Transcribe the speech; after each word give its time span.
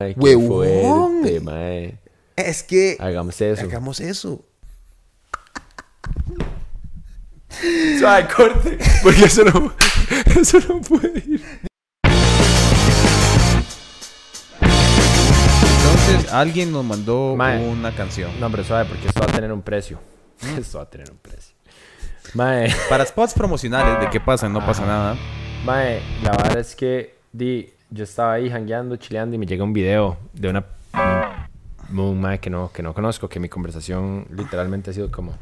Ay, 0.00 0.14
qué 0.14 0.20
Huevón. 0.36 1.20
fuerte, 1.22 1.40
mae. 1.40 1.98
Es 2.34 2.62
que 2.62 2.96
Hagamos 2.98 3.40
eso. 3.40 3.62
hagamos 3.62 4.00
eso. 4.00 4.42
Suave, 7.98 8.26
corte. 8.34 8.78
Porque 9.02 9.24
eso 9.24 9.44
no, 9.44 9.72
eso 10.40 10.58
no 10.68 10.80
puede 10.80 11.18
ir. 11.18 11.42
Entonces, 14.62 16.32
alguien 16.32 16.72
nos 16.72 16.84
mandó 16.84 17.34
Mae. 17.36 17.62
una 17.68 17.94
canción. 17.94 18.30
No, 18.40 18.50
pero 18.50 18.64
suave, 18.64 18.86
porque 18.88 19.08
esto 19.08 19.20
va 19.20 19.26
a 19.26 19.32
tener 19.32 19.52
un 19.52 19.62
precio. 19.62 19.98
Esto 20.58 20.78
va 20.78 20.84
a 20.84 20.90
tener 20.90 21.10
un 21.10 21.18
precio. 21.18 21.54
Mae, 22.34 22.72
Para 22.88 23.04
spots 23.04 23.34
promocionales, 23.34 24.00
¿de 24.00 24.08
qué 24.10 24.20
pasa? 24.20 24.48
No 24.48 24.64
pasa 24.64 24.86
nada. 24.86 25.16
mae, 25.64 26.00
la 26.22 26.30
verdad 26.32 26.58
es 26.58 26.74
que 26.76 27.16
di, 27.32 27.72
yo 27.90 28.04
estaba 28.04 28.34
ahí 28.34 28.50
jangueando, 28.50 28.96
chileando 28.96 29.36
y 29.36 29.38
me 29.38 29.46
llega 29.46 29.64
un 29.64 29.72
video 29.72 30.16
de 30.32 30.48
una 30.48 30.64
un 31.98 32.20
mae 32.20 32.38
que 32.38 32.50
no, 32.50 32.70
que 32.72 32.82
no 32.82 32.94
conozco, 32.94 33.28
que 33.28 33.40
mi 33.40 33.48
conversación 33.48 34.26
literalmente 34.30 34.90
ha 34.90 34.92
sido 34.92 35.10
como, 35.10 35.34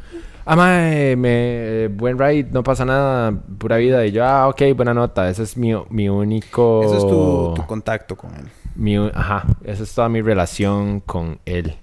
ah, 0.47 0.57
mae, 0.57 1.17
me, 1.17 1.85
eh, 1.85 1.89
buen 1.89 2.19
ride, 2.19 2.49
no 2.51 2.63
pasa 2.63 2.85
nada, 2.85 3.33
pura 3.59 3.77
vida. 3.77 4.05
Y 4.07 4.13
yo, 4.13 4.25
ah, 4.25 4.49
ok, 4.49 4.63
buena 4.75 4.95
nota, 4.95 5.29
ese 5.29 5.43
es 5.43 5.57
mi, 5.57 5.75
mi 5.91 6.09
único... 6.09 6.83
Eso 6.83 6.97
es 6.97 7.07
tu, 7.07 7.55
tu 7.55 7.67
contacto 7.67 8.17
con 8.17 8.35
él. 8.35 8.49
Mi, 8.75 8.97
ajá, 8.97 9.45
esa 9.65 9.83
es 9.83 9.95
toda 9.95 10.09
mi 10.09 10.23
relación 10.23 11.01
con 11.01 11.39
él. 11.45 11.75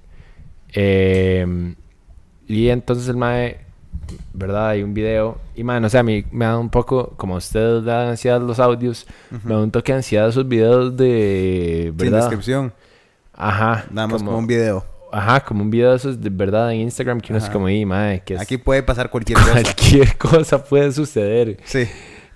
Eh, 0.74 1.76
y 2.48 2.70
entonces 2.70 3.08
el 3.08 3.18
mae, 3.18 3.65
¿verdad? 4.34 4.70
Hay 4.70 4.84
un 4.84 4.94
video. 4.94 5.38
Y 5.56 5.64
mae, 5.64 5.80
no 5.80 5.90
sé, 5.90 5.98
a 5.98 6.04
mí 6.04 6.26
me 6.32 6.46
da 6.46 6.58
un 6.58 6.70
poco, 6.70 7.14
como 7.18 7.36
a 7.36 7.38
usted 7.38 7.80
le 7.80 7.82
da 7.82 8.10
ansiedad 8.10 8.42
los 8.42 8.60
audios, 8.60 9.06
me 9.44 9.54
da 9.54 9.60
un 9.62 9.72
toque 9.72 9.92
de 9.92 9.98
ansiedad 9.98 10.28
esos 10.30 10.48
videos 10.48 10.96
de, 10.98 11.86
Sin 11.88 11.98
¿verdad? 11.98 12.20
descripción. 12.20 12.74
Ajá. 13.34 13.86
Nada 13.92 14.08
más 14.08 14.24
como 14.24 14.38
un 14.38 14.48
video. 14.48 14.86
Ajá, 15.12 15.40
como 15.42 15.62
un 15.62 15.70
video 15.72 15.92
de 15.92 15.98
esos 15.98 16.22
de 16.22 16.30
verdad 16.30 16.72
en 16.74 16.82
Instagram 16.82 17.22
que 17.22 17.32
uno 17.32 17.38
es 17.44 17.50
como, 17.50 17.70
y 17.70 17.86
mae, 17.86 18.22
que 18.26 18.34
es- 18.36 18.42
Aquí 18.42 18.58
puede 18.58 18.84
pasar 18.84 19.10
cualquier 19.10 19.38
cosa. 19.40 19.52
cualquier 19.52 20.18
cosa 20.18 20.64
puede 20.64 20.92
suceder. 20.92 21.58
Sí. 21.64 21.88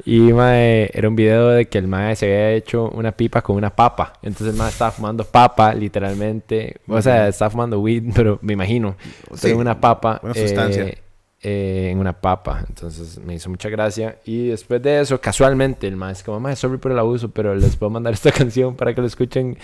Y 0.06 0.20
mae, 0.32 0.90
era 0.94 1.10
un 1.10 1.16
video 1.18 1.50
de 1.50 1.66
que 1.68 1.78
el 1.78 1.88
mae 1.90 2.16
se 2.16 2.26
había 2.26 2.52
hecho 2.52 2.90
una 2.92 3.12
pipa 3.12 3.42
con 3.42 3.58
una 3.58 3.70
papa. 3.76 4.14
Entonces 4.22 4.54
el 4.54 4.56
mae 4.56 4.70
estaba 4.70 4.92
fumando 4.92 5.26
papa, 5.26 5.74
literalmente. 5.74 6.78
O 6.88 7.02
sea, 7.02 7.28
estaba 7.28 7.52
fumando 7.52 7.82
weed, 7.82 8.04
pero 8.16 8.40
me 8.42 8.54
imagino. 8.54 8.96
Sí, 9.36 9.52
una 9.52 9.80
papa. 9.82 10.22
una 10.24 10.34
sustancia. 10.34 10.84
eh, 10.84 10.98
eh, 11.42 11.90
en 11.92 12.00
una 12.00 12.20
papa. 12.20 12.66
Entonces 12.68 13.18
me 13.20 13.36
hizo 13.36 13.50
mucha 13.50 13.70
gracia. 13.70 14.20
Y 14.26 14.48
después 14.48 14.82
de 14.82 15.00
eso, 15.00 15.22
casualmente, 15.22 15.88
el 15.88 15.96
mae 15.96 16.12
es 16.14 16.24
como, 16.24 16.40
mae, 16.40 16.56
sorry 16.56 16.78
por 16.78 16.92
el 16.92 17.00
abuso, 17.00 17.30
pero 17.30 17.56
les 17.56 17.76
puedo 17.76 17.90
mandar 17.90 18.14
esta 18.16 18.32
canción 18.32 18.76
para 18.76 18.94
que 18.94 19.02
lo 19.02 19.08
escuchen. 19.08 19.58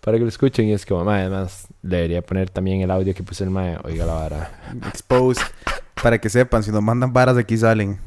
Para 0.00 0.16
que 0.16 0.22
lo 0.22 0.28
escuchen. 0.28 0.66
Y 0.66 0.72
es 0.72 0.86
como, 0.86 1.04
mae, 1.04 1.22
además, 1.22 1.66
debería 1.82 2.22
poner 2.22 2.50
también 2.50 2.80
el 2.80 2.90
audio 2.90 3.14
que 3.14 3.22
puse 3.22 3.44
el 3.44 3.50
mae. 3.50 3.76
Oiga 3.84 4.06
la 4.06 4.14
vara. 4.14 4.72
Exposed. 4.88 5.42
Para 6.02 6.18
que 6.18 6.30
sepan, 6.30 6.62
si 6.62 6.70
nos 6.70 6.82
mandan 6.82 7.12
varas 7.12 7.34
de 7.34 7.42
aquí 7.42 7.56
salen. 7.56 7.98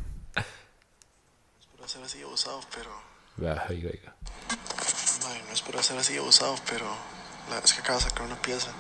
es 1.59 1.66
por 1.67 1.86
hacer 1.86 2.02
así 2.03 2.22
abusado, 2.23 2.59
pero. 2.73 2.89
Oiga, 3.38 3.66
oiga. 3.69 4.16
Madre, 5.23 5.42
no 5.47 5.53
es 5.53 5.61
por 5.61 5.77
hacer 5.77 5.97
así 5.97 6.17
abusado, 6.17 6.55
pero. 6.69 6.86
La 7.49 7.59
es 7.59 7.73
que 7.73 7.81
acaba 7.81 7.99
de 7.99 8.05
sacar 8.05 8.25
una 8.25 8.42
pieza. 8.42 8.72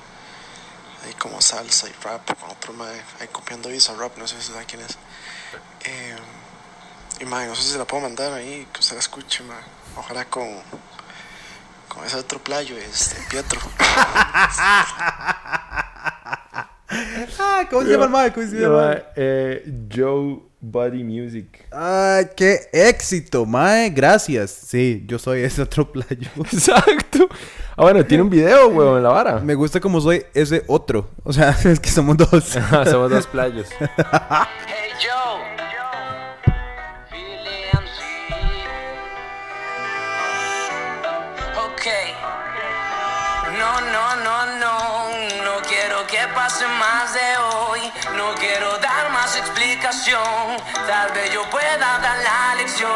Ahí 1.03 1.13
como 1.15 1.41
salsa 1.41 1.87
y 1.89 1.93
rap 2.03 2.25
con 2.39 2.49
otro 2.51 2.73
madre. 2.73 3.01
Ahí 3.19 3.27
copiando 3.27 3.69
Visa 3.69 3.93
Rap, 3.95 4.17
no 4.17 4.27
sé 4.27 4.39
si 4.41 4.51
sabe 4.51 4.65
quién 4.65 4.81
es. 4.81 4.97
Eh, 5.85 6.15
y 7.19 7.25
madre, 7.25 7.47
no 7.47 7.55
sé 7.55 7.63
si 7.63 7.69
se 7.71 7.77
la 7.77 7.85
puedo 7.85 8.03
mandar 8.03 8.31
ahí, 8.33 8.67
que 8.71 8.79
usted 8.79 8.93
la 8.95 8.99
escuche, 8.99 9.43
madre. 9.43 9.65
Ojalá 9.95 10.25
con. 10.25 10.47
Con 11.87 12.05
ese 12.05 12.15
otro 12.17 12.39
playo, 12.39 12.77
este, 12.77 13.15
Pietro. 13.29 13.59
Ah, 17.39 17.65
¿cómo 17.69 17.83
se 17.83 17.89
llama 17.91 18.05
el 18.05 18.09
mae? 18.11 18.33
¿Cómo 18.33 18.47
se 18.47 18.59
llama 18.59 18.87
mae? 18.87 19.03
eh, 19.15 19.73
Joe 19.93 20.39
Body 20.59 21.03
Music. 21.03 21.65
Ay, 21.71 22.27
qué 22.35 22.69
éxito, 22.73 23.45
mae. 23.45 23.89
Gracias. 23.89 24.51
Sí, 24.51 25.03
yo 25.07 25.17
soy 25.17 25.41
ese 25.41 25.61
otro 25.61 25.89
playo. 25.89 26.29
Exacto. 26.51 27.29
Ah, 27.81 27.85
bueno, 27.85 28.05
tiene 28.05 28.21
un 28.21 28.29
video, 28.29 28.67
weón, 28.67 28.97
en 28.97 29.03
la 29.03 29.09
vara. 29.09 29.39
Me 29.39 29.55
gusta 29.55 29.79
como 29.79 29.99
soy 29.99 30.23
ese 30.35 30.63
otro. 30.67 31.09
O 31.23 31.33
sea, 31.33 31.49
es 31.63 31.79
que 31.79 31.89
somos 31.89 32.15
dos. 32.15 32.55
Ah, 32.71 32.85
Somos 32.85 33.09
dos 33.09 33.25
playos. 33.25 33.69
Hey 33.79 34.91
Joe, 35.01 35.41
Billy 37.11 37.65
MC. 37.73 37.99
Ok. 41.57 41.85
No, 43.57 43.81
no, 43.81 44.15
no, 44.25 44.45
no. 44.59 45.09
No 45.43 45.53
quiero 45.67 46.05
que 46.05 46.19
pase 46.35 46.67
más 46.77 47.15
de 47.15 47.37
hoy. 47.49 47.79
No 48.15 48.35
quiero 48.35 48.77
dar 48.77 49.11
más 49.11 49.35
explicación. 49.35 50.21
Tal 50.87 51.11
vez 51.13 51.33
yo 51.33 51.41
pueda 51.49 51.79
dar 51.79 52.17
la 52.21 52.55
lección. 52.61 52.91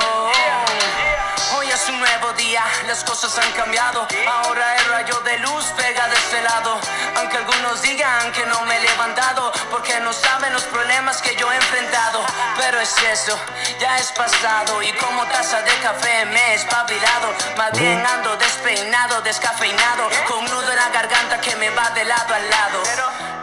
Hoy 1.57 1.69
es 1.69 1.87
un 1.87 1.99
nuevo 1.99 2.33
día, 2.33 2.63
las 2.87 3.03
cosas 3.03 3.37
han 3.37 3.51
cambiado. 3.53 4.05
Ahora 4.27 4.75
el 4.75 4.85
rayo 4.85 5.19
de 5.21 5.37
luz 5.39 5.65
pega 5.77 6.07
de 6.07 6.15
este 6.15 6.41
lado. 6.41 6.77
Aunque 7.15 7.37
algunos 7.37 7.81
digan 7.81 8.31
que 8.33 8.45
no 8.45 8.61
me 8.63 8.75
he 8.75 8.81
levantado, 8.81 9.53
porque 9.71 9.97
no 10.01 10.11
saben 10.11 10.51
los 10.51 10.63
problemas 10.63 11.21
que 11.21 11.35
yo 11.35 11.49
he 11.51 11.55
enfrentado. 11.55 12.25
Pero 12.57 12.79
es 12.81 12.93
eso, 13.09 13.39
ya 13.79 13.97
es 13.97 14.11
pasado. 14.11 14.81
Y 14.83 14.91
como 14.93 15.25
taza 15.27 15.61
de 15.61 15.73
café 15.79 16.25
me 16.25 16.39
he 16.39 16.55
espabilado. 16.55 17.33
Más 17.57 17.71
bien 17.71 18.05
ando 18.05 18.35
despeinado, 18.35 19.21
descafeinado. 19.21 20.09
Con 20.27 20.43
nudo 20.45 20.69
en 20.69 20.75
la 20.75 20.89
garganta 20.89 21.39
que 21.39 21.55
me 21.55 21.69
va 21.69 21.89
de 21.91 22.03
lado 22.03 22.33
a 22.33 22.39
lado. 22.39 22.83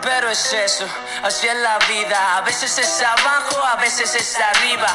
Pero 0.02 0.28
es 0.30 0.52
eso, 0.52 0.84
así 1.22 1.46
es 1.46 1.54
la 1.56 1.78
vida. 1.78 2.36
A 2.36 2.40
veces 2.40 2.76
es 2.76 3.02
abajo, 3.02 3.64
a 3.64 3.76
veces 3.76 4.14
es 4.14 4.36
arriba. 4.36 4.88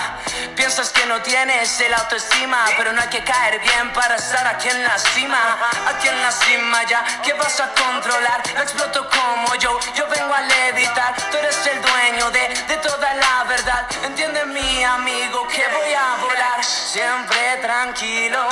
Piensas 0.56 0.90
que 0.90 1.06
no 1.06 1.22
tienes 1.22 1.80
el 1.80 1.94
autoestima, 1.94 2.66
pero 2.76 2.92
no 2.92 3.02
hay 3.02 3.08
que 3.08 3.24
caer 3.24 3.60
bien 3.60 3.94
para 3.94 4.16
estar 4.16 4.46
aquí 4.48 4.68
en 4.68 4.84
la 4.84 4.98
cima. 4.98 5.58
Aquí 5.88 6.10
en 6.10 6.22
la 6.22 6.32
cima 6.32 6.84
ya, 6.84 7.04
¿qué 7.24 7.34
vas 7.34 7.60
a 7.62 7.70
controlar? 7.70 8.42
No 8.56 8.62
exploto 8.62 9.10
como 9.10 9.56
yo, 9.56 9.80
yo 9.96 10.08
vengo 10.08 10.34
a 10.34 10.42
levitar. 10.42 11.16
Tú 11.32 11.38
eres 11.38 11.66
el 11.68 11.82
dueño 11.82 12.32
de, 12.32 12.48
de 12.68 12.78
toda 12.78 13.14
la 13.14 13.44
verdad. 13.46 13.88
Entiende 14.04 14.46
mi 14.46 14.84
amigo 14.84 15.48
que 15.48 15.64
voy 15.70 15.94
a 15.94 16.18
volar. 16.22 16.64
Siempre 16.64 17.58
tranquilo, 17.62 18.46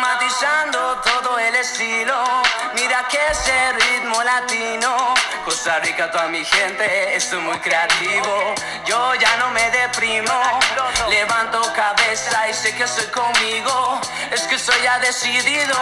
matizando 0.00 1.00
todo 1.04 1.38
el 1.38 1.54
estilo. 1.54 2.16
Mira 2.74 3.06
que 3.08 3.18
ese 3.30 3.72
ritmo 3.72 4.22
latino. 4.22 5.14
Costa 5.44 5.78
Rica, 5.80 5.99
toda 6.08 6.28
mi 6.28 6.42
gente, 6.44 7.14
estoy 7.14 7.40
muy 7.40 7.58
creativo. 7.58 8.54
Yo 8.86 9.14
ya 9.16 9.36
no 9.36 9.50
me 9.50 9.70
deprimo. 9.70 10.32
Levanto 11.10 11.60
cabeza 11.74 12.48
y 12.48 12.54
sé 12.54 12.74
que 12.74 12.84
estoy 12.84 13.06
conmigo. 13.06 14.00
Es 14.30 14.42
que 14.42 14.54
estoy 14.54 14.80
ya 14.82 14.98
decidido 15.00 15.76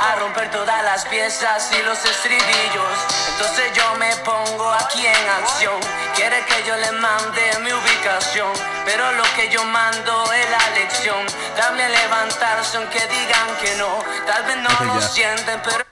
a 0.00 0.16
romper 0.16 0.50
todas 0.50 0.82
las 0.82 1.04
piezas 1.04 1.70
y 1.78 1.82
los 1.82 2.04
estribillos. 2.04 2.92
Entonces 3.28 3.72
yo 3.74 3.94
me 3.96 4.16
pongo 4.16 4.72
aquí 4.72 5.06
en 5.06 5.28
acción. 5.42 5.78
Quiere 6.16 6.44
que 6.46 6.64
yo 6.66 6.76
le 6.76 6.92
mande 6.92 7.42
mi 7.60 7.72
ubicación. 7.72 8.52
Pero 8.84 9.12
lo 9.12 9.24
que 9.34 9.48
yo 9.48 9.62
mando 9.64 10.32
es 10.32 10.50
la 10.50 10.70
lección. 10.74 11.26
También 11.56 11.92
levantarse 11.92 12.78
aunque 12.78 13.00
digan 13.06 13.56
que 13.62 13.74
no. 13.76 14.02
Tal 14.26 14.42
vez 14.44 14.56
no 14.56 14.84
lo 14.86 15.00
sienten, 15.00 15.60
pero. 15.62 15.91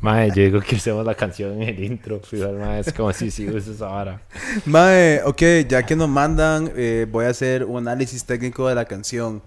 Mae, 0.00 0.28
yo 0.28 0.42
digo 0.42 0.60
que 0.60 0.76
usemos 0.76 1.04
la 1.04 1.14
canción 1.14 1.60
en 1.60 1.68
el 1.68 1.82
intro. 1.82 2.20
Fijo, 2.20 2.52
mae, 2.52 2.80
es 2.80 2.92
como 2.92 3.12
si 3.12 3.30
sí 3.30 3.48
usa 3.48 3.72
esa 3.72 3.86
vara. 3.86 4.22
Mae, 4.64 5.22
ok, 5.24 5.42
ya 5.68 5.84
que 5.84 5.96
nos 5.96 6.08
mandan, 6.08 6.70
eh, 6.76 7.06
voy 7.10 7.24
a 7.24 7.30
hacer 7.30 7.64
un 7.64 7.78
análisis 7.78 8.24
técnico 8.24 8.68
de 8.68 8.74
la 8.74 8.84
canción. 8.84 9.42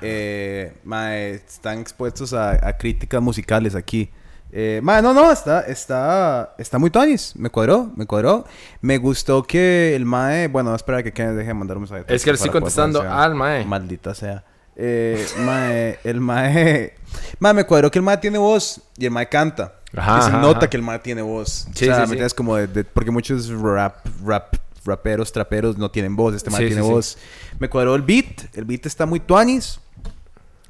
Eh, 0.00 0.72
mae, 0.82 1.34
están 1.34 1.78
expuestos 1.78 2.32
a, 2.32 2.66
a 2.66 2.76
críticas 2.76 3.22
musicales 3.22 3.74
aquí. 3.76 4.10
Eh, 4.50 4.80
mae, 4.82 5.02
no, 5.02 5.12
no, 5.12 5.30
está, 5.30 5.62
está, 5.62 6.54
está 6.58 6.78
muy 6.78 6.90
tonis. 6.90 7.34
Me 7.36 7.50
cuadró, 7.50 7.92
me 7.96 8.06
cuadró. 8.06 8.44
Me 8.80 8.98
gustó 8.98 9.42
que 9.42 9.94
el 9.94 10.04
mae, 10.04 10.48
bueno, 10.48 10.70
no 10.70 10.76
espera 10.76 11.02
que 11.02 11.12
Kenneth 11.12 11.36
deje 11.36 11.48
de 11.48 11.54
mandar 11.54 11.76
un 11.76 11.82
mensaje. 11.82 12.04
Es 12.08 12.24
que 12.24 12.30
le 12.30 12.36
estoy 12.36 12.50
contestando 12.50 13.00
al 13.00 13.34
mae. 13.34 13.64
Maldita 13.64 14.14
sea. 14.14 14.44
Eh, 14.76 15.24
mae, 15.38 15.98
el 16.02 16.20
mae, 16.20 16.94
mae, 17.38 17.54
me 17.54 17.64
cuadró 17.64 17.90
que 17.90 17.98
el 17.98 18.04
mae 18.04 18.16
tiene 18.18 18.38
voz 18.38 18.80
y 18.96 19.06
el 19.06 19.12
mae 19.12 19.28
canta. 19.28 19.74
Ajá, 19.96 20.18
y 20.18 20.22
se 20.22 20.28
ajá, 20.28 20.40
nota 20.40 20.58
ajá. 20.58 20.70
que 20.70 20.76
el 20.76 20.82
mae 20.82 20.98
tiene 20.98 21.22
voz. 21.22 21.68
Sí, 21.74 21.88
o 21.88 21.94
sea, 21.94 22.06
sí, 22.06 22.34
como 22.36 22.56
de, 22.56 22.66
de- 22.66 22.84
porque 22.84 23.10
muchos 23.10 23.48
rap, 23.48 24.04
rap, 24.24 24.54
raperos, 24.84 25.32
traperos 25.32 25.78
no 25.78 25.90
tienen 25.90 26.16
voz. 26.16 26.34
Este 26.34 26.50
Sí, 26.50 26.56
tiene 26.66 26.82
voz. 26.82 27.18
Me 27.58 27.68
cuadró 27.68 27.94
el 27.94 28.02
beat. 28.02 28.54
El 28.54 28.64
beat 28.64 28.86
está 28.86 29.06
muy 29.06 29.20
tuanis. 29.20 29.80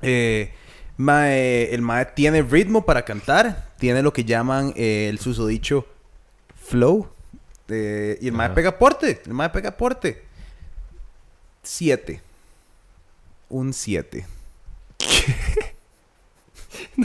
Eh, 0.02 0.52
mae, 0.96 1.74
el 1.74 1.82
mae 1.82 2.06
tiene 2.06 2.42
ritmo 2.42 2.84
para 2.84 3.04
cantar. 3.04 3.72
Tiene 3.78 4.02
lo 4.02 4.12
que 4.12 4.24
llaman 4.24 4.72
eh, 4.76 5.08
el 5.10 5.18
susodicho 5.18 5.86
flow. 6.54 7.08
Eh, 7.68 8.18
y 8.20 8.26
el 8.28 8.32
mae 8.32 8.50
pega 8.50 8.78
porte. 8.78 9.22
El 9.24 9.32
mae 9.32 9.48
pega 9.50 9.76
porte. 9.76 10.22
Siete. 11.62 12.20
Un 13.48 13.72
siete. 13.72 14.26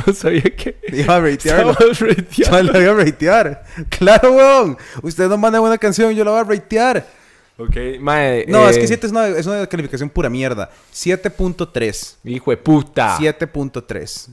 No 0.09 0.15
sabía 0.15 0.41
que... 0.41 0.75
Iba 0.91 1.15
a 1.15 1.19
ratearlo. 1.19 1.75
Yo 2.31 2.63
lo 2.63 2.73
voy 2.73 2.83
a 2.83 2.93
ratear. 2.93 3.63
Claro, 3.89 4.31
weón. 4.31 4.77
Usted 5.03 5.27
no 5.27 5.37
manda 5.37 5.61
una 5.61 5.77
canción, 5.77 6.13
yo 6.13 6.23
la 6.23 6.31
voy 6.31 6.39
a 6.39 6.43
ratear. 6.43 7.05
Ok, 7.57 7.75
mae. 7.99 8.45
No, 8.47 8.67
eh, 8.67 8.71
es 8.71 8.77
que 8.77 8.87
7 8.87 9.05
es 9.05 9.11
una, 9.11 9.27
es 9.27 9.45
una 9.45 9.67
calificación 9.67 10.09
pura 10.09 10.29
mierda. 10.29 10.69
7.3. 10.93 12.15
Hijo 12.23 12.51
de 12.51 12.57
puta. 12.57 13.17
7.3. 13.17 14.27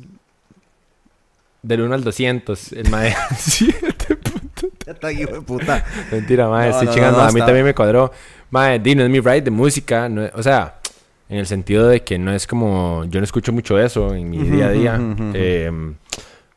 Del 1.63 1.81
1 1.83 1.95
al 1.95 2.05
200. 2.05 2.73
El 2.73 2.89
mae. 2.89 3.15
7 3.39 4.17
puntos. 4.17 4.71
Ya 4.87 4.93
está, 4.93 5.13
hijo 5.13 5.33
de 5.33 5.41
puta. 5.43 5.85
Mentira, 6.11 6.49
mae. 6.49 6.71
No, 6.71 6.73
estoy 6.73 6.87
no, 6.87 6.95
chingando. 6.95 7.19
no, 7.19 7.25
a 7.25 7.33
mí 7.33 7.41
también 7.41 7.65
me 7.65 7.75
cuadró. 7.75 8.13
Mae, 8.51 8.79
di, 8.79 8.95
no 8.95 9.03
es 9.03 9.11
mi 9.11 9.21
ride 9.21 9.43
de 9.43 9.51
música. 9.51 10.09
o 10.33 10.43
sea, 10.43 10.79
en 11.29 11.39
el 11.39 11.47
sentido 11.47 11.89
de 11.89 12.03
que 12.03 12.19
no 12.19 12.33
es 12.33 12.47
como. 12.47 13.05
Yo 13.09 13.21
no 13.21 13.25
escucho 13.25 13.53
mucho 13.53 13.79
eso 13.79 14.15
en 14.15 14.31
mi 14.31 14.39
día 14.39 14.67
a 14.67 14.71
día. 14.71 14.95
Em, 15.35 15.95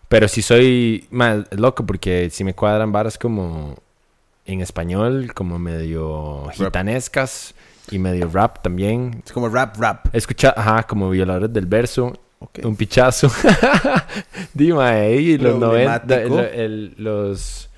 pero 0.07 0.27
sí 0.27 0.41
soy. 0.41 1.07
Es 1.51 1.59
loco 1.59 1.85
porque 1.85 2.29
si 2.29 2.43
me 2.43 2.53
cuadran 2.53 2.91
varas 2.91 3.17
como. 3.17 3.75
En 4.45 4.61
español, 4.61 5.31
como 5.35 5.59
medio 5.59 6.47
gitanescas. 6.53 7.53
Y 7.91 7.97
medio 7.99 8.29
rap 8.31 8.61
también. 8.63 9.21
Es 9.25 9.31
como 9.31 9.49
rap, 9.49 9.75
rap. 9.77 10.07
Escucha, 10.13 10.53
ajá, 10.55 10.83
como 10.83 11.09
violadores 11.09 11.51
del 11.53 11.65
verso. 11.65 12.13
Un 12.63 12.75
pichazo. 12.75 13.29
Dime, 14.53 14.81
ahí 14.81 15.37
los 15.37 15.59
90, 15.59 16.01
Problemático. 16.03 16.39
el- 16.39 16.59
el- 16.59 16.95
los, 16.97 17.69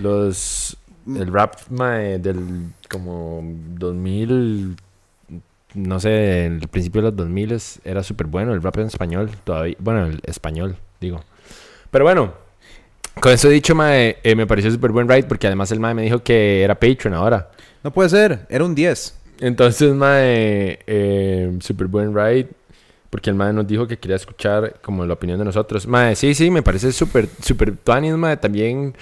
los, 0.00 0.76
el 1.06 1.32
rap 1.32 1.54
mae, 1.70 2.18
del 2.18 2.66
como 2.90 3.40
2000, 3.74 4.76
no 5.74 6.00
sé, 6.00 6.46
el 6.46 6.68
principio 6.68 7.00
de 7.02 7.08
los 7.08 7.16
2000 7.16 7.58
era 7.84 8.02
súper 8.02 8.26
bueno, 8.26 8.54
el 8.54 8.62
rap 8.62 8.78
en 8.78 8.86
español, 8.86 9.30
todavía, 9.44 9.76
bueno, 9.78 10.06
el 10.06 10.20
español, 10.24 10.76
digo. 11.00 11.22
Pero 11.90 12.04
bueno, 12.04 12.34
con 13.20 13.32
eso 13.32 13.48
dicho, 13.48 13.74
mae, 13.74 14.18
eh, 14.22 14.34
me 14.34 14.46
pareció 14.46 14.70
súper 14.70 14.90
buen 14.90 15.08
ride 15.08 15.24
porque 15.24 15.46
además 15.46 15.70
el 15.70 15.80
mae 15.80 15.94
me 15.94 16.02
dijo 16.02 16.22
que 16.22 16.62
era 16.62 16.74
Patreon 16.74 17.14
ahora. 17.14 17.50
No 17.84 17.92
puede 17.92 18.08
ser. 18.08 18.46
Era 18.48 18.64
un 18.64 18.74
10. 18.74 19.18
Entonces, 19.40 19.92
mae, 19.92 20.78
eh, 20.86 21.56
super 21.60 21.86
buen 21.86 22.14
ride. 22.14 22.48
Porque 23.10 23.28
el 23.28 23.36
mae 23.36 23.52
nos 23.52 23.66
dijo 23.66 23.86
que 23.86 23.98
quería 23.98 24.16
escuchar 24.16 24.80
como 24.80 25.04
la 25.04 25.12
opinión 25.12 25.38
de 25.38 25.44
nosotros. 25.44 25.86
Mae, 25.86 26.16
sí, 26.16 26.34
sí, 26.34 26.50
me 26.50 26.62
parece 26.62 26.92
súper, 26.92 27.28
súper 27.42 27.76
tuanis, 27.76 28.14
mae. 28.14 28.38
También, 28.38 28.94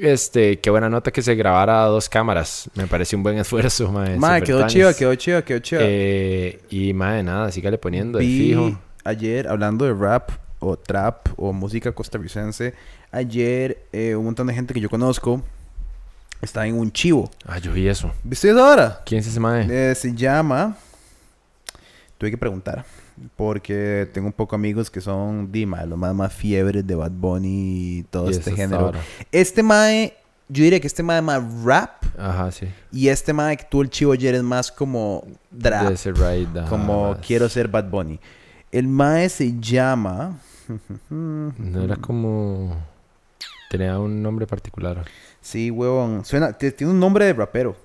este, 0.00 0.58
qué 0.60 0.70
buena 0.70 0.88
nota 0.88 1.10
que 1.10 1.22
se 1.22 1.34
grabara 1.34 1.84
a 1.84 1.86
dos 1.86 2.08
cámaras. 2.08 2.70
Me 2.74 2.86
parece 2.86 3.16
un 3.16 3.22
buen 3.22 3.38
esfuerzo, 3.38 3.90
mae. 3.92 4.16
Mae, 4.16 4.42
quedó 4.42 4.66
chiva, 4.66 4.94
quedó 4.94 5.14
chiva, 5.14 5.42
quedó 5.42 5.58
chiva. 5.58 5.82
Eh, 5.84 6.60
y, 6.70 6.92
mae, 6.92 7.22
nada, 7.22 7.50
sígale 7.52 7.78
poniendo 7.78 8.18
de 8.18 8.24
fijo. 8.24 8.78
ayer, 9.04 9.48
hablando 9.48 9.84
de 9.84 9.94
rap 9.94 10.30
o 10.58 10.76
trap 10.76 11.28
o 11.36 11.52
música 11.52 11.92
costarricense, 11.92 12.74
ayer 13.10 13.84
eh, 13.92 14.14
un 14.14 14.24
montón 14.24 14.46
de 14.46 14.54
gente 14.54 14.74
que 14.74 14.80
yo 14.80 14.90
conozco 14.90 15.42
está 16.42 16.66
en 16.66 16.78
un 16.78 16.90
chivo. 16.90 17.30
Ah, 17.46 17.58
yo 17.58 17.72
vi 17.72 17.88
eso. 17.88 18.12
¿Viste 18.24 18.50
eso 18.50 18.64
ahora? 18.64 19.02
¿Quién 19.04 19.20
es 19.20 19.26
ese 19.26 19.40
mae? 19.40 19.66
Eh, 19.70 19.94
se 19.94 20.14
llama... 20.14 20.76
Tuve 22.18 22.30
que 22.30 22.38
preguntar. 22.38 22.84
Porque 23.36 24.08
tengo 24.14 24.26
un 24.28 24.32
poco 24.32 24.54
amigos 24.56 24.90
que 24.90 25.00
son 25.00 25.52
Dima, 25.52 25.84
los 25.84 25.98
más, 25.98 26.14
más 26.14 26.32
fiebres 26.32 26.86
de 26.86 26.94
Bad 26.94 27.10
Bunny 27.12 27.98
y 27.98 28.02
todo 28.04 28.28
Y 28.30 28.32
este 28.32 28.52
género. 28.52 28.86
ahora. 28.86 29.00
Este 29.30 29.62
mae, 29.62 30.14
yo 30.48 30.64
diría 30.64 30.80
que 30.80 30.86
este 30.86 31.02
mae 31.02 31.18
es 31.18 31.24
más 31.24 31.42
rap. 31.64 32.02
Ajá, 32.18 32.50
sí. 32.50 32.66
Y 32.92 33.08
este 33.08 33.32
mae 33.32 33.56
que 33.56 33.64
tuvo 33.64 33.82
el 33.82 33.90
chivo 33.90 34.12
ayer 34.12 34.34
es 34.34 34.42
más 34.42 34.72
como 34.72 35.24
ride. 35.52 36.48
ajá, 36.60 36.68
como 36.68 37.10
más. 37.12 37.26
quiero 37.26 37.48
ser 37.48 37.68
Bad 37.68 37.90
Bunny. 37.90 38.18
El 38.72 38.88
mae 38.88 39.28
se 39.28 39.58
llama... 39.60 40.38
No 41.08 41.82
era 41.82 41.96
como... 41.96 42.76
Tenía 43.68 43.98
un 43.98 44.22
nombre 44.22 44.46
particular. 44.46 45.04
Sí, 45.40 45.70
huevón. 45.70 46.24
Suena... 46.24 46.52
Tiene 46.52 46.92
un 46.92 47.00
nombre 47.00 47.24
de 47.24 47.32
rapero. 47.32 47.76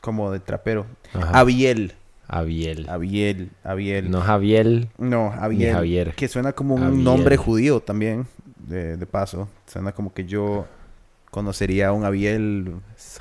Como 0.00 0.30
de 0.32 0.40
trapero. 0.40 0.86
Ajá. 1.14 1.38
Abiel. 1.38 1.94
Abiel. 2.32 2.88
Abiel. 2.88 3.50
Abiel. 3.62 4.10
No 4.10 4.22
Javier. 4.22 4.88
No, 4.96 5.32
Abiel. 5.38 5.74
Javier. 5.74 6.14
Que 6.14 6.28
suena 6.28 6.52
como 6.52 6.76
un 6.76 6.82
Abiel. 6.82 7.04
nombre 7.04 7.36
judío 7.36 7.80
también. 7.80 8.26
De, 8.56 8.96
de 8.96 9.06
paso. 9.06 9.48
Suena 9.66 9.92
como 9.92 10.14
que 10.14 10.24
yo 10.24 10.66
conocería 11.30 11.88
a 11.88 11.92
un 11.92 12.04
Abiel 12.04 12.74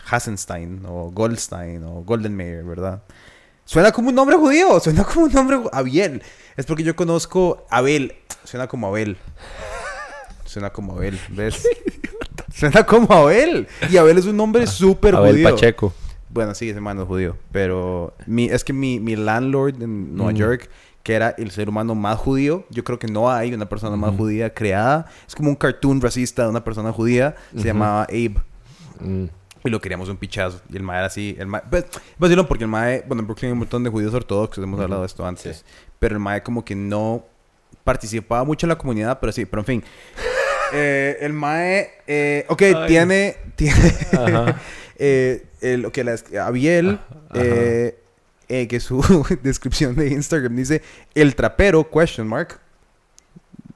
Hasenstein 0.10 0.84
o 0.88 1.12
Goldstein 1.12 1.84
o 1.84 2.04
Goldenmeyer, 2.04 2.64
¿verdad? 2.64 3.02
Suena 3.66 3.92
como 3.92 4.10
un 4.10 4.16
nombre 4.16 4.38
judío. 4.38 4.80
Suena 4.80 5.04
como 5.04 5.26
un 5.26 5.34
nombre... 5.34 5.60
Abiel. 5.74 6.24
Es 6.56 6.66
porque 6.66 6.84
yo 6.84 6.96
conozco 6.96 7.66
Abel. 7.70 8.16
Suena 8.46 8.68
como 8.68 8.88
Abel. 8.88 9.18
Suena 10.46 10.70
como 10.72 10.94
Abel, 10.94 11.20
¿ves? 11.30 11.68
Suena 12.54 12.86
como 12.86 13.14
Abel. 13.14 13.68
Y 13.90 13.98
Abel 13.98 14.18
es 14.18 14.26
un 14.26 14.38
nombre 14.38 14.68
súper 14.68 15.16
Abel 15.16 15.34
judío. 15.34 15.50
Pacheco. 15.50 15.94
Bueno, 16.34 16.54
sí, 16.56 16.70
ese 16.70 16.80
man 16.82 16.98
es 17.00 17.06
judío. 17.06 17.38
Pero 17.52 18.14
mi, 18.26 18.46
es 18.46 18.64
que 18.64 18.74
mi, 18.74 19.00
mi 19.00 19.16
landlord 19.16 19.82
en 19.82 20.16
Nueva 20.16 20.32
Mm. 20.32 20.36
York, 20.36 20.70
que 21.04 21.14
era 21.14 21.30
el 21.38 21.52
ser 21.52 21.68
humano 21.70 21.96
más 21.96 22.18
judío, 22.18 22.66
yo 22.70 22.84
creo 22.84 23.00
que 23.00 23.08
no 23.08 23.32
hay 23.32 23.54
una 23.54 23.68
persona 23.68 23.96
más 23.96 24.16
judía 24.16 24.54
creada. 24.54 25.08
Es 25.28 25.36
como 25.36 25.50
un 25.50 25.56
cartoon 25.56 26.00
racista 26.00 26.44
de 26.44 26.50
una 26.50 26.64
persona 26.64 26.92
judía. 26.92 27.36
Se 27.52 27.58
Ujú. 27.58 27.66
llamaba 27.68 28.04
Abe. 28.04 28.36
Mm. 29.00 29.26
Y 29.64 29.70
lo 29.70 29.80
queríamos 29.82 30.10
un 30.10 30.18
pichazo. 30.18 30.62
Y 30.70 30.78
el 30.78 30.84
mae 30.84 30.98
era 30.98 31.08
así. 31.08 31.36
El 31.38 31.48
mae, 31.48 31.62
pues, 31.70 31.86
vacilón 32.18 32.48
porque 32.48 32.64
el 32.64 32.70
mae, 32.70 33.04
bueno, 33.08 33.22
en 33.22 33.28
Brooklyn 33.28 33.50
hay 33.50 33.54
un 33.54 33.60
montón 33.60 33.84
de 33.84 33.90
judíos 33.90 34.14
ortodoxos, 34.14 34.64
hemos 34.64 34.80
hablado 34.80 35.02
de 35.02 35.08
esto 35.08 35.26
antes. 35.26 35.66
Pero 36.00 36.16
el 36.16 36.20
mae 36.20 36.42
como 36.42 36.64
que 36.66 36.76
no 36.76 37.26
participaba 37.84 38.44
mucho 38.44 38.66
en 38.66 38.70
la 38.70 38.78
comunidad, 38.78 39.20
pero 39.20 39.32
sí, 39.32 39.46
pero 39.46 39.62
en 39.62 39.66
fin. 39.66 39.84
Eh, 40.74 41.18
el 41.20 41.34
mae, 41.34 41.90
eh, 42.08 42.46
ok, 42.48 42.62
Ay. 42.62 42.76
tiene, 42.88 43.36
tiene, 43.58 43.94
eh, 44.98 45.46
el, 45.62 45.86
ok, 45.86 45.98
la, 45.98 46.46
Abiel, 46.46 47.00
eh, 47.34 47.98
eh, 48.50 48.68
que 48.68 48.80
su 48.82 49.02
descripción 49.44 49.96
de 49.96 50.10
Instagram 50.10 50.56
dice, 50.56 50.82
el 51.16 51.36
trapero, 51.36 51.90
question 51.90 52.28
mark. 52.28 52.60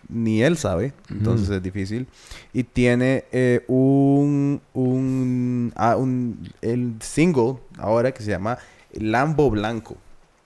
Ni 0.07 0.43
él 0.43 0.55
sabe, 0.57 0.93
entonces 1.09 1.49
es 1.49 1.63
difícil. 1.63 2.07
Y 2.53 2.63
tiene 2.63 3.23
eh, 3.31 3.63
un, 3.67 4.61
un, 4.73 5.73
ah, 5.75 5.95
un 5.95 6.51
el 6.61 6.95
single 6.99 7.55
ahora 7.77 8.11
que 8.11 8.21
se 8.21 8.29
llama 8.29 8.59
Lambo 8.93 9.49
Blanco, 9.49 9.97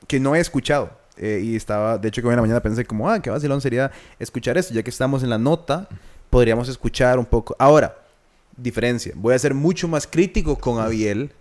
que 0.07 0.19
no 0.19 0.35
he 0.35 0.39
escuchado. 0.39 0.92
Eh, 1.18 1.42
y 1.44 1.56
estaba, 1.56 1.97
de 1.97 2.07
hecho, 2.07 2.21
que 2.21 2.27
hoy 2.27 2.33
en 2.33 2.38
la 2.38 2.44
mañana 2.44 2.62
pensé 2.62 2.85
como, 2.85 3.09
ah, 3.09 3.19
qué 3.21 3.30
vacilón 3.30 3.59
sería 3.59 3.92
escuchar 4.18 4.57
esto, 4.57 4.74
ya 4.74 4.83
que 4.83 4.89
estamos 4.89 5.24
en 5.24 5.30
la 5.30 5.38
nota, 5.38 5.89
podríamos 6.30 6.69
escuchar 6.69 7.19
un 7.19 7.25
poco. 7.25 7.56
Ahora, 7.59 7.97
diferencia, 8.56 9.11
voy 9.16 9.33
a 9.33 9.40
ser 9.40 9.54
mucho 9.54 9.87
más 9.87 10.07
crítico 10.07 10.56
con 10.56 10.80
Abiel 10.80 11.31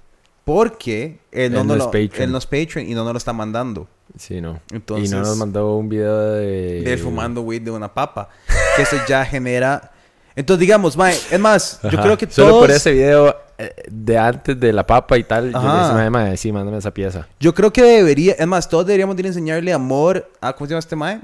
porque 0.53 1.19
él 1.31 1.53
no, 1.53 1.61
Él 1.61 1.67
nos 1.67 1.67
no 1.67 1.73
es 1.75 1.79
lo- 1.81 1.85
Patreon. 1.87 2.23
él 2.23 2.33
no 2.33 2.39
es 2.39 2.47
Patreon 2.47 2.89
y 2.89 2.95
no 2.95 3.05
nos 3.05 3.13
lo 3.13 3.19
está 3.19 3.33
mandando. 3.33 3.87
Sí, 4.17 4.41
no. 4.41 4.61
Entonces, 4.73 5.09
y 5.11 5.15
no 5.15 5.21
nos 5.21 5.37
mandó 5.37 5.77
un 5.77 5.89
video 5.89 6.19
de... 6.33 6.81
de 6.83 6.97
fumando 6.97 7.43
weed 7.43 7.63
de 7.63 7.71
una 7.71 7.93
papa. 7.93 8.29
Que 8.75 8.83
eso 8.83 8.97
ya 9.07 9.25
genera. 9.25 9.93
Entonces, 10.35 10.61
digamos, 10.61 10.97
mae, 10.97 11.15
es 11.31 11.39
más, 11.39 11.81
yo 11.83 12.01
creo 12.01 12.17
que 12.17 12.27
Solo 12.31 12.49
todos. 12.49 12.61
por 12.63 12.71
ese 12.71 12.93
video 12.93 13.37
eh, 13.59 13.75
de 13.91 14.17
antes 14.17 14.59
de 14.59 14.73
la 14.73 14.87
papa 14.87 15.19
y 15.19 15.25
tal, 15.25 15.53
yo 15.53 15.59
le 15.61 15.79
decía, 15.79 15.93
"Mae, 15.95 16.11
mae, 16.11 16.37
sí, 16.37 16.51
mándame 16.53 16.79
esa 16.79 16.93
pieza. 16.95 17.27
Yo 17.41 17.53
creo 17.55 17.73
que 17.73 17.83
debería. 17.83 18.35
Es 18.39 18.47
más, 18.47 18.69
todos 18.69 18.87
deberíamos 18.87 19.17
de 19.17 19.27
enseñarle 19.27 19.73
amor 19.73 20.31
a. 20.41 20.53
¿Cómo 20.55 20.67
se 20.67 20.71
llama 20.71 20.79
este 20.79 20.97
mae? 20.97 21.21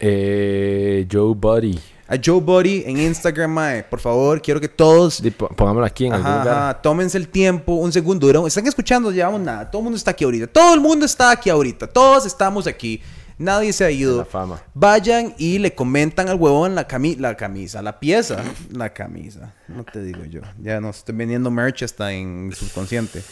Eh, 0.00 1.06
Joe 1.10 1.34
Buddy. 1.34 1.78
A 2.08 2.16
Joe 2.24 2.40
Buddy 2.40 2.84
en 2.86 2.98
Instagram, 2.98 3.50
mae. 3.50 3.82
Por 3.82 3.98
favor, 3.98 4.40
quiero 4.40 4.60
que 4.60 4.68
todos. 4.68 5.20
Pongámoslo 5.56 5.84
aquí 5.84 6.06
en 6.06 6.12
algún 6.12 6.26
Ajá, 6.30 6.38
lugar. 6.38 6.58
ajá, 6.58 6.82
tómense 6.82 7.18
el 7.18 7.28
tiempo, 7.28 7.74
un 7.74 7.92
segundo. 7.92 8.46
Están 8.46 8.66
escuchando, 8.66 9.10
llevamos 9.10 9.40
nada. 9.40 9.70
Todo 9.70 9.80
el 9.80 9.84
mundo 9.84 9.96
está 9.96 10.12
aquí 10.12 10.24
ahorita. 10.24 10.46
Todo 10.46 10.74
el 10.74 10.80
mundo 10.80 11.04
está 11.04 11.30
aquí 11.32 11.50
ahorita. 11.50 11.86
Todos 11.88 12.24
estamos 12.26 12.66
aquí. 12.66 13.00
Nadie 13.38 13.72
se 13.72 13.84
ha 13.84 13.90
ido. 13.90 14.18
La 14.18 14.24
fama. 14.24 14.62
Vayan 14.72 15.34
y 15.36 15.58
le 15.58 15.74
comentan 15.74 16.28
al 16.28 16.36
huevón 16.36 16.74
la, 16.74 16.86
cami 16.86 17.16
la 17.16 17.36
camisa, 17.36 17.82
la 17.82 18.00
pieza. 18.00 18.42
La 18.70 18.94
camisa. 18.94 19.52
No 19.68 19.84
te 19.84 20.02
digo 20.02 20.24
yo. 20.24 20.40
Ya 20.62 20.80
nos 20.80 20.98
estoy 20.98 21.14
vendiendo 21.14 21.50
merch 21.50 21.82
hasta 21.82 22.12
en 22.12 22.50
subconsciente. 22.56 23.22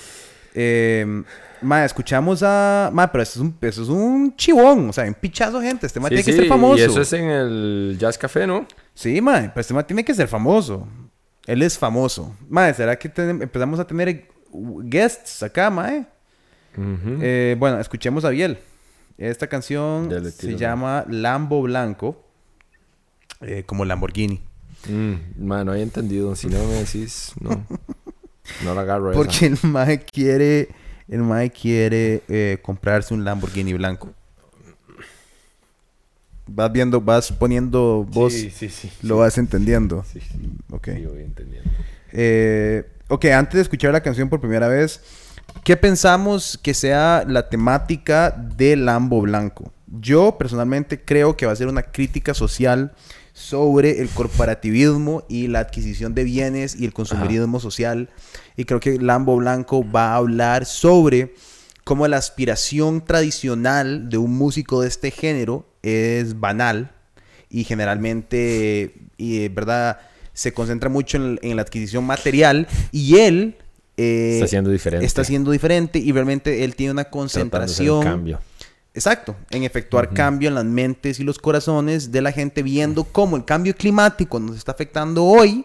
Eh, 0.54 1.22
ma, 1.60 1.84
escuchamos 1.84 2.42
a. 2.44 2.90
Ma, 2.92 3.10
pero 3.10 3.22
eso 3.22 3.40
es 3.40 3.44
un, 3.44 3.56
eso 3.60 3.82
es 3.82 3.88
un 3.88 4.34
chivón. 4.36 4.88
O 4.88 4.92
sea, 4.92 5.04
un 5.04 5.14
pichazo, 5.14 5.60
gente. 5.60 5.86
Este 5.86 5.98
ma 6.00 6.08
Sí, 6.08 6.14
tiene 6.14 6.24
que 6.24 6.32
ser 6.32 6.46
famoso. 6.46 6.78
Y 6.78 6.82
eso 6.82 7.00
es 7.00 7.12
en 7.12 7.24
el 7.28 7.96
Jazz 7.98 8.16
Café, 8.16 8.46
¿no? 8.46 8.66
Sí, 8.94 9.20
ma, 9.20 9.40
pero 9.52 9.60
este 9.60 9.74
ma 9.74 9.84
tiene 9.86 10.04
que 10.04 10.14
ser 10.14 10.28
famoso. 10.28 10.86
Él 11.46 11.62
es 11.62 11.76
famoso. 11.78 12.34
Ma, 12.48 12.72
¿será 12.72 12.96
que 12.98 13.10
empezamos 13.16 13.78
a 13.80 13.86
tener 13.86 14.28
guests 14.52 15.42
acá, 15.42 15.68
ma? 15.70 15.92
eh? 15.92 16.06
Eh, 16.76 17.56
bueno, 17.58 17.78
escuchemos 17.78 18.24
a 18.24 18.30
Biel. 18.30 18.58
Esta 19.18 19.46
canción 19.46 20.10
se 20.32 20.56
llama 20.56 21.04
Lambo 21.08 21.62
Blanco. 21.62 22.24
eh, 23.40 23.62
como 23.66 23.84
Lamborghini. 23.84 24.40
Mm, 24.88 25.46
mae, 25.46 25.64
no 25.64 25.72
había 25.72 25.82
entendido. 25.84 26.34
Si 26.36 26.46
no 26.48 26.58
me 26.64 26.74
decís, 26.74 27.32
no. 27.40 27.64
No 28.64 28.74
la 28.74 28.82
agarro 28.82 29.10
esa. 29.10 29.16
Porque 29.18 29.46
el 29.46 29.58
Mae 29.62 30.00
quiere. 30.04 30.68
El 31.08 31.22
Mae 31.22 31.50
quiere 31.50 32.22
eh, 32.28 32.58
comprarse 32.62 33.12
un 33.14 33.24
Lamborghini 33.24 33.72
blanco. 33.74 34.12
vas 36.46 36.72
viendo, 36.72 37.00
vas 37.00 37.32
poniendo 37.32 38.06
voz, 38.10 38.32
Sí, 38.32 38.50
sí, 38.50 38.68
sí. 38.68 38.90
lo 39.02 39.18
vas 39.18 39.38
entendiendo. 39.38 40.04
Sí, 40.10 40.20
sí. 40.20 40.50
Ok. 40.70 40.88
Sí, 40.94 41.06
voy 41.06 41.22
entendiendo. 41.22 41.70
Eh, 42.12 42.84
ok, 43.08 43.24
antes 43.26 43.54
de 43.54 43.62
escuchar 43.62 43.92
la 43.92 44.02
canción 44.02 44.28
por 44.28 44.40
primera 44.40 44.68
vez, 44.68 45.00
¿qué 45.64 45.76
pensamos 45.76 46.58
que 46.62 46.74
sea 46.74 47.24
la 47.26 47.48
temática 47.48 48.30
de 48.30 48.76
Lambo 48.76 49.20
Blanco? 49.22 49.72
Yo 50.00 50.36
personalmente 50.38 51.00
creo 51.02 51.36
que 51.36 51.46
va 51.46 51.52
a 51.52 51.56
ser 51.56 51.68
una 51.68 51.82
crítica 51.82 52.34
social 52.34 52.92
sobre 53.34 54.00
el 54.00 54.08
corporativismo 54.08 55.24
y 55.28 55.48
la 55.48 55.58
adquisición 55.58 56.14
de 56.14 56.22
bienes 56.24 56.76
y 56.78 56.84
el 56.84 56.92
consumerismo 56.92 57.58
social. 57.60 58.08
Y 58.56 58.64
creo 58.64 58.78
que 58.80 58.98
Lambo 58.98 59.36
Blanco 59.36 59.84
va 59.90 60.12
a 60.12 60.16
hablar 60.16 60.64
sobre 60.64 61.34
cómo 61.82 62.06
la 62.08 62.16
aspiración 62.16 63.04
tradicional 63.04 64.08
de 64.08 64.18
un 64.18 64.38
músico 64.38 64.80
de 64.80 64.88
este 64.88 65.10
género 65.10 65.66
es 65.82 66.38
banal 66.38 66.92
y 67.50 67.64
generalmente, 67.64 68.94
y, 69.18 69.48
¿verdad? 69.48 69.98
Se 70.32 70.52
concentra 70.52 70.88
mucho 70.88 71.16
en, 71.16 71.38
en 71.42 71.56
la 71.56 71.62
adquisición 71.62 72.04
material 72.04 72.68
y 72.92 73.18
él... 73.18 73.56
eh, 73.96 74.34
Está 74.36 74.46
siendo 74.46 74.70
diferente. 74.70 75.04
Está 75.06 75.24
siendo 75.24 75.50
diferente 75.50 75.98
y 75.98 76.12
realmente 76.12 76.64
él 76.64 76.76
tiene 76.76 76.92
una 76.92 77.04
concentración... 77.04 78.02
cambio. 78.02 78.40
Exacto, 78.94 79.34
en 79.50 79.64
efectuar 79.64 80.10
cambio 80.14 80.48
en 80.48 80.54
las 80.54 80.64
mentes 80.64 81.18
y 81.18 81.24
los 81.24 81.38
corazones 81.38 82.12
de 82.12 82.22
la 82.22 82.30
gente, 82.30 82.62
viendo 82.62 83.02
cómo 83.04 83.36
el 83.36 83.44
cambio 83.44 83.74
climático 83.74 84.38
nos 84.38 84.56
está 84.56 84.70
afectando 84.72 85.24
hoy, 85.24 85.64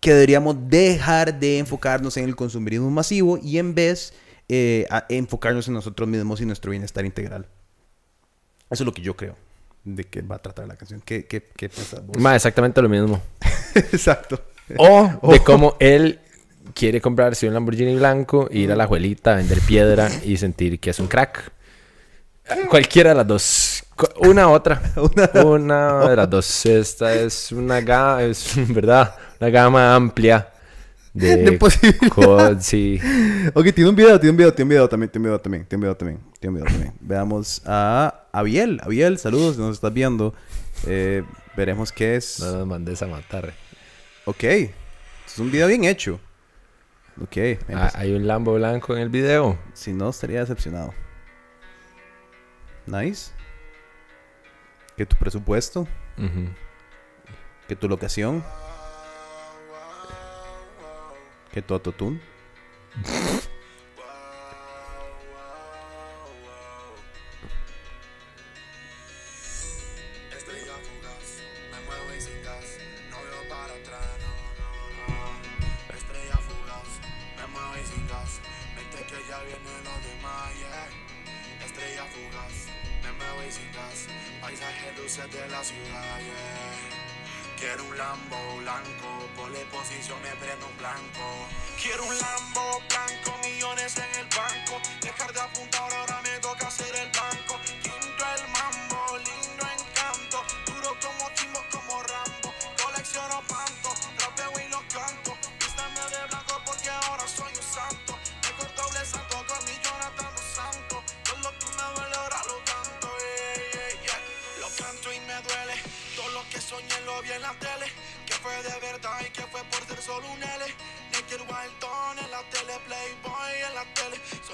que 0.00 0.12
deberíamos 0.12 0.56
dejar 0.68 1.38
de 1.38 1.58
enfocarnos 1.58 2.16
en 2.16 2.24
el 2.24 2.34
consumismo 2.34 2.90
masivo 2.90 3.38
y 3.38 3.58
en 3.58 3.74
vez 3.74 4.12
eh, 4.48 4.86
a- 4.90 5.06
enfocarnos 5.08 5.68
en 5.68 5.74
nosotros 5.74 6.08
mismos 6.08 6.40
y 6.40 6.46
nuestro 6.46 6.72
bienestar 6.72 7.04
integral. 7.04 7.46
Eso 8.70 8.82
es 8.82 8.86
lo 8.86 8.92
que 8.92 9.02
yo 9.02 9.16
creo 9.16 9.36
de 9.84 10.02
que 10.04 10.20
va 10.22 10.36
a 10.36 10.38
tratar 10.42 10.66
la 10.66 10.74
canción. 10.76 11.00
¿Qué, 11.04 11.26
qué, 11.26 11.40
qué 11.56 11.68
piensas 11.68 12.04
vos? 12.04 12.16
Ma, 12.18 12.34
exactamente 12.34 12.82
lo 12.82 12.88
mismo. 12.88 13.22
Exacto. 13.74 14.40
O 14.78 15.08
de 15.32 15.40
cómo 15.44 15.76
él 15.78 16.18
quiere 16.74 17.00
comprarse 17.00 17.46
un 17.46 17.54
Lamborghini 17.54 17.94
blanco, 17.94 18.48
ir 18.50 18.72
a 18.72 18.76
la 18.76 18.84
abuelita 18.84 19.32
a 19.34 19.36
vender 19.36 19.60
piedra 19.60 20.10
y 20.24 20.36
sentir 20.36 20.80
que 20.80 20.90
es 20.90 20.98
un 20.98 21.06
crack. 21.06 21.52
Cualquiera 22.68 23.10
de 23.10 23.16
las 23.16 23.26
dos. 23.26 23.84
Una 24.20 24.48
otra. 24.48 24.80
Una, 25.44 26.08
de 26.08 26.16
las 26.16 26.30
dos. 26.30 26.66
Esta 26.66 27.14
es 27.14 27.50
una 27.52 27.80
gama, 27.80 28.22
es 28.22 28.52
verdad, 28.74 29.14
una 29.40 29.50
gama 29.50 29.94
amplia 29.94 30.48
de, 31.14 31.36
De 31.36 31.52
posibilidades. 31.52 32.64
sí. 32.66 33.00
Ok, 33.54 33.72
tiene 33.72 33.88
un 33.90 33.96
video, 33.96 34.20
tiene 34.20 34.30
un 34.32 34.36
video, 34.36 34.52
tiene 34.52 34.64
un 34.64 34.68
video 34.68 34.88
también, 34.88 35.10
tiene 35.10 35.22
un 35.22 35.30
video 35.30 35.40
también, 35.40 35.64
tiene 35.66 35.78
un 35.78 35.82
video 35.82 35.96
también, 35.96 36.20
tiene 36.38 36.50
un 36.50 36.54
video 36.56 36.72
también. 36.72 36.94
Veamos 37.00 37.62
a 37.64 38.26
Abiel, 38.32 38.80
Abiel, 38.82 39.18
saludos, 39.18 39.56
si 39.56 39.62
nos 39.62 39.74
estás 39.76 39.92
viendo. 39.94 40.34
Eh, 40.86 41.22
veremos 41.56 41.90
qué 41.90 42.16
es. 42.16 42.38
No 42.40 42.52
nos 42.58 42.66
mandes 42.66 43.00
a 43.02 43.06
matar. 43.06 43.54
Ok, 44.26 44.44
es 44.44 45.38
un 45.38 45.50
video 45.50 45.68
bien 45.68 45.84
hecho. 45.84 46.20
Ok, 47.22 47.36
Ah, 47.74 47.90
hay 47.94 48.12
un 48.12 48.26
Lambo 48.26 48.52
blanco 48.54 48.94
en 48.94 49.00
el 49.00 49.08
video. 49.08 49.58
si 49.72 49.94
no 49.94 50.10
estaría 50.10 50.40
decepcionado. 50.40 50.92
Nice. 52.86 53.32
Que 54.96 55.04
tu 55.04 55.16
presupuesto, 55.16 55.86
que 57.68 57.76
tu 57.76 57.88
locación, 57.88 58.42
que 61.52 61.60
tu 61.62 61.74
autotune. 61.74 62.20
Quiero 91.82 92.04
un 92.04 92.18
Lambo 92.18 92.82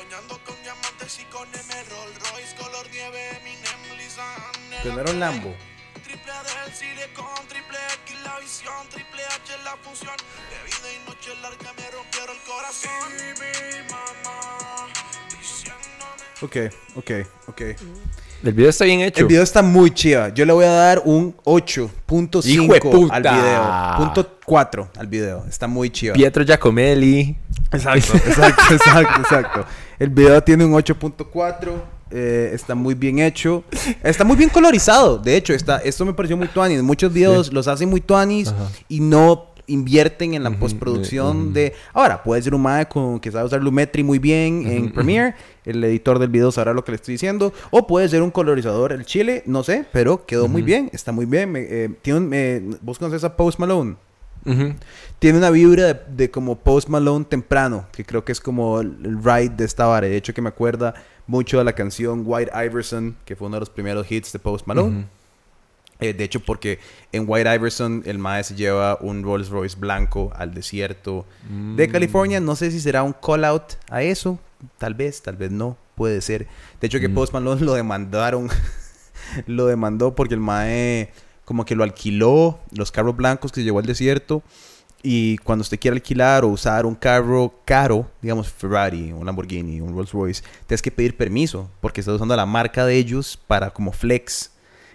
Soñando 0.02 0.38
con 0.44 0.56
diamantes 0.62 1.20
y 1.20 1.24
con 1.26 1.46
M 1.46 1.74
Rolls 1.90 2.18
Royce, 2.18 2.56
color 2.56 2.86
nieve, 2.90 3.20
Eminem, 3.38 3.98
Lisa 3.98 4.22
Ann 4.34 4.64
en 4.64 4.70
la 4.70 4.82
Primero. 4.82 5.12
Lambo. 5.12 5.54
Triple 6.02 6.32
del 6.32 6.74
silicón, 6.74 7.46
triple 7.48 7.78
X 8.02 8.16
la 8.24 8.38
visión, 8.40 8.88
triple 8.90 9.22
H 9.22 9.52
la 9.64 9.76
función. 9.82 10.16
De 10.50 10.58
vida 10.66 10.88
y 10.90 11.08
noche 11.08 11.30
larga 11.40 11.72
me 11.76 11.90
rompieron 11.90 12.34
el 12.34 12.42
corazón. 12.42 13.10
Y 13.14 13.30
mi 13.38 13.90
mamá 13.90 14.88
diciéndome. 15.30 16.22
Ok, 16.42 16.56
ok, 16.96 17.10
ok. 17.48 17.60
El 18.42 18.52
video 18.54 18.70
está 18.70 18.84
bien 18.84 19.00
hecho. 19.02 19.20
El 19.20 19.26
video 19.26 19.44
está 19.44 19.62
muy 19.62 19.92
chiva. 19.92 20.30
Yo 20.30 20.44
le 20.44 20.52
voy 20.52 20.64
a 20.64 20.70
dar 20.72 21.02
un 21.04 21.36
8.5 21.44 22.44
Hijo 22.46 22.72
de 22.72 22.80
puta. 22.80 23.14
al 23.14 23.22
video. 23.22 23.96
Punto 23.98 24.38
4 24.44 24.90
al 24.98 25.06
video. 25.06 25.46
Está 25.48 25.68
muy 25.68 25.90
chiva. 25.90 26.14
Pietro 26.14 26.42
Giacomelli. 26.42 27.36
Exacto, 27.70 28.16
exacto, 28.26 28.74
exacto, 28.74 29.20
exacto. 29.20 29.66
El 30.02 30.10
video 30.10 30.42
tiene 30.42 30.64
un 30.64 30.72
8.4. 30.72 31.70
eh, 32.10 32.50
está 32.52 32.74
muy 32.74 32.94
bien 32.94 33.20
hecho. 33.20 33.62
Está 34.02 34.24
muy 34.24 34.36
bien 34.36 34.50
colorizado. 34.50 35.16
De 35.16 35.36
hecho, 35.36 35.54
está, 35.54 35.78
esto 35.78 36.04
me 36.04 36.12
pareció 36.12 36.36
muy 36.36 36.48
tuanis. 36.48 36.82
Muchos 36.82 37.12
videos 37.12 37.52
los 37.52 37.68
hacen 37.68 37.88
muy 37.88 38.00
tuanis 38.00 38.48
Ajá. 38.48 38.68
y 38.88 38.98
no 38.98 39.46
invierten 39.68 40.34
en 40.34 40.42
la 40.42 40.50
postproducción 40.58 41.52
de... 41.54 41.72
Ahora, 41.92 42.20
puede 42.24 42.42
ser 42.42 42.52
un 42.52 42.62
mae 42.62 42.86
con, 42.88 43.20
que 43.20 43.30
sabe 43.30 43.44
usar 43.44 43.62
Lumetri 43.62 44.02
muy 44.02 44.18
bien 44.18 44.66
en 44.66 44.92
Premiere. 44.92 45.36
El 45.64 45.82
editor 45.84 46.18
del 46.18 46.30
video 46.30 46.50
sabrá 46.50 46.74
lo 46.74 46.84
que 46.84 46.90
le 46.90 46.96
estoy 46.96 47.14
diciendo. 47.14 47.52
O 47.70 47.86
puede 47.86 48.08
ser 48.08 48.22
un 48.22 48.32
colorizador 48.32 48.92
el 48.92 49.06
chile, 49.06 49.44
no 49.46 49.62
sé, 49.62 49.84
pero 49.92 50.26
quedó 50.26 50.48
muy 50.48 50.62
bien. 50.62 50.90
Está 50.92 51.12
muy 51.12 51.26
bien. 51.26 51.52
Me- 51.52 51.60
eh, 51.70 51.90
tiene 52.02 52.18
un- 52.18 52.30
eh, 52.34 52.60
¿Vos 52.80 52.98
conoces 52.98 53.22
a 53.22 53.36
Post 53.36 53.60
Malone? 53.60 53.94
Tiene 55.18 55.38
una 55.38 55.50
vibra 55.50 55.94
de, 55.94 56.00
de 56.08 56.30
como 56.30 56.58
Post 56.58 56.88
Malone 56.88 57.24
temprano, 57.24 57.86
que 57.92 58.04
creo 58.04 58.24
que 58.24 58.32
es 58.32 58.40
como 58.40 58.80
el, 58.80 59.22
ride 59.22 59.50
de 59.50 59.64
esta 59.64 59.86
vara. 59.86 60.06
De 60.08 60.16
hecho, 60.16 60.34
que 60.34 60.42
me 60.42 60.48
acuerda 60.48 60.94
mucho 61.26 61.58
de 61.58 61.64
la 61.64 61.72
canción 61.74 62.22
White 62.26 62.50
Iverson, 62.54 63.16
que 63.24 63.36
fue 63.36 63.46
uno 63.46 63.56
de 63.56 63.60
los 63.60 63.70
primeros 63.70 64.10
hits 64.10 64.32
de 64.32 64.38
Post 64.38 64.66
Malone. 64.66 65.06
Eh, 66.00 66.12
de 66.12 66.24
hecho, 66.24 66.40
porque 66.40 66.80
en 67.12 67.24
White 67.28 67.54
Iverson 67.54 68.02
el 68.06 68.18
mae 68.18 68.42
se 68.42 68.56
lleva 68.56 68.98
un 69.00 69.22
Rolls 69.22 69.48
Royce 69.50 69.76
blanco 69.78 70.32
al 70.34 70.52
desierto 70.52 71.24
de 71.76 71.88
California. 71.88 72.40
No 72.40 72.56
sé 72.56 72.72
si 72.72 72.80
será 72.80 73.04
un 73.04 73.12
call 73.12 73.44
out 73.44 73.74
a 73.88 74.02
eso. 74.02 74.40
Tal 74.78 74.94
vez, 74.94 75.22
tal 75.22 75.36
vez 75.36 75.52
no. 75.52 75.76
Puede 75.94 76.20
ser. 76.20 76.48
De 76.80 76.88
hecho, 76.88 76.98
que 76.98 77.08
Mm. 77.08 77.14
Post 77.14 77.32
Malone 77.32 77.60
lo 77.60 77.74
demandaron. 77.74 78.48
lo 79.46 79.66
demandó 79.66 80.14
porque 80.14 80.34
el 80.34 80.40
mae 80.40 81.12
como 81.44 81.64
que 81.64 81.74
lo 81.74 81.82
alquiló, 81.84 82.58
los 82.70 82.92
carros 82.92 83.16
blancos 83.16 83.52
que 83.52 83.62
llevó 83.64 83.78
al 83.78 83.86
desierto. 83.86 84.42
Y 85.04 85.38
cuando 85.38 85.62
usted 85.62 85.80
quiere 85.80 85.96
alquilar 85.96 86.44
o 86.44 86.48
usar 86.48 86.86
un 86.86 86.94
carro 86.94 87.52
caro, 87.64 88.06
digamos 88.20 88.48
Ferrari, 88.52 89.10
un 89.12 89.26
Lamborghini, 89.26 89.80
un 89.80 89.94
Rolls 89.96 90.12
Royce, 90.12 90.44
tienes 90.68 90.80
que 90.80 90.92
pedir 90.92 91.16
permiso 91.16 91.68
porque 91.80 92.00
estás 92.00 92.14
usando 92.14 92.36
la 92.36 92.46
marca 92.46 92.86
de 92.86 92.96
ellos 92.96 93.36
para 93.48 93.70
como 93.70 93.90
flex. 93.90 94.50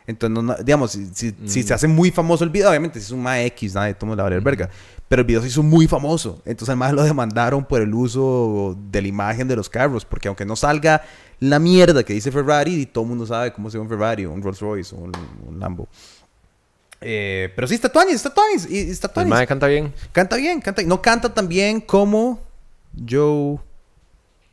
Entonces, 0.06 0.42
no- 0.42 0.56
digamos, 0.63 0.92
si, 0.92 1.08
si- 1.13 1.36
si 1.46 1.63
se 1.63 1.74
hace 1.74 1.89
muy 1.89 2.12
famoso 2.12 2.46
el 2.46 2.50
video, 2.50 2.70
obviamente 2.70 2.98
si 3.01 3.08
es 3.08 3.12
un 3.12 3.20
MA 3.22 3.42
X, 3.48 3.74
nadie 3.75 3.94
toma 3.96 4.16
la 4.16 4.24
valer 4.24 4.39
verga. 4.39 4.70
Pero 5.10 5.22
el 5.22 5.25
video 5.25 5.42
se 5.42 5.48
hizo 5.50 5.62
muy 5.63 5.88
famoso. 5.88 6.42
Entonces, 6.46 6.70
además 6.70 6.94
lo 6.94 7.04
demandaron 7.04 7.66
por 7.66 7.82
el 7.82 7.94
uso 7.94 8.77
de 8.89 9.01
la 9.01 9.08
imagen 9.10 9.50
de 9.50 9.58
los 9.58 9.70
carros. 9.70 10.06
Porque 10.06 10.30
aunque 10.30 10.46
no 10.46 10.56
salga 10.56 11.01
la 11.42 11.60
mierda 11.60 12.04
que 12.04 12.13
dice 12.13 12.32
Ferrari, 12.32 12.75
y 12.75 12.86
todo 12.86 13.04
el 13.04 13.10
mundo 13.10 13.25
sabe 13.25 13.51
cómo 13.51 13.70
se 13.70 13.77
ve 13.77 13.82
un 13.84 13.89
Ferrari, 13.89 14.25
un 14.25 14.42
Rolls 14.42 14.62
Royce, 14.62 14.96
o 14.96 15.00
un, 15.00 15.12
un 15.48 15.60
Lambo. 15.60 15.89
Eh, 17.01 17.51
pero 17.56 17.68
sí, 17.68 17.75
está 17.75 17.89
Tuanis, 17.89 18.16
está 18.16 18.34
Tuanis, 18.34 18.70
y 18.70 18.80
está 18.89 19.08
El 19.08 19.13
Tuanis. 19.13 19.30
mae 19.30 19.46
canta 19.48 19.68
bien. 19.68 19.94
Canta 20.12 20.36
bien, 20.36 20.60
canta 20.62 20.82
No 20.84 21.01
canta 21.01 21.34
tan 21.34 21.48
bien 21.48 21.80
como 21.82 22.39
Joe 23.08 23.60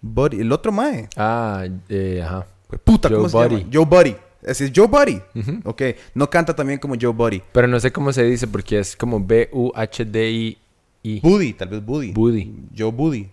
Buddy. 0.02 0.40
El 0.40 0.52
otro 0.52 0.70
mae. 0.72 1.08
Ah, 1.16 1.64
eh, 1.88 2.22
ajá. 2.22 2.46
Puta, 2.84 3.08
Joe 3.08 3.16
¿cómo 3.18 3.28
se 3.28 3.36
Buddy. 3.36 3.56
llama? 3.60 3.70
Joe 3.72 3.84
Buddy. 3.86 4.16
Es 4.42 4.72
Joe 4.74 4.86
Buddy. 4.88 5.22
Ok. 5.64 5.82
No 6.14 6.28
canta 6.28 6.54
también 6.54 6.78
como 6.78 6.94
Joe 7.00 7.12
Buddy. 7.12 7.42
Pero 7.52 7.66
no 7.66 7.80
sé 7.80 7.90
cómo 7.92 8.12
se 8.12 8.24
dice 8.24 8.46
porque 8.46 8.78
es 8.78 8.94
como 8.94 9.18
B-U-H-D-I-I. 9.24 11.20
Buddy, 11.20 11.52
tal 11.54 11.68
vez 11.68 11.82
Buddy. 11.84 12.12
Buddy. 12.12 12.54
Joe 12.76 12.90
Buddy. 12.92 13.30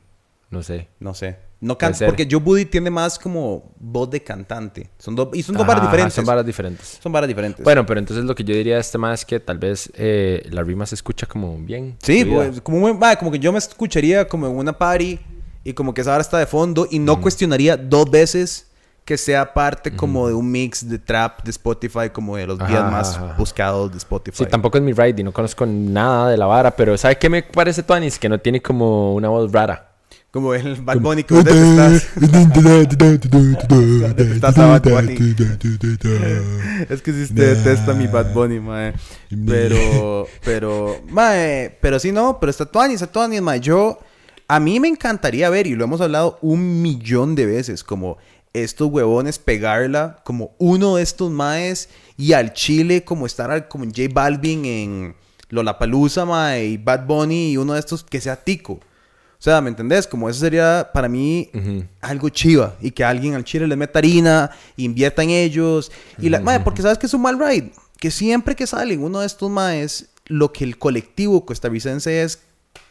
No 0.49 0.63
sé. 0.63 0.87
No 0.99 1.13
sé. 1.13 1.37
No 1.61 1.77
canta 1.77 2.07
porque 2.07 2.27
Joe 2.29 2.39
Buddy 2.39 2.65
tiene 2.65 2.89
más 2.89 3.19
como 3.19 3.71
voz 3.79 4.09
de 4.09 4.21
cantante. 4.23 4.89
Son 4.97 5.15
dos 5.15 5.29
y 5.33 5.43
son 5.43 5.55
dos 5.55 5.65
varas 5.67 5.83
ajá, 5.83 5.91
diferentes. 5.91 6.15
Son 6.15 6.25
varas 6.25 6.45
diferentes. 6.45 6.99
Son 7.01 7.11
varas 7.11 7.27
diferentes. 7.27 7.63
Bueno, 7.63 7.85
pero 7.85 7.99
entonces 7.99 8.25
lo 8.25 8.33
que 8.33 8.43
yo 8.43 8.55
diría 8.55 8.75
de 8.75 8.81
este 8.81 8.97
más 8.97 9.19
es 9.19 9.25
que 9.25 9.39
tal 9.39 9.59
vez 9.59 9.91
eh, 9.93 10.41
la 10.49 10.63
rima 10.63 10.87
se 10.87 10.95
escucha 10.95 11.27
como 11.27 11.55
bien. 11.59 11.97
Sí, 12.01 12.25
pues, 12.25 12.61
como, 12.61 12.79
un- 12.85 12.99
como 13.19 13.31
que 13.31 13.37
yo 13.37 13.51
me 13.51 13.59
escucharía 13.59 14.27
como 14.27 14.47
en 14.47 14.57
una 14.57 14.75
party 14.75 15.19
y 15.63 15.73
como 15.73 15.93
que 15.93 16.01
esa 16.01 16.13
hora 16.13 16.21
está 16.21 16.39
de 16.39 16.47
fondo 16.47 16.87
y 16.89 16.97
no 16.97 17.21
cuestionaría 17.21 17.77
dos 17.77 18.09
veces 18.09 18.67
que 19.05 19.15
sea 19.17 19.53
parte 19.53 19.95
como 19.95 20.27
de 20.27 20.33
un 20.33 20.49
mix 20.49 20.87
de 20.89 20.97
trap 20.97 21.43
de 21.43 21.51
Spotify, 21.51 22.09
como 22.11 22.37
de 22.37 22.47
los 22.47 22.59
Ajá, 22.59 22.67
días 22.69 22.91
más 22.91 23.15
ajá, 23.17 23.25
ajá. 23.25 23.35
buscados 23.37 23.91
de 23.91 23.97
Spotify. 23.99 24.37
Sí, 24.37 24.49
tampoco 24.49 24.79
es 24.79 24.83
mi 24.83 24.93
ride 24.93 25.21
y 25.21 25.23
no 25.23 25.31
conozco 25.31 25.65
nada 25.67 26.29
de 26.31 26.37
la 26.37 26.45
vara, 26.47 26.71
pero 26.75 26.97
¿sabe 26.97 27.17
qué 27.17 27.29
me 27.29 27.43
parece 27.43 27.83
Tuanis? 27.83 28.17
Que 28.17 28.29
no 28.29 28.39
tiene 28.39 28.61
como 28.63 29.13
una 29.13 29.29
voz 29.29 29.51
rara. 29.51 29.90
Como 30.31 30.53
el 30.53 30.75
Bad 30.81 30.99
Bunny 30.99 31.23
que 31.25 31.33
detestás. 31.43 32.07
Detestás 34.15 34.57
a 34.57 34.65
Bad 34.67 34.81
Bunny. 34.83 35.15
Es 36.89 37.01
que 37.01 37.11
si 37.11 37.23
usted 37.23 37.57
detesta 37.57 37.93
mi 37.93 38.07
Bad 38.07 38.33
Bunny, 38.33 38.59
mae. 38.61 38.93
Pero, 39.45 40.27
pero, 40.45 41.01
mae, 41.09 41.77
pero 41.81 41.99
sí 41.99 42.13
no, 42.13 42.39
pero 42.39 42.49
está 42.49 42.65
Tuani, 42.65 42.93
está 42.93 43.07
Tuani, 43.07 43.41
mae. 43.41 43.59
Yo, 43.59 43.99
a 44.47 44.59
mí 44.61 44.79
me 44.79 44.87
encantaría 44.87 45.49
ver, 45.49 45.67
y 45.67 45.75
lo 45.75 45.83
hemos 45.83 45.99
hablado 45.99 46.39
un 46.41 46.81
millón 46.81 47.35
de 47.35 47.45
veces, 47.45 47.83
como 47.83 48.17
estos 48.53 48.87
huevones 48.89 49.37
pegarla, 49.37 50.21
como 50.23 50.51
uno 50.59 50.95
de 50.95 51.03
estos 51.03 51.29
maes, 51.29 51.89
y 52.17 52.31
al 52.33 52.53
Chile, 52.53 53.03
como 53.03 53.25
estar 53.25 53.51
al- 53.51 53.67
como 53.67 53.83
J 53.85 54.03
Balvin 54.13 54.63
en 54.65 55.15
Lollapalooza, 55.49 56.23
mae, 56.25 56.65
y 56.67 56.77
Bad 56.77 57.05
Bunny, 57.05 57.51
y 57.51 57.57
uno 57.57 57.73
de 57.73 57.79
estos 57.81 58.03
que 58.05 58.21
sea 58.21 58.37
tico. 58.37 58.79
O 59.41 59.43
sea, 59.43 59.59
¿me 59.59 59.69
entendés? 59.69 60.05
Como 60.05 60.29
eso 60.29 60.39
sería 60.39 60.87
para 60.93 61.09
mí 61.09 61.49
algo 61.99 62.29
chiva. 62.29 62.75
Y 62.79 62.91
que 62.91 63.03
alguien 63.03 63.33
al 63.33 63.43
chile 63.43 63.65
les 63.65 63.75
meta 63.75 63.97
harina, 63.97 64.51
invierta 64.77 65.23
en 65.23 65.31
ellos. 65.31 65.91
Y 66.19 66.29
la, 66.29 66.41
mae, 66.41 66.59
porque 66.59 66.83
sabes 66.83 66.99
que 66.99 67.07
es 67.07 67.13
un 67.15 67.23
mal 67.23 67.39
ride. 67.39 67.71
Que 67.97 68.11
siempre 68.11 68.55
que 68.55 68.67
salen 68.67 69.01
uno 69.01 69.21
de 69.21 69.25
estos 69.25 69.49
maes, 69.49 70.09
lo 70.27 70.53
que 70.53 70.63
el 70.63 70.77
colectivo 70.77 71.43
costarricense 71.43 72.21
es 72.21 72.43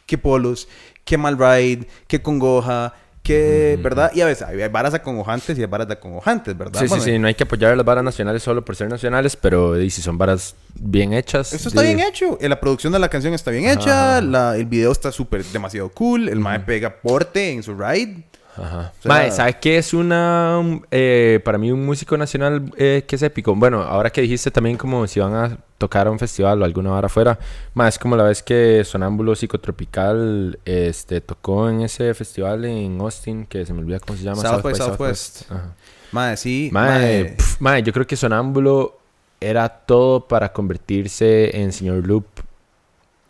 que 0.05 0.17
polos, 0.17 0.67
que 1.05 1.17
mal 1.17 1.37
ride, 1.37 1.87
que 2.07 2.21
congoja, 2.21 2.95
que, 3.23 3.77
¿verdad? 3.83 4.11
Y 4.15 4.21
a 4.21 4.25
veces 4.25 4.47
hay 4.47 4.67
varas 4.69 4.93
acongojantes 4.93 5.57
y 5.57 5.61
hay 5.61 5.67
varas 5.67 5.87
de 5.87 5.93
acongojantes, 5.93 6.57
¿verdad? 6.57 6.79
Sí, 6.81 6.87
Bueno, 6.87 7.03
sí, 7.03 7.11
sí, 7.11 7.19
no 7.19 7.27
hay 7.27 7.35
que 7.35 7.43
apoyar 7.43 7.71
a 7.71 7.75
las 7.75 7.85
varas 7.85 8.03
nacionales 8.03 8.41
solo 8.41 8.65
por 8.65 8.75
ser 8.75 8.89
nacionales, 8.89 9.35
pero 9.35 9.79
y 9.79 9.89
si 9.89 10.01
son 10.01 10.17
varas 10.17 10.55
bien 10.75 11.13
hechas. 11.13 11.53
Eso 11.53 11.69
está 11.69 11.81
bien 11.83 11.99
hecho. 11.99 12.37
Eh, 12.41 12.49
La 12.49 12.59
producción 12.59 12.91
de 12.93 12.99
la 12.99 13.09
canción 13.09 13.33
está 13.33 13.51
bien 13.51 13.67
hecha. 13.69 14.21
la- 14.21 14.55
el 14.57 14.65
video 14.65 14.91
está 14.91 15.11
súper 15.11 15.43
demasiado 15.45 15.89
cool. 15.89 16.29
El 16.29 16.39
mae 16.39 16.59
pega 16.61 16.95
porte 17.01 17.51
en 17.51 17.61
su 17.63 17.75
ride. 17.75 18.23
Ajá. 18.61 18.91
O 18.99 19.01
sea- 19.01 19.09
Mae, 19.09 19.31
¿sabes 19.31 19.55
qué 19.61 19.77
es 19.77 19.93
una. 19.93 20.57
um, 20.59 20.81
eh, 20.91 21.39
para 21.43 21.57
mí, 21.57 21.71
un 21.71 21.85
músico 21.85 22.15
nacional 22.17 22.71
eh, 22.77 23.03
que 23.07 23.15
es 23.15 23.21
épico? 23.23 23.55
Bueno, 23.55 23.81
ahora 23.81 24.09
que 24.09 24.21
dijiste 24.21 24.51
también 24.51 24.77
como 24.77 25.07
si 25.07 25.19
van 25.19 25.33
a 25.33 25.57
tocar 25.77 26.07
a 26.07 26.11
un 26.11 26.19
festival 26.19 26.61
o 26.61 26.65
alguna 26.65 26.91
hora 26.93 27.07
afuera, 27.07 27.39
más 27.73 27.95
es 27.95 27.99
como 27.99 28.15
la 28.15 28.23
vez 28.23 28.43
que 28.43 28.83
Sonámbulo 28.85 29.33
Psicotropical 29.35 30.59
este, 30.63 31.21
tocó 31.21 31.69
en 31.69 31.81
ese 31.81 32.13
festival 32.13 32.65
en 32.65 32.99
Austin, 33.01 33.45
que 33.47 33.65
se 33.65 33.73
me 33.73 33.79
olvida 33.79 33.99
cómo 33.99 34.17
se 34.17 34.23
llama. 34.23 34.41
South 34.41 34.61
by 34.61 34.75
Southwest. 34.75 35.51
Ajá. 35.51 35.73
Mae, 36.11 36.37
sí. 36.37 36.69
Mae, 36.71 36.89
mae. 37.23 37.23
pf, 37.35 37.57
mae, 37.61 37.81
yo 37.83 37.93
creo 37.93 38.05
que 38.05 38.15
Sonámbulo 38.15 38.97
era 39.39 39.67
todo 39.69 40.27
para 40.27 40.51
convertirse 40.53 41.57
en 41.59 41.71
Señor 41.73 42.05
Loop. 42.05 42.25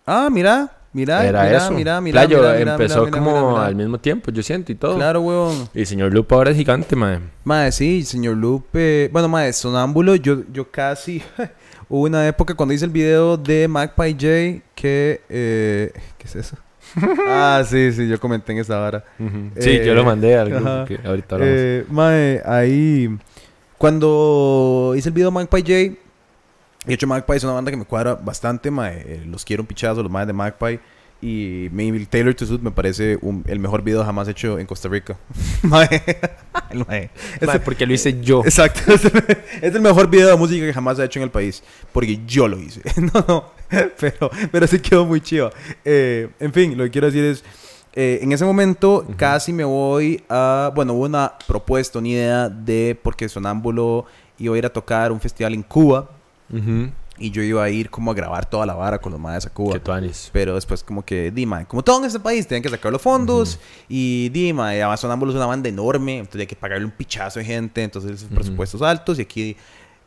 Ah, 0.06 0.28
mira. 0.32 0.72
Mira, 0.94 1.26
era 1.26 1.44
mira, 1.44 1.58
eso. 1.58 1.72
mira, 1.72 2.02
mira, 2.02 2.22
Playo 2.22 2.40
mira, 2.40 2.54
mira, 2.58 2.72
empezó 2.74 3.06
mira, 3.06 3.18
como 3.18 3.58
al 3.58 3.76
mismo 3.76 3.98
tiempo, 3.98 4.30
yo 4.30 4.44
siento, 4.44 4.74
y 4.74 4.76
todo. 4.76 4.96
Claro, 4.96 5.22
huevón. 5.22 5.70
Y 5.74 5.86
Señor 5.86 6.14
Loop 6.14 6.34
ahora 6.34 6.52
es 6.52 6.58
gigante, 6.58 6.96
mae. 6.98 7.20
Mae, 7.46 7.72
sí, 7.72 8.04
señor 8.04 8.36
Lupe. 8.36 9.10
Bueno, 9.12 9.30
mae, 9.30 9.54
Sonámbulo, 9.54 10.16
yo, 10.16 10.44
yo 10.52 10.70
casi. 10.70 11.24
Hubo 11.90 12.04
una 12.04 12.28
época 12.28 12.56
cuando 12.56 12.74
hice 12.74 12.86
el 12.86 12.92
video 12.92 13.38
de 13.38 13.68
Magpie 13.68 14.14
J 14.14 14.66
que. 14.76 15.22
Eh, 15.30 15.92
¿Qué 16.18 16.28
es 16.28 16.36
eso? 16.36 16.58
ah, 17.28 17.64
sí, 17.66 17.92
sí, 17.94 18.08
yo 18.10 18.20
comenté 18.20 18.52
en 18.52 18.58
esa 18.60 18.82
hora. 18.82 19.04
Sí, 19.18 19.70
Eh, 19.70 19.84
yo 19.86 19.94
lo 19.94 20.04
mandé 20.04 20.38
al 20.38 20.50
grupo 20.50 20.86
que 20.86 21.00
ahorita 21.06 21.36
hablamos. 21.36 21.56
Eh, 21.58 21.86
mae, 21.90 22.42
ahí. 22.46 23.18
Cuando 23.78 24.94
hice 24.96 25.10
el 25.10 25.16
video 25.16 25.30
de 25.30 25.34
Magpie 25.34 25.62
J. 25.96 26.01
De 26.86 26.94
hecho, 26.96 27.06
Magpie 27.08 27.36
es 27.38 27.44
una 27.44 27.54
banda 27.54 27.70
que 27.72 27.78
me 27.78 27.86
cuadra 27.86 28.16
bastante, 28.16 28.72
mae. 28.72 29.04
eh, 29.06 29.24
los 29.28 29.46
quiero 29.46 29.62
un 29.64 29.68
pichazo, 29.68 30.02
los 30.02 30.12
maes 30.12 30.28
de 30.28 30.34
Magpie. 30.34 30.80
Y 31.24 31.68
maybe 31.72 32.04
Taylor 32.08 32.34
to 32.34 32.48
Suit 32.48 32.62
me 32.64 32.72
parece 32.72 33.20
un- 33.22 33.44
el 33.48 33.60
mejor 33.60 33.84
video 33.84 34.04
jamás 34.04 34.28
hecho 34.28 34.58
en 34.58 34.66
Costa 34.66 34.90
Rica. 34.90 35.16
mae. 35.62 35.88
Mae. 36.88 37.12
Este- 37.34 37.46
Mae, 37.46 37.60
porque 37.60 37.86
lo 37.86 37.94
hice 37.94 38.20
yo. 38.22 38.42
Exacto. 38.44 38.92
Es 38.92 39.06
el, 39.06 39.24
es 39.62 39.76
el 39.76 39.82
mejor 39.82 40.10
video 40.10 40.30
de 40.30 40.36
música 40.36 40.66
que 40.66 40.74
jamás 40.74 40.98
se 40.98 41.04
ha 41.04 41.06
hecho 41.06 41.20
en 41.20 41.24
el 41.24 41.30
país. 41.30 41.62
Porque 41.94 42.20
yo 42.26 42.48
lo 42.48 42.58
hice. 42.60 42.82
No, 43.14 43.24
no. 43.28 43.46
Pero, 44.00 44.32
pero 44.52 44.66
sí 44.68 44.80
quedó 44.80 45.06
muy 45.06 45.22
chido. 45.22 45.52
Eh, 45.86 46.30
en 46.40 46.52
fin, 46.52 46.76
lo 46.76 46.84
que 46.86 46.90
quiero 46.90 47.08
decir 47.08 47.24
es. 47.24 47.44
eh, 47.94 48.18
en 48.24 48.32
ese 48.32 48.44
momento 48.44 49.06
casi 49.16 49.54
me 49.54 49.64
voy 49.64 50.24
a. 50.28 50.72
Bueno, 50.74 50.94
hubo 50.94 51.06
una 51.06 51.34
propuesta, 51.48 52.00
una 52.00 52.08
idea 52.08 52.50
de. 52.50 53.00
Porque 53.02 53.30
Sonámbulo 53.30 54.06
iba 54.40 54.56
a 54.56 54.58
ir 54.58 54.66
a 54.66 54.74
tocar 54.74 55.12
un 55.12 55.22
festival 55.22 55.54
en 55.54 55.62
Cuba. 55.62 56.10
Y 57.18 57.30
yo 57.30 57.44
iba 57.44 57.64
a 57.64 57.70
ir 57.70 57.90
como 57.92 58.10
a 58.10 58.14
grabar 58.16 58.50
toda 58.50 58.66
la 58.66 58.74
vara 58.74 58.98
con 58.98 59.12
los 59.12 59.22
madres 59.22 59.46
a 59.46 59.50
Cuba. 59.52 59.76
Pero 60.34 60.56
después 60.56 60.84
como 60.84 61.06
que, 61.06 61.30
Dima, 61.30 61.66
como 61.66 61.84
todo 61.84 62.00
en 62.00 62.06
este 62.06 62.20
país, 62.20 62.48
tienen 62.48 62.64
que 62.64 62.70
sacar 62.70 62.92
los 62.92 63.02
fondos. 63.02 63.60
Y 63.88 64.30
Dima, 64.30 64.70
además 64.70 65.00
Sonámbulos 65.00 65.36
es 65.36 65.38
una 65.38 65.46
banda 65.46 65.70
enorme, 65.70 66.18
entonces 66.18 66.42
hay 66.42 66.48
que 66.48 66.56
pagarle 66.56 66.86
un 66.86 66.92
pichazo 66.92 67.40
de 67.40 67.46
gente, 67.46 67.84
entonces 67.84 68.12
esos 68.12 68.30
presupuestos 68.30 68.82
altos. 68.82 69.20
Y 69.20 69.22
aquí 69.22 69.58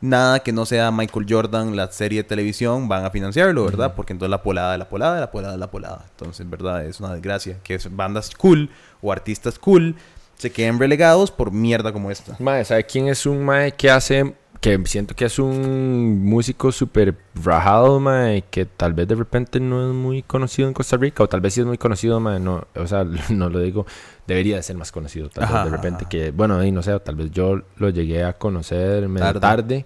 nada 0.01 0.39
que 0.39 0.51
no 0.51 0.65
sea 0.65 0.91
Michael 0.91 1.25
Jordan, 1.29 1.75
la 1.75 1.91
serie 1.91 2.23
de 2.23 2.27
televisión, 2.27 2.87
van 2.87 3.05
a 3.05 3.11
financiarlo, 3.11 3.63
¿verdad? 3.65 3.95
Porque 3.95 4.13
entonces 4.13 4.31
la 4.31 4.43
polada, 4.43 4.77
la 4.77 4.89
polada, 4.89 5.19
la 5.19 5.31
polada, 5.31 5.57
la 5.57 5.71
polada. 5.71 6.05
Entonces, 6.11 6.49
¿verdad? 6.49 6.85
Es 6.85 6.99
una 6.99 7.13
desgracia 7.13 7.59
que 7.63 7.79
bandas 7.91 8.31
cool 8.35 8.69
o 9.01 9.11
artistas 9.11 9.57
cool 9.57 9.95
se 10.37 10.51
queden 10.51 10.79
relegados 10.79 11.31
por 11.31 11.51
mierda 11.51 11.93
como 11.93 12.11
esta. 12.11 12.35
Mae, 12.39 12.65
¿sabe 12.65 12.83
quién 12.85 13.07
es 13.07 13.25
un 13.25 13.43
mae 13.45 13.71
que 13.71 13.89
hace... 13.89 14.35
Que 14.65 14.81
siento 14.87 15.15
que 15.15 15.25
es 15.25 15.37
un 15.37 16.25
músico 16.25 16.71
súper 16.71 17.15
rajado, 17.35 17.99
mae, 17.99 18.43
que 18.49 18.65
tal 18.65 18.93
vez 18.93 19.07
de 19.07 19.13
repente 19.13 19.59
no 19.59 19.87
es 19.87 19.93
muy 19.93 20.23
conocido 20.23 20.67
en 20.67 20.73
Costa 20.73 20.97
Rica, 20.97 21.21
o 21.21 21.29
tal 21.29 21.39
vez 21.39 21.53
sí 21.53 21.59
es 21.59 21.67
muy 21.67 21.77
conocido, 21.77 22.19
mae, 22.19 22.39
no, 22.39 22.65
o 22.75 22.87
sea, 22.87 23.03
no 23.29 23.49
lo 23.49 23.59
digo, 23.59 23.85
debería 24.25 24.55
de 24.55 24.63
ser 24.63 24.75
más 24.75 24.91
conocido, 24.91 25.29
tal 25.29 25.43
Ajá, 25.43 25.63
vez 25.65 25.71
de 25.71 25.77
repente 25.77 26.01
ajá. 26.05 26.09
que, 26.09 26.31
bueno, 26.31 26.63
y 26.63 26.71
no 26.71 26.81
sé, 26.81 26.99
tal 27.01 27.15
vez 27.15 27.29
yo 27.29 27.61
lo 27.77 27.89
llegué 27.89 28.23
a 28.23 28.33
conocer 28.33 29.07
medio 29.07 29.25
Tarde. 29.25 29.39
tarde, 29.39 29.85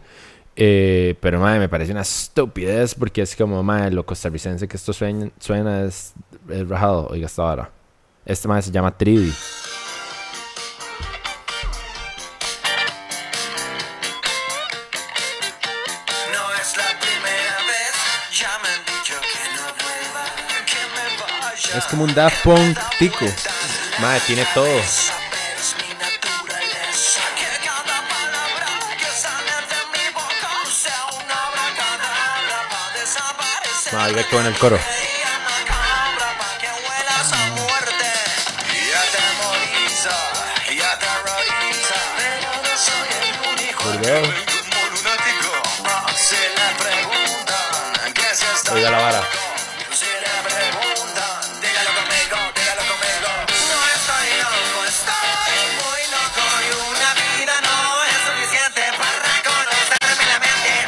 eh, 0.56 1.16
pero 1.20 1.42
mae, 1.42 1.60
me 1.60 1.68
parece 1.68 1.92
una 1.92 2.04
estupidez 2.04 2.96
porque 2.96 3.22
es 3.22 3.36
como, 3.36 3.62
mae, 3.62 3.92
lo 3.92 4.06
costarricense 4.06 4.66
que 4.70 4.78
esto 4.78 4.94
suena, 4.94 5.30
suena 5.40 5.84
es, 5.84 6.14
es 6.48 6.66
rajado, 6.70 7.08
oiga 7.08 7.26
esta 7.26 7.44
vara. 7.44 7.70
Este 8.26 8.48
mae 8.48 8.62
se 8.62 8.72
llama 8.72 8.98
Tridi. 8.98 9.34
Es 21.76 21.86
como 21.86 22.04
un 22.04 22.14
Daft 22.16 22.44
Punk 22.44 22.78
tico. 22.98 23.26
Mae, 24.00 24.20
tiene 24.22 24.46
todo. 24.54 24.66
Es 24.66 25.12
mi 25.78 25.94
naturaleza, 25.94 27.22
que 27.38 27.66
cada 27.66 28.02
palabra 28.08 28.68
que 28.98 29.06
sale 29.06 29.52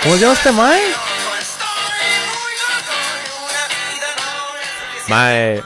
¿Cómo 0.03 0.15
se 0.15 0.21
llama 0.21 0.33
este 0.33 0.51
mae? 0.51 0.79
Es. 5.03 5.09
Mae. 5.09 5.61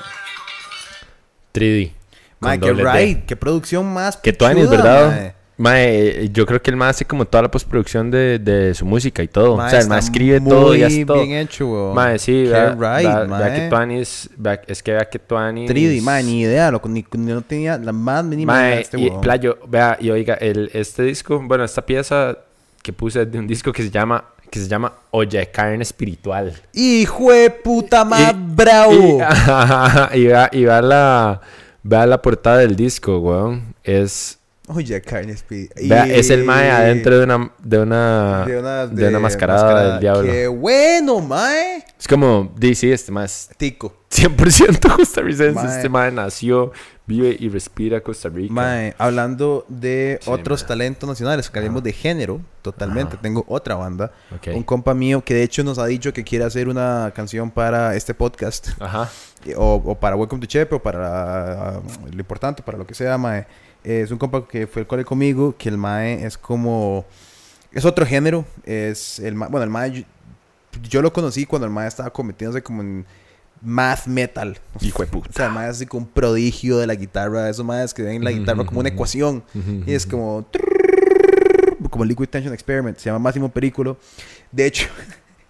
3D. 1.53 1.91
Mae, 2.39 2.59
qué 2.59 2.73
ride, 2.73 3.23
qué 3.25 3.35
producción 3.35 3.85
más 3.93 4.17
Que 4.17 4.33
tuanis, 4.33 4.65
pichuda, 4.67 4.83
¿verdad? 4.83 5.07
mae. 5.09 5.35
Mae, 5.57 6.29
yo 6.33 6.45
creo 6.45 6.61
que 6.61 6.69
el 6.69 6.75
mae 6.75 6.89
hace 6.89 7.05
como 7.05 7.23
toda 7.25 7.43
la 7.43 7.49
postproducción 7.51 8.11
de, 8.11 8.39
de 8.39 8.73
su 8.73 8.85
música 8.85 9.23
y 9.23 9.29
todo. 9.29 9.55
Mae, 9.55 9.67
o 9.67 9.69
sea, 9.69 9.79
el 9.79 9.87
mae 9.87 9.99
escribe 9.99 10.41
todo 10.41 10.75
y 10.75 10.83
hace 10.83 11.05
todo. 11.05 11.23
bien 11.23 11.39
hecho, 11.39 11.65
weón. 11.67 11.95
Mae, 11.95 12.19
sí, 12.19 12.43
Qué 12.43 12.49
vea, 12.49 12.69
right, 12.71 13.07
vea- 13.07 13.19
vea 13.19 13.25
mae. 13.27 13.53
que 13.61 13.69
Tuanis, 13.69 14.29
vea- 14.35 14.61
es 14.67 14.83
que 14.83 14.91
vea 14.91 15.05
que 15.09 15.17
Tuanis... 15.17 15.71
3D, 15.71 16.01
mae, 16.01 16.23
ni 16.23 16.41
idea, 16.41 16.69
loco, 16.71 16.89
ni, 16.89 17.05
ni 17.13 17.31
no 17.31 17.41
tenía 17.41 17.77
la 17.77 17.93
más 17.93 18.25
mínima 18.25 18.53
idea 18.53 18.63
de 18.67 18.71
Mae, 18.75 18.81
este 18.81 18.99
y 18.99 19.07
weón. 19.07 19.21
playo, 19.21 19.57
vea, 19.65 19.97
y 20.01 20.09
oiga, 20.09 20.33
el, 20.33 20.69
este 20.73 21.03
disco, 21.03 21.39
bueno, 21.41 21.63
esta 21.63 21.85
pieza 21.85 22.37
que 22.85 22.93
puse 22.93 23.23
es 23.23 23.31
de 23.31 23.39
un 23.39 23.47
disco 23.47 23.71
que 23.73 23.81
se 23.81 23.89
llama, 23.89 24.23
que 24.51 24.59
se 24.59 24.67
llama 24.67 24.93
Olla 25.09 25.39
de 25.39 25.49
Carne 25.49 25.81
Espiritual. 25.81 26.53
¡Hijo 26.71 27.31
de 27.31 27.49
puta 27.49 28.05
más 28.05 28.31
Y- 28.31 28.35
bravo! 28.37 29.19
Y, 30.13 30.17
y 30.19 30.27
vea, 30.27 30.49
y 30.51 30.63
vea 30.65 30.81
la, 30.83 31.41
vea 31.81 32.05
la 32.05 32.21
portada 32.21 32.57
del 32.59 32.75
disco, 32.75 33.17
weón. 33.17 33.73
Es, 33.83 34.37
Oye, 34.67 34.99
carne 35.01 35.33
Speed. 35.33 35.69
vea, 35.87 36.05
es 36.07 36.31
el 36.31 36.43
mae 36.43 36.71
adentro 36.71 37.19
de 37.19 37.23
una, 37.23 37.51
de 37.61 37.79
una, 37.79 38.45
de 38.47 38.57
una, 38.59 38.87
de 38.87 39.07
una 39.09 39.19
mascarada, 39.19 39.91
del 39.91 39.99
diablo. 39.99 40.31
¡Qué 40.31 40.47
bueno, 40.47 41.19
mae! 41.19 41.85
Es 41.99 42.07
como, 42.07 42.51
DC, 42.57 42.91
este 42.91 43.11
más 43.11 43.49
Tico. 43.57 43.93
100% 44.09 44.95
costarricense. 44.95 45.51
Mae. 45.53 45.67
Este 45.75 45.87
mae 45.87 46.11
nació, 46.11 46.71
vive 47.05 47.35
y 47.39 47.49
respira 47.49 48.01
Costa 48.01 48.27
Rica. 48.29 48.51
Mae, 48.51 48.95
hablando 48.97 49.65
de 49.67 50.17
Sí, 50.23 50.31
otros 50.31 50.61
mae. 50.63 50.67
talentos 50.69 51.07
nacionales, 51.07 51.47
que 51.51 51.59
hablemos 51.59 51.83
de 51.83 51.93
género, 51.93 52.41
totalmente. 52.63 53.17
Tengo 53.17 53.45
otra 53.47 53.75
banda. 53.75 54.11
Ok. 54.35 54.47
Un 54.55 54.63
compa 54.63 54.95
mío 54.95 55.23
que 55.23 55.35
de 55.35 55.43
hecho 55.43 55.63
nos 55.63 55.77
ha 55.77 55.85
dicho 55.85 56.11
que 56.11 56.23
quiere 56.23 56.43
hacer 56.43 56.69
una 56.69 57.11
canción 57.15 57.51
para 57.51 57.95
este 57.95 58.15
podcast. 58.15 58.69
Ajá. 58.79 59.11
O, 59.57 59.75
o 59.85 59.93
para 59.93 60.15
Welcome 60.15 60.41
to 60.41 60.47
Chepe, 60.47 60.73
o 60.73 60.81
para 60.81 61.79
uh, 61.83 62.07
lo 62.11 62.19
importante, 62.19 62.63
para 62.63 62.79
lo 62.79 62.87
que 62.87 62.95
sea, 62.95 63.15
mae. 63.19 63.45
Eh, 63.85 64.01
es 64.01 64.11
un 64.11 64.17
compa 64.17 64.47
que 64.47 64.65
fue 64.67 64.81
al 64.81 64.87
cole 64.87 65.05
conmigo, 65.05 65.55
que 65.57 65.69
el 65.69 65.77
mae 65.77 66.25
es 66.25 66.37
como... 66.37 67.05
Es 67.71 67.85
otro 67.85 68.05
género. 68.05 68.43
Es 68.65 69.19
el 69.19 69.35
mae- 69.35 69.49
Bueno, 69.49 69.63
el 69.63 69.69
mae... 69.69 69.91
Yo, 69.91 70.03
yo 70.89 71.01
lo 71.01 71.13
conocí 71.13 71.45
cuando 71.45 71.65
el 71.67 71.71
mae 71.71 71.87
estaba 71.87 72.09
convirtiéndose 72.11 72.61
como 72.63 72.81
en 72.81 73.05
math 73.61 74.07
metal. 74.07 74.57
Hijo 74.81 75.03
de 75.03 75.07
puta. 75.09 75.29
O 75.29 75.33
sea, 75.33 75.45
el 75.47 75.51
mae 75.53 75.69
es 75.69 75.75
así 75.77 75.85
como 75.85 76.05
un 76.05 76.09
prodigio 76.11 76.77
de 76.79 76.87
la 76.87 76.95
guitarra. 76.95 77.49
Esos 77.49 77.63
maes 77.65 77.93
que 77.93 78.01
ven 78.03 78.23
la 78.23 78.31
guitarra 78.31 78.65
como 78.65 78.79
una 78.79 78.89
ecuación. 78.89 79.43
Y 79.85 79.93
es 79.93 80.05
como... 80.05 80.45
Como 81.89 82.03
Liquid 82.05 82.27
Tension 82.27 82.53
Experiment. 82.53 82.97
Se 82.97 83.05
llama 83.05 83.19
Máximo 83.19 83.49
Perículo. 83.49 83.97
De 84.51 84.65
hecho, 84.65 84.87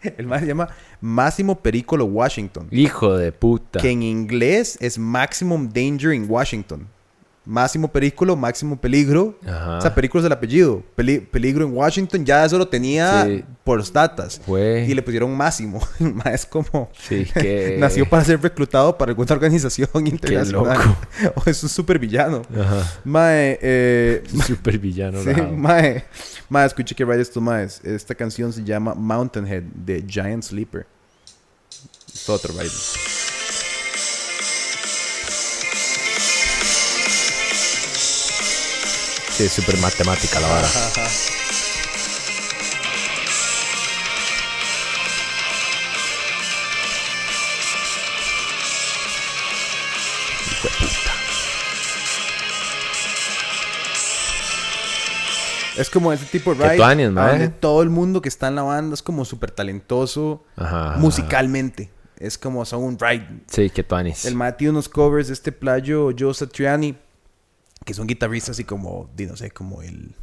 el 0.17 0.28
mae 0.28 0.41
se 0.41 0.48
llama 0.48 0.67
Máximo 1.02 1.56
Perículo 1.60 2.06
Washington. 2.06 2.67
Hijo 2.71 3.17
de 3.17 3.32
puta. 3.32 3.80
Que 3.80 3.91
en 3.91 4.04
inglés 4.04 4.78
es 4.82 4.98
Maximum 5.00 5.69
Danger 5.71 6.13
in 6.13 6.26
Washington. 6.30 6.88
Máximo 7.45 7.88
perículo, 7.91 8.36
máximo 8.36 8.75
peligro. 8.79 9.38
Ajá. 9.45 9.77
O 9.77 9.81
sea, 9.81 9.93
perículo 9.93 10.21
es 10.21 10.25
el 10.25 10.31
apellido. 10.34 10.81
Peli- 10.95 11.19
peligro 11.19 11.63
en 11.65 11.73
Washington 11.75 12.25
ya 12.25 12.43
eso 12.43 12.58
lo 12.58 12.67
tenía 12.67 13.23
Sí. 13.25 13.43
por 13.63 13.86
statas. 13.86 14.41
Güey. 14.47 14.89
Y 14.89 14.95
le 14.95 15.03
pusieron 15.03 15.36
máximo. 15.36 15.79
Es 16.25 16.45
como... 16.45 16.89
Sí, 17.08 17.25
que... 17.34 17.77
Nació 17.79 18.10
para 18.10 18.23
ser 18.25 18.41
reclutado 18.41 18.97
para 18.97 19.12
alguna 19.12 19.31
organización 19.34 19.89
internacional. 20.08 20.77
loco. 20.79 20.97
o 21.45 21.49
es 21.49 21.62
un 21.62 21.69
super 21.69 21.99
villano. 21.99 22.41
Ajá. 22.60 22.93
Mae, 23.03 23.60
eh, 23.62 24.23
Super 24.45 24.79
villano. 24.79 25.21
sí, 25.21 25.29
mae. 25.55 26.03
Mae, 26.49 26.65
escuche 26.65 26.95
que 26.95 27.05
rayos 27.05 27.27
esto, 27.27 27.41
maes. 27.41 27.79
Esta 27.84 28.15
canción 28.15 28.51
se 28.53 28.63
llama 28.63 28.95
Mountainhead 28.95 29.63
de 29.63 30.03
Giant 30.08 30.43
Sleeper. 30.43 30.88
Es 32.13 32.27
otro 32.29 32.53
baile. 32.55 32.71
Sí, 39.36 39.50
super 39.50 39.78
matemática 39.80 40.39
la 40.39 40.48
vara. 40.48 40.67
Es 55.78 55.89
como 55.89 56.13
ese 56.13 56.26
tipo 56.28 56.56
de 56.56 56.69
ride 56.69 57.10
donde 57.10 57.50
todo 57.50 57.84
el 57.84 57.89
mundo 57.89 58.21
que 58.21 58.30
está 58.30 58.48
en 58.48 58.56
la 58.56 58.63
banda 58.63 58.93
es 58.93 59.04
como 59.04 59.26
súper 59.26 59.52
talentoso 59.52 60.45
Ajá. 60.56 60.95
musicalmente. 60.98 61.91
Es 62.17 62.38
como 62.38 62.63
son 62.63 62.84
un 62.84 62.98
ride. 62.98 63.28
Sí, 63.48 63.69
que 63.69 63.84
tuanis. 63.84 64.24
El 64.24 64.36
mae 64.36 64.54
tiene 64.54 64.71
unos 64.71 64.88
covers 64.88 65.28
de 65.28 65.34
este 65.34 65.52
playo 65.52 66.12
Joe 66.17 66.34
Satriani 66.34 66.95
que 67.86 67.93
son 67.93 68.08
guitarristas 68.08 68.52
así 68.52 68.63
como, 68.65 69.10
di, 69.15 69.28
no 69.28 69.38
sé, 69.38 69.52
como 69.52 69.82
el, 69.82 70.15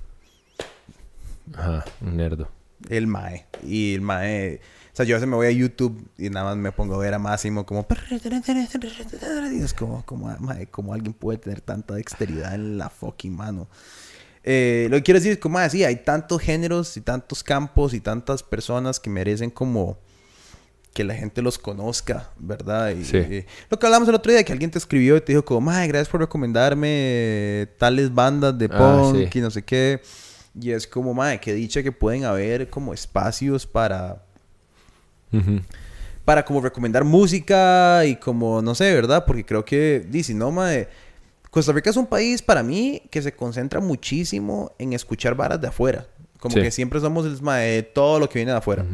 Ajá, 1.55 1.85
un 2.01 2.17
nerdo. 2.17 2.49
el 2.89 3.07
mae. 3.07 3.47
Y 3.65 3.95
el 3.95 4.01
mae... 4.01 4.61
O 4.93 4.97
sea, 4.97 5.07
yo 5.07 5.15
a 5.15 5.19
veces 5.19 5.29
me 5.29 5.37
voy 5.37 5.47
a 5.47 5.51
YouTube 5.51 6.07
y 6.19 6.29
nada 6.29 6.45
más 6.47 6.57
me 6.59 6.71
pongo 6.71 6.97
a 6.97 6.99
ver 6.99 7.15
a 7.15 7.19
Máximo 7.19 7.65
como... 7.65 7.87
Y 9.53 9.63
es 9.63 9.73
como, 9.73 10.05
como, 10.05 10.37
mae, 10.39 10.67
como 10.67 10.93
alguien 10.93 11.15
puede 11.15 11.39
tener 11.39 11.63
tanta 11.63 11.95
dexteridad 11.95 12.55
en 12.55 12.77
la 12.77 12.91
fucking 12.91 13.35
mano. 13.35 13.69
Eh, 14.45 14.89
lo 14.91 14.97
que 14.99 15.03
quiero 15.05 15.21
decir 15.21 15.33
es 15.33 15.39
como, 15.39 15.59
así, 15.59 15.85
hay 15.85 15.97
tantos 15.97 16.43
géneros 16.43 16.97
y 16.97 17.01
tantos 17.01 17.43
campos 17.43 17.95
y 17.95 18.01
tantas 18.01 18.43
personas 18.43 19.01
que 19.01 19.09
merecen 19.09 19.51
como 19.51 19.99
que 20.93 21.05
la 21.05 21.15
gente 21.15 21.41
los 21.43 21.59
conozca, 21.59 22.29
¿verdad? 22.39 22.91
Y, 22.91 23.05
Sí. 23.05 23.17
y 23.17 23.45
lo 23.71 23.79
que 23.79 23.87
hablamos 23.87 24.09
el 24.09 24.15
otro 24.15 24.31
día, 24.33 24.45
que 24.45 24.53
alguien 24.53 24.71
te 24.71 24.79
escribió 24.79 25.17
y 25.17 25.21
te 25.23 25.33
dijo 25.33 25.45
como, 25.45 25.61
mae, 25.63 25.89
gracias 25.89 26.09
por 26.09 26.21
recomendarme 26.21 26.89
eh, 26.91 27.67
tales 27.79 28.15
bandas 28.15 28.57
de 28.59 28.67
Ah, 28.71 28.79
punk 28.79 29.17
sí. 29.33 29.39
y 29.39 29.41
no 29.41 29.51
sé 29.51 29.63
qué. 29.63 30.03
Y 30.61 30.71
es 30.71 30.87
como, 30.87 31.15
mae, 31.15 31.41
que 31.41 31.55
dicha 31.55 31.83
que 31.83 31.93
pueden 31.93 32.25
haber 32.25 32.69
como 32.69 32.93
espacios 32.93 33.67
para 33.67 34.23
para 36.25 36.45
como 36.45 36.61
recomendar 36.61 37.05
música 37.05 38.05
y 38.05 38.17
como, 38.17 38.63
no 38.63 38.75
sé, 38.75 38.95
¿verdad? 38.95 39.25
Porque 39.27 39.45
creo 39.45 39.65
que, 39.65 40.07
di, 40.09 40.23
si 40.23 40.35
no, 40.35 40.51
mae, 40.53 40.89
Costa 41.51 41.73
Rica 41.73 41.91
es 41.91 41.97
un 41.97 42.07
país 42.07 42.43
para 42.43 42.63
mí 42.63 43.03
que 43.11 43.21
se 43.23 43.33
concentra 43.33 43.81
muchísimo 43.81 44.73
en 44.79 44.93
escuchar 44.93 45.35
varas 45.35 45.61
de 45.61 45.69
afuera. 45.69 46.07
Como 46.39 46.55
Sí. 46.55 46.63
que 46.63 46.71
siempre 46.71 47.01
somos 47.01 47.25
el 47.27 47.41
mae, 47.43 47.83
todo 47.83 48.19
lo 48.21 48.29
que 48.29 48.39
viene 48.39 48.53
de 48.53 48.59
afuera. 48.59 48.85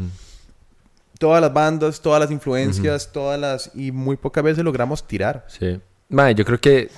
Todas 1.18 1.40
las 1.40 1.52
bandas, 1.52 2.00
todas 2.00 2.20
las 2.20 2.30
influencias, 2.30 3.10
todas 3.12 3.38
las... 3.38 3.70
Y 3.74 3.92
muy 3.92 4.16
pocas 4.16 4.42
veces 4.44 4.64
logramos 4.64 5.06
tirar. 5.06 5.44
Sí. 5.48 5.80
Madre, 6.08 6.34
yo 6.34 6.44
creo 6.44 6.60
que. 6.60 6.90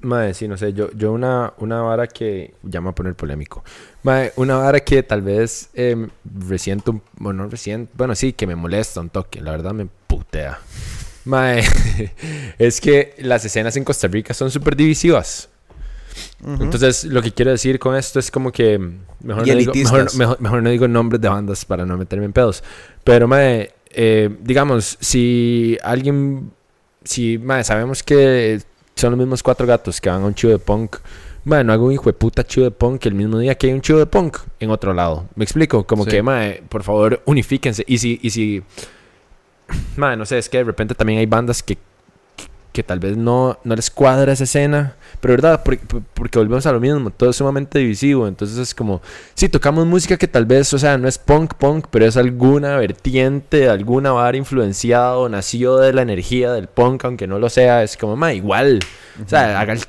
Madre, 0.00 0.34
sí, 0.34 0.46
no 0.46 0.56
sé. 0.56 0.72
Yo, 0.72 0.90
yo 0.92 1.12
una, 1.12 1.54
una 1.58 1.80
vara 1.80 2.06
que. 2.06 2.54
Ya 2.62 2.80
me 2.80 2.84
voy 2.84 2.92
a 2.92 2.94
poner 2.94 3.14
polémico. 3.14 3.64
Madre, 4.02 4.32
una 4.36 4.58
vara 4.58 4.80
que 4.80 5.02
tal 5.02 5.22
vez 5.22 5.70
eh, 5.74 6.08
resiento. 6.46 7.00
Bueno, 7.16 7.44
no 7.44 7.48
resiento. 7.48 7.92
Bueno, 7.96 8.14
sí, 8.14 8.34
que 8.34 8.46
me 8.46 8.54
molesta 8.54 9.00
un 9.00 9.08
toque. 9.08 9.40
La 9.40 9.52
verdad 9.52 9.72
me 9.72 9.86
putea. 10.06 10.58
Madre, 11.24 11.64
es 12.58 12.80
que 12.80 13.14
las 13.18 13.44
escenas 13.44 13.76
en 13.76 13.84
Costa 13.84 14.06
Rica 14.08 14.34
son 14.34 14.50
súper 14.50 14.76
divisivas. 14.76 15.48
Entonces, 16.60 17.04
lo 17.04 17.20
que 17.22 17.32
quiero 17.32 17.50
decir 17.50 17.78
con 17.78 17.96
esto 17.96 18.18
es 18.18 18.30
como 18.30 18.52
que. 18.52 18.78
Mejor, 19.22 19.46
Y 19.46 19.50
no 19.50 19.56
digo, 19.56 19.72
mejor, 19.74 20.16
mejor- 20.16 20.40
mejor 20.40 20.62
no 20.62 20.70
digo 20.70 20.88
nombres 20.88 21.20
de 21.20 21.28
bandas 21.28 21.64
para 21.64 21.84
no 21.84 21.96
meterme 21.96 22.24
en 22.26 22.32
pedos. 22.32 22.62
Pero, 23.04 23.26
madre, 23.28 23.72
eh, 23.90 24.30
digamos, 24.42 24.96
si 25.00 25.76
alguien. 25.82 26.50
Si, 27.04 27.38
madre, 27.38 27.64
sabemos 27.64 28.02
que 28.02 28.60
son 28.94 29.10
los 29.12 29.18
mismos 29.18 29.42
cuatro 29.42 29.66
gatos 29.66 30.00
que 30.00 30.08
van 30.10 30.22
a 30.22 30.26
un 30.26 30.34
chivo 30.34 30.52
de 30.52 30.58
punk. 30.58 30.96
Madre, 31.44 31.64
no 31.64 31.72
hago 31.72 31.86
un 31.86 31.92
hijo 31.92 32.04
de 32.06 32.12
puta 32.12 32.44
chivo 32.44 32.64
de 32.64 32.70
punk 32.72 33.06
el 33.06 33.14
mismo 33.14 33.38
día 33.38 33.54
que 33.54 33.68
hay 33.68 33.72
un 33.72 33.80
chivo 33.80 33.98
de 33.98 34.06
punk 34.06 34.36
en 34.60 34.70
otro 34.70 34.92
lado. 34.92 35.26
¿Me 35.34 35.44
explico? 35.44 35.86
Como 35.86 36.04
Sí. 36.04 36.10
que, 36.10 36.22
madre, 36.22 36.62
por 36.68 36.82
favor, 36.82 37.22
unifíquense. 37.24 37.84
Y 37.86 37.98
si. 37.98 38.18
Y 38.22 38.30
si 38.30 38.62
Madre, 39.96 40.16
no 40.16 40.24
sé, 40.26 40.38
es 40.38 40.48
que 40.48 40.58
de 40.58 40.64
repente 40.64 40.94
también 40.94 41.18
hay 41.18 41.26
bandas 41.26 41.62
que, 41.62 41.76
que 42.78 42.84
tal 42.84 43.00
vez 43.00 43.16
no, 43.16 43.58
no 43.64 43.74
les 43.74 43.90
cuadra 43.90 44.32
esa 44.32 44.44
escena. 44.44 44.94
Pero 45.20 45.32
verdad, 45.32 45.64
porque, 45.64 45.84
porque 46.14 46.38
volvemos 46.38 46.64
a 46.64 46.70
lo 46.70 46.78
mismo, 46.78 47.10
todo 47.10 47.30
es 47.30 47.34
sumamente 47.34 47.80
divisivo. 47.80 48.28
Entonces 48.28 48.56
es 48.56 48.72
como, 48.72 49.02
sí, 49.34 49.48
tocamos 49.48 49.84
música 49.84 50.16
que 50.16 50.28
tal 50.28 50.46
vez, 50.46 50.72
o 50.72 50.78
sea, 50.78 50.96
no 50.96 51.08
es 51.08 51.18
punk 51.18 51.54
punk, 51.54 51.86
pero 51.90 52.06
es 52.06 52.16
alguna 52.16 52.76
vertiente, 52.76 53.68
alguna 53.68 54.12
vara 54.12 54.36
influenciada 54.36 55.16
o 55.16 55.28
nació 55.28 55.78
de 55.78 55.92
la 55.92 56.02
energía 56.02 56.52
del 56.52 56.68
punk, 56.68 57.04
aunque 57.04 57.26
no 57.26 57.40
lo 57.40 57.50
sea. 57.50 57.82
Es 57.82 57.96
como, 57.96 58.14
ma, 58.14 58.32
igual. 58.32 58.78
O 59.26 59.28
sea, 59.28 59.58
haga 59.58 59.72
el 59.72 59.80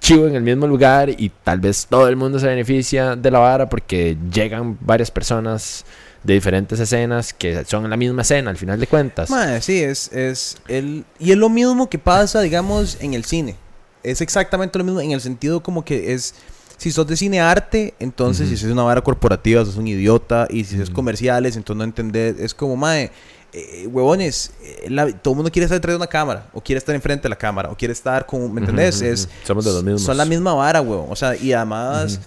chivo 0.00 0.26
en 0.26 0.34
el 0.34 0.42
mismo 0.42 0.66
lugar 0.66 1.10
y 1.10 1.30
tal 1.44 1.60
vez 1.60 1.86
todo 1.88 2.08
el 2.08 2.16
mundo 2.16 2.40
se 2.40 2.48
beneficia 2.48 3.14
de 3.14 3.30
la 3.30 3.38
vara 3.38 3.68
porque 3.68 4.16
llegan 4.32 4.76
varias 4.80 5.12
personas 5.12 5.84
de 6.24 6.34
diferentes 6.34 6.78
escenas 6.78 7.32
que 7.32 7.64
son 7.64 7.88
la 7.90 7.96
misma 7.96 8.22
escena 8.22 8.50
al 8.50 8.56
final 8.56 8.78
de 8.78 8.86
cuentas. 8.86 9.28
Mae, 9.30 9.60
sí, 9.60 9.80
es, 9.82 10.12
es 10.12 10.56
el... 10.68 11.04
Y 11.18 11.32
es 11.32 11.36
lo 11.36 11.48
mismo 11.48 11.88
que 11.90 11.98
pasa, 11.98 12.40
digamos, 12.40 12.96
en 13.00 13.14
el 13.14 13.24
cine. 13.24 13.56
Es 14.02 14.20
exactamente 14.20 14.78
lo 14.78 14.84
mismo 14.84 15.00
en 15.00 15.12
el 15.12 15.20
sentido 15.20 15.62
como 15.62 15.84
que 15.84 16.12
es... 16.14 16.34
Si 16.76 16.90
sos 16.90 17.06
de 17.06 17.16
cine 17.16 17.40
arte, 17.40 17.94
entonces 18.00 18.48
si 18.48 18.56
sos 18.56 18.70
una 18.70 18.82
vara 18.82 19.00
corporativa, 19.02 19.64
sos 19.64 19.76
un 19.76 19.86
idiota. 19.86 20.48
Y 20.50 20.64
si 20.64 20.76
sos 20.78 20.90
comerciales, 20.90 21.54
entonces 21.56 21.78
no 21.78 21.84
entendés. 21.84 22.40
Es 22.40 22.54
como, 22.54 22.74
mae, 22.74 23.12
eh, 23.52 23.86
huevones, 23.86 24.50
eh, 24.62 24.86
la- 24.90 25.06
todo 25.12 25.34
el 25.34 25.36
mundo 25.36 25.52
quiere 25.52 25.64
estar 25.66 25.76
detrás 25.76 25.92
de 25.92 25.96
una 25.98 26.08
cámara, 26.08 26.48
o 26.52 26.60
quiere 26.60 26.78
estar 26.78 26.92
enfrente 26.94 27.24
de 27.24 27.28
la 27.28 27.36
cámara, 27.36 27.70
o 27.70 27.76
quiere 27.76 27.92
estar 27.92 28.26
con, 28.26 28.52
¿me 28.52 28.60
entendés? 28.62 29.00
es. 29.00 29.28
Somos 29.44 29.64
de 29.64 29.70
los 29.72 29.84
mismos. 29.84 30.02
Son 30.02 30.16
la 30.16 30.24
misma 30.24 30.54
vara, 30.54 30.80
huevón. 30.80 31.06
O 31.10 31.14
sea, 31.14 31.36
y 31.36 31.52
además, 31.52 32.18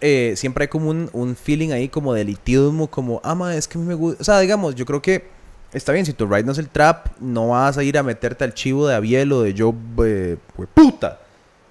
eh, 0.00 0.34
siempre 0.36 0.64
hay 0.64 0.68
como 0.68 0.90
un, 0.90 1.08
un 1.12 1.36
feeling 1.36 1.70
ahí 1.70 1.88
como 1.88 2.12
de 2.14 2.22
elitismo, 2.22 2.88
como, 2.90 3.20
ah, 3.24 3.34
ma, 3.34 3.54
es 3.56 3.66
que 3.68 3.78
a 3.78 3.80
mí 3.80 3.86
me 3.86 3.94
gusta. 3.94 4.20
O 4.20 4.24
sea, 4.24 4.40
digamos, 4.40 4.74
yo 4.74 4.84
creo 4.86 5.00
que 5.02 5.24
está 5.72 5.92
bien, 5.92 6.06
si 6.06 6.12
tu 6.12 6.26
ride 6.26 6.44
no 6.44 6.52
es 6.52 6.58
el 6.58 6.68
trap, 6.68 7.08
no 7.20 7.48
vas 7.48 7.76
a 7.78 7.82
ir 7.84 7.96
a 7.98 8.02
meterte 8.02 8.44
al 8.44 8.54
chivo 8.54 8.86
de 8.86 8.94
Abiel 8.94 9.32
o 9.32 9.42
de 9.42 9.54
Joe, 9.56 9.74
eh, 10.06 10.36
puta, 10.74 11.20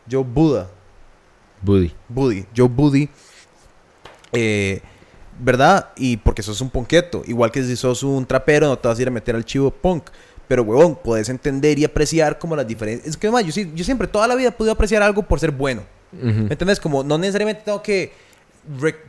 Joe 0.09 0.23
Buda. 0.23 0.67
Buddy. 1.61 1.91
Buddy, 2.09 2.45
Joe 2.55 2.67
Buddy. 2.67 3.09
Eh, 4.33 4.81
¿Verdad? 5.39 5.89
Y 5.97 6.17
porque 6.17 6.41
sos 6.43 6.61
un 6.61 6.69
ponqueto. 6.69 7.21
Igual 7.25 7.51
que 7.51 7.63
si 7.63 7.75
sos 7.75 8.03
un 8.03 8.25
trapero, 8.25 8.67
no 8.67 8.77
te 8.77 8.88
vas 8.88 8.97
a 8.97 9.01
ir 9.01 9.07
a 9.07 9.11
meter 9.11 9.35
al 9.35 9.43
chivo 9.45 9.69
punk. 9.71 10.09
Pero, 10.47 10.63
huevón, 10.63 10.95
puedes 11.03 11.27
entender 11.29 11.79
y 11.79 11.85
apreciar 11.85 12.38
como 12.38 12.55
las 12.55 12.67
diferencias. 12.67 13.07
Es 13.09 13.17
que, 13.17 13.29
más, 13.31 13.43
yo, 13.45 13.51
sí- 13.51 13.71
yo 13.75 13.83
siempre, 13.83 14.07
toda 14.07 14.27
la 14.27 14.35
vida 14.35 14.49
he 14.49 14.51
podido 14.51 14.73
apreciar 14.73 15.01
algo 15.01 15.23
por 15.23 15.39
ser 15.39 15.51
bueno. 15.51 15.81
¿Me 16.21 16.51
entiendes? 16.51 16.80
Como 16.80 17.04
no 17.04 17.17
necesariamente 17.17 17.63
tengo 17.65 17.82
que 17.82 18.12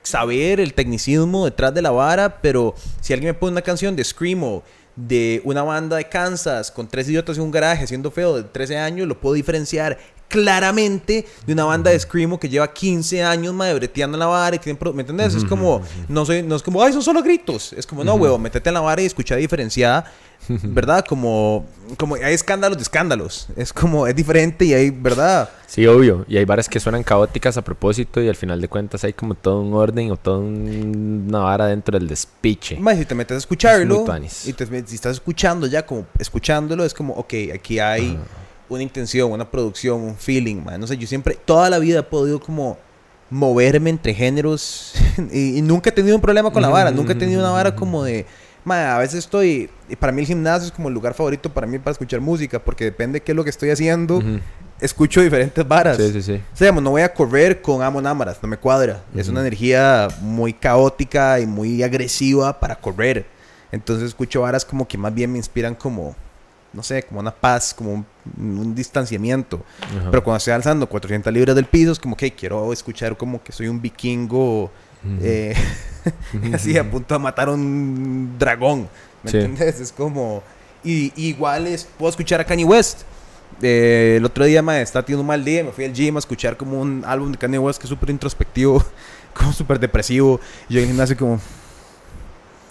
saber 0.03 0.61
el 0.61 0.75
tecnicismo 0.75 1.45
detrás 1.45 1.73
de 1.75 1.83
la 1.83 1.91
vara, 1.91 2.41
pero 2.41 2.75
si 3.01 3.13
alguien 3.13 3.31
me 3.31 3.35
pone 3.35 3.53
una 3.53 3.63
canción 3.63 3.97
de 3.97 4.05
Screamo, 4.05 4.63
de 4.97 5.43
una 5.45 5.63
banda 5.63 5.97
de 5.97 6.09
Kansas, 6.09 6.71
con 6.71 6.89
tres 6.89 7.09
idiotas 7.09 7.37
en 7.37 7.45
un 7.45 7.51
garaje 7.51 7.85
haciendo 7.85 8.11
feo 8.11 8.37
de 8.37 8.45
13 8.45 8.79
años, 8.79 9.07
lo 9.07 9.21
puedo 9.21 9.35
diferenciar 9.35 9.99
claramente 10.29 11.27
de 11.47 11.53
una 11.53 11.65
banda 11.65 11.91
de 11.91 11.99
Screamo 11.99 12.39
que 12.39 12.49
lleva 12.49 12.73
15 12.73 13.23
años 13.23 13.55
madre 13.55 13.75
breteando 13.75 14.17
en 14.17 14.21
la 14.21 14.27
vara 14.27 14.57
y 14.57 14.59
tienen 14.59 14.79
¿me 14.95 15.01
entiendes? 15.03 15.35
Es 15.35 15.45
como 15.45 15.83
no 16.09 16.25
soy 16.27 16.43
no 16.43 16.57
es 16.57 16.63
como 16.63 16.83
ay 16.83 16.93
son 16.93 17.03
solo 17.03 17.23
gritos 17.23 17.73
es 17.73 17.87
como 17.87 18.05
no 18.05 18.15
huevo 18.15 18.39
métete 18.39 18.69
en 18.71 18.75
la 18.75 18.81
vara 18.81 19.03
y 19.03 19.07
escucha 19.07 19.37
diferenciada 19.37 20.05
¿verdad? 20.49 21.05
como 21.09 21.65
como 21.97 22.15
hay 22.17 22.35
escándalos 22.35 22.77
de 22.79 22.83
escándalos 22.83 23.49
es 23.57 23.73
como 23.73 24.07
es 24.07 24.15
diferente 24.15 24.65
y 24.65 24.75
hay 24.75 24.91
¿verdad? 24.91 25.49
Sí, 25.67 25.85
obvio. 25.89 26.25
Y 26.29 26.37
hay 26.37 26.45
varas 26.45 26.69
que 26.69 26.79
suenan 26.79 27.03
caóticas 27.03 27.57
a 27.57 27.63
propósito 27.63 28.23
y 28.23 28.29
al 28.29 28.37
final 28.37 28.61
de 28.61 28.69
cuentas 28.69 29.03
hay 29.03 29.13
como 29.13 29.35
todo 29.35 29.61
un 29.63 29.75
orden 29.75 30.13
o 30.13 30.17
toda 30.17 30.39
un- 30.39 31.25
una 31.29 31.41
vara 31.41 31.67
dentro 31.67 31.99
del 31.99 32.07
despiche. 32.07 32.77
Más 32.79 32.97
si 32.97 33.05
te 33.05 33.17
metes 33.17 33.35
a 33.35 33.39
Es 33.39 33.43
escucharlo 33.43 34.05
tuanis. 34.05 34.47
y 34.47 34.53
te, 34.53 34.65
si 34.87 34.95
estás 34.95 35.15
escuchando 35.17 35.67
ya 35.67 35.85
como 35.85 36.07
escuchándolo 36.21 36.85
es 36.85 36.95
como 36.95 37.15
ok 37.15 37.35
aquí 37.53 37.81
hay 37.81 38.17
una 38.69 38.83
intención 38.83 39.31
una 39.33 39.51
producción 39.51 40.01
un 40.01 40.17
feeling 40.17 40.57
man. 40.65 40.81
no 40.81 40.87
sé 40.87 40.97
yo 40.97 41.07
siempre 41.07 41.37
toda 41.45 41.71
la 41.71 41.79
vida 41.79 42.01
he 42.01 42.03
podido 42.03 42.41
como 42.41 42.79
moverme 43.31 43.91
entre 43.91 44.15
géneros 44.15 44.95
y, 45.33 45.59
y 45.59 45.63
nunca 45.63 45.91
he 45.91 45.93
tenido 45.93 46.17
un 46.17 46.23
problema 46.23 46.51
con 46.51 46.63
la 46.63 46.69
vara 46.69 46.91
nunca 46.91 47.13
he 47.13 47.17
tenido 47.17 47.41
una 47.41 47.51
vara 47.51 47.75
como 47.75 48.05
de 48.05 48.27
ma, 48.65 48.97
a 48.97 48.99
veces 48.99 49.21
estoy 49.21 49.71
y 49.89 49.97
para 49.97 50.13
mí 50.13 50.21
el 50.23 50.27
gimnasio 50.27 50.67
es 50.67 50.73
como 50.73 50.89
el 50.89 50.95
lugar 50.95 51.15
favorito 51.15 51.53
para 51.53 51.67
mí 51.67 51.79
para 51.79 51.93
escuchar 51.93 52.21
música 52.21 52.59
porque 52.59 52.85
depende 52.85 53.19
de 53.21 53.23
qué 53.25 53.33
es 53.33 53.37
lo 53.37 53.45
que 53.45 53.51
estoy 53.51 53.71
haciendo 53.71 54.19
Ujú. 54.19 54.41
escucho 54.81 55.21
diferentes 55.21 55.67
varas 55.67 55.97
Sí, 55.97 56.13
sí, 56.13 56.23
sí. 56.23 56.41
o 56.53 56.57
sea, 56.57 56.73
no 56.73 56.91
voy 56.91 57.03
a 57.03 57.13
correr 57.15 57.63
con 57.63 57.83
Amon 57.83 58.07
Amaras, 58.07 58.39
no 58.43 58.49
me 58.49 58.57
cuadra. 58.59 59.03
Es 59.15 59.29
una 59.29 59.41
energía 59.41 60.09
muy 60.21 60.53
caótica 60.53 61.41
y 61.41 61.47
muy 61.47 61.83
agresiva 61.83 62.59
para 62.61 62.77
correr. 62.77 63.25
Entonces 63.73 64.09
escucho 64.09 64.43
varas 64.43 64.65
como 64.65 64.87
que 64.87 64.99
más 64.99 65.15
bien 65.15 65.33
me 65.33 65.39
inspiran 65.39 65.75
como, 65.75 66.15
no 66.73 66.83
sé, 66.83 67.03
como 67.05 67.21
una 67.21 67.35
paz, 67.35 67.73
como 67.75 67.93
un, 67.95 68.07
un 68.39 68.75
distanciamiento. 68.75 69.63
Ajá. 69.83 70.11
Pero 70.11 70.23
cuando 70.25 70.39
estoy 70.39 70.53
alzando 70.53 70.87
400 70.89 71.33
libras 71.33 71.57
del 71.57 71.65
piso, 71.67 71.93
es 71.93 71.99
como 71.99 72.17
que 72.17 72.33
quiero 72.33 72.73
escuchar 72.73 73.17
como 73.17 73.43
que 73.43 73.53
soy 73.53 73.69
un 73.69 73.81
vikingo 73.81 74.71
eh, 75.23 75.55
así 76.53 76.77
a 76.77 76.91
punto 76.91 77.15
de 77.15 77.21
matar 77.21 77.49
a 77.49 77.53
un 77.53 78.37
dragón. 78.39 78.89
¿Me 79.23 79.31
Sí. 79.31 79.37
entiendes? 79.39 79.81
Es 79.81 79.93
como... 79.93 80.43
Y, 80.85 81.13
y 81.17 81.29
igual 81.29 81.67
es, 81.67 81.85
puedo 81.99 82.11
escuchar 82.11 82.41
a 82.41 82.45
Kanye 82.45 82.65
West. 82.65 83.03
Eh, 83.63 84.17
el 84.19 84.25
otro 84.25 84.45
día 84.45 84.61
me 84.63 84.83
estaba 84.83 85.05
teniendo 85.05 85.23
un 85.23 85.27
mal 85.29 85.45
día, 85.45 85.65
me 85.65 85.71
fui 85.73 85.85
al 85.85 85.93
gym 85.93 86.17
a 86.17 86.19
escuchar 86.19 86.57
como 86.57 86.81
un 86.81 87.03
álbum 87.07 87.33
de 87.33 87.39
Kanye 87.39 87.59
West 87.59 87.79
que 87.81 87.85
es 87.87 87.89
súper 87.89 88.11
introspectivo, 88.11 88.85
como 89.35 89.53
súper 89.53 89.79
depresivo. 89.81 90.41
Y 90.69 90.75
yo 90.75 90.79
en 90.81 90.85
el 90.85 90.91
gimnasio 90.91 91.17
como... 91.17 91.41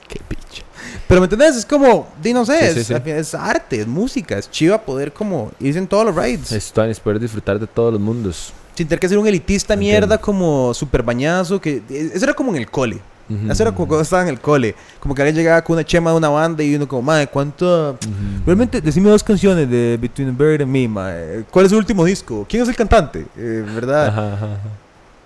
Qué 0.08 0.19
picha. 0.27 0.63
Pero 1.08 1.22
¿me 1.22 1.26
entendés? 1.26 1.56
Es 1.56 1.65
como, 1.65 2.08
di 2.22 2.34
no 2.34 2.46
sé, 2.46 2.58
Sí, 2.74 2.80
es, 2.80 2.88
sí, 2.88 2.94
sí. 2.96 3.10
es 3.12 3.36
arte, 3.36 3.82
es 3.82 3.88
música, 3.88 4.38
es 4.38 4.50
chiva 4.50 4.82
poder 4.82 5.13
como 5.13 5.52
irse 5.60 5.78
en 5.80 5.88
todos 5.88 6.06
los 6.06 6.15
rides. 6.15 6.52
Es 6.52 6.72
poder 7.00 7.20
disfrutar 7.20 7.60
de 7.60 7.68
todos 7.68 7.94
los 7.94 8.02
mundos. 8.02 8.54
Sin 8.76 8.88
tener 8.88 9.00
que 9.00 9.08
ser 9.08 9.18
un 9.18 9.28
elitista 9.28 9.74
Entiendo. 9.76 10.00
mierda 10.00 10.18
como 10.18 10.74
súper 10.74 11.04
bañazo, 11.04 11.62
que 11.62 11.82
eso 11.89 12.24
era 12.26 12.34
como 12.34 12.52
en 12.52 12.58
el 12.58 12.70
cole. 12.70 13.00
Ujú. 13.30 13.52
Eso 13.52 13.63
era 13.63 13.72
como 13.72 13.88
cuando 13.88 14.04
estaba 14.04 14.22
en 14.24 14.28
el 14.30 14.39
cole. 14.39 14.76
Como 15.00 15.15
que 15.15 15.22
alguien 15.22 15.36
llegaba 15.38 15.63
con 15.63 15.76
una 15.76 15.84
chema 15.84 16.12
de 16.12 16.18
una 16.18 16.30
banda 16.30 16.63
y 16.63 16.76
uno 16.76 16.88
como, 16.88 17.02
madre, 17.02 17.28
¿cuánto...? 17.28 17.98
Realmente, 18.46 18.82
decime 18.82 19.10
dos 19.10 19.24
canciones 19.24 19.70
de 19.70 19.98
Between 20.00 20.36
the 20.36 20.44
Bird 20.44 20.62
and 20.63 20.72
Me, 20.72 20.88
mae. 20.88 21.44
¿Cuál 21.50 21.65
es 21.65 21.72
su 21.72 21.78
último 21.78 22.04
disco? 22.06 22.46
¿Quién 22.50 22.63
es 22.63 22.70
el 22.70 22.76
cantante? 22.76 23.26
Eh, 23.38 23.63
¿Verdad? 23.74 24.08
Ajá, 24.08 24.34
ajá, 24.34 24.46
ajá. 24.46 24.58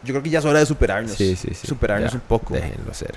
Yo 0.04 0.14
creo 0.14 0.24
que 0.24 0.30
ya 0.30 0.40
es 0.40 0.46
hora 0.46 0.60
de 0.60 0.66
superarnos. 0.66 1.14
Sí, 1.14 1.36
sí, 1.36 1.50
sí. 1.54 1.68
Superarnos 1.68 2.12
Ya, 2.12 2.16
un 2.18 2.22
poco. 2.22 2.54
Déjenlo 2.54 2.94
ser. 2.94 3.16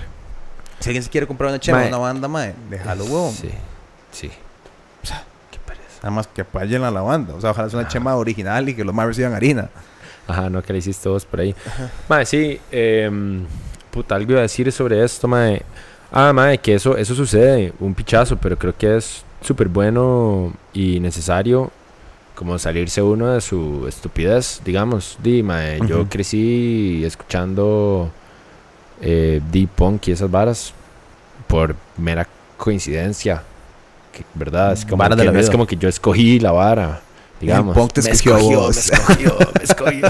Si 0.79 0.89
alguien 0.89 1.03
se 1.03 1.09
quiere 1.09 1.27
comprar 1.27 1.49
una 1.49 1.59
chema 1.59 1.85
una 1.87 1.97
banda, 1.97 2.27
mae, 2.27 2.53
déjalo, 2.69 3.05
huevón. 3.05 3.31
Sí, 3.33 3.49
sí. 4.11 4.29
Qué 5.51 5.59
pereza. 5.65 5.99
Nada 6.03 6.11
más 6.11 6.27
que 6.27 6.41
apoyen 6.41 6.83
a 6.83 6.91
la 6.91 7.01
banda. 7.01 7.33
O 7.35 7.41
sea, 7.41 7.51
ojalá 7.51 7.69
sea 7.69 7.79
una 7.79 7.87
chema 7.87 8.15
original 8.15 8.67
y 8.67 8.75
que 8.75 8.83
los 8.83 8.93
más 8.93 9.05
reciban 9.07 9.33
harina. 9.33 9.69
Ajá, 10.27 10.49
no, 10.49 10.61
que 10.61 10.73
le 10.73 10.79
hiciste 10.79 11.07
vos 11.09 11.25
por 11.25 11.39
ahí. 11.41 11.55
Mae, 12.09 12.25
sí, 12.25 12.59
em, 12.71 13.45
puta, 13.91 14.15
algo 14.15 14.31
iba 14.31 14.39
a 14.39 14.43
decir 14.43 14.71
sobre 14.71 15.03
esto, 15.03 15.27
mae. 15.27 15.61
Ah, 16.11 16.31
mae, 16.33 16.57
que 16.57 16.75
eso, 16.75 16.97
eso 16.97 17.15
sucede, 17.15 17.73
un 17.79 17.93
pichazo, 17.93 18.37
pero 18.37 18.57
creo 18.57 18.75
que 18.77 18.97
es 18.97 19.23
súper 19.41 19.67
bueno 19.67 20.53
y 20.73 20.99
necesario 20.99 21.71
como 22.35 22.57
salirse 22.57 23.01
uno 23.01 23.27
de 23.33 23.41
su 23.41 23.85
estupidez, 23.87 24.61
digamos. 24.65 25.17
Di, 25.21 25.43
mae, 25.43 25.79
yo 25.87 26.01
Ujú. 26.01 26.09
crecí 26.09 27.03
escuchando 27.05 28.09
eh, 29.05 29.41
deep 29.51 29.69
punk 29.69 30.07
y 30.07 30.11
esas 30.13 30.31
varas 30.31 30.73
por 31.47 31.75
mera 31.97 32.25
coincidencia, 32.57 33.43
que, 34.11 34.23
¿verdad? 34.33 34.71
Es 34.73 34.85
como, 34.85 34.97
Vara 34.97 35.15
de 35.15 35.21
que 35.21 35.25
la 35.25 35.31
no 35.33 35.39
es 35.39 35.45
vida. 35.47 35.51
como 35.51 35.67
que 35.67 35.75
yo 35.75 35.89
escogí 35.89 36.39
la 36.39 36.51
vara, 36.53 37.01
digamos. 37.41 37.75
punk 37.75 37.91
te 37.93 38.01
Me 38.01 38.11
escogió 38.11 38.61
me 38.63 38.69
escogió, 38.69 39.37
me 39.57 39.63
escogió. 39.63 40.07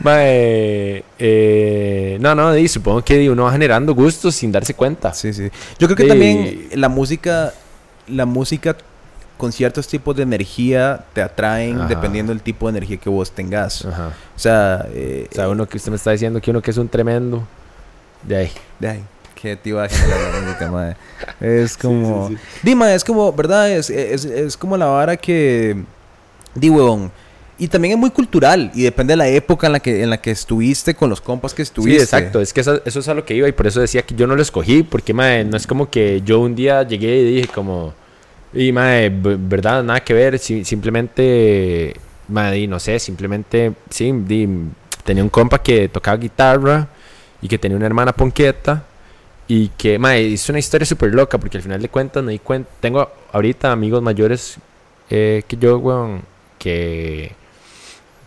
Mae, 0.00 1.04
eh, 1.18 2.18
no, 2.20 2.34
no, 2.34 2.52
di, 2.52 2.68
supongo 2.68 3.02
que 3.02 3.28
uno 3.28 3.44
va 3.44 3.52
generando 3.52 3.94
gustos 3.94 4.34
sin 4.34 4.52
darse 4.52 4.74
cuenta. 4.74 5.12
Sí, 5.12 5.32
sí. 5.32 5.48
Yo 5.78 5.88
creo 5.88 5.96
que 5.96 6.04
también 6.04 6.68
la 6.74 6.88
música, 6.88 7.52
la 8.06 8.24
música 8.26 8.76
con 9.36 9.52
ciertos 9.52 9.86
tipos 9.88 10.16
de 10.16 10.22
energía 10.22 11.04
te 11.12 11.22
atraen 11.22 11.78
Ajá. 11.78 11.88
dependiendo 11.88 12.32
del 12.32 12.42
tipo 12.42 12.66
de 12.66 12.78
energía 12.78 12.96
que 12.96 13.08
vos 13.10 13.30
tengas. 13.30 13.84
Ajá. 13.84 14.08
O 14.34 14.38
sea, 14.38 14.86
eh, 14.92 15.28
O 15.30 15.34
sea, 15.34 15.48
uno 15.48 15.66
que 15.68 15.76
usted 15.76 15.90
me 15.90 15.96
está 15.96 16.10
diciendo 16.12 16.40
que 16.40 16.50
uno 16.50 16.62
que 16.62 16.70
es 16.70 16.76
un 16.76 16.88
tremendo. 16.88 17.46
De 18.22 18.36
ahí. 18.36 18.50
de 18.80 18.88
ahí, 18.88 19.04
¿qué 19.40 19.54
te 19.56 19.68
iba 19.68 19.84
a 19.84 19.88
generar? 19.88 20.96
Es 21.40 21.76
como... 21.76 22.28
sí, 22.28 22.36
Dima, 22.62 22.92
es 22.94 23.04
como, 23.04 23.32
¿verdad? 23.32 23.70
Es, 23.70 23.90
es, 23.90 24.24
es 24.24 24.56
como 24.56 24.76
la 24.76 24.86
vara 24.86 25.16
que... 25.16 25.76
Di, 26.54 26.70
huevón. 26.70 27.12
Y 27.58 27.68
también 27.68 27.94
es 27.94 27.98
muy 27.98 28.10
cultural 28.10 28.70
y 28.74 28.82
depende 28.82 29.12
de 29.12 29.16
la 29.16 29.28
época 29.28 29.66
en 29.66 29.74
la 29.74 29.80
que, 29.80 30.02
en 30.02 30.10
la 30.10 30.20
que 30.20 30.30
estuviste 30.30 30.94
con 30.94 31.08
los 31.08 31.20
compas 31.20 31.54
que 31.54 31.64
Sí, 31.64 31.68
estuviste. 31.68 32.02
exacto. 32.02 32.40
Es 32.40 32.52
que 32.52 32.60
eso, 32.62 32.80
eso 32.84 33.00
es 33.00 33.08
a 33.08 33.14
lo 33.14 33.24
que 33.24 33.34
iba 33.34 33.48
y 33.48 33.52
por 33.52 33.66
eso 33.66 33.80
decía 33.80 34.02
que 34.02 34.14
yo 34.14 34.26
no 34.26 34.34
lo 34.36 34.42
escogí. 34.42 34.82
Porque, 34.82 35.14
mae, 35.14 35.44
no 35.44 35.56
es 35.56 35.66
como 35.66 35.88
que 35.90 36.20
yo 36.24 36.40
un 36.40 36.54
día 36.54 36.82
llegué 36.82 37.16
y 37.20 37.34
dije 37.36 37.48
como... 37.48 37.94
Y, 38.56 38.72
mae, 38.72 39.10
verdad, 39.12 39.82
nada 39.84 40.00
que 40.00 40.14
ver. 40.14 40.38
si- 40.38 40.64
simplemente... 40.64 41.94
Mae, 42.28 42.66
no 42.66 42.78
sé, 42.80 42.98
simplemente... 42.98 43.72
Sí, 43.90 44.10
di, 44.12 44.48
tenía 45.04 45.22
un 45.22 45.28
compa 45.30 45.62
que 45.62 45.88
tocaba 45.88 46.16
guitarra 46.16 46.88
y 47.40 47.48
que 47.48 47.58
tenía 47.58 47.76
una 47.76 47.86
hermana 47.86 48.12
ponqueta. 48.12 48.84
Y 49.48 49.68
que, 49.68 49.98
mae, 49.98 50.32
es 50.34 50.48
una 50.48 50.58
historia 50.58 50.86
súper 50.86 51.14
loca 51.14 51.38
porque 51.38 51.58
al 51.58 51.62
final 51.62 51.80
de 51.82 51.88
cuentas 51.88 52.22
me 52.24 52.32
di 52.32 52.38
cuenta... 52.38 52.68
Tengo 52.80 53.10
ahorita 53.32 53.70
amigos 53.72 54.02
mayores 54.02 54.56
eh, 55.10 55.42
que 55.46 55.56
yo, 55.56 55.78
weón, 55.78 56.22
que... 56.58 57.32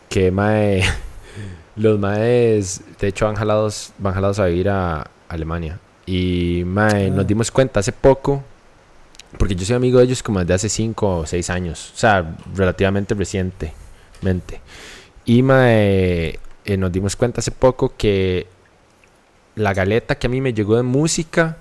Que, 0.09 0.31
mae... 0.31 0.83
Los 1.75 1.97
maes, 1.97 2.81
de 2.99 3.07
hecho, 3.07 3.25
van 3.25 3.35
jalados, 3.35 3.93
van 3.99 4.13
jalados 4.13 4.37
a 4.39 4.45
vivir 4.47 4.67
a 4.69 5.09
Alemania. 5.29 5.79
Y, 6.05 6.63
mae, 6.65 7.07
Ah. 7.07 7.09
nos 7.15 7.25
dimos 7.25 7.49
cuenta 7.51 7.79
hace 7.79 7.93
poco, 7.93 8.43
porque 9.37 9.55
yo 9.55 9.65
soy 9.65 9.75
amigo 9.75 9.99
de 9.99 10.05
ellos 10.05 10.23
como 10.23 10.39
desde 10.39 10.53
hace 10.55 10.69
5 10.69 11.17
o 11.19 11.25
6 11.25 11.49
años. 11.49 11.91
O 11.95 11.97
sea, 11.97 12.35
relativamente 12.55 13.13
recientemente. 13.15 14.61
Y, 15.25 15.43
mae, 15.43 16.39
eh, 16.65 16.77
nos 16.77 16.91
dimos 16.91 17.15
cuenta 17.15 17.39
hace 17.39 17.51
poco 17.51 17.93
que 17.95 18.47
la 19.55 19.73
galeta 19.73 20.15
que 20.15 20.27
a 20.27 20.29
mí 20.29 20.41
me 20.41 20.53
llegó 20.53 20.75
de 20.77 20.83
música 20.83 21.57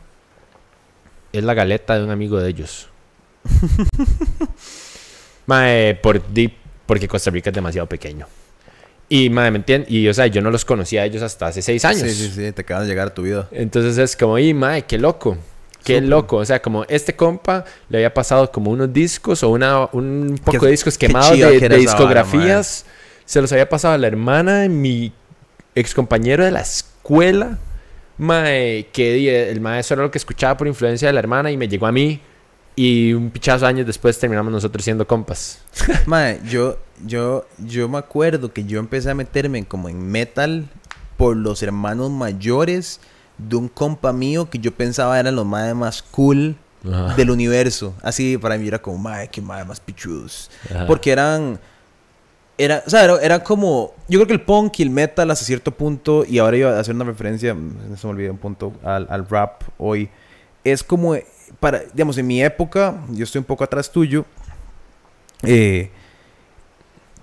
es 1.33 1.45
la 1.45 1.55
galeta 1.55 1.99
de 1.99 2.05
un 2.05 2.11
amigo 2.11 2.39
de 2.39 2.49
ellos. 2.49 2.89
mae, 5.47 5.95
por, 5.97 6.33
di- 6.33 6.55
porque 6.87 7.09
Costa 7.09 7.31
Rica 7.31 7.51
es 7.51 7.55
demasiado 7.55 7.87
pequeño. 7.89 8.27
Y, 9.11 9.31
mae, 9.31 9.51
¿me 9.51 9.59
entiendes? 9.59 9.91
Y, 9.91 10.07
o 10.09 10.15
sea, 10.15 10.27
yo 10.27 10.43
no 10.43 10.51
los 10.51 10.65
conocía 10.65 11.03
a 11.03 11.05
ellos 11.07 11.23
hasta 11.23 11.47
hace 11.47 11.63
seis 11.63 11.85
años. 11.85 12.03
Sí, 12.03 12.11
sí, 12.15 12.31
sí, 12.31 12.53
te 12.53 12.63
acaban 12.63 12.85
de 12.85 12.91
llegar 12.91 13.09
a 13.09 13.15
tu 13.15 13.23
vida. 13.23 13.49
Entonces 13.53 13.97
es 13.99 14.17
como, 14.17 14.39
y, 14.39 14.53
mae, 14.53 14.83
qué 14.83 14.99
loco. 14.99 15.39
Qué 15.85 16.01
loco, 16.01 16.37
o 16.37 16.45
sea, 16.45 16.61
como 16.61 16.85
este 16.85 17.17
compa 17.17 17.64
le 17.88 17.99
había 17.99 18.12
pasado 18.12 18.51
como 18.53 18.71
unos 18.71 18.93
discos 18.93 19.43
o 19.43 19.49
una, 19.51 19.87
un 19.93 20.38
poco 20.45 20.59
Qué- 20.61 20.67
de 20.67 20.71
discos 20.73 20.99
quemados 20.99 21.31
de, 21.31 21.37
que 21.59 21.61
de 21.61 21.69
vara, 21.69 21.77
discografías. 21.77 22.85
se 23.25 23.41
los 23.41 23.51
había 23.53 23.69
pasado 23.69 23.95
a 23.95 23.99
la 23.99 24.07
hermana 24.07 24.61
de 24.61 24.69
mi 24.69 25.12
ex 25.75 25.95
compañero 25.95 26.45
de 26.45 26.51
la 26.51 26.61
escuela. 26.61 27.59
Mae, 28.19 28.88
que 28.93 29.49
el 29.51 29.61
maestro 29.61 29.95
era 29.95 30.03
lo 30.03 30.11
que 30.11 30.19
escuchaba 30.19 30.57
por 30.57 30.67
influencia 30.67 31.07
de 31.09 31.12
la 31.14 31.21
hermana 31.21 31.51
y 31.53 31.57
me 31.57 31.69
llegó 31.69 31.87
a 31.87 31.93
mí. 31.93 32.21
Y 32.75 33.12
un 33.12 33.31
pichazo 33.31 33.67
años 33.67 33.87
después 33.87 34.19
terminamos 34.19 34.53
nosotros 34.53 34.85
siendo 34.85 35.07
compas. 35.07 35.61
Mae, 36.07 36.41
yo, 36.49 36.79
yo, 37.07 37.47
yo 37.59 37.88
me 37.88 37.99
acuerdo 37.99 38.53
que 38.53 38.64
yo 38.64 38.79
empecé 38.81 39.11
a 39.11 39.14
meterme 39.14 39.64
como 39.64 39.88
en 39.88 40.01
metal 40.11 40.69
por 41.17 41.37
los 41.37 41.62
hermanos 41.62 42.11
mayores 42.11 43.01
de 43.38 43.57
un 43.57 43.68
compa 43.68 44.12
mío 44.12 44.51
que 44.51 44.59
yo 44.59 44.72
pensaba 44.74 45.18
eran 45.18 45.37
los 45.37 45.46
más 45.46 45.74
más 45.74 46.03
cool 46.03 46.57
Ajá. 46.87 47.14
del 47.14 47.31
universo. 47.31 47.94
Así 48.03 48.37
para 48.38 48.59
mí 48.59 48.68
era 48.68 48.81
como, 48.81 48.98
mae, 48.98 49.29
qué 49.29 49.40
mae 49.40 49.64
más 49.64 49.81
pichudos. 49.81 50.51
Ajá. 50.70 50.87
Porque 50.87 51.11
eran. 51.11 51.59
Era, 52.57 52.83
o 52.85 52.90
sea, 52.90 53.05
era, 53.05 53.20
era 53.20 53.42
como. 53.42 53.94
Yo 54.09 54.18
creo 54.18 54.27
que 54.27 54.33
el 54.33 54.40
punk 54.40 54.81
y 54.81 54.83
el 54.83 54.90
metal 54.90 55.31
hasta 55.31 55.44
cierto 55.44 55.70
punto, 55.70 56.24
y 56.29 56.38
ahora 56.38 56.57
iba 56.57 56.70
a 56.77 56.81
hacer 56.81 56.94
una 56.94 57.05
referencia, 57.05 57.55
mm, 57.55 57.96
se 57.96 58.07
me 58.07 58.12
olvidó 58.12 58.33
un 58.33 58.38
punto, 58.38 58.72
al, 58.83 59.07
al 59.11 59.29
rap 59.29 59.62
hoy. 59.79 60.11
Es 60.64 60.83
como. 60.83 61.16
Para, 61.61 61.81
digamos, 61.94 62.18
en 62.18 62.27
mi 62.27 62.42
época, 62.42 63.01
yo 63.11 63.24
estoy 63.24 63.38
un 63.38 63.44
poco 63.44 63.64
atrás 63.64 63.90
tuyo. 63.90 64.24
Eh, 65.42 65.90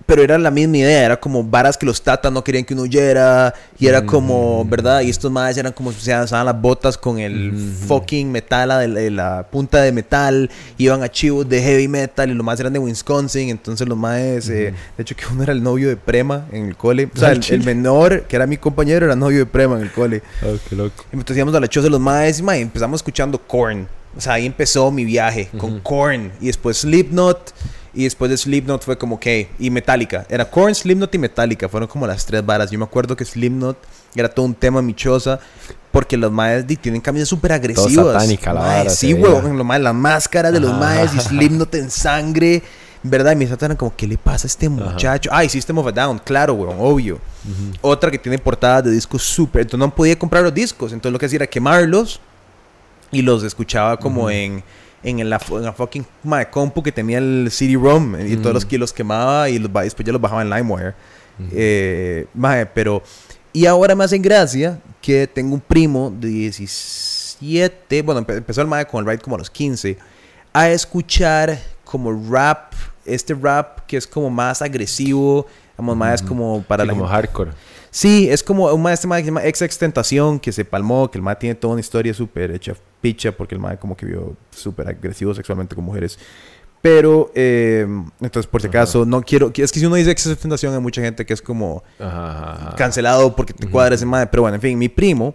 pero 0.06 0.22
era 0.22 0.38
la 0.38 0.50
misma 0.50 0.78
idea, 0.78 1.04
era 1.04 1.16
como 1.18 1.42
varas 1.44 1.76
que 1.76 1.84
los 1.84 2.00
tatas 2.00 2.32
no 2.32 2.42
querían 2.42 2.64
que 2.64 2.74
uno 2.74 2.84
oyera, 2.84 3.52
y 3.78 3.86
era 3.86 4.06
como, 4.06 4.64
¿verdad? 4.64 5.00
Y 5.02 5.10
estos 5.10 5.30
madres 5.30 5.58
eran 5.58 5.72
como, 5.72 5.90
o 5.90 5.92
sea, 5.92 6.22
usaban 6.22 6.46
las 6.46 6.60
botas 6.60 6.96
con 6.96 7.18
el 7.18 7.52
fucking 7.86 8.30
metal, 8.30 8.68
la, 8.68 8.78
de 8.78 9.10
la, 9.10 9.46
punta 9.50 9.82
de 9.82 9.92
metal, 9.92 10.50
iban 10.78 11.02
a 11.02 11.10
chivos 11.10 11.48
de 11.48 11.60
heavy 11.60 11.88
metal, 11.88 12.30
y 12.30 12.34
los 12.34 12.44
más 12.44 12.58
eran 12.60 12.72
de 12.72 12.78
Wisconsin, 12.78 13.50
entonces 13.50 13.88
los 13.88 13.98
más, 13.98 14.46
de 14.46 14.74
hecho 14.96 15.16
que 15.16 15.24
uno 15.30 15.42
era 15.42 15.52
el 15.52 15.62
novio 15.62 15.88
de 15.88 15.96
Prema 15.96 16.46
en 16.52 16.66
el 16.66 16.76
cole, 16.76 17.10
o 17.14 17.18
sea, 17.18 17.32
el, 17.32 17.44
el 17.48 17.64
menor, 17.64 18.22
que 18.22 18.36
era 18.36 18.46
mi 18.46 18.56
compañero, 18.56 19.06
era 19.06 19.16
novio 19.16 19.40
de 19.40 19.46
Prema 19.46 19.76
en 19.76 19.82
el 19.82 19.92
cole. 19.92 20.22
Oh, 20.42 20.56
qué 20.68 20.76
loco. 20.76 21.04
Y 21.12 21.16
entonces 21.16 21.36
íbamos 21.36 21.54
a 21.54 21.60
la 21.60 21.68
choza 21.68 21.84
de 21.84 21.90
los 21.90 22.00
maes 22.00 22.40
y 22.40 22.60
empezamos 22.60 22.98
escuchando 22.98 23.38
Korn. 23.38 23.88
O 24.16 24.20
sea, 24.20 24.34
ahí 24.34 24.46
empezó 24.46 24.90
mi 24.90 25.04
viaje 25.04 25.48
con 25.58 25.80
Korn. 25.80 26.32
Y 26.40 26.46
después 26.46 26.78
Slipknot. 26.78 27.52
Y 27.96 28.04
después 28.04 28.30
de 28.30 28.36
Slipknot 28.36 28.84
fue 28.84 28.98
como, 28.98 29.16
ok, 29.16 29.26
y 29.58 29.70
Metallica. 29.70 30.26
Era 30.28 30.44
Korn, 30.50 30.74
Slipknot 30.74 31.14
y 31.14 31.18
Metallica. 31.18 31.66
Fueron 31.68 31.88
como 31.88 32.06
las 32.06 32.26
tres 32.26 32.44
varas. 32.44 32.70
Yo 32.70 32.78
me 32.78 32.84
acuerdo 32.84 33.16
que 33.16 33.24
Slipknot 33.24 33.78
era 34.14 34.28
todo 34.28 34.44
un 34.44 34.54
tema 34.54 34.80
en 34.80 34.86
mi 34.86 34.94
choza. 34.94 35.40
Porque 35.90 36.18
los 36.18 36.30
maes 36.30 36.66
tienen 36.82 37.00
camisas 37.00 37.28
súper 37.28 37.52
agresivas. 37.52 38.12
satánica 38.12 38.52
la 38.52 38.60
Mae, 38.60 38.78
vara, 38.80 38.90
Sí, 38.90 39.14
weón. 39.14 39.56
Los 39.56 39.66
maes, 39.66 39.82
las 39.82 39.94
máscaras 39.94 40.52
de 40.52 40.60
los 40.60 40.70
Ajá. 40.72 40.78
maes 40.80 41.14
y 41.14 41.20
Slipknot 41.20 41.74
en 41.74 41.90
sangre. 41.90 42.62
¿Verdad? 43.02 43.32
Y 43.32 43.36
mis 43.36 43.48
tatas 43.48 43.62
eran 43.66 43.76
como, 43.78 43.94
¿qué 43.96 44.06
le 44.06 44.18
pasa 44.18 44.46
a 44.46 44.48
este 44.48 44.68
muchacho? 44.68 45.30
Ay, 45.32 45.48
System 45.48 45.78
of 45.78 45.86
a 45.86 45.92
Down, 45.92 46.18
claro, 46.18 46.52
weón, 46.54 46.76
obvio. 46.78 47.18
Otra 47.80 48.10
que 48.10 48.18
tiene 48.18 48.36
portadas 48.38 48.84
de 48.84 48.90
discos 48.90 49.22
súper. 49.22 49.62
Entonces 49.62 49.78
no 49.88 49.94
podía 49.94 50.18
comprar 50.18 50.42
los 50.42 50.52
discos. 50.52 50.92
Entonces 50.92 51.12
lo 51.12 51.18
que 51.18 51.26
hacía 51.26 51.36
era 51.36 51.46
quemarlos 51.46 52.20
y 53.10 53.22
los 53.22 53.42
escuchaba 53.44 53.96
como 53.96 54.28
en, 54.28 54.62
en, 55.08 55.30
la, 55.30 55.40
en 55.50 55.62
la 55.62 55.72
fucking 55.72 56.04
mae, 56.24 56.50
compu 56.50 56.82
que 56.82 56.92
tenía 56.92 57.18
el 57.18 57.48
CD-ROM 57.50 58.16
y 58.26 58.36
todos 58.36 58.52
los 58.54 58.64
que 58.64 58.76
los 58.78 58.92
quemaba 58.92 59.48
y 59.48 59.58
los, 59.58 59.72
después 59.72 60.04
ya 60.04 60.12
los 60.12 60.20
bajaba 60.20 60.42
en 60.42 60.50
LimeWire. 60.50 60.94
Eh, 61.52 62.26
mae, 62.34 62.66
pero. 62.66 63.02
Y 63.52 63.64
ahora 63.66 63.94
me 63.94 64.04
hacen 64.04 64.20
gracia 64.20 64.78
que 65.00 65.26
tengo 65.26 65.54
un 65.54 65.60
primo 65.60 66.10
de 66.18 66.28
17. 66.28 68.02
Bueno, 68.02 68.20
empe- 68.22 68.36
empezó 68.36 68.60
el 68.60 68.66
mae 68.66 68.86
con 68.86 69.00
el 69.04 69.10
ride 69.10 69.22
como 69.22 69.36
a 69.36 69.38
los 69.38 69.50
15. 69.50 69.96
A 70.52 70.68
escuchar 70.70 71.58
como 71.84 72.12
rap. 72.30 72.72
Este 73.04 73.34
rap 73.34 73.80
que 73.86 73.96
es 73.96 74.06
como 74.06 74.28
más 74.30 74.60
agresivo. 74.62 75.46
Vamos, 75.76 75.96
más 75.96 76.22
como 76.22 76.62
para 76.66 76.82
Sí, 76.84 76.88
la 76.88 76.92
como 76.94 77.04
gente- 77.06 77.14
hardcore. 77.16 77.50
Sí, 77.96 78.28
es 78.28 78.42
como 78.42 78.66
un 78.66 78.82
maestro 78.82 79.10
que 79.10 79.20
se 79.20 79.24
llama 79.24 79.42
Ex 79.42 79.62
Extentación, 79.62 80.38
que 80.38 80.52
se 80.52 80.66
palmó, 80.66 81.10
que 81.10 81.16
el 81.16 81.22
mae 81.22 81.34
tiene 81.36 81.54
toda 81.54 81.72
una 81.72 81.80
historia 81.80 82.12
súper 82.12 82.50
hecha 82.50 82.74
picha, 83.00 83.32
porque 83.32 83.54
el 83.54 83.58
mae 83.58 83.78
como 83.78 83.96
que 83.96 84.04
vio 84.04 84.36
súper 84.50 84.86
agresivo 84.86 85.34
sexualmente 85.34 85.74
con 85.74 85.82
mujeres. 85.82 86.18
Pero, 86.82 87.32
eh, 87.34 87.86
entonces, 88.20 88.46
por 88.46 88.60
si 88.60 88.66
acaso, 88.66 89.06
no 89.06 89.22
quiero... 89.22 89.50
Es 89.56 89.72
que 89.72 89.80
si 89.80 89.86
uno 89.86 89.96
dice 89.96 90.10
Ex 90.10 90.26
Extentación, 90.26 90.74
hay 90.74 90.80
mucha 90.80 91.00
gente 91.00 91.24
que 91.24 91.32
es 91.32 91.40
como 91.40 91.84
Ajá, 91.98 92.32
ajá, 92.32 92.52
ajá. 92.52 92.76
cancelado 92.76 93.34
porque 93.34 93.54
te 93.54 93.66
cuadra 93.66 93.94
ese 93.94 94.04
mae. 94.04 94.26
Pero 94.26 94.42
bueno, 94.42 94.56
en 94.56 94.60
fin, 94.60 94.78
mi 94.78 94.90
primo, 94.90 95.34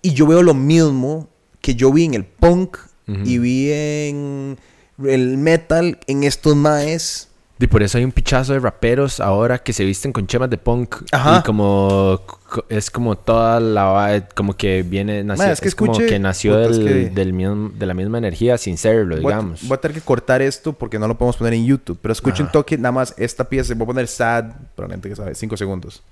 y 0.00 0.14
yo 0.14 0.26
veo 0.26 0.42
lo 0.42 0.54
mismo 0.54 1.28
que 1.60 1.74
yo 1.74 1.92
vi 1.92 2.06
en 2.06 2.14
el 2.14 2.24
punk 2.24 2.78
y 3.06 3.36
vi 3.36 3.72
en 3.72 4.58
el 5.04 5.36
metal, 5.36 5.98
en 6.06 6.24
estos 6.24 6.56
maes. 6.56 7.28
Y 7.62 7.66
por 7.66 7.82
eso 7.82 7.98
hay 7.98 8.04
un 8.04 8.12
pichazo 8.12 8.54
de 8.54 8.58
raperos 8.58 9.20
ahora 9.20 9.58
que 9.58 9.74
se 9.74 9.84
visten 9.84 10.12
con 10.14 10.26
chemas 10.26 10.48
de 10.48 10.56
punk. 10.56 10.96
Ajá. 11.12 11.40
Y 11.40 11.42
como 11.42 12.22
co- 12.24 12.64
es 12.70 12.90
como 12.90 13.18
toda 13.18 13.60
la 13.60 13.84
va- 13.84 14.20
como 14.34 14.56
que 14.56 14.82
viene 14.82 15.22
nació, 15.22 15.44
es 15.52 15.60
que 15.60 15.68
es 15.68 15.74
como 15.74 15.92
que 15.98 16.18
nació 16.18 16.56
del, 16.56 16.84
que- 16.86 17.10
del 17.10 17.32
mismo- 17.34 17.70
de 17.78 17.84
la 17.84 17.92
misma 17.92 18.16
energía 18.16 18.56
sin 18.56 18.78
serlo, 18.78 19.16
Voy 19.20 19.32
a, 19.32 19.36
digamos. 19.36 19.68
voy 19.68 19.74
a 19.76 19.80
tener 19.80 19.94
que 19.94 20.00
cortar 20.00 20.40
esto 20.40 20.72
porque 20.72 20.98
no 20.98 21.06
lo 21.06 21.18
podemos 21.18 21.36
poner 21.36 21.52
en 21.52 21.66
YouTube. 21.66 21.98
Pero 22.00 22.12
escuchen 22.12 22.46
un 22.46 22.52
toque 22.52 22.78
nada 22.78 22.92
más 22.92 23.12
esta 23.18 23.44
pieza. 23.44 23.74
Voy 23.74 23.82
a 23.84 23.86
poner 23.88 24.08
sad 24.08 24.44
para 24.74 24.88
la 24.88 24.94
gente 24.94 25.10
que 25.10 25.16
sabe. 25.16 25.34
Cinco 25.34 25.54
segundos. 25.58 26.02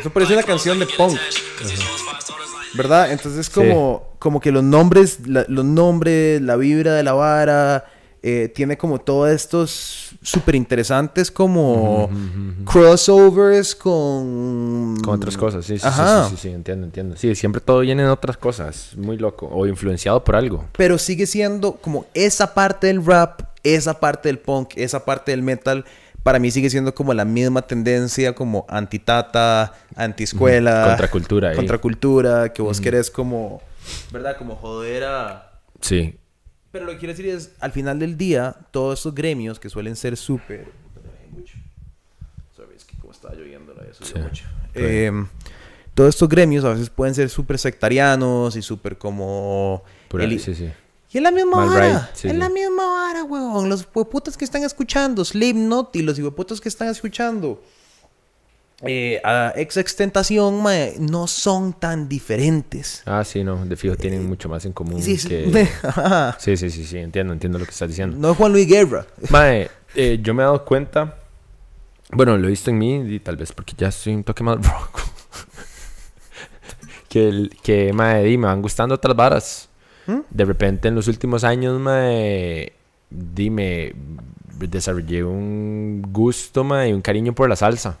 Eso 0.00 0.08
parece 0.08 0.32
una 0.32 0.42
canción 0.42 0.78
de 0.78 0.86
punk. 0.86 1.18
¿Verdad? 2.74 3.12
Entonces 3.12 3.40
es 3.40 3.50
como, 3.50 4.08
como 4.18 4.40
que 4.40 4.52
los 4.52 4.62
nombres, 4.64 5.26
la- 5.26 5.44
los 5.48 5.64
nombres, 5.66 6.40
la 6.40 6.56
vibra 6.56 6.94
de 6.94 7.02
la 7.02 7.12
vara. 7.12 7.84
Eh, 8.28 8.48
tiene 8.48 8.76
como 8.76 8.98
todos 9.00 9.30
estos 9.30 10.10
súper 10.22 10.54
interesantes 10.54 11.30
como 11.30 12.10
crossovers 12.64 13.74
con... 13.74 14.96
Con 15.02 15.14
otras 15.14 15.36
cosas, 15.36 15.64
sí, 15.64 15.74
sí, 15.74 15.80
sí, 15.80 15.86
Ajá. 15.86 16.24
sí, 16.24 16.36
sí, 16.36 16.42
sí, 16.42 16.48
entiendo, 16.50 16.86
entiendo. 16.86 17.16
Sí, 17.16 17.34
siempre 17.34 17.60
todo 17.60 17.80
viene 17.80 18.02
en 18.02 18.08
otras 18.08 18.36
cosas, 18.36 18.92
muy 18.96 19.16
loco. 19.16 19.48
O 19.50 19.66
influenciado 19.66 20.22
por 20.24 20.36
algo. 20.36 20.66
pero 20.76 20.98
sigue 20.98 21.26
siendo 21.26 21.74
como 21.74 22.06
esa 22.14 22.54
parte 22.54 22.88
del 22.88 23.04
rap, 23.04 23.40
esa 23.62 23.98
parte 24.00 24.28
del 24.28 24.38
punk, 24.38 24.72
esa 24.76 25.04
parte 25.04 25.30
del 25.32 25.42
metal. 25.42 25.84
Para 26.22 26.38
mí 26.38 26.50
sigue 26.50 26.68
siendo 26.68 26.94
como 26.94 27.14
la 27.14 27.24
misma 27.24 27.62
tendencia, 27.62 28.34
como 28.34 28.66
anti-tata, 28.68 29.72
anti-escuela, 29.96 30.84
Contracultura 30.86 31.54
contracultura, 31.54 32.52
que 32.52 32.60
vos 32.60 32.80
querés 32.80 33.10
como, 33.10 33.62
¿verdad? 34.12 34.36
Como 34.36 34.56
joder 34.56 35.04
a... 35.04 35.52
Sí. 35.80 36.18
Pero 36.70 36.84
lo 36.84 36.92
que 36.92 36.98
quiero 36.98 37.12
decir 37.14 37.26
es, 37.26 37.52
al 37.60 37.72
final 37.72 37.98
del 37.98 38.16
día, 38.16 38.54
todos 38.70 38.98
estos 38.98 39.14
gremios 39.14 39.58
que 39.58 39.68
suelen 39.70 39.96
ser 39.96 40.16
súper... 40.16 40.70
Sorry, 42.54 42.76
es 42.76 42.84
que 42.84 42.96
como 42.98 43.12
estaba 43.12 43.34
lloviendo, 43.34 43.72
la 43.74 43.84
Sí. 43.92 44.14
mucho. 44.18 44.44
Eh, 44.74 45.10
todos 45.94 46.10
estos 46.14 46.28
gremios 46.28 46.64
a 46.64 46.70
veces 46.70 46.90
pueden 46.90 47.14
ser 47.14 47.30
súper 47.30 47.58
sectarianos 47.58 48.54
y 48.56 48.62
súper 48.62 48.98
como... 48.98 49.82
Eli- 50.12 50.38
sí, 50.38 50.54
sí. 50.54 50.70
y 51.12 51.16
es 51.18 51.22
la 51.22 51.30
misma 51.30 51.56
Mal 51.56 51.68
vara. 51.68 51.88
right, 51.88 52.14
sí, 52.14 52.28
es 52.28 52.32
sí. 52.34 52.38
la 52.38 52.48
misma 52.48 52.86
vara, 52.86 53.24
weón. 53.24 53.68
Los 53.68 53.86
hueputas 53.94 54.36
que 54.36 54.44
están 54.44 54.62
escuchando 54.62 55.24
Slipknot 55.24 55.96
y 55.96 56.02
los 56.02 56.18
hueputas 56.18 56.60
que 56.60 56.68
están 56.68 56.88
escuchando 56.88 57.62
eh, 58.82 59.20
a 59.24 59.52
Ex 59.56 59.76
Extentación, 59.76 60.62
mae, 60.62 60.94
no 61.00 61.26
son 61.26 61.72
tan 61.72 62.08
diferentes. 62.08 63.02
Ah, 63.06 63.24
sí, 63.24 63.42
no, 63.42 63.64
de 63.64 63.76
fijo 63.76 63.96
tienen 63.96 64.26
mucho 64.28 64.48
más 64.48 64.64
en 64.64 64.72
común 64.72 65.02
Sí, 65.02 65.16
sí. 65.18 65.28
que... 65.28 65.68
Sí, 66.38 66.56
sí, 66.56 66.70
sí, 66.70 66.84
sí, 66.84 66.98
entiendo, 66.98 67.32
entiendo 67.32 67.58
lo 67.58 67.64
que 67.64 67.72
estás 67.72 67.88
diciendo. 67.88 68.16
no 68.18 68.30
es 68.32 68.36
Juan 68.36 68.52
Luis 68.52 68.68
Guerra. 68.68 69.06
Mae, 69.30 69.68
eh, 69.94 70.18
yo 70.22 70.32
me 70.34 70.42
he 70.42 70.46
dado 70.46 70.64
cuenta, 70.64 71.18
bueno, 72.12 72.36
lo 72.36 72.46
he 72.46 72.50
visto 72.50 72.70
en 72.70 72.78
mí 72.78 72.96
y 73.14 73.18
tal 73.20 73.36
vez 73.36 73.52
porque 73.52 73.74
ya 73.76 73.88
estoy 73.88 74.14
un 74.14 74.22
toque 74.24 74.44
más 74.44 74.56
rock. 74.66 75.00
que, 77.08 77.50
que, 77.62 77.92
mae, 77.92 78.22
di, 78.24 78.38
me 78.38 78.46
van 78.46 78.62
gustando 78.62 78.94
otras 78.94 79.16
varas. 79.16 79.68
¿Mm? 80.06 80.20
De 80.30 80.44
repente 80.44 80.88
en 80.88 80.94
los 80.94 81.08
últimos 81.08 81.42
años, 81.44 81.78
mae, 81.80 82.72
dime, 83.10 83.92
desarrollé 84.58 85.24
un 85.24 86.02
gusto, 86.12 86.64
mae, 86.64 86.90
y 86.90 86.92
un 86.92 87.02
cariño 87.02 87.32
por 87.34 87.48
la 87.48 87.56
salsa. 87.56 87.98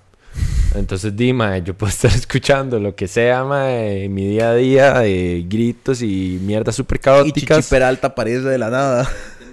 Entonces, 0.74 1.16
di, 1.16 1.32
mae, 1.32 1.62
yo 1.62 1.74
puedo 1.74 1.90
estar 1.92 2.10
escuchando 2.12 2.78
lo 2.78 2.94
que 2.94 3.08
sea, 3.08 3.44
mae, 3.44 4.04
en 4.04 4.14
mi 4.14 4.26
día 4.28 4.50
a 4.50 4.54
día, 4.54 4.98
de 5.00 5.44
gritos 5.48 6.02
y 6.02 6.38
mierdas 6.42 6.74
súper 6.76 6.96
Y 6.98 7.00
caóticas. 7.00 7.58
Chichi 7.58 7.70
Peralta 7.70 8.08
aparece 8.08 8.42
de 8.48 8.58
la 8.58 8.70
nada. 8.70 9.08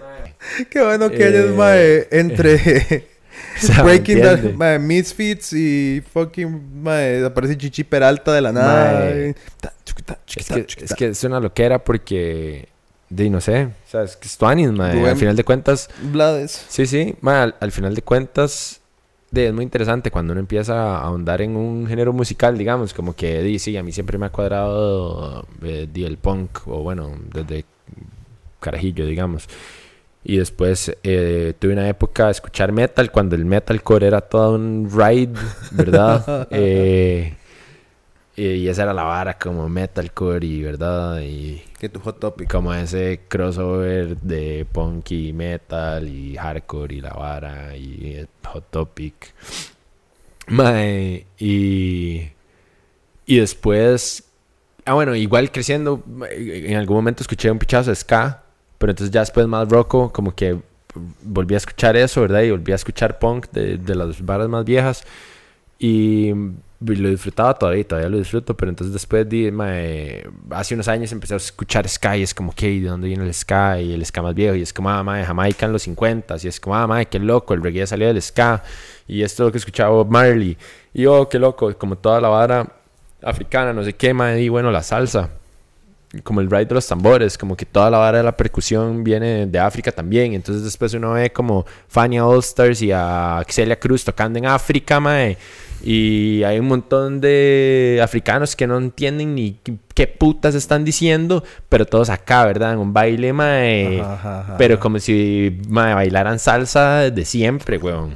Qué 0.70 0.84
bueno 0.84 1.10
que 1.10 1.24
Eh, 1.24 1.30
ellos, 1.30 1.56
mae, 1.56 2.08
entre 2.12 3.08
O 3.64 3.66
sea, 3.66 3.82
Breaking 3.84 4.18
entiende. 4.20 4.54
mae, 4.54 4.78
Misfits 4.80 5.54
y 5.54 6.04
fucking, 6.14 6.84
mae, 6.84 7.24
aparece 7.26 7.58
Chichi 7.58 7.84
Peralta 7.84 8.34
de 8.34 8.42
la 8.42 8.52
nada. 8.52 9.00
Mae. 9.00 9.36
Es 10.36 10.46
que, 10.48 10.66
es 10.84 10.94
que 10.94 11.08
es 11.08 11.24
una 11.24 11.40
loquera 11.40 11.80
porque, 11.84 12.68
de 13.10 13.30
no 13.30 13.40
sé, 13.40 13.66
o 13.66 13.72
sea, 13.90 14.04
es 14.04 14.18
que 14.18 14.28
es 14.28 14.38
tuanis, 14.38 14.70
mae. 14.72 14.94
Rubén- 14.94 15.12
Al 15.12 15.18
final 15.18 15.36
de 15.38 15.44
cuentas, 15.46 15.90
Blades. 16.12 16.66
sí, 16.68 16.86
sí, 16.86 17.16
mae, 17.22 17.38
al, 17.44 17.56
al 17.62 17.72
final 17.72 17.96
de 17.96 18.02
cuentas, 18.02 18.82
de- 19.36 19.48
es 19.48 19.54
muy 19.54 19.64
interesante 19.64 20.12
cuando 20.12 20.34
uno 20.34 20.40
empieza 20.40 20.98
a 20.98 21.02
ahondar 21.04 21.42
en 21.42 21.56
un 21.56 21.86
género 21.88 22.14
musical, 22.14 22.58
digamos, 22.58 22.94
como 22.94 23.16
que 23.16 23.42
di, 23.44 23.60
sí, 23.60 23.78
a 23.78 23.84
mí 23.84 23.92
siempre 23.92 24.18
me 24.18 24.26
ha 24.28 24.30
cuadrado 24.32 25.46
eh, 25.64 25.88
di, 25.92 26.06
el 26.06 26.18
punk, 26.18 26.68
o 26.68 26.82
bueno, 26.82 27.12
desde 27.34 27.66
carajillo, 28.60 29.06
digamos. 29.06 29.48
Y 30.24 30.38
después 30.38 30.96
eh, 31.04 31.54
tuve 31.60 31.74
una 31.74 31.88
época 31.88 32.26
de 32.26 32.32
escuchar 32.32 32.72
metal, 32.72 33.12
cuando 33.12 33.36
el 33.36 33.46
metalcore 33.46 34.08
era 34.08 34.22
todo 34.22 34.56
un 34.56 34.90
ride, 34.92 35.34
¿verdad? 35.72 36.48
Eh, 36.52 37.34
y, 38.36 38.44
y 38.48 38.68
esa 38.68 38.84
era 38.84 38.94
la 38.94 39.04
vara, 39.04 39.38
como 39.38 39.70
metalcore 39.70 40.46
y, 40.46 40.62
¿verdad? 40.64 41.22
Y 41.22 41.62
Tu 41.90 42.00
hot 42.00 42.20
topic. 42.20 42.50
como 42.50 42.74
ese 42.74 43.22
crossover 43.28 44.18
de 44.18 44.66
punk 44.72 45.12
y 45.12 45.34
metal 45.34 46.08
y 46.08 46.36
hardcore 46.36 46.96
y 46.96 47.02
la 47.02 47.14
vara 47.14 47.76
y 47.76 48.26
hot 48.44 48.70
topic. 48.72 49.34
Y, 51.40 52.30
y 53.26 53.38
después, 53.38 54.24
ah 54.86 54.94
bueno, 54.94 55.16
igual 55.16 55.52
creciendo, 55.52 56.04
en 56.32 56.78
algún 56.78 56.98
momento 56.98 57.24
escuché 57.24 57.50
un 57.50 57.60
pichazo 57.60 57.90
de 57.90 57.96
ska, 57.96 58.44
pero 58.78 58.92
entonces 58.92 59.12
ya 59.12 59.22
después 59.22 59.48
más 59.48 59.68
roco, 59.68 60.12
como 60.12 60.36
que 60.36 60.60
volví 61.24 61.56
a 61.56 61.58
escuchar 61.58 61.96
eso, 61.98 62.22
¿verdad? 62.22 62.42
Y 62.44 62.52
volví 62.52 62.72
a 62.72 62.76
escuchar 62.76 63.20
punk 63.20 63.50
de, 63.52 63.78
de 63.78 63.96
las 63.96 64.24
varas 64.24 64.48
más 64.48 64.66
viejas. 64.66 65.04
Y 65.80 66.32
lo 66.80 67.10
disfrutaba 67.10 67.54
todavía, 67.54 67.88
todavía 67.88 68.10
lo 68.10 68.18
disfruto, 68.18 68.56
pero 68.56 68.70
entonces 68.70 68.94
después 68.94 69.28
di, 69.28 69.52
hace 70.52 70.74
unos 70.74 70.88
años 70.88 71.12
empecé 71.12 71.34
a 71.34 71.38
escuchar 71.38 71.88
ska 71.88 72.18
y 72.18 72.24
es 72.24 72.34
como, 72.34 72.54
¿qué? 72.54 72.80
¿De 72.80 72.88
dónde 72.88 73.08
viene 73.08 73.24
el 73.24 73.34
ska? 73.34 73.80
Y 73.80 73.94
el 73.94 74.06
ska 74.06 74.22
más 74.22 74.36
viejo, 74.36 74.56
y 74.56 74.62
es 74.62 74.74
como, 74.74 74.90
ah, 74.90 75.04
mae, 75.04 75.24
Jamaica 75.24 75.66
en 75.66 75.72
los 75.72 75.84
50 75.84 76.36
y 76.44 76.48
es 76.48 76.60
como, 76.60 76.76
ah, 76.76 76.88
mae, 76.88 77.06
qué 77.06 77.20
loco, 77.20 77.54
el 77.54 77.64
reggae 77.64 77.88
salió 77.88 78.08
del 78.08 78.22
ska, 78.22 78.64
y 79.08 79.22
esto 79.22 79.44
es 79.44 79.48
lo 79.48 79.52
que 79.52 79.58
escuchaba 79.60 79.90
Bob 79.92 80.10
Marley, 80.10 80.58
y 80.94 81.06
oh, 81.06 81.30
qué 81.30 81.40
loco, 81.40 81.74
como 81.78 81.98
toda 81.98 82.20
la 82.20 82.30
vara 82.30 82.68
africana, 83.22 83.74
no 83.74 83.84
sé 83.84 83.94
qué, 83.94 84.14
mae, 84.14 84.42
y 84.42 84.50
bueno, 84.50 84.72
la 84.72 84.84
salsa 84.84 85.30
como 86.24 86.40
el 86.42 86.50
ride 86.50 86.66
de 86.66 86.76
los 86.76 86.88
tambores, 86.88 87.38
como 87.38 87.56
que 87.58 87.66
toda 87.66 87.90
la 87.90 87.98
vara 87.98 88.20
de 88.20 88.24
la 88.24 88.36
percusión 88.38 89.04
viene 89.04 89.46
de 89.48 89.60
África 89.60 89.92
también. 89.92 90.34
Entonces 90.34 90.64
después 90.64 90.94
uno 90.94 91.14
ve 91.14 91.32
como 91.32 91.66
Fania 91.88 92.26
All 92.26 92.40
Stars 92.40 92.82
y 92.82 92.92
a 92.92 93.38
Axelia 93.40 93.78
Cruz 93.80 94.04
tocando 94.06 94.40
en 94.40 94.46
África, 94.46 95.00
mae. 95.00 95.38
Y 95.84 96.42
hay 96.44 96.58
un 96.58 96.68
montón 96.68 97.20
de 97.22 98.00
africanos 98.02 98.56
que 98.56 98.66
no 98.66 98.78
entienden 98.78 99.36
ni 99.36 99.60
qué- 99.94 100.08
putas 100.08 100.56
están 100.56 100.84
diciendo, 100.86 101.44
pero 101.70 101.86
todos 101.86 102.10
acá, 102.10 102.46
¿verdad? 102.46 102.74
En 102.74 102.80
un 102.80 102.94
baile, 102.94 103.34
mae. 103.34 104.00
Ajá, 104.02 104.14
ajá, 104.14 104.40
ajá, 104.42 104.58
pero 104.58 104.80
como 104.80 105.00
si 105.00 105.62
mae, 105.68 105.94
bailaran 105.94 106.40
salsa 106.40 107.00
desde 107.12 107.26
siempre, 107.26 107.78
weón. 107.78 108.16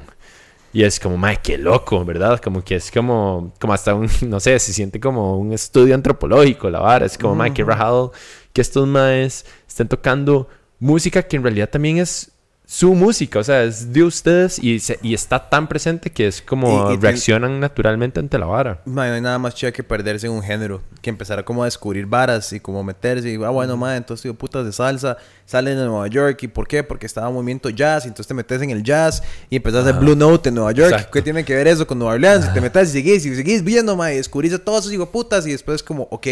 Y 0.72 0.84
es 0.84 1.00
como, 1.00 1.18
mae, 1.18 1.38
qué 1.42 1.58
loco, 1.58 2.06
¿verdad? 2.06 2.40
Como 2.40 2.64
que 2.64 2.76
es 2.76 2.92
como, 2.92 3.54
como 3.60 3.74
hasta 3.74 3.96
un, 3.96 4.10
no 4.28 4.40
sé, 4.40 4.58
se 4.60 4.74
siente 4.74 5.00
como 5.00 5.38
un 5.38 5.54
estudio 5.54 5.96
antropológico, 5.96 6.70
la 6.70 6.80
vara. 6.80 7.06
Es 7.06 7.18
como, 7.18 7.36
mae, 7.36 7.54
qué 7.54 7.64
rajado 7.64 8.12
que 8.54 8.62
estos 8.62 8.88
maes 8.88 9.46
estén 9.68 9.88
tocando 9.88 10.48
música 10.80 11.24
que 11.24 11.38
en 11.38 11.44
realidad 11.44 11.70
también 11.70 11.98
es 11.98 12.32
su 12.72 12.94
música, 12.94 13.40
o 13.40 13.44
sea, 13.44 13.64
es 13.64 13.92
de 13.94 14.04
ustedes 14.04 14.60
y, 14.64 14.80
se- 14.80 15.00
y 15.02 15.16
está 15.16 15.50
tan 15.50 15.68
presente 15.68 16.12
que 16.12 16.28
es 16.28 16.40
como 16.40 16.68
Y- 16.68 16.94
y 16.94 16.98
ten- 16.98 17.02
reaccionan 17.02 17.60
naturalmente 17.60 18.20
ante 18.20 18.38
la 18.38 18.46
vara. 18.46 18.80
No 18.86 19.02
hay 19.02 19.20
nada 19.22 19.40
más 19.40 19.56
chido 19.56 19.74
que 19.74 19.82
perderse 19.84 20.28
en 20.28 20.34
un 20.34 20.44
género. 20.44 20.80
Que 21.02 21.10
empezar 21.10 21.40
a 21.40 21.44
como 21.44 21.64
a 21.64 21.66
descubrir 21.66 22.06
varas 22.06 22.54
y 22.54 22.60
como 22.60 22.84
meterse. 22.84 23.28
Y, 23.32 23.44
ah, 23.44 23.50
bueno, 23.50 23.76
mae, 23.76 23.98
entonces 23.98 24.22
digo, 24.22 24.36
putas 24.36 24.66
de 24.66 24.72
salsa. 24.72 25.18
Salen 25.48 25.78
de 25.80 25.86
Nueva 25.86 26.06
York. 26.10 26.44
¿Y 26.44 26.48
por 26.48 26.68
qué? 26.68 26.84
Porque 26.84 27.08
estaba 27.08 27.28
en 27.30 27.34
movimiento 27.34 27.72
jazz. 27.72 28.06
Y 28.06 28.10
entonces 28.10 28.28
te 28.28 28.36
metes 28.36 28.62
en 28.62 28.70
el 28.70 28.84
jazz. 28.84 29.24
Y 29.50 29.56
empezás 29.56 29.88
a 29.88 29.90
hacer 29.90 30.00
Blue 30.00 30.16
Note 30.16 30.50
en 30.50 30.56
Nueva 30.56 30.72
York. 30.72 30.92
Exacto. 30.92 31.12
¿Qué 31.12 31.24
tiene 31.24 31.44
que 31.44 31.56
ver 31.56 31.66
eso 31.68 31.88
con 31.88 31.98
Nueva 31.98 32.14
Orleans? 32.14 32.50
Y 32.52 32.54
te 32.54 32.62
metes 32.62 32.90
y 32.90 32.92
seguís 32.92 33.26
y 33.26 33.36
seguís 33.36 33.64
viendo, 33.64 33.96
mae. 33.96 34.14
Y 34.14 34.18
descubrís 34.18 34.54
a 34.54 34.60
todos 34.60 34.86
esos 34.92 35.10
putas 35.10 35.48
Y 35.48 35.52
después 35.54 35.82
como, 35.82 36.04
ok, 36.12 36.28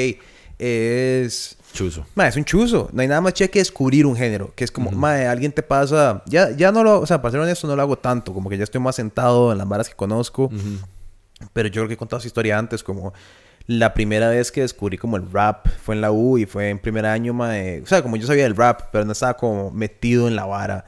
es... 0.60 1.57
Chuzo. 1.74 2.05
Mae, 2.15 2.30
es 2.30 2.38
un 2.38 2.45
chuzo. 2.45 2.89
No 2.91 3.01
hay 3.01 3.07
nada 3.07 3.22
más 3.22 3.34
chido 3.34 3.51
que 3.51 3.59
descubrir 3.59 4.05
un 4.05 4.15
género. 4.15 4.53
Que 4.55 4.63
es 4.63 4.72
como, 4.72 4.91
mae, 4.91 5.28
alguien 5.28 5.51
te 5.51 5.63
pasa... 5.63 6.24
Ya, 6.26 6.51
ya 6.51 6.72
no 6.72 6.84
lo... 6.84 6.99
O 6.99 7.05
sea, 7.05 7.22
para 7.22 7.32
ser 7.34 7.41
honesto, 7.41 7.68
no 7.68 7.76
lo 7.76 7.82
hago 7.82 7.97
tanto. 7.97 8.34
Como 8.34 8.49
que 8.49 8.57
ya 8.57 8.63
estoy 8.63 8.82
más 8.82 8.95
sentado 8.95 9.51
en 9.51 9.57
las 9.57 9.68
varas 9.68 9.89
que 9.89 9.95
conozco. 9.95 10.49
Pero 11.53 11.68
yo 11.70 11.82
creo 11.82 11.88
que 11.88 11.93
he 11.93 11.97
contado 11.97 12.20
esa 12.20 12.28
historia 12.28 12.57
antes, 12.57 12.84
como 12.84 13.13
la 13.68 13.93
primera 13.93 14.30
vez 14.30 14.51
que 14.51 14.61
descubrí 14.61 14.97
como 14.97 15.18
el 15.18 15.30
rap 15.30 15.68
fue 15.84 15.93
en 15.93 15.99
la 15.99 16.11
U 16.11 16.38
y 16.38 16.45
fue 16.45 16.70
en 16.70 16.80
primer 16.80 17.05
año, 17.05 17.34
mae. 17.34 17.82
O 17.82 17.86
sea, 17.86 18.01
como 18.01 18.15
yo 18.15 18.26
sabía 18.26 18.43
del 18.43 18.55
rap, 18.55 18.84
pero 18.91 19.03
no 19.03 19.11
estaba 19.11 19.36
como 19.36 19.72
metido 19.72 20.28
en 20.28 20.36
la 20.36 20.45
vara. 20.45 20.86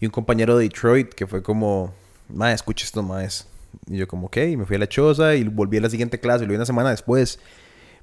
Y 0.00 0.06
un 0.06 0.12
compañero 0.12 0.56
de 0.56 0.64
Detroit 0.64 1.12
que 1.12 1.26
fue 1.26 1.42
como, 1.42 1.92
mae, 2.28 2.54
escucha 2.54 2.84
esto, 2.84 3.02
más. 3.02 3.46
Y 3.88 3.98
yo 3.98 4.08
como, 4.08 4.28
ok, 4.28 4.36
y 4.36 4.56
me 4.56 4.64
fui 4.64 4.76
a 4.76 4.78
la 4.78 4.88
choza 4.88 5.34
y 5.34 5.44
volví 5.44 5.78
a 5.78 5.80
la 5.80 5.90
siguiente 5.90 6.20
clase, 6.20 6.44
y 6.44 6.46
lo 6.46 6.52
vi 6.52 6.56
una 6.56 6.66
semana 6.66 6.90
después. 6.90 7.40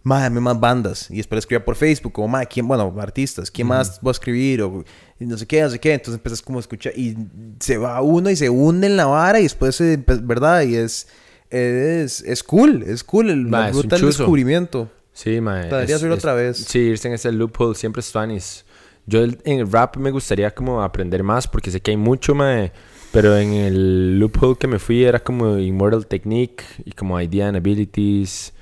Mae, 0.08 0.24
dame 0.24 0.39
más 0.39 0.60
bandas. 0.60 1.12
Y 1.12 1.18
después 1.18 1.39
escribía 1.39 1.64
por 1.66 1.76
Facebook, 1.76 2.14
como, 2.14 2.30
mae, 2.30 2.47
¿quién? 2.47 2.68
Bueno, 2.68 2.95
artistas, 2.99 3.51
¿quién 3.51 3.68
más 3.68 3.99
va 4.05 4.10
a 4.10 4.12
escribir? 4.12 4.62
O 4.62 4.84
y 5.20 5.26
no 5.26 5.38
sé 5.38 5.45
qué, 5.45 5.62
no 5.62 5.70
sé 5.70 5.80
qué. 5.80 5.93
Entonces 5.93 6.16
empiezas 6.16 6.41
como 6.41 6.60
a 6.60 6.62
escuchar 6.62 6.93
y 6.95 7.16
se 7.60 7.78
va 7.78 8.01
uno 8.01 8.30
y 8.30 8.36
se 8.36 8.49
hunde 8.49 8.88
en 8.88 8.95
la 8.95 9.05
vara 9.05 9.39
y 9.39 9.43
después, 9.43 9.82
¿verdad? 10.24 10.62
Y 10.62 10.76
es, 10.76 11.08
es, 11.49 12.22
es 12.22 12.43
cool, 12.43 12.84
es 12.84 13.03
cool 13.03 13.30
el, 13.30 13.45
Ma, 13.47 13.68
la 13.68 13.72
ruta 13.72 13.97
del 13.97 14.05
descubrimiento. 14.05 14.89
Sí, 15.12 15.41
mae. 15.41 15.70
Hacerlo 15.74 16.14
es- 16.14 16.20
otra 16.20 16.34
vez. 16.34 16.58
Sí, 16.58 16.80
irse 16.80 17.08
en 17.08 17.16
ese 17.16 17.32
loophole 17.32 17.76
siempre 17.76 17.99
es 17.99 18.12
tuanis. 18.12 18.64
Yo 19.08 19.24
en 19.24 19.38
el 19.45 19.72
rap 19.72 19.97
me 19.97 20.12
gustaría 20.12 20.53
como 20.53 20.82
aprender 20.82 21.24
más 21.24 21.47
porque 21.47 21.72
sé 21.72 21.82
que 21.82 21.91
hay 21.91 21.97
mucho, 21.97 22.36
mae. 22.36 22.72
Pero 23.12 23.38
en 23.38 23.53
el 23.53 24.20
loophole 24.20 24.55
que 24.60 24.68
me 24.68 24.80
fui 24.80 25.03
era 25.03 25.20
como 25.20 25.58
Immortal 25.58 26.05
Technique 26.05 26.64
y 26.86 26.91
como 26.91 27.20
Idea 27.20 27.47
and 27.47 27.58
Abilities 27.58 28.53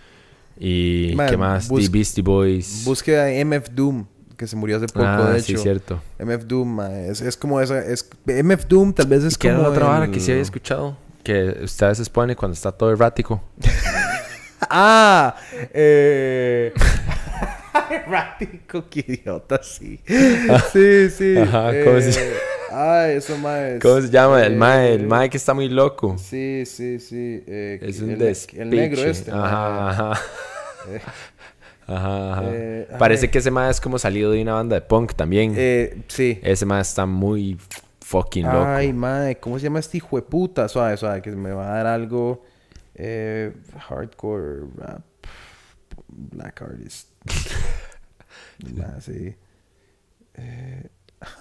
y 0.60 1.14
Mae, 1.16 1.30
qué 1.30 1.38
más, 1.38 1.68
The 1.70 1.88
Beastie 1.90 2.22
Boys. 2.24 2.84
Busque 2.86 3.18
a 3.20 3.44
MF 3.46 3.70
Doom, 3.72 4.06
que 4.38 4.48
se 4.48 4.56
murió 4.56 4.78
hace 4.78 4.88
poco, 4.88 5.06
ah, 5.06 5.32
de 5.32 5.42
sí, 5.42 5.54
hecho. 5.54 5.62
cierto. 5.62 6.02
MF 6.20 6.46
Doom, 6.46 6.82
es, 6.82 7.22
es 7.22 7.38
como 7.38 7.60
esa. 7.62 7.80
Es, 7.80 8.10
MF 8.26 8.66
Doom 8.68 8.94
tal 8.94 9.08
vez 9.08 9.24
es 9.24 9.34
¿Y 9.34 9.38
como. 9.48 9.64
otra 9.64 9.86
vara 9.88 10.06
el- 10.06 10.12
que 10.12 10.20
sí 10.20 10.32
había 10.32 10.44
escuchado? 10.44 10.98
Que 11.24 11.60
usted 11.64 11.86
a 11.88 11.90
veces 11.90 12.08
pone 12.10 12.36
cuando 12.36 12.54
está 12.54 12.72
todo 12.72 12.92
errático. 12.92 13.42
Ah, 14.68 15.36
eh. 15.74 16.74
Errático, 17.92 18.86
qué 18.90 19.06
idiota, 19.08 19.62
sí. 19.62 20.00
Sí, 20.74 21.10
sí. 21.10 21.38
Ajá, 21.38 21.72
¿cómo 21.84 22.00
se- 22.02 22.34
eh, 22.76 23.10
Ay, 23.12 23.18
eso 23.18 23.38
más. 23.38 23.80
¿Cómo 23.82 24.02
se 24.02 24.10
llama? 24.10 24.44
El 24.46 24.56
mae, 24.56 24.94
el 24.94 25.08
mae 25.08 25.30
que 25.30 25.38
está 25.38 25.54
muy 25.54 25.70
loco. 25.70 26.18
Sí, 26.18 26.64
sí, 26.66 27.00
sí. 27.00 27.44
eh, 27.48 27.80
Es 27.82 28.00
el, 28.00 28.04
un 28.06 28.10
el 28.12 28.20
despiche. 28.20 28.66
negro 28.66 29.02
este. 29.04 29.32
Ajá, 29.32 29.70
ma. 29.70 29.90
ajá. 29.92 30.22
Ajá, 31.88 32.34
ajá. 32.34 32.42
Eh, 32.48 32.88
Parece 32.98 33.28
ay. 33.28 33.32
que 33.32 33.38
ese 33.38 33.52
mae 33.52 33.70
es 33.70 33.80
como 33.80 34.00
salido 34.00 34.32
de 34.32 34.42
una 34.42 34.54
banda 34.56 34.76
de 34.76 34.82
punk 34.82 35.14
también. 35.14 35.54
Eh, 35.56 36.02
sí. 36.08 36.40
Ese 36.42 36.66
mae 36.66 36.82
está 36.82 37.06
muy 37.06 37.60
fucking 38.02 38.44
loco. 38.46 38.66
Ay, 38.66 38.92
mae, 38.92 39.36
¿cómo 39.38 39.60
se 39.60 39.66
llama 39.66 39.80
este 39.80 39.98
hijo 39.98 40.16
de 40.16 40.24
puta? 40.24 40.68
Suave, 40.68 40.98
suave, 40.98 41.22
que 41.22 41.30
me 41.32 41.52
va 41.52 41.72
a 41.72 41.76
dar 41.78 41.86
algo. 41.88 42.44
Eh, 42.96 43.52
hardcore 43.88 44.62
rap. 44.78 45.02
Black 46.08 46.62
artist. 46.62 47.10
Nah, 48.74 49.02
sí. 49.02 49.36
Eh, 50.36 50.88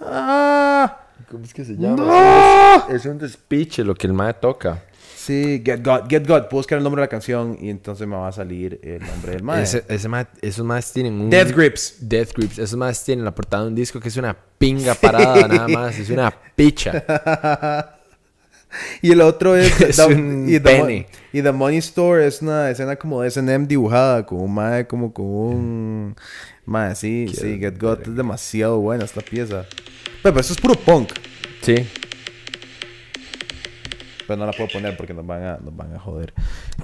¡Ah! 0.01 1.01
¿Cómo 1.31 1.45
es 1.45 1.55
que 1.55 1.65
se 1.65 1.75
¡No! 1.75 2.89
Es 2.89 3.07
un 3.07 3.19
despiche 3.19 3.85
lo 3.85 3.95
que 3.95 4.07
el 4.07 4.13
mae 4.13 4.35
toca. 4.35 4.83
Sí, 5.17 5.63
Get 5.65 5.83
God, 5.83 6.03
Get 6.09 6.29
God. 6.29 6.43
Puedo 6.49 6.59
buscar 6.59 6.77
el 6.77 6.85
nombre 6.85 7.01
de 7.01 7.07
la 7.07 7.09
canción 7.09 7.57
y 7.59 7.71
entonces 7.71 8.07
me 8.07 8.15
va 8.15 8.29
a 8.29 8.33
salir 8.33 8.79
el 8.83 9.01
nombre 9.07 9.33
del 9.33 9.43
mae. 9.43 9.63
Ese, 9.63 9.83
ese 9.89 10.07
mae, 10.07 10.27
esos 10.43 10.67
maes 10.67 10.93
tienen 10.93 11.19
un... 11.19 11.31
Death 11.31 11.53
Grips. 11.57 11.97
Death 12.01 12.33
Grips. 12.37 12.59
Esos 12.59 12.79
maes 12.79 13.03
tienen 13.03 13.25
la 13.25 13.35
portada 13.35 13.63
de 13.63 13.71
un 13.71 13.75
disco 13.75 13.99
que 14.01 14.09
es 14.09 14.17
una 14.19 14.37
pinga 14.59 14.95
parada 14.95 15.49
nada 15.49 15.69
más. 15.69 15.99
Es 15.99 16.11
una 16.11 16.31
picha. 16.55 17.05
Y 19.03 19.13
el 19.13 19.21
otro 19.21 19.57
es... 19.57 19.81
Es 19.81 19.97
The- 19.97 20.07
un 20.15 20.47
y, 20.49 20.61
the 20.61 21.07
y 21.33 21.43
Money 21.43 21.79
Store 21.79 22.27
es 22.27 22.43
una 22.43 22.71
escena 22.71 22.97
como 22.97 23.23
de 23.23 23.29
S&M 23.29 23.67
dibujada, 23.67 24.25
con 24.25 24.41
un 24.41 24.55
mae, 24.55 24.87
como 24.87 25.13
con 25.13 25.27
un... 25.27 26.17
Mae, 26.67 26.95
sí, 26.95 27.27
sí, 27.29 27.59
Get 27.59 27.79
God 27.79 28.01
es 28.03 28.17
demasiado 28.17 28.79
buena 28.81 29.05
esta 29.05 29.21
pieza. 29.21 29.67
Pero, 30.23 30.35
pero 30.35 30.41
eso 30.41 30.53
es 30.55 30.61
puro 30.61 30.75
punk. 30.75 31.11
Sí. 31.63 31.75
Pero 34.27 34.39
no 34.39 34.47
la 34.47 34.53
puedo 34.53 34.71
poner 34.71 34.97
porque 34.97 35.13
nos 35.13 35.27
van 35.27 35.43
a, 35.43 35.59
nos 35.59 35.77
van 35.77 35.95
a 35.95 35.99
joder. 35.99 36.33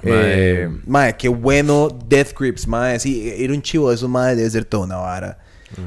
Mae. 0.03 0.13
Eh, 0.13 0.69
mae, 0.85 1.17
qué 1.17 1.27
bueno 1.27 1.89
Death 1.89 2.37
Grips, 2.37 2.67
mae. 2.67 2.99
Sí, 2.99 3.33
ir 3.37 3.51
un 3.51 3.61
chivo 3.61 3.89
de 3.89 3.95
esos 3.95 4.09
mae 4.09 4.35
debe 4.35 4.49
ser 4.49 4.65
toda 4.65 4.85
una 4.85 4.97
vara. 4.97 5.39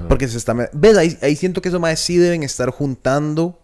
Porque 0.08 0.26
se 0.26 0.38
está... 0.38 0.54
¿Ves? 0.72 0.96
Ahí, 0.96 1.16
ahí 1.22 1.36
siento 1.36 1.60
que 1.62 1.68
esos 1.68 1.80
mae 1.80 1.96
sí 1.96 2.16
deben 2.16 2.42
estar 2.42 2.70
juntando 2.70 3.60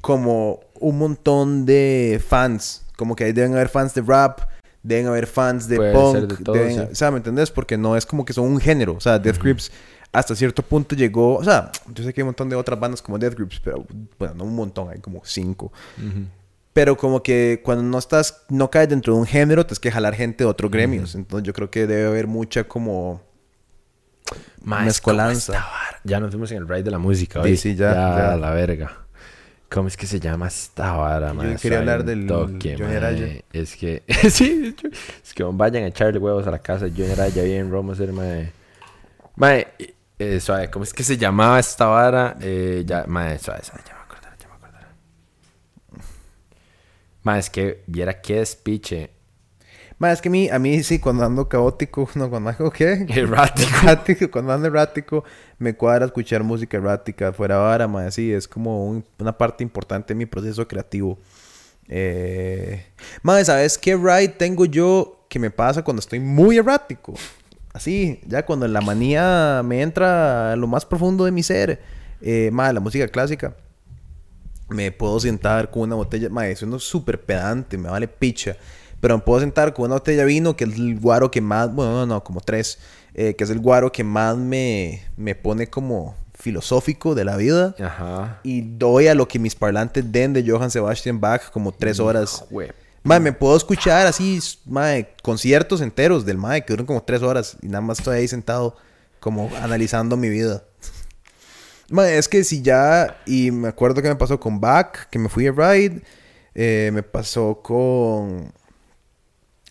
como 0.00 0.60
un 0.80 0.98
montón 0.98 1.66
de 1.66 2.22
fans. 2.26 2.84
Como 2.96 3.14
que 3.16 3.24
ahí 3.24 3.32
deben 3.32 3.52
haber 3.52 3.68
fans 3.68 3.94
de 3.94 4.00
rap, 4.02 4.40
deben 4.82 5.06
haber 5.06 5.26
fans 5.26 5.68
de 5.68 5.76
Puede 5.76 5.92
punk. 5.92 6.16
de 6.16 6.44
todo, 6.44 6.54
deben- 6.56 6.74
sí. 6.86 6.88
O 6.92 6.94
sea, 6.94 7.10
¿me 7.10 7.18
entendés? 7.18 7.50
Porque 7.50 7.76
no 7.76 7.96
es 7.96 8.06
como 8.06 8.24
que 8.24 8.32
son 8.32 8.46
un 8.46 8.60
género. 8.60 8.94
O 8.94 9.00
sea, 9.00 9.18
Death 9.18 9.38
Grips 9.42 9.70
hasta 10.12 10.34
cierto 10.34 10.62
punto 10.62 10.94
llegó... 10.96 11.36
O 11.36 11.44
sea, 11.44 11.70
yo 11.94 12.02
sé 12.04 12.14
que 12.14 12.20
hay 12.20 12.22
un 12.22 12.28
montón 12.28 12.48
de 12.48 12.56
otras 12.56 12.78
bandas 12.80 13.02
como 13.02 13.18
Death 13.18 13.34
Grips, 13.34 13.60
pero 13.60 13.84
bueno, 14.18 14.34
no 14.34 14.44
un 14.44 14.54
montón, 14.54 14.88
hay 14.90 14.98
como 15.00 15.20
cinco. 15.24 15.72
Pero 16.72 16.96
como 16.96 17.22
que 17.22 17.60
cuando 17.64 17.82
no 17.82 17.98
estás, 17.98 18.42
no 18.48 18.70
caes 18.70 18.88
dentro 18.88 19.14
de 19.14 19.20
un 19.20 19.26
género, 19.26 19.64
tienes 19.66 19.80
que 19.80 19.90
jalar 19.90 20.14
gente 20.14 20.44
de 20.44 20.50
otros 20.50 20.70
gremios. 20.70 21.14
Entonces 21.14 21.46
yo 21.46 21.52
creo 21.52 21.70
que 21.70 21.86
debe 21.86 22.06
haber 22.06 22.26
mucha 22.26 22.64
como 22.64 23.20
Mae, 24.62 24.84
mezcolanza. 24.86 25.64
Ya 26.04 26.18
nos 26.20 26.30
fuimos 26.30 26.50
en 26.50 26.58
el 26.58 26.68
ride 26.68 26.82
de 26.84 26.90
la 26.90 26.98
música 26.98 27.42
Sí, 27.42 27.48
hoy. 27.50 27.56
sí, 27.56 27.74
ya, 27.76 27.92
ya. 27.94 28.36
la 28.36 28.50
verga. 28.50 29.05
¿Cómo 29.68 29.88
es 29.88 29.96
que 29.96 30.06
se 30.06 30.20
llama 30.20 30.46
esta 30.46 30.92
vara, 30.92 31.34
mae? 31.34 31.52
Yo 31.52 31.58
quería 31.58 31.78
hablar 31.78 32.04
del 32.04 32.26
toque, 32.26 32.76
Johnny 32.78 32.88
mae. 32.88 32.96
Araya. 32.96 33.42
Es 33.52 33.76
que... 33.76 34.04
sí, 34.30 34.76
es 35.22 35.34
que 35.34 35.42
vayan 35.42 35.84
a 35.84 35.86
echarle 35.88 36.18
huevos 36.18 36.46
a 36.46 36.50
la 36.50 36.60
casa 36.60 36.84
de 36.84 36.92
Johnny 36.92 37.12
Araya 37.12 37.42
ahí 37.42 37.54
en 37.54 37.70
Roma, 37.70 37.94
ser 37.94 38.12
mae. 38.12 38.52
Mae, 39.34 39.66
eh, 40.18 40.40
suave, 40.40 40.70
¿cómo 40.70 40.84
es 40.84 40.94
que 40.94 41.02
se 41.02 41.16
llamaba 41.16 41.58
esta 41.58 41.86
vara? 41.86 42.36
Eh, 42.40 42.84
ya, 42.86 43.04
mae, 43.08 43.38
suave, 43.38 43.62
suave, 43.64 43.82
ya 43.86 43.94
me 43.94 44.00
acordaré, 44.00 44.36
ya 44.40 44.48
me 44.48 44.54
acordaré. 44.54 44.86
Mae, 47.22 47.40
es 47.40 47.50
que 47.50 47.82
viera 47.86 48.20
qué 48.20 48.36
despiche. 48.36 49.15
Más 49.98 50.12
es 50.14 50.20
que 50.20 50.28
a 50.28 50.32
mí, 50.32 50.48
a 50.50 50.58
mí 50.58 50.82
sí, 50.82 50.98
cuando 50.98 51.24
ando 51.24 51.48
caótico, 51.48 52.08
no, 52.16 52.28
cuando 52.28 52.50
ando, 52.50 52.70
¿qué? 52.70 53.06
Errático. 53.08 53.68
Errático, 53.82 54.30
cuando 54.30 54.52
ando 54.52 54.68
errático, 54.68 55.24
me 55.58 55.74
cuadra 55.74 56.04
escuchar 56.06 56.42
música 56.42 56.76
errática 56.76 57.32
fuera 57.32 57.56
vara, 57.56 57.88
más 57.88 58.14
sí, 58.14 58.32
es 58.32 58.46
como 58.46 58.86
un- 58.86 59.04
una 59.18 59.36
parte 59.36 59.64
importante 59.64 60.12
de 60.12 60.18
mi 60.18 60.26
proceso 60.26 60.68
creativo. 60.68 61.18
Eh... 61.88 62.84
Más, 63.22 63.46
¿sabes 63.46 63.78
qué 63.78 63.96
ride 63.96 64.28
tengo 64.28 64.64
yo 64.66 65.24
que 65.28 65.38
me 65.38 65.50
pasa 65.50 65.82
cuando 65.82 66.00
estoy 66.00 66.20
muy 66.20 66.58
errático? 66.58 67.14
Así, 67.72 68.20
ya 68.26 68.44
cuando 68.44 68.66
la 68.68 68.80
manía 68.80 69.62
me 69.64 69.82
entra 69.82 70.52
a 70.52 70.56
lo 70.56 70.66
más 70.66 70.84
profundo 70.84 71.24
de 71.24 71.30
mi 71.30 71.42
ser. 71.42 71.80
Eh, 72.20 72.50
más, 72.52 72.72
la 72.74 72.80
música 72.80 73.06
clásica. 73.08 73.54
Me 74.68 74.90
puedo 74.92 75.20
sentar 75.20 75.70
con 75.70 75.82
una 75.82 75.94
botella. 75.94 76.28
Mae, 76.28 76.56
sueno 76.56 76.78
súper 76.78 77.20
pedante, 77.22 77.78
me 77.78 77.88
vale 77.88 78.08
picha. 78.08 78.56
Pero 79.00 79.16
me 79.18 79.22
puedo 79.22 79.40
sentar 79.40 79.72
con 79.74 79.86
una 79.86 79.94
botella 79.96 80.20
de 80.22 80.26
vino, 80.26 80.56
que 80.56 80.64
es 80.64 80.74
el 80.74 80.98
guaro 80.98 81.30
que 81.30 81.40
más. 81.40 81.72
Bueno, 81.74 81.92
no, 81.92 82.06
no, 82.06 82.24
como 82.24 82.40
tres. 82.40 82.78
eh, 83.14 83.34
que 83.34 83.44
es 83.44 83.50
el 83.50 83.60
guaro 83.60 83.90
que 83.92 84.04
más 84.04 84.36
me, 84.36 85.02
me 85.16 85.34
pone 85.34 85.68
como 85.68 86.14
filosófico 86.34 87.14
de 87.14 87.24
la 87.24 87.36
vida. 87.36 87.74
Ajá. 87.80 88.40
Y 88.42 88.60
doy 88.60 89.06
a 89.08 89.14
lo 89.14 89.26
que 89.26 89.38
mis 89.38 89.54
parlantes 89.54 90.10
den 90.12 90.32
de 90.34 90.44
Johann 90.46 90.70
Sebastian 90.70 91.18
Bach 91.20 91.50
como 91.50 91.72
tres 91.72 91.98
horas. 91.98 92.44
Jue- 92.50 92.72
Mae, 93.02 93.20
me 93.20 93.32
puedo 93.32 93.56
escuchar 93.56 94.06
así, 94.06 94.40
mae, 94.64 95.14
conciertos 95.22 95.80
enteros 95.80 96.26
del 96.26 96.38
mae 96.38 96.64
que 96.64 96.72
duran 96.72 96.86
como 96.86 97.02
tres 97.04 97.22
horas 97.22 97.56
y 97.62 97.68
nada 97.68 97.80
más 97.80 97.98
estoy 98.00 98.16
ahí 98.18 98.26
sentado 98.28 98.76
como 99.20 99.48
analizando 99.62 100.16
mi 100.16 100.28
vida. 100.28 100.64
Mae, 101.88 102.18
es 102.18 102.28
que 102.28 102.42
si 102.42 102.62
ya, 102.62 103.16
y 103.26 103.50
me 103.52 103.68
acuerdo 103.68 104.02
que 104.02 104.08
me 104.08 104.16
pasó 104.16 104.40
con 104.40 104.60
Bach, 104.60 105.06
que 105.08 105.18
me 105.20 105.28
fui 105.28 105.46
a 105.46 105.52
ride, 105.52 106.02
eh, 106.54 106.90
me 106.92 107.02
pasó 107.04 107.60
con... 107.62 108.52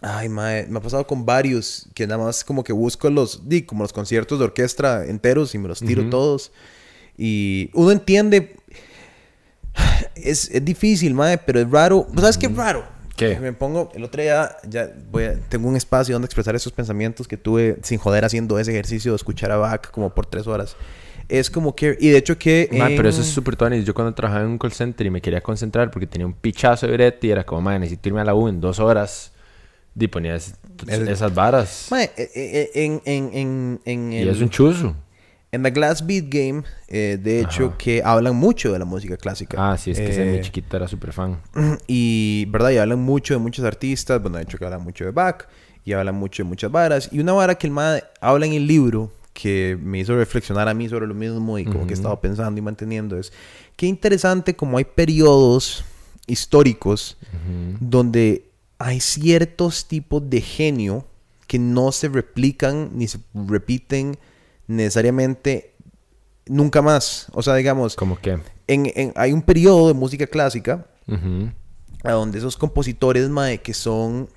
Ay, 0.02 0.30
mae, 0.30 0.68
me 0.68 0.78
ha 0.78 0.82
pasado 0.82 1.08
con 1.08 1.26
varios 1.26 1.88
que 1.96 2.06
nada 2.06 2.24
más 2.24 2.44
como 2.44 2.64
que 2.64 2.74
busco 2.74 3.10
los, 3.10 3.48
di, 3.50 3.64
como 3.64 3.84
los 3.84 3.94
conciertos 3.94 4.38
de 4.40 4.46
orquesta 4.46 5.06
enteros 5.06 5.56
y 5.56 5.58
me 5.58 5.68
los 5.68 5.80
tiro 5.80 6.02
Ujú. 6.02 6.10
todos. 6.12 6.52
Y 7.18 7.70
uno 7.74 7.92
entiende, 7.92 8.56
es, 10.16 10.50
es 10.52 10.64
difícil, 10.64 11.14
mae, 11.14 11.38
pero 11.38 11.60
es 11.60 11.70
raro. 11.70 12.08
¿Sabes 12.18 12.38
qué 12.38 12.48
es 12.48 12.56
raro? 12.56 12.86
¿Qué? 13.16 13.40
Me 13.40 13.54
pongo, 13.54 13.90
el 13.96 14.04
otro 14.04 14.22
día, 14.22 14.58
ya 14.68 14.92
voy 15.10 15.24
a, 15.24 15.36
tengo 15.48 15.70
un 15.70 15.78
espacio 15.78 16.14
donde 16.14 16.26
expresar 16.26 16.54
esos 16.56 16.74
pensamientos 16.74 17.28
que 17.28 17.38
tuve 17.38 17.78
sin 17.82 17.98
joder 17.98 18.26
haciendo 18.26 18.60
ese 18.60 18.72
ejercicio 18.72 19.14
de 19.14 19.16
escuchar 19.16 19.52
a 19.52 19.58
Bach 19.58 19.90
como 19.92 20.14
por 20.14 20.26
tres 20.26 20.48
horas. 20.48 20.76
Es 21.30 21.50
como 21.50 21.74
que, 21.76 21.98
y 22.00 22.10
de 22.10 22.18
hecho 22.18 22.38
que... 22.38 22.68
Ma, 22.74 22.88
pero 22.90 23.04
en- 23.04 23.08
eso 23.08 23.22
es 23.22 23.28
súper 23.28 23.56
tuanis. 23.56 23.86
Yo 23.86 23.94
cuando 23.94 24.14
trabajaba 24.14 24.44
en 24.44 24.52
un 24.52 24.58
call 24.58 24.74
center 24.74 25.08
y 25.08 25.10
me 25.10 25.22
quería 25.22 25.40
concentrar 25.42 25.90
porque 25.90 26.06
tenía 26.06 26.28
un 26.28 26.34
pichazo 26.34 26.86
de 26.88 26.94
brete 26.94 27.28
y 27.28 27.32
era 27.32 27.46
como, 27.46 27.62
madre, 27.62 27.80
necesito 27.80 28.10
irme 28.10 28.22
a 28.22 28.26
la 28.26 28.36
U 28.36 28.48
en 28.50 28.60
dos 28.60 28.80
horas. 28.80 29.32
Y 29.98 30.08
ponía 30.08 30.36
es- 30.36 30.56
Es- 30.88 31.00
esas 31.08 31.34
varas. 31.34 31.88
Mae, 31.90 32.12
eh, 32.18 32.30
eh, 32.36 32.72
en, 32.76 33.02
en, 33.06 33.30
en, 33.34 33.80
en, 33.86 34.14
y 34.14 34.18
el- 34.18 34.30
es 34.30 34.42
un 34.42 34.50
chuzo. 34.50 34.96
en 35.52 35.64
The 35.64 35.72
Glass 35.72 36.06
Beat 36.06 36.26
Game, 36.28 36.64
eh, 36.90 37.18
de 37.22 37.40
hecho, 37.40 37.68
Ajá. 37.68 37.78
que 37.78 38.02
hablan 38.04 38.36
mucho 38.36 38.74
de 38.74 38.80
la 38.80 38.84
música 38.84 39.16
clásica. 39.16 39.56
Ah, 39.72 39.78
sí, 39.78 39.92
es 39.92 40.00
que 40.00 40.08
ese 40.10 40.28
Eh, 40.28 40.32
mi 40.38 40.42
chiquito 40.42 40.76
era 40.76 40.88
súper 40.88 41.14
fan. 41.14 41.40
Y, 41.88 42.46
¿verdad? 42.50 42.72
Y 42.72 42.78
hablan 42.78 43.00
mucho 43.00 43.34
de 43.36 43.40
muchos 43.40 43.64
artistas. 43.64 44.22
Bueno, 44.22 44.36
de 44.38 44.44
hecho 44.44 44.58
que 44.58 44.66
hablan 44.66 44.84
mucho 44.84 45.06
de 45.06 45.12
Bach. 45.12 45.46
Y 45.86 45.94
hablan 45.94 46.16
mucho 46.16 46.44
de 46.44 46.50
muchas 46.50 46.70
varas. 46.72 47.08
Y 47.14 47.20
una 47.20 47.32
vara 47.32 47.56
que 47.56 47.68
el 47.68 47.72
MAD 47.74 48.00
habla 48.20 48.46
en 48.48 48.54
el 48.54 48.68
libro 48.68 49.12
que 49.34 49.78
me 49.82 50.00
hizo 50.00 50.16
reflexionar 50.18 50.68
a 50.68 50.74
mí 50.74 50.90
sobre 50.90 51.08
lo 51.08 51.14
mismo 51.14 51.58
y 51.60 51.64
como 51.66 51.80
que 51.80 51.82
he 51.82 51.84
Ujú. 51.86 51.94
estado 51.94 52.20
pensando 52.22 52.58
y 52.60 52.62
manteniendo 52.62 53.18
es 53.20 53.32
qué 53.76 53.86
interesante 53.86 54.56
como 54.56 54.78
hay 54.78 54.86
periodos 54.86 55.84
históricos 56.26 57.18
Ujú. 57.22 57.78
donde 57.80 58.46
hay 58.78 59.00
ciertos 59.00 59.86
tipos 59.88 60.30
de 60.30 60.42
genio 60.42 61.06
que 61.48 61.60
no 61.60 61.92
se 61.92 62.08
replican 62.10 62.90
ni 62.94 63.08
se 63.08 63.20
repiten 63.34 64.18
necesariamente 64.68 65.74
nunca 66.48 66.82
más. 66.82 67.28
O 67.34 67.42
sea, 67.42 67.56
digamos, 67.56 67.96
Como 67.96 68.20
que. 68.20 68.40
en, 68.68 68.92
en- 68.96 69.14
hay 69.16 69.32
un 69.32 69.42
periodo 69.42 69.88
de 69.88 69.94
música 69.94 70.28
clásica 70.28 70.86
a 72.04 72.12
donde 72.12 72.38
esos 72.40 72.58
compositores, 72.58 73.30
mae, 73.30 73.60
que 73.62 73.74
son... 73.74 74.28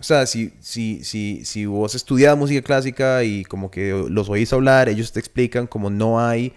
O 0.00 0.02
sea, 0.02 0.26
si, 0.26 0.52
si, 0.60 1.02
si, 1.04 1.44
si 1.44 1.66
vos 1.66 1.94
estudias 1.94 2.36
música 2.36 2.60
clásica 2.62 3.22
y 3.24 3.44
como 3.44 3.70
que 3.70 3.90
los 4.10 4.28
oís 4.28 4.52
hablar, 4.52 4.88
ellos 4.88 5.12
te 5.12 5.20
explican 5.20 5.66
como 5.66 5.88
no 5.88 6.20
hay 6.20 6.52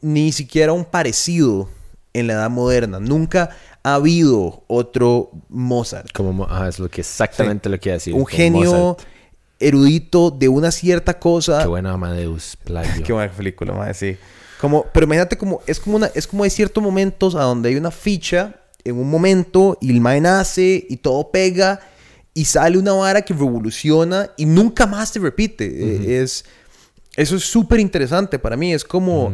ni 0.00 0.32
siquiera 0.32 0.72
un 0.72 0.84
parecido 0.84 1.68
en 2.12 2.26
la 2.26 2.32
edad 2.34 2.50
moderna. 2.50 2.98
Nunca 3.00 3.50
ha 3.82 3.94
habido 3.94 4.64
otro 4.66 5.30
Mozart. 5.48 6.12
Como, 6.12 6.32
mo- 6.32 6.46
ah, 6.50 6.68
es 6.68 6.78
lo 6.78 6.88
que 6.88 7.00
exactamente 7.02 7.68
lo 7.68 7.78
que 7.78 7.88
iba 7.90 7.94
a 7.94 7.98
decir. 7.98 8.14
un 8.14 8.26
genio 8.26 8.72
Mozart. 8.72 9.08
erudito 9.58 10.30
de 10.30 10.48
una 10.48 10.70
cierta 10.70 11.18
cosa. 11.18 11.62
Qué 11.62 11.68
buena 11.68 11.92
Amadeus, 11.92 12.56
plagio. 12.64 13.02
Qué 13.06 13.12
buena 13.12 13.32
película, 13.32 13.72
mae, 13.72 13.94
sí. 13.94 14.16
Como, 14.60 14.84
pero 14.92 15.06
imagínate 15.06 15.38
como, 15.38 15.60
es 15.66 15.80
como 15.80 15.96
una, 15.96 16.06
es 16.14 16.26
como 16.26 16.44
hay 16.44 16.50
ciertos 16.50 16.82
momentos 16.82 17.34
a 17.34 17.42
donde 17.42 17.70
hay 17.70 17.76
una 17.76 17.90
ficha 17.90 18.56
en 18.84 18.98
un 18.98 19.08
momento 19.10 19.78
y 19.80 19.90
el 19.90 20.00
mae 20.00 20.20
nace 20.20 20.86
y 20.88 20.96
todo 20.98 21.30
pega 21.30 21.80
y 22.34 22.44
sale 22.44 22.76
una 22.78 22.92
vara 22.92 23.22
que 23.22 23.32
revoluciona 23.34 24.30
y 24.36 24.44
nunca 24.46 24.86
más 24.86 25.10
se 25.10 25.18
repite. 25.18 26.20
Es, 26.22 26.44
eso 27.16 27.36
es 27.36 27.44
súper 27.44 27.80
interesante 27.80 28.38
para 28.38 28.56
mí. 28.56 28.72
Es 28.72 28.84
como, 28.84 29.32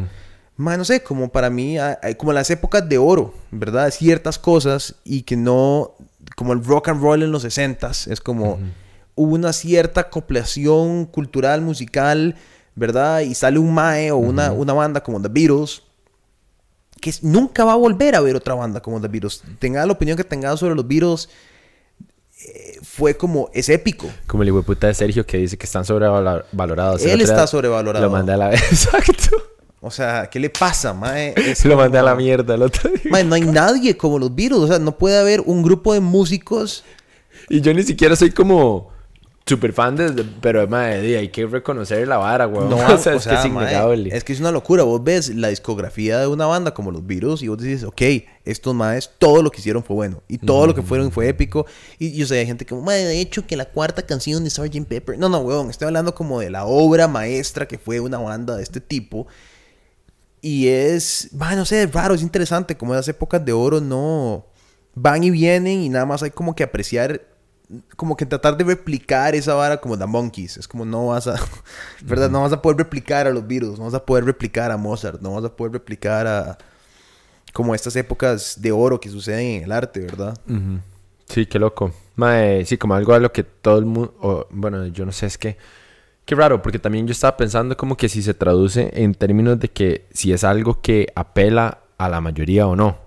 mae, 0.56 0.78
no 0.78 0.84
sé, 0.84 1.02
como 1.02 1.28
para 1.28 1.50
mí, 1.50 1.78
ah, 1.78 1.98
ah, 2.02 2.14
como 2.14 2.32
las 2.32 2.50
épocas 2.50 2.88
de 2.88 2.98
oro, 2.98 3.34
¿verdad? 3.50 3.90
Ciertas 3.90 4.38
cosas 4.38 4.94
y 5.04 5.22
que 5.22 5.36
no, 5.36 5.94
como 6.36 6.52
el 6.52 6.64
rock 6.64 6.88
and 6.88 7.02
roll 7.02 7.22
en 7.22 7.32
los 7.32 7.44
60s, 7.44 8.10
es 8.10 8.20
como 8.20 8.58
hubo 9.14 9.34
una 9.34 9.52
cierta 9.52 10.02
acoplación 10.02 11.06
cultural, 11.06 11.62
musical, 11.62 12.36
¿verdad? 12.74 13.20
Y 13.20 13.34
sale 13.34 13.58
un 13.58 13.72
mae 13.74 14.12
o 14.12 14.18
una, 14.18 14.52
una 14.52 14.72
banda 14.72 15.02
como 15.02 15.20
The 15.20 15.28
Beatles, 15.28 15.82
que 17.00 17.12
nunca 17.22 17.64
va 17.64 17.72
a 17.72 17.76
volver 17.76 18.14
a 18.14 18.20
ver 18.20 18.36
otra 18.36 18.54
banda 18.54 18.80
como 18.80 19.00
The 19.00 19.08
Beatles. 19.08 19.42
Tenga 19.58 19.84
la 19.84 19.92
opinión 19.92 20.16
que 20.16 20.24
tenga 20.24 20.56
sobre 20.56 20.74
los 20.74 20.86
Beatles, 20.86 21.28
eh, 22.44 22.78
fue 22.82 23.16
como, 23.16 23.50
es 23.54 23.68
épico. 23.70 24.08
Como 24.26 24.42
el 24.42 24.52
puta 24.62 24.86
de 24.86 24.94
Sergio 24.94 25.26
que 25.26 25.38
dice 25.38 25.56
que 25.56 25.64
están 25.64 25.84
sobrevalorados. 25.84 27.02
Él 27.02 27.20
está 27.22 27.46
sobrevalorado. 27.46 28.04
Lo 28.04 28.12
mandé 28.12 28.34
a 28.34 28.36
la 28.36 28.48
vez. 28.48 28.62
Exacto. 28.70 29.36
O 29.86 29.90
sea, 29.90 30.28
¿qué 30.28 30.40
le 30.40 30.50
pasa, 30.50 30.92
mae? 30.92 31.34
Se 31.54 31.68
lo 31.68 31.76
mandé 31.76 31.98
a 31.98 32.02
la 32.02 32.14
mierda 32.14 32.54
el 32.54 32.62
otro 32.62 32.90
día. 32.90 33.10
Mae, 33.10 33.24
no 33.24 33.34
hay 33.34 33.42
nadie 33.42 33.96
como 33.96 34.18
los 34.18 34.34
Beatles. 34.34 34.60
O 34.60 34.66
sea, 34.66 34.78
no 34.78 34.98
puede 34.98 35.18
haber 35.18 35.40
un 35.42 35.62
grupo 35.62 35.94
de 35.94 36.00
músicos 36.00 36.84
Y 37.48 37.60
yo 37.60 37.72
ni 37.72 37.82
siquiera 37.82 38.16
soy 38.16 38.30
como 38.30 38.90
super 39.48 39.72
fan 39.72 39.94
de, 39.94 40.24
pero 40.40 40.66
di, 40.66 41.14
hay 41.14 41.28
que 41.28 41.46
reconocer 41.46 42.08
la 42.08 42.16
vara, 42.16 42.48
weón. 42.48 42.68
No, 42.68 42.76
o 42.94 42.98
sea, 42.98 43.14
es 43.14 43.26
que 43.28 43.34
es 43.34 43.48
mae, 43.48 43.62
innegable. 43.64 44.10
es 44.12 44.24
que 44.24 44.32
es 44.32 44.40
una 44.40 44.50
locura. 44.50 44.82
Vos 44.82 45.02
ves 45.04 45.28
la 45.34 45.48
discografía 45.48 46.18
de 46.18 46.26
una 46.26 46.46
banda 46.46 46.74
como 46.74 46.90
los 46.90 47.06
Beatles 47.06 47.42
y 47.42 47.48
vos 47.48 47.58
dices, 47.58 47.84
ok, 47.84 48.02
estos 48.44 48.74
maes, 48.74 49.08
todo 49.18 49.42
lo 49.42 49.50
que 49.50 49.60
hicieron 49.60 49.84
fue 49.84 49.94
bueno. 49.94 50.20
Y 50.26 50.38
todo 50.38 50.66
lo 50.66 50.74
que 50.74 50.82
fueron 50.82 51.12
fue 51.12 51.28
épico. 51.28 51.64
Y 52.00 52.12
yo 52.12 52.26
sé, 52.26 52.40
hay 52.40 52.46
gente 52.46 52.66
que, 52.66 52.74
mae, 52.74 53.04
de 53.04 53.20
hecho, 53.20 53.46
que 53.46 53.56
la 53.56 53.66
cuarta 53.66 54.02
canción 54.02 54.42
de 54.42 54.50
Sgt. 54.50 54.84
Pepper. 54.88 55.16
No, 55.16 55.28
no, 55.28 55.38
weón, 55.38 55.70
estoy 55.70 55.86
hablando 55.86 56.12
como 56.12 56.40
de 56.40 56.50
la 56.50 56.64
obra 56.64 57.06
maestra 57.06 57.68
que 57.68 57.78
fue 57.78 58.00
una 58.00 58.18
banda 58.18 58.56
de 58.56 58.64
este 58.64 58.80
tipo. 58.80 59.28
Y 60.46 60.68
es, 60.68 61.30
no 61.32 61.64
sé, 61.64 61.82
es 61.82 61.92
raro, 61.92 62.14
es 62.14 62.22
interesante. 62.22 62.76
Como 62.76 62.94
esas 62.94 63.08
épocas 63.08 63.44
de 63.44 63.52
oro 63.52 63.80
no 63.80 64.46
van 64.94 65.24
y 65.24 65.30
vienen 65.32 65.80
y 65.80 65.88
nada 65.88 66.06
más 66.06 66.22
hay 66.22 66.30
como 66.30 66.54
que 66.54 66.62
apreciar, 66.62 67.20
como 67.96 68.16
que 68.16 68.26
tratar 68.26 68.56
de 68.56 68.62
replicar 68.62 69.34
esa 69.34 69.54
vara 69.54 69.80
como 69.80 69.98
The 69.98 70.06
Monkeys. 70.06 70.56
Es 70.56 70.68
como 70.68 70.84
no 70.84 71.08
vas 71.08 71.26
a, 71.26 71.34
¿verdad? 72.04 72.30
No 72.30 72.42
vas 72.42 72.52
a 72.52 72.62
poder 72.62 72.78
replicar 72.78 73.26
a 73.26 73.30
los 73.30 73.44
Beatles, 73.44 73.76
no 73.76 73.86
vas 73.86 73.94
a 73.94 74.06
poder 74.06 74.24
replicar 74.24 74.70
a 74.70 74.76
Mozart, 74.76 75.20
no 75.20 75.34
vas 75.34 75.44
a 75.44 75.56
poder 75.56 75.72
replicar 75.72 76.28
a 76.28 76.56
como 77.52 77.74
estas 77.74 77.96
épocas 77.96 78.62
de 78.62 78.70
oro 78.70 79.00
que 79.00 79.08
suceden 79.08 79.46
en 79.46 79.64
el 79.64 79.72
arte, 79.72 79.98
¿verdad? 79.98 80.38
Sí, 81.28 81.46
qué 81.46 81.58
loco. 81.58 81.92
Mae, 82.14 82.64
sí, 82.66 82.78
como 82.78 82.94
algo 82.94 83.14
a 83.14 83.18
lo 83.18 83.32
que 83.32 83.42
todo 83.42 83.78
el 83.78 83.86
mundo... 83.86 84.46
bueno, 84.52 84.86
yo 84.86 85.04
no 85.06 85.10
sé, 85.10 85.26
es 85.26 85.38
que... 85.38 85.56
Qué 86.26 86.34
raro, 86.34 86.60
porque 86.60 86.80
también 86.80 87.06
yo 87.06 87.12
estaba 87.12 87.36
pensando 87.36 87.76
como 87.76 87.96
que 87.96 88.08
si 88.08 88.20
se 88.20 88.34
traduce 88.34 88.90
en 88.94 89.14
términos 89.14 89.60
de 89.60 89.68
que 89.68 90.06
si 90.12 90.32
es 90.32 90.42
algo 90.42 90.80
que 90.80 91.06
apela 91.14 91.78
a 91.98 92.08
la 92.08 92.20
mayoría 92.20 92.66
o 92.66 92.74
no. 92.74 92.98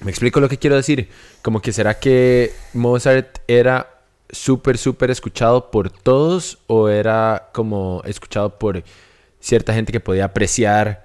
Me 0.00 0.10
explico 0.10 0.40
lo 0.40 0.48
que 0.48 0.56
quiero 0.56 0.74
decir. 0.74 1.10
Como 1.42 1.60
que 1.60 1.70
será 1.70 1.98
que 1.98 2.50
Mozart 2.72 3.40
era 3.46 4.04
súper, 4.30 4.78
súper 4.78 5.10
escuchado 5.10 5.70
por 5.70 5.90
todos 5.90 6.58
o 6.66 6.88
era 6.88 7.50
como 7.52 8.00
escuchado 8.06 8.58
por 8.58 8.82
cierta 9.38 9.74
gente 9.74 9.92
que 9.92 10.00
podía 10.00 10.24
apreciar 10.24 11.04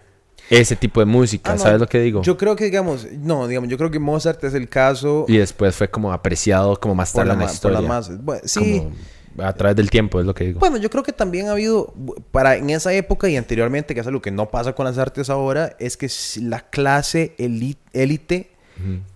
ese 0.50 0.78
tipo 0.78 1.02
de 1.02 1.06
música. 1.06 1.52
Ah, 1.52 1.56
no, 1.56 1.62
¿Sabes 1.62 1.82
lo 1.82 1.88
que 1.88 2.00
digo? 2.00 2.22
Yo 2.22 2.38
creo 2.38 2.56
que, 2.56 2.64
digamos, 2.64 3.12
no, 3.12 3.46
digamos, 3.46 3.70
yo 3.70 3.78
creo 3.78 3.92
que 3.92 4.00
Mozart 4.00 4.42
es 4.46 4.54
el 4.54 4.70
caso 4.70 5.26
Y 5.28 5.38
después 5.38 5.76
fue 5.76 5.90
como 5.90 6.14
apreciado 6.14 6.80
como 6.80 6.96
más 6.96 7.12
tarde 7.12 7.28
la, 7.28 7.34
en 7.34 7.40
la 7.40 7.46
por 7.48 7.54
historia. 7.54 8.02
Bueno, 8.22 8.42
sí. 8.46 8.80
Como 8.80 8.96
a 9.38 9.54
través 9.54 9.76
del 9.76 9.90
tiempo, 9.90 10.20
es 10.20 10.26
lo 10.26 10.34
que 10.34 10.46
digo. 10.46 10.60
Bueno, 10.60 10.78
yo 10.78 10.90
creo 10.90 11.04
que 11.04 11.14
también 11.14 11.48
ha 11.48 11.52
habido, 11.52 11.94
para 12.32 12.56
en 12.56 12.70
esa 12.70 12.94
época 12.94 13.30
y 13.30 13.38
anteriormente, 13.38 13.94
que 13.94 14.02
es 14.02 14.08
algo 14.08 14.22
que 14.22 14.32
no 14.32 14.50
pasa 14.50 14.74
con 14.74 14.86
las 14.86 14.98
artes 14.98 15.30
ahora, 15.30 15.76
es 15.80 15.98
que 15.98 16.10
la 16.42 16.62
clase 16.62 17.36
élite 17.38 18.52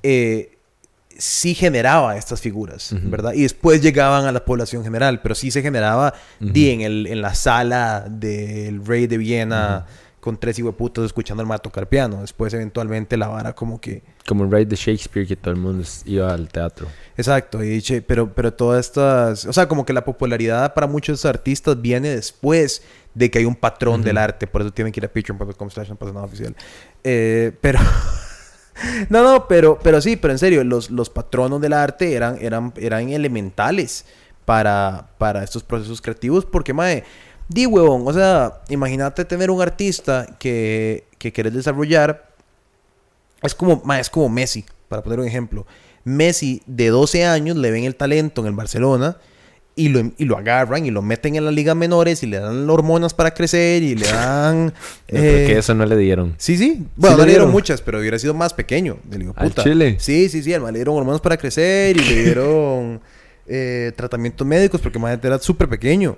eh, 0.03 0.57
sí 1.17 1.53
generaba 1.53 2.17
estas 2.17 2.41
figuras, 2.41 2.95
¿verdad? 3.03 3.33
Y 3.33 3.43
después 3.43 3.81
llegaban 3.81 4.25
a 4.25 4.31
la 4.31 4.45
población 4.45 4.83
general, 4.83 5.21
pero 5.21 5.35
sí 5.35 5.51
se 5.51 5.61
generaba 5.61 6.13
di, 6.39 6.69
en, 6.69 6.81
el, 6.81 7.07
en 7.07 7.21
la 7.21 7.35
sala 7.35 8.05
del 8.09 8.85
rey 8.85 9.07
de 9.07 9.17
Viena 9.17 9.85
con 10.19 10.37
tres 10.37 10.59
hueputos 10.59 11.05
escuchando 11.05 11.41
al 11.41 11.47
mato 11.47 11.69
tocar 11.69 11.87
piano. 11.87 12.21
Después, 12.21 12.53
eventualmente, 12.53 13.17
la 13.17 13.27
vara 13.27 13.53
como 13.53 13.79
que... 13.79 14.03
Como 14.27 14.43
un 14.43 14.51
rey 14.51 14.65
de 14.65 14.75
Shakespeare 14.75 15.27
que 15.27 15.35
todo 15.35 15.53
el 15.53 15.59
mundo 15.59 15.83
iba 16.05 16.33
al 16.33 16.49
teatro. 16.49 16.87
Exacto, 17.17 17.63
y 17.63 17.81
pero, 18.05 18.33
pero 18.33 18.53
todas 18.53 18.85
estas, 18.85 19.45
o 19.45 19.53
sea, 19.53 19.67
como 19.67 19.85
que 19.85 19.93
la 19.93 20.03
popularidad 20.05 20.73
para 20.73 20.87
muchos 20.87 21.25
artistas 21.25 21.81
viene 21.81 22.09
después 22.09 22.83
de 23.13 23.31
que 23.31 23.39
hay 23.39 23.45
un 23.45 23.55
patrón 23.55 24.03
del 24.03 24.17
arte, 24.17 24.47
por 24.47 24.61
eso 24.61 24.71
tienen 24.71 24.93
que 24.93 24.99
ir 24.99 25.05
a 25.05 25.09
patreon.com 25.09 25.69
slash 25.69 25.89
no 25.89 25.95
pasa 25.95 26.13
nada 26.13 26.25
oficial. 26.25 26.55
Eh, 27.03 27.51
pero, 27.59 27.79
no, 29.09 29.23
no, 29.23 29.47
pero, 29.47 29.79
pero 29.81 30.01
sí, 30.01 30.15
pero 30.15 30.33
en 30.33 30.39
serio, 30.39 30.63
los, 30.63 30.91
los 30.91 31.09
patronos 31.09 31.59
del 31.61 31.73
arte 31.73 32.13
eran, 32.13 32.37
eran, 32.39 32.73
eran 32.77 33.09
elementales 33.09 34.05
para, 34.45 35.09
para 35.17 35.43
estos 35.43 35.63
procesos 35.63 36.01
creativos, 36.01 36.45
porque, 36.45 36.73
mae, 36.73 37.03
di 37.49 37.65
huevón, 37.65 38.03
o 38.05 38.13
sea, 38.13 38.61
imagínate 38.69 39.25
tener 39.25 39.51
un 39.51 39.61
artista 39.61 40.37
que, 40.39 41.03
que 41.17 41.33
quieres 41.33 41.53
desarrollar 41.53 42.29
es 43.41 43.55
como, 43.55 43.81
ma, 43.85 43.99
es 43.99 44.09
como 44.09 44.29
Messi, 44.29 44.65
para 44.87 45.01
poner 45.01 45.19
un 45.19 45.27
ejemplo. 45.27 45.65
Messi, 46.03 46.61
de 46.65 46.89
12 46.89 47.25
años, 47.25 47.57
le 47.57 47.71
ven 47.71 47.83
el 47.83 47.95
talento 47.95 48.41
en 48.41 48.47
el 48.47 48.53
Barcelona 48.53 49.17
y 49.75 49.89
lo, 49.89 50.11
y 50.17 50.25
lo 50.25 50.37
agarran 50.37 50.85
y 50.85 50.91
lo 50.91 51.01
meten 51.01 51.35
en 51.35 51.45
las 51.45 51.53
ligas 51.53 51.75
menores 51.75 52.21
y 52.23 52.27
le 52.27 52.39
dan 52.39 52.69
hormonas 52.69 53.13
para 53.13 53.33
crecer 53.33 53.81
y 53.83 53.95
le 53.95 54.07
dan... 54.07 54.73
Creo 55.07 55.23
eh, 55.23 55.47
que 55.47 55.57
eso 55.57 55.73
no 55.73 55.85
le 55.85 55.95
dieron. 55.95 56.35
Sí, 56.37 56.57
sí. 56.57 56.85
Bueno, 56.95 57.17
no 57.17 57.23
le 57.23 57.31
dieron 57.31 57.47
dieron? 57.47 57.51
muchas, 57.51 57.81
pero 57.81 57.99
hubiera 57.99 58.19
sido 58.19 58.33
más 58.33 58.53
pequeño. 58.53 58.97
Le 59.09 59.17
digo, 59.19 59.33
¿Al 59.37 59.49
puta. 59.49 59.63
chile? 59.63 59.95
Sí, 59.99 60.27
sí, 60.27 60.43
sí. 60.43 60.53
Al 60.53 60.61
man 60.61 60.73
le 60.73 60.79
dieron 60.79 60.97
hormonas 60.97 61.21
para 61.21 61.37
crecer 61.37 61.95
y 61.95 62.01
le 62.01 62.23
dieron 62.23 62.99
eh, 63.47 63.93
tratamientos 63.95 64.45
médicos 64.45 64.81
porque 64.81 64.99
man 64.99 65.19
era 65.21 65.39
súper 65.39 65.69
pequeño. 65.69 66.17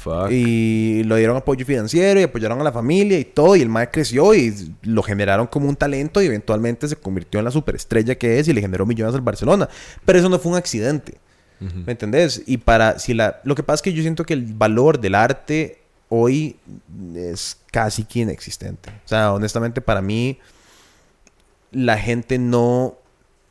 Fuck. 0.00 0.30
Y 0.30 1.02
lo 1.04 1.16
dieron 1.16 1.36
apoyo 1.36 1.66
financiero 1.66 2.18
y 2.20 2.22
apoyaron 2.22 2.60
a 2.60 2.64
la 2.64 2.72
familia 2.72 3.18
y 3.18 3.24
todo. 3.24 3.54
Y 3.56 3.62
el 3.62 3.68
mae 3.68 3.90
creció 3.90 4.34
y 4.34 4.74
lo 4.82 5.02
generaron 5.02 5.46
como 5.46 5.68
un 5.68 5.76
talento 5.76 6.22
y 6.22 6.26
eventualmente 6.26 6.88
se 6.88 6.96
convirtió 6.96 7.38
en 7.38 7.44
la 7.44 7.50
superestrella 7.50 8.14
que 8.14 8.38
es 8.38 8.48
y 8.48 8.52
le 8.52 8.60
generó 8.60 8.86
millones 8.86 9.14
al 9.14 9.20
Barcelona. 9.20 9.68
Pero 10.04 10.18
eso 10.18 10.28
no 10.28 10.38
fue 10.38 10.52
un 10.52 10.58
accidente. 10.58 11.18
¿Me 11.60 11.92
entendés? 11.92 12.42
Y 12.46 12.56
para, 12.56 12.98
si 12.98 13.12
la, 13.12 13.42
lo 13.44 13.54
que 13.54 13.62
pasa 13.62 13.74
es 13.74 13.82
que 13.82 13.92
yo 13.92 14.00
siento 14.00 14.24
que 14.24 14.32
el 14.32 14.54
valor 14.54 14.98
del 14.98 15.14
arte 15.14 15.82
hoy 16.08 16.56
es 17.14 17.58
casi 17.70 18.04
que 18.04 18.20
inexistente. 18.20 18.88
O 19.04 19.08
sea, 19.08 19.34
honestamente 19.34 19.82
para 19.82 20.00
mí, 20.00 20.38
la 21.70 21.98
gente 21.98 22.38
no... 22.38 22.96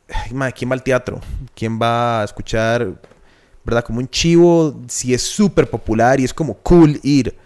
Ay, 0.08 0.52
¿Quién 0.52 0.70
va 0.70 0.74
al 0.74 0.82
teatro? 0.82 1.20
¿Quién 1.54 1.80
va 1.80 2.22
a 2.22 2.24
escuchar 2.24 3.00
¿verdad? 3.64 3.84
Como 3.84 4.00
un 4.00 4.08
chivo, 4.08 4.80
si 4.88 5.14
es 5.14 5.22
súper 5.22 5.68
popular 5.68 6.20
y 6.20 6.24
es 6.24 6.34
como 6.34 6.54
cool 6.54 6.98
ir. 7.02 7.36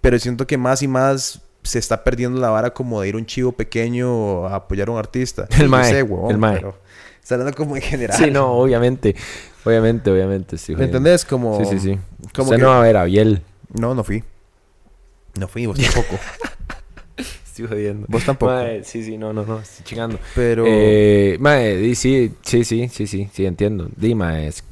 Pero 0.00 0.18
siento 0.18 0.46
que 0.46 0.58
más 0.58 0.82
y 0.82 0.88
más 0.88 1.40
se 1.62 1.78
está 1.78 2.02
perdiendo 2.02 2.40
la 2.40 2.50
vara 2.50 2.72
como 2.74 3.00
de 3.00 3.08
ir 3.08 3.16
un 3.16 3.24
chivo 3.26 3.52
pequeño 3.52 4.46
a 4.46 4.56
apoyar 4.56 4.88
a 4.88 4.92
un 4.92 4.98
artista. 4.98 5.46
El 5.58 5.68
mae, 5.68 5.90
sé, 5.90 6.02
huevón, 6.02 6.30
el 6.32 6.38
mae. 6.38 6.56
pero 6.56 6.74
está 7.22 7.36
hablando 7.36 7.56
como 7.56 7.76
en 7.76 7.82
general. 7.82 8.16
Sí, 8.18 8.30
no, 8.30 8.52
obviamente. 8.52 9.14
Obviamente, 9.64 10.10
obviamente. 10.10 10.58
Sí, 10.58 10.74
¿Me 10.74 10.84
entendés? 10.84 11.24
Como... 11.24 11.58
Sí, 11.58 11.64
sí, 11.70 11.78
sí. 11.78 11.98
como 12.34 12.46
Usted 12.46 12.56
que- 12.56 12.62
no 12.62 12.68
va 12.70 12.80
a 12.80 12.82
ver 12.82 12.96
a 12.96 13.04
Biel. 13.04 13.42
No, 13.72 13.94
no 13.94 14.02
fui. 14.02 14.24
No 15.38 15.46
fui, 15.46 15.66
vos 15.66 15.78
tampoco. 15.78 16.18
Estoy 17.46 17.66
jodiendo. 17.68 18.06
Vos 18.08 18.24
tampoco. 18.24 18.52
Mae, 18.52 18.82
sí, 18.82 19.04
sí, 19.04 19.18
no, 19.18 19.32
no, 19.32 19.44
no. 19.44 19.60
Estoy 19.60 19.84
chingando. 19.84 20.18
Pero... 20.34 20.64
Eh, 20.66 21.38
di, 21.80 21.94
sí, 21.94 22.34
sí, 22.42 22.64
sí, 22.64 22.88
sí, 22.88 23.06
sí, 23.06 23.28
sí, 23.32 23.46
entiendo. 23.46 23.88
Di, 23.94 24.14
mae, 24.14 24.48
es, 24.48 24.64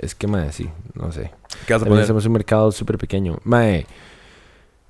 es 0.00 0.14
que, 0.14 0.26
mae, 0.26 0.52
sí, 0.52 0.68
no 0.94 1.12
sé. 1.12 1.30
¿Qué 1.66 1.72
vas 1.74 1.82
a 1.82 1.86
poner? 1.86 2.06
somos 2.06 2.26
un 2.26 2.32
mercado 2.32 2.72
súper 2.72 2.98
pequeño. 2.98 3.38
Mae, 3.44 3.86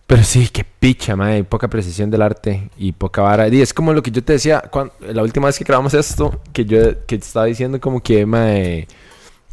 pero 0.07 0.25
sí, 0.25 0.49
qué 0.53 0.65
picha, 0.65 1.15
mae. 1.17 1.45
Poca 1.45 1.69
precisión 1.69 2.11
del 2.11 2.23
arte 2.23 2.69
y 2.77 2.93
poca 2.93 3.23
vara. 3.23 3.45
Di, 3.49 3.61
es 3.63 3.73
como 3.73 3.93
lo 3.93 4.03
que 4.03 4.11
yo 4.11 4.23
te 4.25 4.33
decía 4.35 4.61
cuan- 4.71 4.91
la 5.01 5.23
última 5.23 5.47
vez 5.47 5.57
que 5.59 5.65
grabamos 5.65 5.95
esto, 5.95 6.41
que 6.53 6.65
yo 6.65 6.79
que 7.07 7.19
te 7.19 7.25
estaba 7.25 7.47
diciendo 7.47 7.81
como 7.81 8.03
que, 8.03 8.27
mae, 8.27 8.89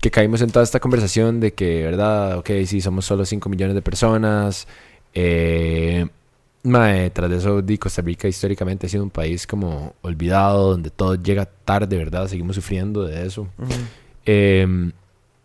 que 0.02 0.12
caímos 0.12 0.42
en 0.42 0.50
toda 0.52 0.64
esta 0.64 0.80
conversación 0.80 1.40
de 1.40 1.54
que, 1.54 1.84
¿verdad? 1.84 2.38
Ok, 2.40 2.50
sí, 2.66 2.82
somos 2.82 3.06
solo 3.06 3.26
5 3.26 3.50
millones 3.50 3.76
de 3.76 3.82
personas. 3.82 4.68
Eh, 5.14 6.08
mae, 6.64 7.10
tras 7.12 7.30
de 7.30 7.38
eso, 7.38 7.62
di, 7.62 7.78
Costa 7.78 8.02
Rica 8.02 8.28
históricamente 8.28 8.88
ha 8.88 8.90
sido 8.90 9.04
un 9.04 9.10
país 9.10 9.48
como 9.48 9.94
olvidado, 10.02 10.72
donde 10.72 10.90
todo 10.90 11.16
llega 11.16 11.46
tarde, 11.46 11.98
¿verdad? 11.98 12.28
Seguimos 12.28 12.56
sufriendo 12.56 13.04
de 13.04 13.26
eso. 13.26 13.48
Em, 14.26 14.92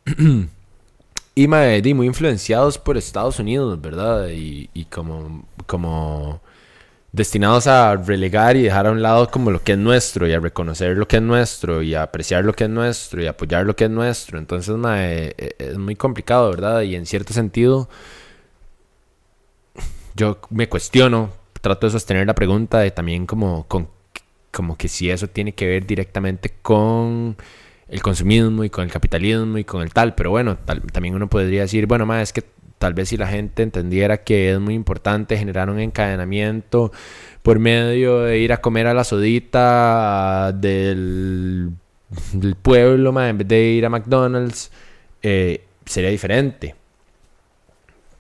y 1.35 1.49
mae, 1.49 1.95
muy 1.95 2.07
influenciados 2.07 2.79
por 2.79 2.97
Estados 2.97 3.39
Unidos, 3.39 3.81
¿verdad? 3.81 4.29
Y, 4.31 4.69
como, 4.91 5.47
como 5.67 6.41
destinados 7.13 7.67
a 7.67 7.97
relegar 7.97 8.57
y 8.57 8.63
dejar 8.63 8.87
a 8.87 8.91
un 8.93 9.03
lado 9.03 9.31
como 9.31 9.51
lo 9.51 9.63
que 9.63 9.73
es 9.73 9.79
nuestro 9.79 10.27
y 10.29 10.33
a 10.33 10.41
reconocer 10.41 10.97
lo 10.97 11.07
que 11.09 11.17
es 11.17 11.23
nuestro 11.23 11.83
y 11.83 11.95
a 11.95 12.03
apreciar 12.05 12.45
lo 12.45 12.55
que 12.55 12.65
es 12.65 12.71
nuestro 12.71 13.23
y 13.23 13.27
apoyar 13.27 13.67
lo 13.67 13.77
que 13.77 13.85
es 13.85 13.91
nuestro. 13.91 14.39
Entonces, 14.39 14.77
mae, 14.77 15.35
e- 15.39 15.57
es 15.59 15.79
muy 15.79 15.97
complicado, 15.97 16.51
¿verdad? 16.51 16.83
Y 16.83 16.97
en 16.97 17.07
cierto 17.07 17.33
sentido, 17.33 17.89
yo 20.15 20.39
me 20.51 20.69
cuestiono, 20.69 21.31
trato 21.61 21.87
de 21.87 21.93
sostener 21.93 22.27
la 22.27 22.35
pregunta 22.35 22.79
de 22.81 22.91
también 22.91 23.27
como, 23.27 23.67
con, 23.69 23.89
como 24.51 24.77
que 24.77 24.89
si 24.89 25.11
eso 25.11 25.29
tiene 25.29 25.55
que 25.55 25.67
ver 25.67 25.87
directamente 25.87 26.55
con 26.63 27.37
el 27.93 28.03
consumismo 28.03 28.65
y 28.65 28.71
con 28.71 28.85
el 28.85 28.91
capitalismo 28.91 29.59
y 29.59 29.65
con 29.65 29.83
el 29.83 29.93
tal, 29.93 30.15
pero 30.15 30.31
bueno, 30.31 30.57
tal- 30.65 30.81
también 30.91 31.15
uno 31.15 31.29
podría 31.29 31.61
decir, 31.63 31.87
bueno, 31.87 32.07
más 32.07 32.23
es 32.23 32.33
que 32.33 32.43
tal 32.79 32.95
vez 32.95 33.11
si 33.11 33.17
la 33.19 33.29
gente 33.29 33.63
entendiera 33.63 34.25
que 34.25 34.53
es 34.53 34.59
muy 34.59 34.75
importante 34.75 35.37
generar 35.37 35.69
un 35.71 35.79
encadenamiento 35.79 36.91
por 37.43 37.59
medio 37.59 38.21
de 38.23 38.39
ir 38.39 38.53
a 38.53 38.61
comer 38.63 38.87
a 38.87 38.95
la 38.95 39.05
sodita 39.05 40.53
del, 40.53 41.71
del 42.33 42.55
pueblo, 42.57 43.13
ma, 43.13 43.29
en 43.29 43.39
vez 43.39 43.49
de 43.49 43.63
ir 43.63 43.85
a 43.85 43.91
McDonald's, 43.91 44.73
eh, 45.23 45.63
sería 45.85 46.11
diferente. 46.11 46.75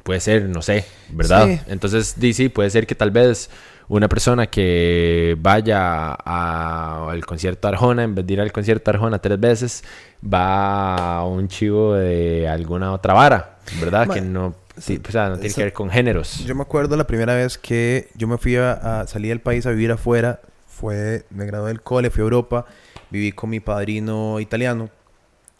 Puede 0.03 0.21
ser, 0.21 0.49
no 0.49 0.61
sé, 0.63 0.85
¿verdad? 1.11 1.47
Sí. 1.49 1.61
Entonces, 1.69 2.15
sí, 2.35 2.49
puede 2.51 2.71
ser 2.71 2.87
que 2.87 2.95
tal 2.95 3.11
vez 3.11 3.49
una 3.89 4.09
persona 4.09 4.47
que 4.47 5.37
vaya 5.41 6.13
al 6.13 7.25
concierto 7.27 7.69
Arjona, 7.69 8.05
en 8.05 8.15
vez 8.15 8.27
de 8.27 8.33
ir 8.35 8.41
al 8.41 8.53
concierto 8.53 8.91
Arjona 8.91 9.19
tres 9.19 9.39
veces, 9.39 9.85
va 10.23 11.19
a 11.19 11.25
un 11.27 11.49
chivo 11.49 11.95
de 11.95 12.49
alguna 12.49 12.93
otra 12.93 13.15
vara, 13.15 13.59
¿verdad? 13.81 14.07
Ma- 14.07 14.15
que 14.15 14.21
no, 14.21 14.55
sí, 14.79 15.01
o 15.07 15.11
sea, 15.13 15.29
no 15.29 15.39
tiene 15.39 15.55
que 15.55 15.65
ver 15.65 15.73
con 15.73 15.91
géneros. 15.91 16.45
Yo 16.45 16.55
me 16.55 16.63
acuerdo 16.63 16.97
la 16.97 17.07
primera 17.07 17.35
vez 17.35 17.59
que 17.59 18.09
yo 18.15 18.27
me 18.29 18.39
fui 18.39 18.57
a, 18.57 19.01
a 19.03 19.07
salir 19.07 19.29
del 19.31 19.41
país 19.41 19.67
a 19.67 19.71
vivir 19.71 19.91
afuera. 19.93 20.41
Fue, 20.69 21.25
me 21.31 21.45
gradué 21.47 21.69
del 21.69 21.83
cole, 21.83 22.11
fui 22.11 22.23
a 22.23 22.25
Europa. 22.25 22.65
Viví 23.11 23.33
con 23.33 23.51
mi 23.51 23.61
padrino 23.61 24.41
italiano. 24.41 24.89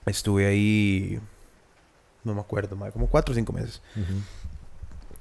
Estuve 0.07 0.47
ahí, 0.47 1.21
no 2.25 2.35
me 2.35 2.41
acuerdo, 2.41 2.75
ma, 2.77 2.91
como 2.91 3.07
cuatro 3.09 3.33
o 3.33 3.37
cinco 3.37 3.53
meses. 3.53 3.83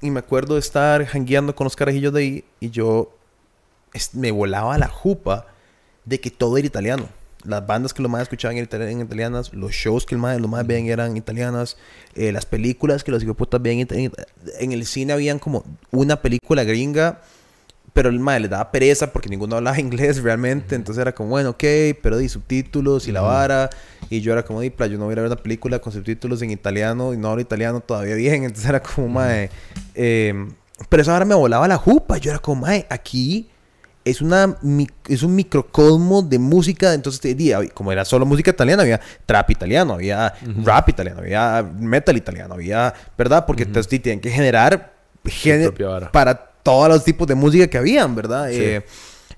Y 0.02 0.10
me 0.10 0.18
acuerdo 0.18 0.54
de 0.54 0.60
estar 0.60 1.06
jangueando 1.06 1.54
con 1.54 1.64
los 1.64 1.76
carajillos 1.76 2.12
de 2.12 2.20
ahí 2.20 2.44
y 2.58 2.70
yo 2.70 3.16
me 4.14 4.32
volaba 4.32 4.76
la 4.76 4.88
jupa 4.88 5.46
de 6.04 6.20
que 6.20 6.30
todo 6.30 6.58
era 6.58 6.66
italiano. 6.66 7.08
Las 7.44 7.66
bandas 7.66 7.94
que 7.94 8.02
los 8.02 8.10
más 8.10 8.22
escuchaban 8.22 8.56
eran 8.56 9.00
italianas, 9.00 9.52
los 9.52 9.72
shows 9.72 10.04
que 10.04 10.16
los 10.16 10.48
más 10.48 10.66
veían 10.66 10.86
eran 10.86 11.16
italianas, 11.16 11.76
eh, 12.14 12.32
las 12.32 12.46
películas 12.46 13.02
que 13.04 13.12
los 13.12 13.22
hijoputas 13.22 13.62
veían 13.62 13.86
en, 13.90 14.12
en 14.58 14.72
el 14.72 14.86
cine 14.86 15.12
habían 15.12 15.38
como 15.38 15.64
una 15.90 16.20
película 16.20 16.64
gringa, 16.64 17.20
pero 17.92 18.08
el 18.08 18.18
madre 18.18 18.40
le 18.40 18.48
daba 18.48 18.70
pereza 18.70 19.12
porque 19.12 19.28
ninguno 19.28 19.56
hablaba 19.56 19.78
inglés 19.80 20.22
realmente, 20.22 20.74
entonces 20.74 21.00
era 21.00 21.12
como, 21.12 21.30
bueno, 21.30 21.50
ok, 21.50 21.64
pero 22.02 22.18
di 22.18 22.28
subtítulos 22.28 23.08
y 23.08 23.12
la 23.12 23.20
vara, 23.20 23.70
y 24.10 24.20
yo 24.20 24.32
era 24.32 24.44
como, 24.44 24.60
di, 24.60 24.72
yo 24.78 24.98
no 24.98 25.04
voy 25.04 25.12
a 25.12 25.16
ver 25.16 25.26
una 25.26 25.36
película 25.36 25.78
con 25.78 25.92
subtítulos 25.92 26.42
en 26.42 26.50
italiano 26.50 27.14
y 27.14 27.16
no 27.16 27.30
hablo 27.30 27.42
italiano 27.42 27.80
todavía 27.80 28.14
bien, 28.14 28.34
entonces 28.44 28.68
era 28.68 28.82
como, 28.82 29.08
madre, 29.08 29.50
eh, 29.94 30.34
pero 30.88 31.02
esa 31.02 31.14
hora 31.14 31.24
me 31.24 31.34
volaba 31.34 31.68
la 31.68 31.76
jupa, 31.76 32.18
yo 32.18 32.30
era 32.30 32.40
como, 32.40 32.62
madre, 32.62 32.86
aquí 32.90 33.48
es, 34.04 34.20
una, 34.20 34.56
es 35.08 35.22
un 35.22 35.34
microcosmo 35.34 36.22
de 36.22 36.38
música. 36.38 36.92
Entonces, 36.94 37.36
como 37.74 37.92
era 37.92 38.04
solo 38.04 38.26
música 38.26 38.50
italiana, 38.50 38.82
había 38.82 39.00
trap 39.26 39.50
italiano, 39.50 39.94
había 39.94 40.34
rap 40.64 40.88
italiano, 40.88 41.20
había 41.20 41.62
metal 41.78 42.16
italiano, 42.16 42.54
había, 42.54 42.92
¿verdad? 43.16 43.46
Porque 43.46 43.62
entonces 43.62 43.88
te 43.88 43.98
tienen 43.98 44.20
que 44.20 44.30
generar 44.30 44.92
vara. 45.84 46.10
para 46.10 46.51
todos 46.62 46.88
los 46.88 47.04
tipos 47.04 47.26
de 47.26 47.34
música 47.34 47.66
que 47.68 47.78
habían, 47.78 48.14
¿verdad? 48.14 48.48
Sí. 48.50 48.56
Eh, 48.60 48.82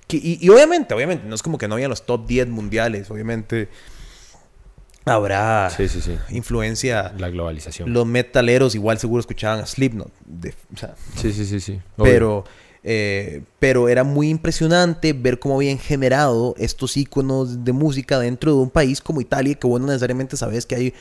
que- 0.07 0.17
y, 0.17 0.37
y 0.41 0.49
obviamente, 0.49 0.93
obviamente, 0.93 1.25
no 1.27 1.33
es 1.35 1.41
como 1.43 1.57
que 1.57 1.67
no 1.67 1.75
habían 1.75 1.89
los 1.89 2.05
top 2.05 2.25
10 2.27 2.47
mundiales, 2.47 3.09
obviamente 3.09 3.69
habrá 5.05 5.69
Sí, 5.75 5.87
sí, 5.87 6.01
sí. 6.01 6.17
influencia. 6.29 7.13
La 7.17 7.29
globalización. 7.29 7.93
Los 7.93 8.05
metaleros 8.07 8.73
igual 8.75 8.97
seguro 8.99 9.19
escuchaban 9.19 9.59
a 9.59 9.65
Slipknot, 9.65 10.11
de- 10.25 10.53
o 10.73 10.77
sea, 10.77 10.95
Sí, 11.15 11.31
sí, 11.31 11.45
sí, 11.45 11.59
sí. 11.59 11.73
Obvio. 11.97 12.11
pero, 12.13 12.45
eh, 12.83 13.43
pero 13.59 13.87
era 13.89 14.03
muy 14.03 14.29
impresionante 14.29 15.13
ver 15.13 15.39
cómo 15.39 15.55
habían 15.55 15.77
generado 15.77 16.55
estos 16.57 16.97
iconos 16.97 17.63
de 17.63 17.71
música 17.71 18.19
dentro 18.19 18.51
de 18.55 18.57
un 18.59 18.69
país 18.69 19.01
como 19.01 19.21
Italia, 19.21 19.55
que 19.55 19.67
vos 19.67 19.79
no 19.79 19.87
necesariamente 19.87 20.37
sabes 20.37 20.65
que 20.65 20.75
hay... 20.75 20.93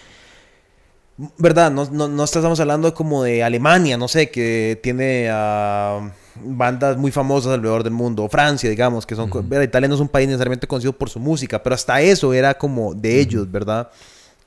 ¿Verdad? 1.39 1.71
No, 1.71 1.89
no, 1.91 2.09
no 2.09 2.25
estamos 2.25 2.59
hablando 2.59 2.93
como 2.93 3.23
de 3.23 3.45
Alemania, 3.45 3.97
no 3.97 4.09
sé, 4.09 4.31
que 4.31 4.81
tiene 4.83 5.29
ah, 5.31 6.11
bandas 6.43 6.97
muy 6.97 7.13
famosas 7.13 7.53
alrededor 7.53 7.85
del 7.85 7.93
mundo. 7.93 8.25
O 8.25 8.29
Francia, 8.29 8.69
digamos, 8.69 9.07
que 9.07 9.15
son... 9.15 9.31
Italia 9.63 9.89
no 9.89 9.95
es 9.95 10.01
un 10.01 10.09
país 10.09 10.27
necesariamente 10.27 10.67
conocido 10.67 10.93
por 10.93 11.09
su 11.09 11.21
música, 11.21 11.63
pero 11.63 11.75
hasta 11.75 12.01
eso 12.01 12.33
era 12.35 12.55
como 12.55 12.95
de 12.95 13.21
ellos, 13.21 13.49
¿verdad? 13.51 13.91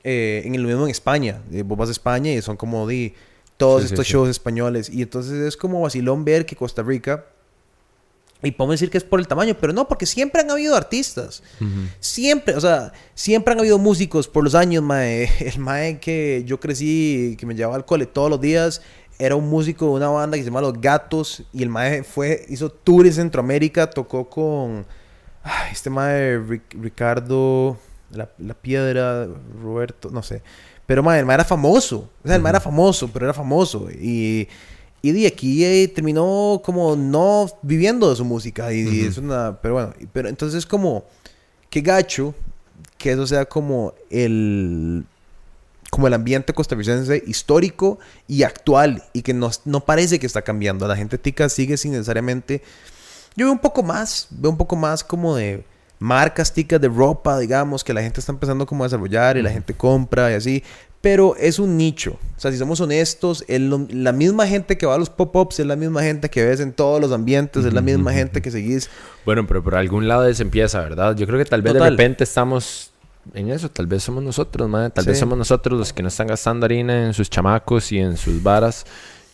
Eh, 0.03 0.41
en 0.45 0.55
el 0.55 0.65
mismo 0.65 0.83
en 0.83 0.89
España. 0.89 1.41
Eh, 1.51 1.63
vos 1.63 1.77
vas 1.77 1.87
a 1.87 1.93
España 1.93 2.31
y 2.31 2.41
son 2.41 2.57
como 2.57 2.85
de 2.85 3.13
todos 3.55 3.83
Sí, 3.83 3.87
estos 3.87 4.05
sí. 4.05 4.13
shows 4.13 4.29
españoles. 4.29 4.89
Y 4.89 5.01
entonces 5.01 5.33
es 5.33 5.55
como 5.55 5.81
vacilón 5.81 6.25
ver 6.25 6.45
que 6.45 6.55
Costa 6.55 6.83
Rica... 6.83 7.25
Y 8.43 8.51
podemos 8.51 8.75
decir 8.75 8.91
que 8.91 8.97
es 8.99 9.03
por 9.03 9.19
el 9.19 9.27
tamaño, 9.27 9.55
pero 9.59 9.73
no, 9.73 9.87
porque 9.87 10.05
siempre 10.05 10.41
han 10.41 10.51
habido 10.51 10.75
artistas. 10.75 11.41
Siempre, 11.99 12.55
o 12.55 12.61
sea, 12.61 12.93
siempre 13.15 13.53
han 13.53 13.59
habido 13.59 13.77
músicos 13.79 14.27
por 14.27 14.43
los 14.43 14.53
años, 14.55 14.83
mae. 14.83 15.29
El 15.39 15.59
mae 15.59 15.99
que 15.99 16.43
yo 16.45 16.59
crecí, 16.59 17.35
que 17.39 17.45
me 17.45 17.55
llevaba 17.55 17.75
al 17.75 17.85
cole 17.85 18.05
todos 18.05 18.29
los 18.29 18.39
días, 18.39 18.81
era 19.19 19.35
un 19.35 19.49
músico 19.49 19.85
de 19.85 19.91
una 19.93 20.09
banda 20.09 20.37
que 20.37 20.43
se 20.43 20.49
llama 20.49 20.61
Los 20.61 20.79
Gatos. 20.79 21.43
Y 21.51 21.63
el 21.63 21.69
mae 21.69 22.03
fue, 22.03 22.45
hizo 22.49 22.69
tours 22.69 23.07
en 23.07 23.13
Centroamérica, 23.13 23.89
tocó 23.89 24.29
con 24.29 24.85
ay, 25.43 25.71
este 25.71 25.89
mae 25.89 26.37
Ric- 26.37 26.79
Ricardo, 26.79 27.77
la, 28.11 28.29
la 28.37 28.53
Piedra, 28.53 29.27
Roberto, 29.63 30.09
no 30.11 30.21
sé. 30.21 30.43
Pero 30.85 31.01
mae, 31.01 31.19
el 31.19 31.25
mae 31.25 31.33
era 31.35 31.43
famoso. 31.45 32.09
O 32.23 32.27
sea, 32.27 32.35
el 32.35 32.41
mae 32.43 32.51
era 32.51 32.59
famoso, 32.59 33.09
pero 33.11 33.25
era 33.25 33.33
famoso. 33.33 33.87
Y, 33.91 34.47
y 35.01 35.11
de 35.11 35.27
aquí 35.27 35.63
eh, 35.63 35.87
terminó 35.87 36.61
como 36.63 36.95
no 36.95 37.47
viviendo 37.61 38.09
de 38.09 38.15
su 38.15 38.25
música. 38.25 38.73
Y, 38.73 39.01
es 39.01 39.17
una, 39.17 39.59
pero 39.61 39.75
bueno, 39.75 39.93
pero 40.11 40.29
entonces 40.29 40.65
como, 40.65 41.05
qué 41.69 41.81
gacho 41.81 42.33
que 42.97 43.11
eso 43.11 43.27
sea 43.27 43.45
como 43.45 43.93
el 44.09 45.05
como 45.89 46.07
el 46.07 46.13
ambiente 46.13 46.53
costarricense 46.53 47.23
histórico 47.25 47.97
y 48.27 48.43
actual 48.43 49.03
y 49.13 49.21
que 49.21 49.33
no, 49.33 49.49
no 49.65 49.85
parece 49.85 50.19
que 50.19 50.25
está 50.25 50.41
cambiando. 50.41 50.87
La 50.87 50.97
gente 50.97 51.17
tica 51.17 51.47
sigue 51.49 51.77
sin 51.77 51.93
necesariamente... 51.93 52.61
Yo 53.35 53.45
veo 53.45 53.53
un 53.53 53.59
poco 53.59 53.83
más, 53.83 54.27
veo 54.31 54.51
un 54.51 54.57
poco 54.57 54.75
más 54.75 55.03
como 55.03 55.35
de 55.35 55.63
marcas 55.99 56.53
ticas 56.53 56.81
de 56.81 56.87
ropa, 56.87 57.39
digamos, 57.39 57.83
que 57.83 57.93
la 57.93 58.01
gente 58.01 58.19
está 58.19 58.31
empezando 58.31 58.65
como 58.65 58.83
a 58.83 58.87
desarrollar 58.87 59.37
y 59.37 59.41
la 59.41 59.51
gente 59.51 59.73
compra 59.73 60.31
y 60.31 60.33
así. 60.33 60.63
Pero 61.09 61.37
es 61.37 61.57
un 61.57 61.77
nicho. 61.77 62.17
O 62.35 62.39
sea, 62.39 62.51
si 62.51 62.57
somos 62.57 62.81
honestos, 62.81 63.45
lo- 63.47 63.87
la 63.89 64.11
misma 64.11 64.45
gente 64.45 64.77
que 64.77 64.85
va 64.85 64.95
a 64.95 64.97
los 64.97 65.09
pop-ups 65.09 65.57
es 65.61 65.65
la 65.65 65.77
misma 65.77 66.03
gente 66.03 66.29
que 66.29 66.43
ves 66.43 66.59
en 66.59 66.73
todos 66.73 66.99
los 66.99 67.13
ambientes, 67.13 67.63
es 67.63 67.71
la 67.73 67.79
misma 67.81 68.11
gente 68.11 68.41
que 68.41 68.51
seguís. 68.51 68.89
Bueno, 69.25 69.47
pero 69.47 69.63
por 69.63 69.75
algún 69.75 70.09
lado 70.09 70.31
se 70.33 70.43
empieza, 70.43 70.81
¿verdad? 70.81 71.15
Yo 71.15 71.25
creo 71.25 71.39
que 71.39 71.45
tal 71.45 71.61
vez 71.61 71.71
Total. 71.73 71.85
de 71.85 71.89
repente 71.91 72.25
estamos 72.25 72.91
en 73.33 73.49
eso. 73.51 73.69
Tal 73.71 73.87
vez 73.87 74.03
somos 74.03 74.21
nosotros, 74.21 74.67
madre. 74.67 74.89
Tal 74.89 75.05
vez 75.05 75.15
Sí. 75.15 75.21
somos 75.21 75.37
nosotros 75.37 75.79
los 75.79 75.93
que 75.93 76.01
no 76.01 76.09
están 76.09 76.27
gastando 76.27 76.65
harina 76.65 77.05
en 77.05 77.13
sus 77.13 77.29
chamacos 77.29 77.89
y 77.93 77.99
en 77.99 78.17
sus 78.17 78.43
varas. 78.43 78.85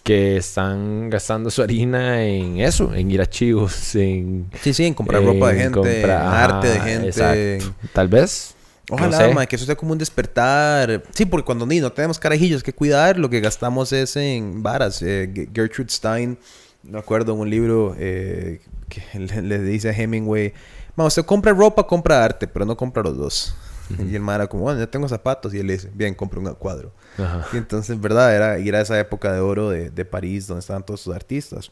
Que 0.04 0.38
están 0.38 1.10
gastando 1.10 1.50
su 1.50 1.64
harina 1.64 2.24
en 2.24 2.60
eso, 2.60 2.94
en 2.94 3.10
ir 3.10 3.22
a 3.22 3.26
chivos, 3.26 3.96
en... 3.96 4.48
Sí, 4.62 4.74
sí, 4.74 4.86
en 4.86 4.94
comprar 4.94 5.24
ropa 5.24 5.48
de 5.48 5.54
en 5.54 5.60
gente, 5.74 5.80
comprar- 5.80 6.22
en 6.22 6.34
arte 6.34 6.68
de 6.68 6.80
gente. 6.82 7.08
exacto. 7.08 7.74
Tal 7.94 8.08
vez. 8.10 8.54
No 8.90 8.96
Ojalá, 8.96 9.18
sé. 9.18 9.34
ma, 9.34 9.46
que 9.46 9.56
eso 9.56 9.66
sea 9.66 9.76
como 9.76 9.94
un 9.94 9.98
despertar. 9.98 11.04
Sí, 11.14 11.26
porque 11.26 11.46
cuando 11.46 11.66
ni 11.66 11.80
no 11.80 11.92
tenemos 11.92 12.20
carajillos 12.20 12.64
que 12.64 12.74
cuidar, 12.74 13.18
lo 13.18 13.30
que 13.30 13.40
gastamos 13.40 13.92
es 13.94 14.16
en 14.16 14.62
varas. 14.62 15.02
Eh, 15.02 15.50
Gertrude 15.54 15.90
Stein, 15.90 16.38
me 16.84 17.00
acuerdo 17.00 17.34
en 17.34 17.40
un 17.40 17.50
libro 17.50 17.96
eh, 17.98 18.60
que 18.90 19.04
le, 19.20 19.42
le 19.42 19.60
dice 19.60 19.90
a 19.90 19.94
Hemingway, 19.94 20.54
ma, 20.96 21.06
usted 21.06 21.24
compra 21.26 21.54
ropa, 21.54 21.88
compra 21.88 22.24
arte, 22.24 22.48
pero 22.48 22.66
no 22.66 22.76
compra 22.76 23.04
los 23.04 23.18
dos. 23.18 23.56
Y 24.00 24.16
el 24.16 24.22
ma 24.22 24.36
era 24.36 24.48
como, 24.48 24.64
bueno, 24.64 24.80
ya 24.80 24.88
tengo 24.88 25.08
zapatos. 25.08 25.54
Y 25.54 25.60
él 25.60 25.68
dice, 25.68 25.90
bien, 25.94 26.16
compra 26.16 26.40
un 26.40 26.54
cuadro. 26.56 26.92
Ajá. 27.18 27.46
Y 27.54 27.58
entonces, 27.58 28.00
¿verdad? 28.00 28.36
Era 28.36 28.58
ir 28.60 28.76
a 28.76 28.82
esa 28.82 29.00
época 29.00 29.32
de 29.32 29.40
oro 29.40 29.70
de, 29.70 29.90
de 29.92 30.06
París 30.06 30.48
donde 30.48 30.62
estaban 30.62 30.84
todos 30.86 31.02
sus 31.02 31.14
artistas. 31.14 31.72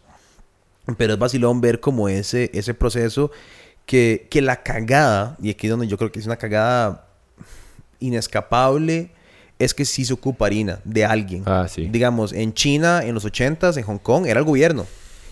Pero 0.97 1.13
es 1.13 1.19
vacilón 1.19 1.61
ver 1.61 1.79
como 1.79 2.09
ese, 2.09 2.51
ese 2.53 2.73
proceso 2.73 3.31
que, 3.85 4.27
que 4.29 4.41
la 4.41 4.63
cagada, 4.63 5.37
y 5.41 5.49
aquí 5.49 5.67
es 5.67 5.71
donde 5.71 5.87
yo 5.87 5.97
creo 5.97 6.11
que 6.11 6.19
es 6.19 6.25
una 6.25 6.37
cagada 6.37 7.07
inescapable, 7.99 9.11
es 9.59 9.73
que 9.73 9.85
sí 9.85 10.05
se 10.05 10.13
ocupa 10.13 10.47
harina 10.47 10.79
de 10.83 11.05
alguien. 11.05 11.43
Ah, 11.45 11.67
sí. 11.69 11.87
Digamos, 11.91 12.33
en 12.33 12.53
China, 12.53 13.01
en 13.03 13.13
los 13.13 13.25
80s, 13.25 13.77
en 13.77 13.83
Hong 13.83 13.99
Kong, 13.99 14.25
era 14.25 14.39
el 14.39 14.45
gobierno. 14.45 14.87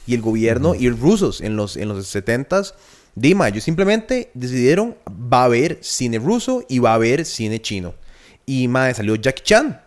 Y 0.06 0.14
el 0.14 0.22
gobierno 0.22 0.76
y 0.76 0.88
los 0.90 1.00
rusos 1.00 1.42
en 1.42 1.56
los, 1.56 1.78
en 1.78 1.88
los 1.90 2.16
70s, 2.16 2.74
Dima, 3.16 3.48
ellos 3.48 3.64
simplemente 3.64 4.30
decidieron, 4.34 4.96
va 5.12 5.42
a 5.42 5.46
haber 5.46 5.80
cine 5.82 6.20
ruso 6.20 6.64
y 6.70 6.80
va 6.80 6.92
a 6.92 6.96
haber 6.96 7.26
cine 7.26 7.60
chino. 7.62 7.94
Y 8.46 8.68
mae, 8.68 8.94
salió 8.94 9.16
Jackie 9.16 9.44
Chan 9.44 9.82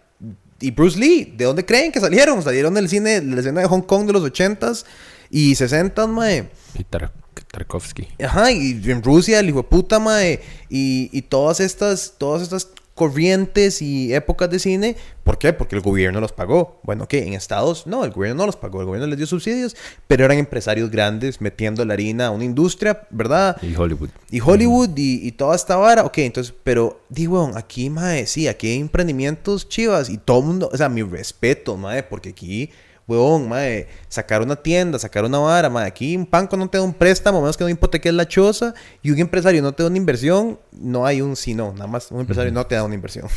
y 0.61 0.71
Bruce 0.73 0.99
Lee. 0.99 1.33
¿De 1.37 1.45
dónde 1.45 1.65
creen 1.65 1.91
que 1.93 2.01
salieron? 2.01 2.43
Salieron 2.43 2.75
del 2.75 2.89
cine, 2.89 3.21
de 3.21 3.35
la 3.35 3.41
escena 3.41 3.61
de 3.63 3.67
Hong 3.69 3.81
Kong 3.83 4.07
de 4.07 4.13
los 4.13 4.23
80s 4.25 4.85
y 5.31 5.53
60s, 5.55 6.09
mae. 6.09 6.51
Y 6.75 6.85
Tar- 6.85 7.13
Tarkovsky. 7.53 8.09
Ajá, 8.25 8.51
y 8.51 8.81
en 8.85 9.03
Rusia, 9.03 9.39
el 9.39 9.51
hijo 9.51 9.59
de 9.59 9.69
puta, 9.69 10.01
mae, 10.01 10.41
y, 10.69 11.11
y 11.13 11.23
todas 11.23 11.61
estas, 11.61 12.15
todas 12.19 12.43
estas 12.43 12.69
corrientes 12.95 13.81
y 13.81 14.13
épocas 14.13 14.51
de 14.51 14.59
cine, 14.59 14.97
¿por 15.25 15.39
qué? 15.39 15.53
Porque 15.53 15.77
el 15.77 15.83
gobierno 15.83 16.21
los 16.21 16.33
pagó. 16.33 16.81
Bueno, 16.83 17.09
¿qué? 17.09 17.27
En 17.27 17.33
Estados, 17.33 17.87
no, 17.87 18.05
el 18.05 18.11
gobierno 18.11 18.43
no 18.43 18.47
los 18.47 18.57
pagó, 18.57 18.81
el 18.81 18.87
gobierno 18.87 19.07
les 19.07 19.17
dio 19.17 19.27
subsidios, 19.27 19.77
pero 20.07 20.25
eran 20.25 20.39
empresarios 20.39 20.91
grandes 20.91 21.41
metiendo 21.41 21.85
la 21.85 21.95
harina 21.95 22.27
a 22.27 22.31
una 22.31 22.45
industria, 22.45 23.07
¿verdad? 23.11 23.57
Y 23.63 23.75
Hollywood. 23.75 24.11
Y 24.31 24.41
Hollywood 24.41 24.91
y, 24.97 25.27
y 25.27 25.33
toda 25.33 25.57
esta 25.57 25.77
vara. 25.77 26.05
Ok, 26.05 26.19
entonces, 26.19 26.55
pero, 26.65 27.01
digo, 27.09 27.51
aquí, 27.55 27.89
mae, 27.89 28.27
sí, 28.27 28.47
aquí 28.47 28.69
hay 28.69 28.81
emprendimientos 28.81 29.69
chivas 29.69 30.11
y 30.11 30.19
todo 30.19 30.41
el 30.41 30.47
mundo, 30.47 30.71
o 30.73 30.77
sea, 30.77 30.89
mi 30.89 31.03
respeto, 31.03 31.77
mae, 31.77 32.03
porque 32.03 32.31
aquí, 32.31 32.71
weón, 33.07 33.49
mae, 33.49 33.89
sacar 34.09 34.43
una 34.43 34.57
tienda, 34.57 34.99
sacar 34.99 35.25
una 35.25 35.39
vara, 35.39 35.69
mae, 35.69 35.87
aquí 35.87 36.17
un 36.17 36.29
banco 36.31 36.57
no 36.57 36.69
te 36.69 36.79
da 36.79 36.85
un 36.85 36.95
préstamo, 36.95 37.39
a 37.39 37.41
menos 37.41 37.57
que 37.57 37.65
no 37.65 37.71
hipoteques 37.71 38.13
la 38.15 38.27
choza, 38.27 38.75
y 39.03 39.11
un 39.11 39.19
empresario 39.19 39.61
no 39.63 39.73
te 39.73 39.83
da 39.83 39.89
una 39.89 39.99
inversión, 39.99 40.59
no 40.73 41.05
hay 41.07 41.21
un 41.21 41.37
sí, 41.37 41.55
no, 41.55 41.73
nada 41.73 41.87
más 41.87 42.11
un 42.11 42.21
empresario 42.21 42.53
no 42.53 42.67
te 42.67 42.75
da 42.75 42.85
una 42.85 42.95
inversión, 42.95 43.29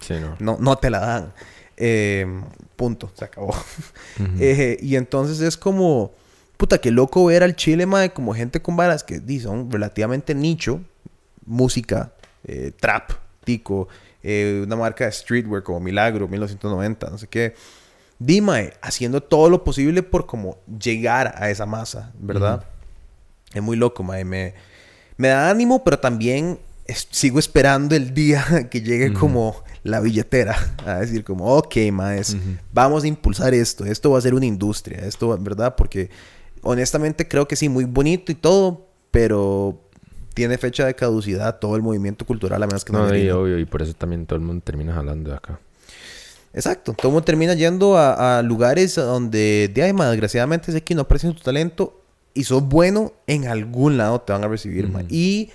Sí, 0.00 0.14
no. 0.20 0.36
no, 0.40 0.56
no 0.60 0.76
te 0.76 0.90
la 0.90 1.00
dan. 1.00 1.32
Eh, 1.76 2.26
punto, 2.76 3.10
se 3.14 3.24
acabó. 3.24 3.54
Eh, 4.38 4.78
y 4.80 4.96
entonces 4.96 5.40
es 5.40 5.56
como, 5.56 6.12
puta, 6.56 6.78
qué 6.78 6.90
loco 6.90 7.24
ver 7.26 7.42
al 7.42 7.56
Chile, 7.56 7.84
mae, 7.86 8.12
como 8.12 8.32
gente 8.34 8.62
con 8.62 8.76
varas 8.76 9.02
que 9.02 9.18
di, 9.20 9.40
son 9.40 9.70
relativamente 9.70 10.34
nicho, 10.34 10.80
música, 11.46 12.12
eh, 12.44 12.72
trap, 12.78 13.10
tico, 13.44 13.88
eh, 14.22 14.62
una 14.64 14.76
marca 14.76 15.04
de 15.04 15.12
streetwear 15.12 15.62
como 15.62 15.80
Milagro, 15.80 16.28
1990, 16.28 17.10
no 17.10 17.18
sé 17.18 17.26
qué. 17.26 17.54
Di, 18.24 18.40
mae, 18.40 18.72
haciendo 18.80 19.20
todo 19.22 19.50
lo 19.50 19.64
posible 19.64 20.02
por 20.02 20.26
como 20.26 20.58
llegar 20.80 21.34
a 21.36 21.50
esa 21.50 21.66
masa, 21.66 22.12
¿verdad? 22.18 22.64
Es 23.52 23.62
muy 23.62 23.76
loco, 23.76 24.02
mae. 24.02 24.24
Me, 24.24 24.54
me 25.16 25.28
da 25.28 25.50
ánimo, 25.50 25.84
pero 25.84 25.98
también 25.98 26.58
es- 26.86 27.06
sigo 27.10 27.38
esperando 27.38 27.94
el 27.94 28.14
día 28.14 28.44
que 28.70 28.80
llegue 28.80 29.12
como 29.12 29.56
la 29.82 30.00
billetera. 30.00 30.56
A 30.86 31.00
decir 31.00 31.22
como, 31.24 31.46
ok, 31.56 31.76
maes, 31.92 32.36
vamos 32.72 33.04
a 33.04 33.06
impulsar 33.08 33.52
esto. 33.54 33.84
Esto 33.84 34.10
va 34.10 34.18
a 34.18 34.22
ser 34.22 34.34
una 34.34 34.46
industria. 34.46 34.98
Esto, 35.04 35.28
va- 35.28 35.36
¿verdad? 35.36 35.74
Porque 35.76 36.08
honestamente 36.62 37.28
creo 37.28 37.46
que 37.46 37.56
sí, 37.56 37.68
muy 37.68 37.84
bonito 37.84 38.32
y 38.32 38.34
todo, 38.34 38.88
pero 39.10 39.80
tiene 40.34 40.58
fecha 40.58 40.84
de 40.86 40.94
caducidad 40.94 41.58
todo 41.60 41.76
el 41.76 41.82
movimiento 41.82 42.24
cultural, 42.26 42.60
a 42.62 42.66
menos 42.66 42.84
que 42.84 42.92
no, 42.92 43.06
No, 43.06 43.14
y 43.16 43.30
obvio, 43.30 43.58
y 43.58 43.64
por 43.66 43.82
eso 43.82 43.94
también 43.94 44.26
todo 44.26 44.36
el 44.38 44.44
mundo 44.44 44.62
termina 44.64 44.92
jalando 44.94 45.30
de 45.30 45.36
acá. 45.36 45.60
Exacto. 46.54 46.94
Todo 46.94 47.10
mundo 47.10 47.24
termina 47.24 47.54
yendo 47.54 47.96
a, 47.96 48.38
a 48.38 48.42
lugares 48.42 48.94
donde, 48.94 49.70
de 49.72 49.92
ma, 49.92 50.10
desgraciadamente, 50.10 50.76
es 50.76 50.82
que 50.82 50.94
no 50.94 51.02
aprecian 51.02 51.34
tu 51.34 51.42
talento 51.42 52.00
y 52.32 52.44
sos 52.44 52.62
bueno, 52.62 53.12
en 53.26 53.46
algún 53.46 53.96
lado 53.96 54.20
te 54.20 54.32
van 54.32 54.44
a 54.44 54.48
recibir, 54.48 54.88
ma. 54.88 55.02
Y 55.08 55.50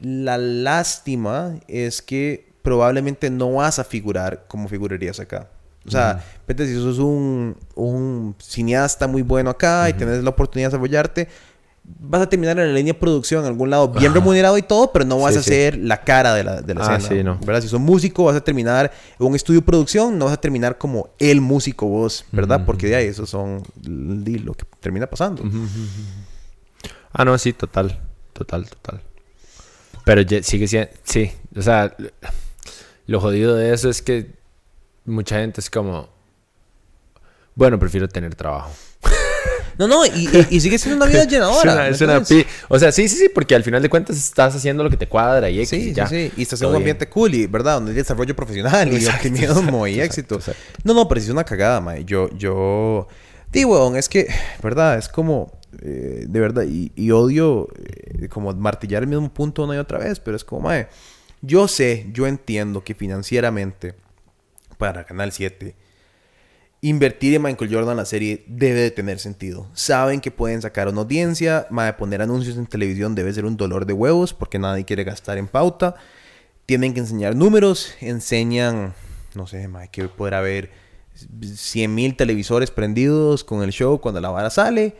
la 0.00 0.38
lástima 0.38 1.56
es 1.68 2.02
que 2.02 2.52
probablemente 2.62 3.30
no 3.30 3.54
vas 3.54 3.78
a 3.78 3.84
figurar 3.84 4.44
como 4.48 4.68
figurarías 4.68 5.18
acá. 5.20 5.48
O 5.84 5.90
sea, 5.90 6.24
vete, 6.46 6.64
si 6.66 6.74
sos 6.74 6.98
un, 6.98 7.56
un 7.74 8.36
cineasta 8.38 9.08
muy 9.08 9.22
bueno 9.22 9.50
acá 9.50 9.88
y 9.90 9.94
tenés 9.94 10.22
la 10.22 10.30
oportunidad 10.30 10.68
de 10.68 10.76
desarrollarte, 10.76 11.28
vas 11.84 12.22
a 12.22 12.28
terminar 12.28 12.58
en 12.58 12.68
la 12.68 12.72
línea 12.74 12.92
de 12.92 12.98
producción 12.98 13.42
en 13.44 13.48
algún 13.48 13.68
lado 13.70 13.88
bien 13.88 14.14
remunerado 14.14 14.56
y 14.58 14.62
todo, 14.62 14.92
pero 14.92 15.04
no 15.04 15.18
vas 15.18 15.34
Sí, 15.34 15.40
a 15.40 15.42
sí. 15.42 15.50
ser 15.50 15.78
la 15.78 16.02
cara 16.02 16.34
de 16.34 16.44
la, 16.44 16.62
de 16.62 16.74
la 16.74 16.86
Ah, 16.86 16.96
escena. 16.96 17.16
sí, 17.16 17.24
no. 17.24 17.38
¿Verdad? 17.44 17.60
Si 17.60 17.68
sos 17.68 17.80
músico, 17.80 18.24
vas 18.24 18.36
a 18.36 18.40
terminar 18.42 18.92
en 19.18 19.26
un 19.26 19.34
estudio 19.34 19.60
de 19.60 19.66
producción, 19.66 20.16
no 20.18 20.26
vas 20.26 20.34
a 20.34 20.40
terminar 20.40 20.78
como 20.78 21.10
el 21.18 21.40
músico 21.40 21.86
vos, 21.86 22.24
¿verdad? 22.32 22.64
Porque 22.64 22.86
de 22.86 22.96
ahí 22.96 23.06
eso 23.06 23.26
son 23.26 23.62
lo 23.84 24.54
que 24.54 24.64
termina 24.80 25.06
pasando. 25.08 25.42
Ah, 27.12 27.24
no, 27.24 27.36
sí, 27.38 27.52
total. 27.52 28.00
Total, 28.32 28.68
total. 28.68 29.00
Pero 30.04 30.22
sigue 30.42 30.66
siendo... 30.66 30.90
Sí, 31.04 31.30
o 31.54 31.62
sea, 31.62 31.94
lo 33.06 33.20
jodido 33.20 33.54
de 33.56 33.72
eso 33.74 33.90
es 33.90 34.02
que 34.02 34.32
mucha 35.04 35.38
gente 35.40 35.60
es 35.60 35.68
como... 35.70 36.08
Bueno, 37.54 37.78
prefiero 37.78 38.08
tener 38.08 38.34
trabajo. 38.34 38.70
No, 39.86 40.04
no, 40.04 40.06
y, 40.06 40.60
sigue 40.60 40.78
siendo 40.78 40.96
una 40.96 41.06
vida 41.06 41.22
Es 41.22 41.28
llenadora. 41.28 41.72
una, 41.72 41.82
¿me 41.84 41.88
es 41.90 42.00
una 42.00 42.22
pi- 42.22 42.46
O 42.68 42.78
sea, 42.78 42.92
sí, 42.92 43.08
sí, 43.08 43.16
sí, 43.16 43.28
porque 43.28 43.54
al 43.54 43.62
final 43.64 43.82
de 43.82 43.88
cuentas 43.88 44.16
estás 44.16 44.54
haciendo 44.54 44.82
lo 44.84 44.90
que 44.90 44.96
te 44.96 45.06
cuadra 45.08 45.48
y 45.50 45.58
X 45.60 45.68
Sí, 45.68 45.90
y 45.90 45.92
ya. 45.92 46.06
sí. 46.06 46.32
Y 46.36 46.42
estás 46.42 46.60
en 46.60 46.66
un 46.68 46.72
bien. 46.72 46.82
ambiente 46.82 47.08
cool 47.08 47.34
y, 47.34 47.46
¿verdad? 47.46 47.74
Donde 47.74 47.92
hay 47.92 47.96
desarrollo 47.96 48.34
profesional 48.36 48.92
y 48.92 49.06
optimismo 49.06 49.86
y 49.86 50.00
éxito. 50.00 50.36
exacto. 50.36 50.60
No, 50.84 50.94
no, 50.94 51.08
pero 51.08 51.20
sí 51.20 51.26
es 51.26 51.32
una 51.32 51.44
cagada, 51.44 51.80
mae. 51.80 52.04
Yo, 52.04 52.28
yo... 52.36 53.06
Digo, 53.52 53.94
es 53.96 54.08
que, 54.08 54.28
¿verdad? 54.62 54.96
Es 54.98 55.08
como... 55.08 55.52
eh, 55.82 56.24
de 56.28 56.40
verdad, 56.40 56.62
y, 56.64 56.92
y 56.96 57.10
odio 57.10 57.68
eh, 57.84 58.28
como 58.28 58.52
martillar 58.54 59.02
el 59.02 59.08
mismo 59.08 59.32
punto 59.32 59.64
una 59.64 59.74
y 59.74 59.78
otra 59.78 59.98
vez, 59.98 60.20
pero 60.20 60.36
es 60.36 60.44
como, 60.44 60.62
mae, 60.62 60.86
yo 61.42 61.66
sé, 61.68 62.06
yo 62.12 62.26
entiendo 62.26 62.84
que 62.84 62.94
financieramente 62.94 63.94
para 64.78 65.04
Canal 65.04 65.32
7 65.32 65.74
invertir 66.84 67.34
en 67.34 67.42
Michael 67.42 67.72
Jordan 67.72 67.96
la 67.96 68.04
serie 68.04 68.44
debe 68.48 68.80
de 68.80 68.90
tener 68.90 69.20
sentido. 69.20 69.68
Saben 69.72 70.20
que 70.20 70.32
pueden 70.32 70.60
sacar 70.60 70.88
una 70.88 71.02
audiencia, 71.02 71.66
mae, 71.70 71.92
poner 71.92 72.20
anuncios 72.20 72.56
en 72.56 72.66
televisión 72.66 73.14
debe 73.14 73.32
ser 73.32 73.44
un 73.44 73.56
dolor 73.56 73.86
de 73.86 73.92
huevos 73.92 74.34
porque 74.34 74.58
nadie 74.58 74.84
quiere 74.84 75.04
gastar 75.04 75.38
en 75.38 75.46
pauta. 75.46 75.94
Tienen 76.66 76.92
que 76.92 77.00
enseñar 77.00 77.36
números, 77.36 77.94
enseñan, 78.00 78.94
no 79.34 79.46
sé, 79.46 79.68
mae, 79.68 79.88
que 79.88 80.08
podrá 80.08 80.38
haber 80.38 80.70
100 81.40 81.94
mil 81.94 82.16
televisores 82.16 82.72
prendidos 82.72 83.44
con 83.44 83.62
el 83.62 83.70
show 83.70 84.00
cuando 84.00 84.20
la 84.20 84.30
vara 84.30 84.50
sale. 84.50 84.96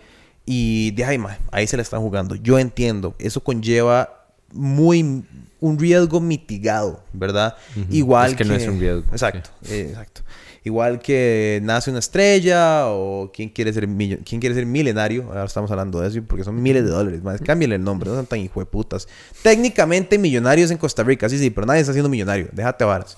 Y 0.46 0.92
de 0.92 1.04
ahí, 1.04 1.18
mae, 1.18 1.36
ahí 1.50 1.66
se 1.66 1.76
la 1.76 1.82
están 1.82 2.00
jugando. 2.00 2.36
Yo 2.36 2.60
entiendo, 2.60 3.16
eso 3.18 3.42
conlleva 3.42 4.28
muy 4.52 5.24
un 5.58 5.78
riesgo 5.78 6.20
mitigado, 6.20 7.02
¿verdad? 7.12 7.56
Igual 7.90 8.32
Es 8.32 8.36
que 8.36 8.44
no 8.44 8.54
es 8.54 8.68
un 8.68 8.78
riesgo, 8.78 9.04
Exacto, 9.10 9.50
eh, 9.68 9.88
exacto. 9.90 10.22
Igual 10.64 11.00
que 11.00 11.60
nace 11.64 11.90
una 11.90 11.98
estrella 11.98 12.86
o 12.86 13.32
quién 13.34 13.48
quiere 13.48 13.72
ser 13.72 13.88
quién 13.88 14.40
quiere 14.40 14.54
ser 14.54 14.64
milenario. 14.64 15.24
Ahora 15.24 15.44
estamos 15.44 15.70
hablando 15.72 16.00
de 16.00 16.08
eso 16.08 16.20
porque 16.26 16.44
son 16.44 16.62
miles 16.62 16.84
de 16.84 16.90
dólares. 16.90 17.20
Más, 17.22 17.40
cámbiale 17.40 17.74
el 17.74 17.82
nombre, 17.82 18.08
no 18.08 18.16
son 18.16 18.26
tan 18.26 18.38
hijueputas. 18.38 19.08
Técnicamente 19.42 20.18
millonarios 20.18 20.70
en 20.70 20.78
Costa 20.78 21.02
Rica, 21.02 21.28
sí, 21.28 21.36
sí, 21.36 21.50
pero 21.50 21.66
nadie 21.66 21.80
está 21.80 21.92
siendo 21.92 22.08
millonario. 22.08 22.48
Déjate 22.52 22.84
varas. 22.84 23.16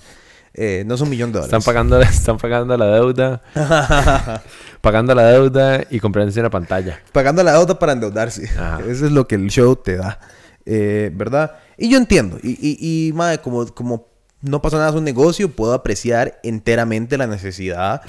Eh, 0.55 0.83
no 0.87 0.95
es 0.95 1.01
un 1.01 1.09
millón 1.09 1.31
de 1.31 1.39
dólares. 1.39 1.53
Están 1.53 1.71
pagando, 1.71 2.01
están 2.01 2.37
pagando 2.37 2.77
la 2.77 2.87
deuda. 2.87 3.43
pagando 4.81 5.13
la 5.13 5.27
deuda 5.27 5.83
y 5.91 5.99
comprándose 5.99 6.39
una 6.39 6.49
pantalla. 6.49 6.99
pagando 7.11 7.43
la 7.43 7.53
deuda 7.53 7.77
para 7.77 7.91
endeudarse. 7.91 8.49
Ajá. 8.57 8.79
Eso 8.87 9.05
es 9.05 9.11
lo 9.11 9.27
que 9.27 9.35
el 9.35 9.51
show 9.51 9.75
te 9.75 9.97
da. 9.97 10.19
Eh, 10.65 11.11
¿Verdad? 11.13 11.57
Y 11.77 11.89
yo 11.89 11.97
entiendo. 11.99 12.39
Y, 12.41 12.57
y, 12.59 13.09
y 13.09 13.13
madre, 13.13 13.37
como, 13.37 13.67
como 13.67 14.14
no 14.45 14.61
pasa 14.61 14.77
nada, 14.77 14.89
es 14.89 14.95
un 14.95 15.03
negocio, 15.03 15.51
puedo 15.51 15.73
apreciar 15.73 16.39
enteramente 16.43 17.17
la 17.17 17.27
necesidad 17.27 18.01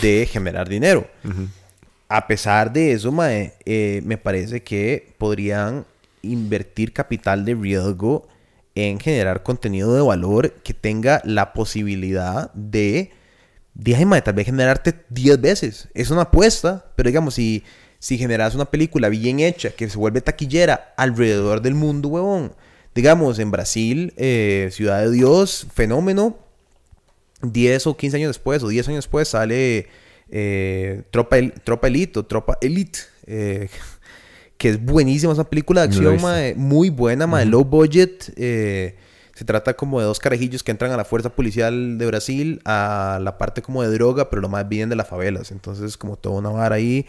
de 0.00 0.28
generar 0.30 0.68
dinero. 0.68 1.08
A 2.08 2.26
pesar 2.26 2.72
de 2.72 2.92
eso, 2.92 3.10
mae, 3.12 3.54
eh, 3.64 4.00
me 4.04 4.16
parece 4.16 4.62
que 4.62 5.14
podrían 5.18 5.84
invertir 6.22 6.92
capital 6.92 7.44
de 7.44 7.54
riesgo 7.54 8.28
en 8.74 9.00
generar 9.00 9.42
contenido 9.42 9.94
de 9.94 10.02
valor 10.02 10.52
que 10.62 10.74
tenga 10.74 11.20
la 11.24 11.52
posibilidad 11.52 12.52
de, 12.54 13.10
mae, 14.06 14.22
tal 14.22 14.34
vez 14.34 14.46
generarte 14.46 14.94
10 15.08 15.40
veces. 15.40 15.88
Es 15.94 16.10
una 16.10 16.22
apuesta, 16.22 16.86
pero 16.94 17.08
digamos, 17.08 17.34
si, 17.34 17.64
si 17.98 18.16
generas 18.16 18.54
una 18.54 18.66
película 18.66 19.08
bien 19.08 19.40
hecha 19.40 19.70
que 19.70 19.90
se 19.90 19.98
vuelve 19.98 20.20
taquillera 20.20 20.94
alrededor 20.96 21.62
del 21.62 21.74
mundo, 21.74 22.08
huevón. 22.08 22.52
Digamos, 22.94 23.38
en 23.38 23.50
Brasil, 23.50 24.12
eh, 24.16 24.68
Ciudad 24.72 25.00
de 25.02 25.10
Dios, 25.10 25.66
fenómeno. 25.72 26.36
10 27.42 27.86
o 27.86 27.96
15 27.96 28.16
años 28.18 28.28
después, 28.28 28.62
o 28.62 28.68
10 28.68 28.86
años 28.88 28.98
después, 29.04 29.28
sale 29.28 29.88
eh, 30.30 31.02
Tropa, 31.10 31.38
El- 31.38 31.52
Tropa 31.52 31.86
Elite 31.88 32.18
o 32.18 32.24
Tropa 32.26 32.58
Elite. 32.60 32.98
eh, 33.26 33.68
que 34.58 34.68
es 34.70 34.84
buenísima 34.84 35.32
esa 35.32 35.44
película 35.48 35.80
de 35.80 35.86
acción, 35.86 36.18
muy 36.58 36.90
buena, 36.90 37.26
mae, 37.26 37.46
low 37.46 37.64
budget. 37.64 38.30
eh, 38.36 38.96
se 39.34 39.46
trata 39.46 39.72
como 39.74 40.00
de 40.00 40.04
dos 40.04 40.18
carajillos 40.18 40.62
que 40.62 40.70
entran 40.70 40.92
a 40.92 40.98
la 40.98 41.06
fuerza 41.06 41.30
policial 41.34 41.96
de 41.96 42.04
Brasil 42.06 42.60
a 42.66 43.18
la 43.22 43.38
parte 43.38 43.62
como 43.62 43.82
de 43.82 43.88
droga, 43.88 44.28
pero 44.28 44.42
lo 44.42 44.50
más 44.50 44.68
bien 44.68 44.90
de 44.90 44.96
las 44.96 45.08
favelas. 45.08 45.50
Entonces, 45.50 45.96
como 45.96 46.16
toda 46.16 46.40
una 46.40 46.50
vara 46.50 46.76
ahí. 46.76 47.06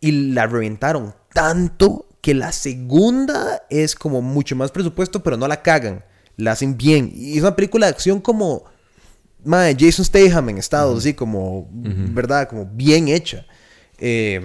Y 0.00 0.12
la 0.32 0.46
reventaron 0.46 1.14
tanto 1.34 2.06
que 2.20 2.34
la 2.34 2.52
segunda 2.52 3.62
es 3.70 3.94
como 3.94 4.22
mucho 4.22 4.56
más 4.56 4.70
presupuesto, 4.70 5.22
pero 5.22 5.36
no 5.36 5.46
la 5.46 5.62
cagan. 5.62 6.04
La 6.36 6.52
hacen 6.52 6.76
bien. 6.76 7.10
Y 7.14 7.36
es 7.36 7.42
una 7.42 7.56
película 7.56 7.86
de 7.86 7.92
acción 7.92 8.20
como... 8.20 8.64
Mae, 9.44 9.76
Jason 9.78 10.04
Statham 10.04 10.48
en 10.48 10.58
Estados, 10.58 10.98
así 10.98 11.14
como... 11.14 11.68
¿Verdad? 11.72 12.48
Como 12.48 12.66
bien 12.66 13.08
hecha. 13.08 13.46
Eh, 13.98 14.40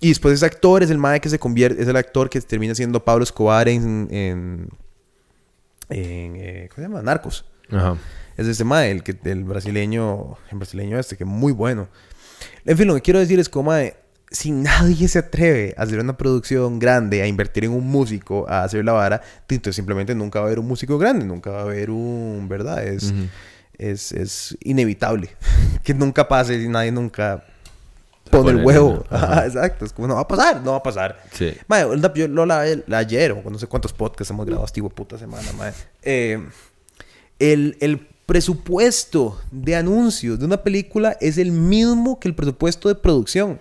y 0.00 0.08
después 0.08 0.34
ese 0.34 0.46
actor 0.46 0.82
es 0.82 0.90
el 0.90 0.98
mae 0.98 1.20
que 1.20 1.28
se 1.28 1.38
convierte... 1.38 1.82
Es 1.82 1.88
el 1.88 1.96
actor 1.96 2.30
que 2.30 2.40
termina 2.40 2.74
siendo 2.74 3.04
Pablo 3.04 3.24
Escobar 3.24 3.68
en... 3.68 4.08
en, 4.10 4.68
en, 5.90 6.36
eh, 6.36 6.68
¿Cómo 6.70 6.76
se 6.76 6.90
llama? 6.90 7.02
Narcos. 7.02 7.44
Ajá. 7.70 7.96
Es 8.36 8.46
ese 8.46 8.64
mae, 8.64 8.90
el, 8.90 9.02
que, 9.02 9.18
el 9.24 9.44
brasileño, 9.44 10.38
el 10.50 10.58
brasileño 10.58 10.98
este, 10.98 11.16
que 11.16 11.24
es 11.24 11.30
muy 11.30 11.52
bueno. 11.52 11.88
En 12.64 12.78
fin, 12.78 12.86
lo 12.86 12.94
que 12.94 13.02
quiero 13.02 13.18
decir 13.18 13.40
es 13.40 13.48
como, 13.48 13.70
mae, 13.70 13.96
si 14.30 14.50
nadie 14.50 15.08
se 15.08 15.20
atreve 15.20 15.74
a 15.76 15.82
hacer 15.82 15.98
una 16.00 16.16
producción 16.16 16.78
grande, 16.78 17.22
a 17.22 17.26
invertir 17.26 17.64
en 17.64 17.72
un 17.72 17.86
músico, 17.86 18.46
a 18.48 18.64
hacer 18.64 18.84
la 18.84 18.92
vara, 18.92 19.22
entonces 19.48 19.76
simplemente 19.76 20.14
nunca 20.14 20.40
va 20.40 20.46
a 20.46 20.48
haber 20.48 20.58
un 20.58 20.66
músico 20.66 20.98
grande, 20.98 21.24
nunca 21.24 21.50
va 21.50 21.60
a 21.60 21.62
haber 21.62 21.90
un, 21.90 22.46
¿verdad? 22.48 22.84
Es, 22.86 23.12
es, 23.78 24.12
es 24.12 24.58
inevitable 24.62 25.30
que 25.82 25.94
nunca 25.94 26.28
pase 26.28 26.60
y 26.60 26.68
nadie 26.68 26.92
nunca 26.92 27.44
pone 28.30 28.50
el 28.50 28.64
huevo. 28.64 29.04
ajá. 29.08 29.46
Exacto, 29.46 29.86
es 29.86 29.92
como, 29.92 30.08
no 30.08 30.16
va 30.16 30.22
a 30.22 30.28
pasar, 30.28 30.62
no 30.62 30.72
va 30.72 30.78
a 30.78 30.82
pasar. 30.82 31.22
Sí. 31.32 31.54
Onda, 31.68 32.12
yo 32.12 32.28
lo 32.28 32.44
la, 32.44 32.64
la 32.86 32.98
ayer, 32.98 33.32
o 33.32 33.50
no 33.50 33.58
sé 33.58 33.66
cuántos 33.66 33.92
podcasts 33.92 34.30
hemos 34.30 34.44
grabado 34.44 34.66
esta 34.66 34.82
puta 34.88 35.16
semana, 35.16 35.50
mae. 35.56 35.72
Eh, 36.02 36.46
el, 37.38 37.76
el 37.80 38.06
presupuesto 38.26 39.40
de 39.50 39.74
anuncios 39.74 40.38
de 40.38 40.44
una 40.44 40.58
película 40.58 41.16
es 41.20 41.38
el 41.38 41.50
mismo 41.50 42.20
que 42.20 42.28
el 42.28 42.34
presupuesto 42.34 42.88
de 42.88 42.94
producción. 42.94 43.58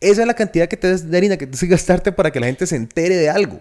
Esa 0.00 0.20
es 0.20 0.26
la 0.26 0.34
cantidad 0.34 0.68
que 0.68 0.76
te 0.76 0.88
des 0.88 1.10
de 1.10 1.16
harina 1.16 1.36
que 1.36 1.46
tienes 1.46 1.60
que 1.60 1.66
gastarte 1.66 2.12
para 2.12 2.30
que 2.30 2.40
la 2.40 2.46
gente 2.46 2.66
se 2.66 2.76
entere 2.76 3.16
de 3.16 3.28
algo. 3.28 3.60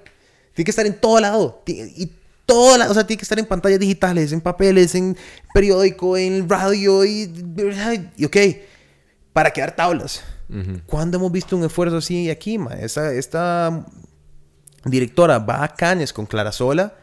Tiene 0.53 0.65
que 0.65 0.71
estar 0.71 0.85
en 0.85 0.93
todo 0.93 1.19
lado. 1.19 1.63
Y 1.65 2.11
toda 2.45 2.77
la, 2.77 2.89
o 2.89 2.93
sea, 2.93 3.05
tiene 3.05 3.17
que 3.17 3.23
estar 3.23 3.37
en 3.37 3.45
pantallas 3.45 3.79
digitales, 3.79 4.31
en 4.31 4.41
papeles, 4.41 4.95
en 4.95 5.17
periódico, 5.53 6.17
en 6.17 6.47
radio 6.47 7.05
y, 7.05 7.31
y 8.17 8.25
ok, 8.25 8.37
para 9.33 9.51
quedar 9.51 9.75
tablas. 9.75 10.23
Ujú. 10.49 10.81
¿Cuándo 10.85 11.17
hemos 11.17 11.31
visto 11.31 11.57
un 11.57 11.65
esfuerzo 11.65 11.97
así 11.97 12.29
aquí, 12.29 12.57
ma? 12.57 12.73
Esta, 12.75 13.11
esta 13.13 13.85
directora 14.85 15.39
va 15.39 15.63
a 15.63 15.75
Cannes 15.75 16.13
con 16.13 16.25
Clara 16.25 16.51
Sola 16.51 16.95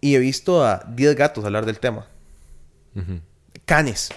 y 0.00 0.14
he 0.14 0.18
visto 0.18 0.64
a 0.64 0.84
10 0.88 1.14
gatos 1.14 1.44
hablar 1.44 1.66
del 1.66 1.78
tema. 1.78 2.06
Ujú. 2.96 3.20
Cannes. 3.64 4.10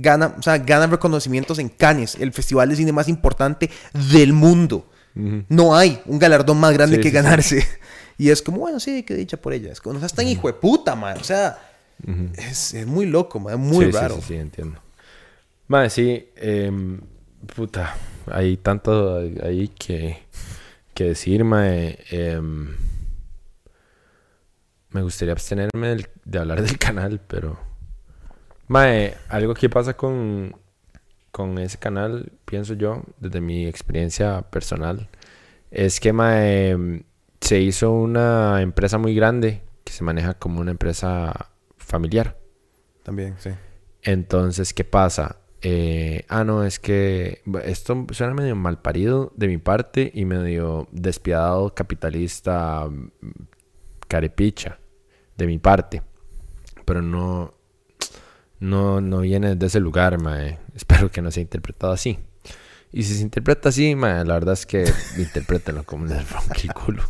Gana, 0.00 0.34
o 0.38 0.42
sea, 0.42 0.58
gana 0.58 0.86
reconocimientos 0.86 1.58
en 1.58 1.68
Cannes, 1.68 2.14
el 2.20 2.32
festival 2.32 2.68
de 2.68 2.76
cine 2.76 2.92
más 2.92 3.08
importante 3.08 3.70
del 4.12 4.32
mundo. 4.32 4.90
No 5.14 5.74
hay 5.74 6.00
un 6.06 6.18
galardón 6.18 6.58
más 6.60 6.72
grande 6.72 6.96
Sí, 6.96 7.02
que 7.02 7.08
sí, 7.08 7.16
sí. 7.16 7.22
ganarse. 7.22 7.66
Y 8.20 8.30
es 8.30 8.42
como, 8.42 8.58
bueno, 8.58 8.80
sí, 8.80 9.04
que 9.04 9.14
dicha 9.14 9.36
por 9.36 9.52
ella. 9.52 9.70
Es 9.70 9.80
como, 9.80 9.94
no 9.94 10.00
seas 10.00 10.12
tan 10.12 10.26
hijo 10.26 10.48
de 10.48 10.54
puta, 10.54 10.96
man. 10.96 11.16
O 11.20 11.24
sea, 11.24 11.56
es, 12.36 12.74
es 12.74 12.84
muy 12.86 13.06
loco, 13.06 13.38
man. 13.38 13.54
Es 13.54 13.58
muy 13.60 13.90
raro. 13.92 14.16
Sí, 14.16 14.22
sí, 14.28 14.34
entiendo. 14.34 14.80
Madre, 15.68 15.88
sí. 15.90 16.28
em, 16.34 17.00
puta. 17.54 17.94
Hay 18.30 18.56
tanto 18.56 19.18
ahí 19.42 19.68
que, 19.68 20.18
que 20.94 21.04
decir, 21.04 21.44
mae. 21.44 21.98
em, 22.10 22.74
me 24.90 25.02
gustaría 25.02 25.32
abstenerme 25.32 25.88
del- 25.88 26.08
de 26.24 26.38
hablar 26.38 26.62
del 26.62 26.78
canal, 26.78 27.20
pero... 27.26 27.58
Mae, 28.68 29.14
algo 29.28 29.54
que 29.54 29.68
pasa 29.68 29.96
con, 29.96 30.56
con 31.32 31.58
ese 31.58 31.78
canal, 31.78 32.32
pienso 32.44 32.74
yo, 32.74 33.02
desde 33.18 33.40
mi 33.40 33.66
experiencia 33.66 34.42
personal, 34.42 35.08
es 35.70 36.00
que 36.00 36.12
mae, 36.12 37.04
se 37.40 37.60
hizo 37.60 37.92
una 37.92 38.62
empresa 38.62 38.98
muy 38.98 39.14
grande 39.14 39.62
que 39.84 39.92
se 39.92 40.04
maneja 40.04 40.34
como 40.34 40.60
una 40.60 40.70
empresa 40.70 41.50
familiar. 41.76 42.38
También, 43.02 43.36
sí. 43.38 43.50
Entonces, 44.02 44.74
¿qué 44.74 44.84
pasa? 44.84 45.38
eh, 45.60 46.24
ah, 46.28 46.44
no, 46.44 46.64
es 46.64 46.78
que 46.78 47.42
esto 47.64 48.06
suena 48.12 48.34
medio 48.34 48.54
mal 48.54 48.80
parido 48.80 49.32
de 49.36 49.48
mi 49.48 49.58
parte 49.58 50.10
y 50.14 50.24
medio 50.24 50.88
despiadado 50.92 51.74
capitalista 51.74 52.86
mm, 52.88 53.10
carepicha 54.06 54.78
de 55.36 55.46
mi 55.46 55.58
parte. 55.58 56.02
Pero 56.84 57.02
no, 57.02 57.54
no, 58.60 59.00
no 59.00 59.20
viene 59.20 59.54
de 59.54 59.66
ese 59.66 59.80
lugar, 59.80 60.20
mae. 60.20 60.58
Espero 60.74 61.10
que 61.10 61.22
no 61.22 61.30
sea 61.30 61.42
interpretado 61.42 61.92
así. 61.92 62.18
Y 62.92 63.02
si 63.02 63.14
se 63.16 63.22
interpreta 63.22 63.68
así, 63.68 63.94
mae, 63.94 64.24
la 64.24 64.34
verdad 64.34 64.54
es 64.54 64.66
que 64.66 64.90
interprétenlo 65.18 65.84
como 65.84 66.06
el 66.06 66.72
culo. 66.72 67.02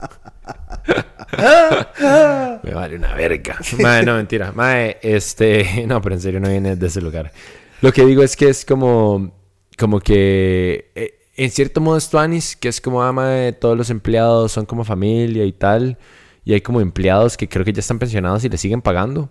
Me 2.63 2.75
vale 2.75 2.97
una 2.97 3.15
verga. 3.15 3.59
Mae, 3.81 4.05
no, 4.05 4.17
mentira. 4.17 4.53
Mae, 4.53 4.99
este... 5.03 5.87
No, 5.87 6.03
pero 6.03 6.17
en 6.17 6.21
serio 6.21 6.41
no 6.41 6.49
viene 6.49 6.77
de 6.77 6.87
ese 6.87 7.01
lugar. 7.01 7.33
Lo 7.81 7.93
que 7.93 8.05
digo 8.05 8.23
es 8.23 8.37
que 8.37 8.49
es 8.49 8.65
como... 8.65 9.33
Como 9.79 10.01
que... 10.01 10.91
eh, 10.95 11.15
en 11.37 11.53
cierto 11.53 11.81
modo 11.81 11.97
es 11.97 12.11
tuanis, 12.11 12.57
que 12.57 12.69
es 12.69 12.81
como 12.81 13.01
ama 13.01 13.29
de 13.29 13.53
todos 13.53 13.79
los 13.79 13.91
empleados 13.91 14.51
son 14.51 14.67
como 14.67 14.83
familia 14.83 15.45
y 15.45 15.53
tal. 15.53 15.97
Y 16.45 16.53
hay 16.53 16.61
como 16.61 16.81
empleados 16.81 17.37
que 17.37 17.49
creo 17.49 17.65
que 17.65 17.73
ya 17.73 17.79
están 17.81 18.01
pensionados 18.01 18.45
y 18.45 18.49
le 18.49 18.59
siguen 18.59 18.83
pagando 18.83 19.31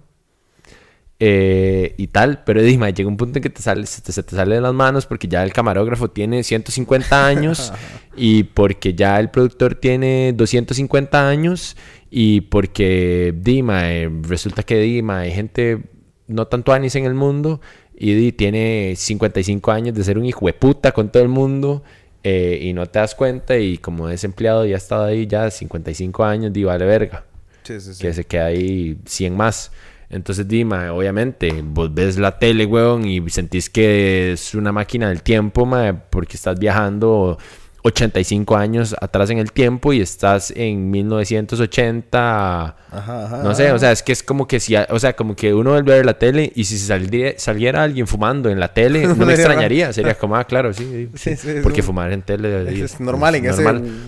eh, 1.20 1.96
y 1.98 2.08
tal, 2.08 2.44
pero 2.44 2.62
dime, 2.62 2.94
llega 2.94 3.10
un 3.10 3.18
punto 3.18 3.40
en 3.40 3.44
que 3.44 3.50
te 3.50 3.62
sale, 3.62 3.86
se, 3.88 4.02
te, 4.02 4.12
se 4.12 4.22
te 4.22 4.36
sale 4.36 4.56
de 4.56 4.62
las 4.62 4.74
manos 4.74 5.08
porque 5.08 5.28
ya 5.28 5.44
el 5.44 5.52
camarógrafo 5.52 6.10
tiene 6.10 6.44
150 6.44 7.26
años 7.28 7.74
y 8.16 8.44
porque 8.44 8.94
ya 8.94 9.20
el 9.20 9.30
productor 9.30 9.76
tiene 9.76 10.34
250 10.34 11.28
años 11.28 11.76
y 12.12 12.42
porque 12.42 13.34
Dima, 13.36 13.92
eh, 13.92 14.12
resulta 14.24 14.62
que 14.64 14.78
Dima 14.78 15.22
hay 15.22 15.32
gente 15.32 15.82
no 16.28 16.46
tanto 16.46 16.72
anis 16.72 16.96
en 16.96 17.06
el 17.06 17.16
mundo 17.16 17.62
y 17.98 18.14
di, 18.14 18.32
tiene 18.32 18.94
55 18.96 19.72
años 19.72 19.96
de 19.96 20.04
ser 20.04 20.20
un 20.20 20.26
hijo 20.26 20.46
de 20.46 20.54
puta 20.54 20.92
con 20.92 21.12
todo 21.12 21.24
el 21.24 21.30
mundo 21.30 21.84
eh, 22.24 22.60
y 22.62 22.74
no 22.74 22.86
te 22.86 23.00
das 23.00 23.16
cuenta 23.16 23.58
y 23.58 23.80
como 23.80 24.08
desempleado 24.08 24.66
ya 24.66 24.76
ha 24.76 24.78
estado 24.78 25.06
ahí 25.06 25.26
ya 25.26 25.50
55 25.50 26.24
años, 26.24 26.54
di, 26.54 26.64
vale 26.64 26.86
verga 26.86 27.24
Sí, 27.64 27.82
sí, 27.82 27.94
sí. 27.96 28.02
que 28.02 28.14
se 28.14 28.24
queda 28.24 28.46
ahí 28.46 28.98
100 29.06 29.36
más. 29.36 29.72
Entonces, 30.10 30.48
Dima, 30.48 30.94
obviamente, 30.94 31.62
vos 31.64 31.94
ves 31.94 32.18
la 32.18 32.40
tele, 32.40 32.66
weón, 32.66 33.06
y 33.06 33.30
sentís 33.30 33.70
que 33.70 34.32
es 34.34 34.56
una 34.56 34.72
máquina 34.72 35.10
del 35.10 35.22
tiempo, 35.22 35.66
mae, 35.66 35.94
porque 35.94 36.38
estás 36.38 36.58
viajando 36.58 37.38
85 37.84 38.56
años 38.58 38.96
atrás 39.02 39.30
en 39.30 39.38
el 39.40 39.52
tiempo 39.52 39.92
y 39.94 40.02
estás 40.02 40.52
en 40.56 40.90
1980. 40.92 42.76
Ajá, 42.90 43.26
ajá. 43.26 43.44
No 43.44 43.54
sé, 43.56 43.72
o 43.72 43.80
sea, 43.80 43.92
es 43.92 44.04
que 44.04 44.12
es 44.12 44.24
como 44.24 44.48
que 44.48 44.60
si, 44.60 44.76
o 44.76 45.00
sea, 45.00 45.14
como 45.16 45.36
que 45.36 45.54
uno 45.54 45.72
vuelve 45.72 45.94
a 45.94 45.96
ver 45.98 46.06
la 46.06 46.18
tele 46.18 46.52
y 46.56 46.64
si 46.66 46.78
saldría- 46.78 47.36
saliera 47.38 47.84
alguien 47.84 48.08
fumando 48.08 48.50
en 48.50 48.60
la 48.60 48.74
tele, 48.74 49.02
no 49.08 49.16
me 49.16 49.26
Sería 49.26 49.34
extrañaría, 49.36 49.94
sería 49.94 50.16
como, 50.16 50.36
ah, 50.36 50.44
claro, 50.46 50.74
sí, 50.74 51.10
sí, 51.16 51.36
Sí, 51.36 51.36
sí, 51.36 51.60
porque 51.64 51.82
es 51.82 51.86
un- 51.86 51.88
fumar 51.88 52.12
en 52.12 52.22
tele 52.22 52.62
Es, 52.84 52.94
es 52.94 53.00
normal 53.00 53.36
en 53.36 53.46
ese 53.46 53.64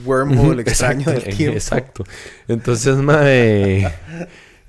wormhole 0.05 0.61
extraño 0.65 1.09
del 1.11 1.23
tiempo. 1.35 1.55
Exacto. 1.57 2.03
Entonces, 2.47 2.95
mae, 2.97 3.87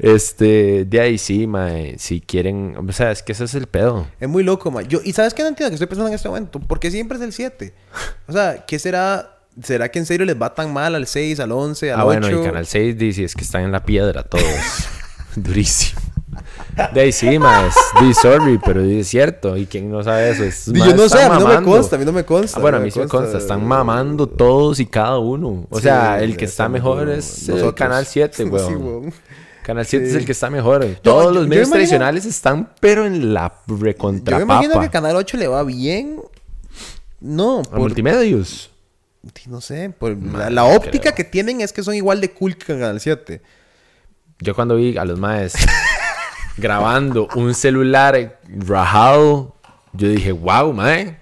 este, 0.01 0.85
de 0.87 1.01
ahí 1.01 1.19
sí, 1.19 1.47
mae, 1.47 1.97
si 1.99 2.21
quieren, 2.21 2.75
o 2.77 2.93
sea, 2.93 3.11
es 3.13 3.23
que 3.23 3.33
ese 3.33 3.45
es 3.45 3.55
el 3.55 3.67
pedo. 3.67 4.07
Es 4.19 4.29
muy 4.29 4.43
loco, 4.43 4.71
man. 4.71 4.87
Yo, 4.89 5.01
¿Y 5.05 5.13
sabes 5.13 5.35
qué 5.35 5.43
no 5.43 5.49
entiendo 5.49 5.71
que 5.71 5.75
estoy 5.75 5.87
pensando 5.87 6.09
en 6.09 6.15
este 6.15 6.29
momento? 6.29 6.59
Porque 6.61 6.91
siempre 6.91 7.17
es 7.19 7.23
el 7.25 7.33
7. 7.33 7.73
O 8.27 8.33
sea, 8.33 8.65
¿qué 8.67 8.79
será? 8.79 9.37
¿Será 9.63 9.91
que 9.91 9.99
en 9.99 10.07
serio 10.07 10.25
les 10.25 10.41
va 10.41 10.55
tan 10.55 10.73
mal 10.73 10.95
al 10.95 11.07
6, 11.07 11.41
al 11.41 11.53
11, 11.53 11.93
al 11.93 12.01
Ah, 12.01 12.05
8? 12.07 12.21
bueno, 12.21 12.41
y 12.41 12.45
Canal 12.45 12.67
6 12.67 12.97
dice, 12.97 13.25
es 13.25 13.35
que 13.35 13.43
están 13.43 13.63
en 13.63 13.73
la 13.73 13.85
piedra 13.85 14.23
todos. 14.23 14.45
Durísimo. 15.37 16.01
De 16.95 17.01
ahí 17.01 17.13
sí, 17.13 17.29
es, 17.29 17.75
di, 18.01 18.15
sorry, 18.15 18.59
pero 18.65 18.81
es 18.81 19.09
cierto. 19.09 19.57
¿Y 19.57 19.67
quién 19.67 19.91
no 19.91 20.03
sabe 20.03 20.31
eso? 20.31 20.45
Es, 20.45 20.67
Yo 20.67 20.95
no 20.97 21.09
sé, 21.09 21.23
a 21.23 21.31
mí 21.31 21.39
no 21.43 21.49
me 21.49 21.63
consta, 21.63 21.97
a 21.97 21.99
mí 21.99 22.05
no 22.05 22.13
me 22.13 22.25
consta. 22.25 22.59
Ah, 22.59 22.61
bueno, 22.63 22.79
a 22.79 22.81
mí 22.81 22.91
sí 22.91 22.99
me 23.01 23.09
consta. 23.09 23.39
Están 23.39 23.67
mamando 23.67 24.27
todos 24.27 24.81
y 24.81 24.87
cada 24.87 25.19
uno. 25.19 25.67
O 25.71 25.77
Sí, 25.79 25.83
sea, 25.85 26.23
el 26.23 26.37
que 26.37 26.45
está 26.47 26.69
mejor 26.69 27.09
es 27.11 27.49
el. 27.49 27.75
Canal 27.75 28.07
7, 28.07 28.37
Sí, 28.37 28.43
weón. 28.45 29.13
Canal 29.63 29.85
7 29.85 30.09
es 30.09 30.15
el 30.15 30.25
que 30.25 30.33
está 30.33 30.49
mejor. 30.51 30.85
Todos 31.03 31.25
yo- 31.25 31.31
los 31.33 31.43
yo 31.45 31.49
medios 31.49 31.69
imagino- 31.69 31.73
tradicionales 31.75 32.25
están, 32.25 32.71
pero 32.81 33.05
en 33.07 33.35
la 33.35 33.53
Yo 33.67 33.77
recontra 33.77 34.37
me 34.39 34.43
imagino 34.45 34.81
que 34.81 34.89
Canal 34.89 35.17
8 35.17 35.37
le 35.37 35.47
va 35.49 35.63
bien. 35.65 36.21
No, 37.21 37.61
A 37.61 37.63
por, 37.65 37.79
multimedios. 37.81 38.71
no 39.47 39.61
sé, 39.61 39.91
por 39.91 40.11
la, 40.13 40.17
Man, 40.17 40.55
la 40.55 40.63
no 40.63 40.69
óptica 40.75 41.13
creo. 41.13 41.15
que 41.17 41.25
tienen 41.25 41.61
es 41.61 41.73
que 41.73 41.83
son 41.83 41.95
igual 41.95 42.21
de 42.21 42.31
cool 42.33 42.57
que 42.57 42.65
Canal 42.67 42.99
7. 43.01 43.43
Yo 44.43 44.55
cuando 44.55 44.77
vi 44.77 44.97
a 44.97 45.05
los 45.05 45.19
maes 45.19 45.53
grabando 46.57 47.29
un 47.35 47.55
celular 47.55 48.41
rajado, 48.49 49.55
yo 49.93 50.09
dije, 50.09 50.33
wow, 50.33 50.73
mae. 50.73 51.19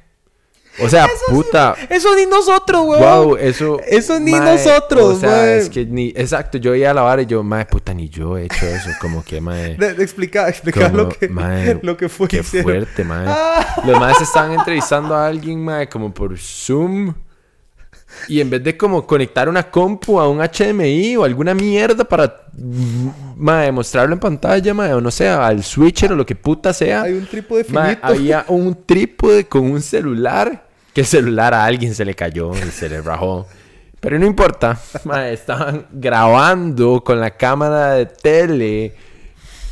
O 0.80 0.88
sea, 0.88 1.08
puta. 1.28 1.74
Eso 1.90 2.14
ni 2.14 2.26
nosotros, 2.26 2.84
weón. 2.86 3.00
Wow, 3.00 3.36
eso. 3.36 3.80
Eso 3.86 4.20
ni 4.20 4.32
mae, 4.32 4.56
nosotros, 4.56 5.16
O 5.16 5.18
sea, 5.18 5.30
mae. 5.30 5.58
es 5.58 5.70
que 5.70 5.84
ni. 5.84 6.12
Exacto, 6.14 6.58
yo 6.58 6.74
iba 6.74 6.90
a 6.90 6.94
la 6.94 7.02
vara 7.02 7.22
y 7.22 7.26
yo, 7.26 7.42
mae, 7.42 7.66
puta, 7.66 7.92
ni 7.92 8.08
yo 8.08 8.38
he 8.38 8.44
hecho 8.44 8.66
eso. 8.66 8.90
Como 9.00 9.24
que, 9.24 9.40
mae. 9.40 9.74
De, 9.78 9.94
de 9.94 10.02
explicar 10.04 10.54
como, 10.72 10.96
lo 10.96 11.08
que, 11.08 11.28
mae, 11.28 11.78
lo 11.82 11.96
que 11.96 12.08
fue. 12.08 12.28
Qué 12.28 12.38
hicieron. 12.38 12.62
fuerte, 12.62 13.04
mae. 13.04 13.26
Ah. 13.28 13.82
Los 13.84 13.98
maes 13.98 14.20
estaban 14.20 14.52
entrevistando 14.52 15.14
a 15.16 15.26
alguien, 15.26 15.64
mae, 15.64 15.88
como 15.88 16.14
por 16.14 16.38
Zoom. 16.38 17.14
Y 18.26 18.40
en 18.40 18.50
vez 18.50 18.62
de 18.64 18.76
como 18.76 19.06
conectar 19.06 19.48
una 19.48 19.70
compu 19.70 20.18
a 20.18 20.28
un 20.28 20.38
HDMI 20.40 21.16
o 21.16 21.24
alguna 21.24 21.54
mierda 21.54 22.04
para 22.04 22.42
mae, 23.36 23.70
mostrarlo 23.70 24.14
en 24.14 24.20
pantalla, 24.20 24.74
mae, 24.74 24.92
o 24.94 25.00
no 25.00 25.10
sé, 25.10 25.28
al 25.28 25.62
switcher 25.62 26.12
o 26.12 26.16
lo 26.16 26.26
que 26.26 26.34
puta 26.34 26.72
sea. 26.72 27.02
Hay 27.02 27.12
un 27.12 27.26
trípode 27.26 27.64
mae, 27.70 27.90
finito. 27.96 28.06
había 28.06 28.44
un 28.48 28.84
trípode 28.84 29.46
con 29.46 29.62
un 29.70 29.80
celular. 29.82 30.66
Que 30.92 31.02
el 31.02 31.06
celular 31.06 31.54
a 31.54 31.64
alguien 31.64 31.94
se 31.94 32.04
le 32.04 32.14
cayó 32.14 32.50
y 32.56 32.70
se 32.70 32.88
le 32.88 33.00
rajó. 33.02 33.46
Pero 34.00 34.18
no 34.18 34.26
importa. 34.26 34.78
mae, 35.04 35.32
estaban 35.32 35.86
grabando 35.92 37.02
con 37.04 37.20
la 37.20 37.30
cámara 37.36 37.92
de 37.92 38.06
tele 38.06 38.94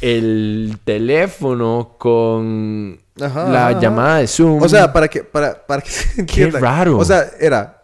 el 0.01 0.79
teléfono 0.85 1.95
con 1.99 2.99
Ajá, 3.21 3.49
la 3.49 3.69
ajá. 3.69 3.81
llamada 3.81 4.19
de 4.19 4.27
Zoom. 4.27 4.63
O 4.63 4.69
sea, 4.69 4.93
para 4.93 5.09
que, 5.09 5.23
para, 5.25 5.67
para 5.67 5.81
que 5.83 5.91
se 5.91 6.21
entienda. 6.21 6.61
raro. 6.61 6.99
O 6.99 7.05
sea, 7.05 7.25
era, 7.41 7.76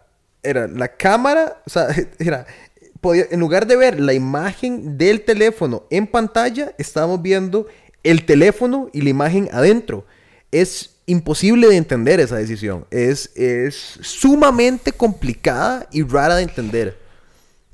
era 0.43 0.67
la 0.67 0.89
cámara, 0.89 1.61
o 1.65 1.69
sea, 1.69 1.87
era, 2.19 2.45
podía, 3.01 3.25
en 3.31 3.39
lugar 3.39 3.65
de 3.65 3.75
ver 3.75 3.99
la 3.99 4.13
imagen 4.13 4.97
del 4.97 5.21
teléfono 5.21 5.83
en 5.89 6.07
pantalla, 6.07 6.73
estábamos 6.77 7.21
viendo 7.21 7.67
el 8.03 8.25
teléfono 8.25 8.89
y 8.93 9.01
la 9.01 9.09
imagen 9.09 9.49
adentro. 9.51 10.05
Es 10.51 10.91
imposible 11.05 11.67
de 11.67 11.77
entender 11.77 12.19
esa 12.19 12.35
decisión. 12.35 12.85
Es, 12.91 13.31
es 13.35 13.97
sumamente 14.01 14.91
complicada 14.91 15.87
y 15.91 16.03
rara 16.03 16.35
de 16.35 16.43
entender. 16.43 16.97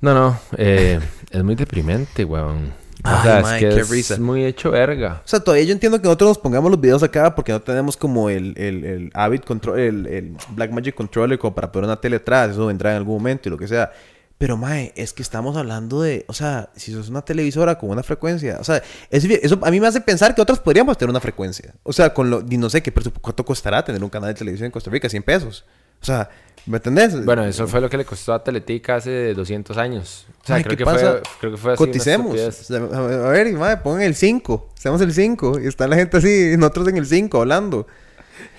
No, 0.02 0.14
no. 0.14 0.40
eh, 0.58 1.00
es 1.30 1.44
muy 1.44 1.56
deprimente, 1.56 2.24
weón. 2.24 2.74
O 3.04 3.08
Ay, 3.08 3.20
sea, 3.24 3.42
mae, 3.42 3.56
es 3.56 3.60
que 3.70 3.76
qué 3.76 3.82
es 3.82 3.90
risa. 3.90 4.18
muy 4.20 4.44
hecho 4.44 4.72
verga. 4.72 5.22
O 5.24 5.28
sea, 5.28 5.40
todavía 5.40 5.64
yo 5.66 5.72
entiendo 5.72 5.98
que 6.00 6.04
nosotros 6.04 6.32
nos 6.32 6.38
pongamos 6.38 6.70
los 6.70 6.82
videos 6.82 7.02
acá 7.02 7.34
porque 7.34 7.52
no 7.54 7.62
tenemos 7.62 7.96
como 7.96 8.30
el, 8.30 8.54
el, 8.58 8.84
el 8.84 9.12
Avid 9.14 9.42
Control, 9.42 9.80
el, 9.80 10.06
el 10.08 10.36
Blackmagic 10.50 10.96
Controller 10.96 11.40
como 11.40 11.56
para 11.56 11.72
poner 11.72 11.86
una 11.88 12.02
tele 12.02 12.18
atrás. 12.18 12.52
Eso 12.52 12.66
vendrá 12.66 12.92
en 12.92 12.98
algún 12.98 13.16
momento 13.16 13.48
y 13.48 13.52
lo 13.52 13.58
que 13.58 13.68
sea. 13.70 13.92
Pero, 14.38 14.56
mae, 14.58 14.94
es 14.96 15.12
que 15.14 15.22
estamos 15.22 15.58
hablando 15.58 16.02
de... 16.02 16.24
O 16.30 16.34
sea, 16.34 16.70
si 16.76 16.94
sos 16.94 17.10
una 17.10 17.22
televisora 17.22 17.78
con 17.78 17.90
una 17.90 18.04
frecuencia... 18.04 18.58
O 18.60 18.64
sea, 18.64 18.82
es- 19.10 19.26
eso 19.26 19.60
a 19.62 19.70
mí 19.72 19.80
me 19.82 19.88
hace 19.88 20.00
pensar 20.02 20.34
que 20.34 20.42
otros 20.42 20.60
podríamos 20.60 20.98
tener 20.98 21.10
una 21.10 21.20
frecuencia. 21.20 21.74
O 21.84 21.92
sea, 21.92 22.14
con 22.14 22.30
lo... 22.30 22.44
y 22.50 22.58
no 22.58 22.70
sé 22.70 22.82
qué 22.82 22.94
presupu- 22.94 23.20
cuánto 23.22 23.44
costará 23.44 23.84
tener 23.84 24.02
un 24.04 24.10
canal 24.10 24.30
de 24.30 24.36
televisión 24.36 24.68
en 24.68 24.72
Costa 24.72 24.90
Rica. 24.92 25.10
100 25.10 25.24
pesos. 25.24 25.66
O 26.02 26.06
sea, 26.06 26.30
¿me 26.66 26.78
entendés? 26.78 27.26
Bueno, 27.26 27.46
eso 27.46 27.68
fue 27.68 27.82
lo 27.82 27.90
que 27.90 27.98
le 27.98 28.06
costó 28.06 28.34
a 28.34 28.44
Teletica 28.44 28.96
hace 28.96 29.34
200 29.34 29.78
años. 29.78 30.26
O 30.44 30.48
sea, 30.48 30.56
Ay, 30.58 30.64
creo, 30.64 30.72
¿qué 30.72 30.78
que 30.78 30.86
pasa? 30.86 31.12
Fue, 31.12 31.22
creo 31.40 31.52
que 31.52 31.58
fue 31.58 31.74
así. 31.74 31.78
Coticemos. 31.78 32.36
estupidez. 32.36 32.72
O 32.72 32.90
sea, 32.90 33.28
a 33.28 33.32
ver, 33.32 33.54
madre, 33.54 33.78
pongan 33.78 34.02
el 34.04 34.16
5. 34.16 34.70
Seamos 34.76 35.02
el 35.02 35.14
5. 35.14 35.60
Y 35.62 35.68
está 35.68 35.88
la 35.88 35.96
gente 35.96 36.18
así, 36.18 36.54
y 36.54 36.58
nosotros 36.58 36.88
en 36.88 36.98
el 36.98 37.06
5 37.06 37.40
hablando. 37.40 37.88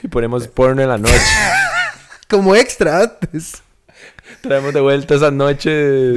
Y 0.02 0.08
ponemos 0.08 0.46
porno 0.48 0.82
en 0.82 0.88
la 0.88 0.98
noche. 0.98 1.14
Como 2.28 2.54
extra 2.54 3.00
antes. 3.02 3.62
Traemos 4.40 4.72
de 4.72 4.80
vuelta 4.80 5.14
esas 5.14 5.32
noches. 5.32 5.64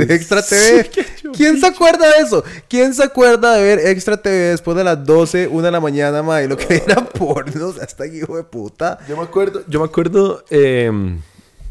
De 0.07 0.15
Extra 0.15 0.41
TV. 0.47 0.89
¿Quién 1.35 1.59
se 1.59 1.67
acuerda 1.67 2.07
de 2.15 2.23
eso? 2.23 2.43
¿Quién 2.67 2.93
se 2.93 3.03
acuerda 3.03 3.55
de 3.55 3.63
ver 3.63 3.79
Extra 3.87 4.17
TV 4.17 4.35
después 4.51 4.77
de 4.77 4.83
las 4.83 5.03
12, 5.05 5.47
1 5.47 5.61
de 5.61 5.71
la 5.71 5.79
mañana, 5.79 6.23
madre? 6.23 6.47
Lo 6.47 6.57
que 6.57 6.75
era 6.85 7.03
porno. 7.05 7.67
O 7.67 7.73
sea, 7.73 7.83
hasta 7.83 8.05
hijo 8.07 8.37
de 8.37 8.43
puta. 8.43 8.99
Yo 9.07 9.17
me 9.17 9.23
acuerdo, 9.23 9.63
yo 9.67 9.79
me 9.79 9.85
acuerdo, 9.85 10.43
em, 10.49 11.19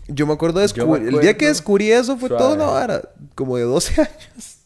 Yo 0.08 0.26
me 0.26 0.32
acuerdo 0.34 0.58
de 0.58 0.62
descubrir. 0.64 1.08
El 1.08 1.20
día 1.20 1.36
que 1.36 1.46
descubrí 1.46 1.90
eso 1.92 2.16
fue 2.18 2.28
Suave. 2.28 2.42
toda 2.44 2.54
una 2.54 2.66
vara. 2.66 3.02
Como 3.34 3.56
de 3.56 3.62
12 3.64 4.00
años. 4.02 4.58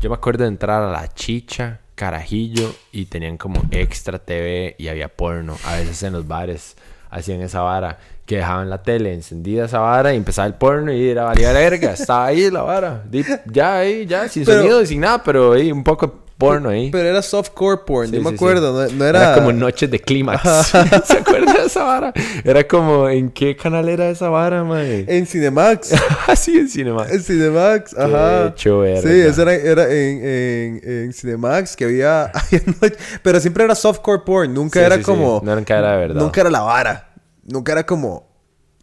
yo 0.00 0.10
me 0.10 0.16
acuerdo 0.16 0.42
de 0.44 0.48
entrar 0.48 0.82
a 0.82 0.90
la 0.90 1.08
chicha, 1.14 1.80
carajillo, 1.94 2.74
y 2.90 3.06
tenían 3.06 3.38
como 3.38 3.62
extra 3.70 4.18
TV 4.18 4.74
y 4.78 4.88
había 4.88 5.08
porno. 5.08 5.56
A 5.64 5.76
veces 5.76 6.02
en 6.02 6.12
los 6.14 6.26
bares 6.26 6.74
hacían 7.12 7.40
esa 7.42 7.60
vara, 7.60 7.98
que 8.26 8.36
dejaban 8.38 8.68
la 8.70 8.82
tele 8.82 9.12
encendida 9.14 9.66
esa 9.66 9.78
vara 9.80 10.12
y 10.14 10.16
empezaba 10.16 10.46
el 10.48 10.54
porno 10.54 10.92
y 10.92 11.08
era 11.10 11.24
valía 11.24 11.52
verga. 11.52 11.92
Estaba 11.92 12.26
ahí 12.26 12.50
la 12.50 12.62
vara. 12.62 13.02
Ya 13.46 13.76
ahí, 13.78 14.06
ya, 14.06 14.28
sin 14.28 14.44
Pero- 14.44 14.58
sonido 14.62 14.82
y 14.82 14.86
sin 14.86 15.00
nada, 15.00 15.22
pero 15.22 15.52
ahí 15.52 15.70
un 15.70 15.84
poco 15.84 16.20
porno 16.46 16.68
ahí. 16.68 16.90
Pero 16.90 17.08
era 17.08 17.22
softcore 17.22 17.80
porn, 17.86 18.08
Sí, 18.10 18.16
yo 18.16 18.22
me 18.22 18.30
sí, 18.30 18.34
acuerdo, 18.36 18.72
no, 18.72 18.92
no 18.94 19.04
Era... 19.04 19.22
era... 19.24 19.34
como 19.34 19.52
noches 19.52 19.90
de 19.90 19.98
clímax. 20.00 20.42
¿Se 21.04 21.18
acuerda 21.18 21.52
de 21.54 21.66
esa 21.66 21.84
vara? 21.84 22.12
Era 22.44 22.66
como, 22.66 23.08
¿en 23.08 23.30
qué 23.30 23.56
canal 23.56 23.88
era 23.88 24.08
esa 24.10 24.28
vara, 24.28 24.64
mae? 24.64 25.04
En 25.08 25.26
Cinemax. 25.26 25.92
Así 26.26 26.58
en 26.58 26.68
Cinema. 26.68 27.06
en 27.08 27.22
Cinemax, 27.22 27.96
ajá. 27.98 28.48
hecho 28.48 28.80
verga. 28.80 29.02
Sí, 29.02 29.20
eso 29.20 29.42
era, 29.42 29.54
era 29.54 29.84
en, 29.84 30.24
en, 30.26 30.80
en 30.84 31.12
Cinemax 31.12 31.76
que 31.76 31.84
había... 31.84 32.24
había 32.34 32.60
noche- 32.80 32.96
pero 33.22 33.40
siempre 33.40 33.64
era 33.64 33.74
softcore 33.74 34.22
porn, 34.24 34.52
nunca 34.54 34.80
Sí, 34.80 34.84
era 34.86 34.96
sí, 34.96 35.00
sí. 35.02 35.04
como... 35.06 35.40
No 35.44 35.54
nunca 35.56 35.78
era 35.78 35.92
de 35.92 35.96
verdad. 35.98 36.20
Nunca 36.20 36.40
era 36.40 36.50
la 36.50 36.60
vara. 36.60 37.08
Nunca 37.44 37.72
era 37.72 37.84
como 37.86 38.28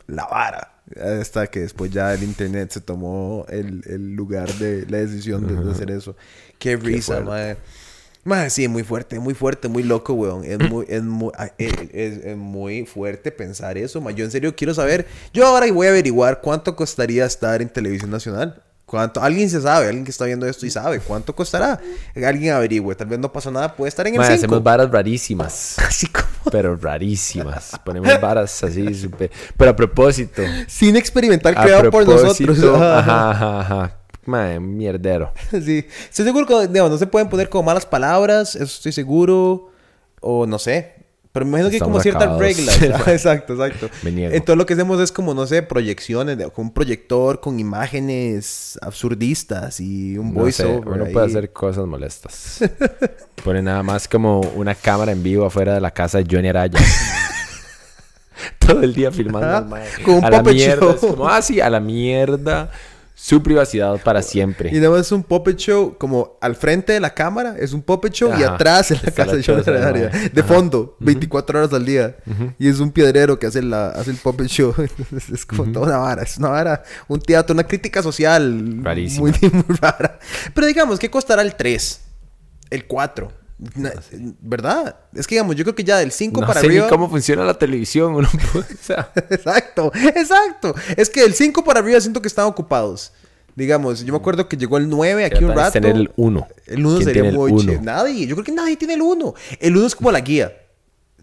la 0.07 0.25
vara. 0.25 0.73
Hasta 1.01 1.47
que 1.47 1.61
después 1.61 1.91
ya 1.91 2.13
el 2.13 2.23
internet 2.23 2.71
se 2.71 2.81
tomó 2.81 3.45
el, 3.49 3.83
el 3.85 4.15
lugar 4.15 4.51
de 4.55 4.85
la 4.89 4.97
decisión 4.97 5.45
de, 5.47 5.63
de 5.63 5.71
hacer 5.71 5.91
eso. 5.91 6.15
Qué 6.57 6.75
risa, 6.77 7.13
fuerte. 7.13 7.29
madre. 7.29 7.57
Madre, 8.25 8.49
sí, 8.49 8.67
muy 8.67 8.83
fuerte, 8.83 9.17
muy 9.17 9.33
fuerte, 9.33 9.69
muy 9.69 9.81
loco, 9.83 10.13
weón. 10.13 10.43
Es 10.43 10.59
muy, 10.69 10.85
es 10.89 11.01
muy, 11.03 11.31
ah, 11.37 11.51
es, 11.57 11.73
es- 11.93 12.25
es 12.25 12.37
muy 12.37 12.85
fuerte 12.85 13.31
pensar 13.31 13.77
eso, 13.77 14.01
ma. 14.01 14.11
Yo 14.11 14.25
en 14.25 14.31
serio 14.31 14.53
quiero 14.55 14.73
saber. 14.73 15.07
Yo 15.33 15.47
ahora 15.47 15.71
voy 15.71 15.87
a 15.87 15.91
averiguar 15.91 16.41
cuánto 16.41 16.75
costaría 16.75 17.25
estar 17.25 17.61
en 17.61 17.69
televisión 17.69 18.11
nacional. 18.11 18.61
¿Cuánto? 18.89 19.21
Alguien 19.21 19.47
se 19.51 19.61
sabe, 19.61 19.85
alguien 19.85 20.03
que 20.03 20.09
está 20.09 20.25
viendo 20.25 20.47
esto 20.47 20.65
y 20.65 20.71
sabe 20.71 20.99
cuánto 20.99 21.35
costará. 21.35 21.79
Alguien 22.25 22.55
averigüe, 22.55 22.95
tal 22.95 23.05
vez 23.05 23.19
no 23.19 23.31
pasa 23.31 23.51
nada, 23.51 23.75
puede 23.75 23.89
estar 23.89 24.07
en 24.07 24.15
el 24.15 24.17
Mae, 24.17 24.29
5. 24.29 24.35
hacemos 24.37 24.63
varas 24.63 24.89
rarísimas. 24.89 25.77
Así 25.87 26.07
como 26.07 26.25
Pero 26.51 26.75
rarísimas. 26.75 27.79
Ponemos 27.85 28.19
varas 28.19 28.63
así 28.63 28.95
súper... 28.95 29.29
Pero 29.55 29.69
a 29.69 29.75
propósito. 29.75 30.41
Sin 30.67 30.95
experimental 30.95 31.53
A 31.55 31.61
creado 31.61 31.91
por 31.91 32.07
nosotros. 32.07 32.57
Ajá, 32.81 33.29
ajá, 33.29 33.59
ajá. 33.59 33.95
Mierdero. 34.59 35.33
Sí. 35.51 35.85
Estoy 36.09 36.25
seguro 36.25 36.47
que 36.47 36.67
digamos, 36.67 36.89
no 36.89 36.97
se 36.97 37.05
pueden 37.05 37.29
poner 37.29 37.47
como 37.47 37.63
malas 37.63 37.85
palabras, 37.85 38.55
eso 38.55 38.63
estoy 38.63 38.91
seguro. 38.91 39.69
O 40.19 40.47
no 40.47 40.57
sé. 40.57 40.98
Pero 41.31 41.45
me 41.45 41.49
imagino 41.51 41.69
que 41.69 41.75
hay 41.75 41.79
como 41.81 41.99
Estamos 41.99 42.03
ciertas 42.03 42.23
acabados. 42.23 42.81
reglas. 42.81 43.07
Exacto, 43.07 43.53
exacto. 43.53 43.89
Me 44.01 44.11
niego. 44.11 44.33
Entonces 44.33 44.57
lo 44.57 44.65
que 44.65 44.73
hacemos 44.73 44.99
es 44.99 45.11
como, 45.11 45.35
no 45.35 45.45
sé, 45.45 45.61
proyecciones, 45.61 46.37
de- 46.39 46.49
con 46.49 46.65
un 46.65 46.73
proyector 46.73 47.39
con 47.39 47.59
imágenes 47.59 48.79
absurdistas 48.81 49.79
y 49.79 50.17
un 50.17 50.33
No 50.33 50.41
voiceover. 50.41 50.87
uno 50.87 51.05
ahí. 51.05 51.13
puede 51.13 51.27
hacer 51.27 51.51
cosas 51.53 51.85
molestas. 51.85 52.59
Pone 53.43 53.61
nada 53.61 53.83
más 53.83 54.07
como 54.07 54.41
una 54.55 54.73
cámara 54.73 55.11
en 55.11 55.21
vivo 55.21 55.45
afuera 55.45 55.75
de 55.75 55.81
la 55.81 55.91
casa 55.91 56.17
de 56.17 56.25
Johnny 56.29 56.47
Araya. 56.49 56.79
Todo 58.59 58.81
el 58.83 58.93
día 58.93 59.11
filmando. 59.11 59.75
Con 60.03 60.15
un 60.15 60.25
a 60.25 60.29
la 60.29 60.41
mierda. 60.43 60.91
Es 60.93 60.99
como, 60.99 61.27
ah, 61.27 61.41
sí, 61.41 61.59
a 61.61 61.69
la 61.69 61.79
mierda. 61.79 62.71
Su 63.21 63.43
privacidad 63.43 64.01
para 64.01 64.21
siempre. 64.21 64.69
Y 64.71 64.75
nada 64.75 64.91
más 64.91 65.01
es 65.01 65.11
un 65.11 65.23
puppet 65.23 65.57
show 65.57 65.97
como 65.97 66.37
al 66.39 66.55
frente 66.55 66.93
de 66.93 67.01
la 67.01 67.13
cámara, 67.13 67.57
es 67.59 67.73
un 67.73 67.81
puppet 67.81 68.13
show 68.13 68.31
y 68.39 68.43
atrás 68.43 68.91
en 68.91 68.99
la 69.03 69.11
casa 69.11 69.35
de 69.35 69.61
mae. 69.61 70.29
De 70.29 70.41
fondo, 70.41 70.95
24 71.01 71.59
horas 71.59 71.73
al 71.73 71.85
día. 71.85 72.15
Y 72.57 72.69
es 72.69 72.79
un 72.79 72.91
piedrero 72.91 73.37
que 73.37 73.47
hace, 73.47 73.61
la, 73.61 73.89
hace 73.89 74.11
el 74.11 74.17
puppet 74.17 74.47
show. 74.47 74.73
Es 75.33 75.45
como 75.45 75.69
toda 75.69 75.87
una 75.87 75.97
vara. 75.97 76.23
Es 76.23 76.37
una 76.37 76.47
vara, 76.47 76.83
un 77.09 77.19
teatro, 77.19 77.53
una 77.53 77.65
crítica 77.65 78.01
social. 78.01 78.79
Rarísima. 78.83 79.29
Muy, 79.29 79.49
muy 79.51 79.77
rara. 79.81 80.17
Pero 80.53 80.67
digamos, 80.67 80.97
¿qué 80.97 81.11
costará 81.11 81.41
el 81.41 81.55
3? 81.55 82.01
El 82.69 82.85
4. 82.85 83.38
Na- 83.75 83.91
¿Verdad? 84.41 84.95
Es 85.13 85.27
que 85.27 85.35
digamos, 85.35 85.55
yo 85.55 85.63
creo 85.65 85.75
que 85.75 85.83
ya 85.83 85.97
del 85.97 86.11
5 86.11 86.39
No 86.41 86.47
para 86.47 86.61
sé 86.61 86.67
arriba. 86.67 86.85
ni 86.85 86.89
cómo 86.89 87.09
funciona 87.09 87.43
la 87.43 87.53
televisión. 87.57 88.15
Uno 88.15 88.29
puede- 88.53 88.65
o 88.73 88.77
sea, 88.81 89.11
Exacto, 89.29 89.91
exacto. 90.15 90.73
Es 90.95 91.09
que 91.09 91.21
del 91.23 91.33
5 91.33 91.63
para 91.63 91.79
arriba 91.81 91.99
siento 91.99 92.21
que 92.21 92.27
están 92.29 92.45
ocupados. 92.45 93.11
Digamos, 93.55 94.05
yo 94.05 94.13
me 94.13 94.17
acuerdo 94.19 94.47
que 94.47 94.55
llegó 94.55 94.77
el 94.77 94.87
9 94.87 95.25
aquí 95.25 95.43
un 95.43 95.53
rato. 95.53 95.73
tener 95.73 95.95
el 95.95 96.09
1. 96.15 96.47
El 96.67 96.85
1 96.85 97.01
sería 97.01 97.23
muy 97.31 97.53
chévere. 97.57 97.81
Nadie, 97.81 98.25
yo 98.25 98.35
creo 98.35 98.45
que 98.45 98.51
nadie 98.53 98.77
tiene 98.77 98.93
el 98.93 99.01
1. 99.01 99.33
El 99.59 99.75
1 99.75 99.87
es 99.87 99.95
como 99.95 100.11
la 100.11 100.21
guía. 100.21 100.53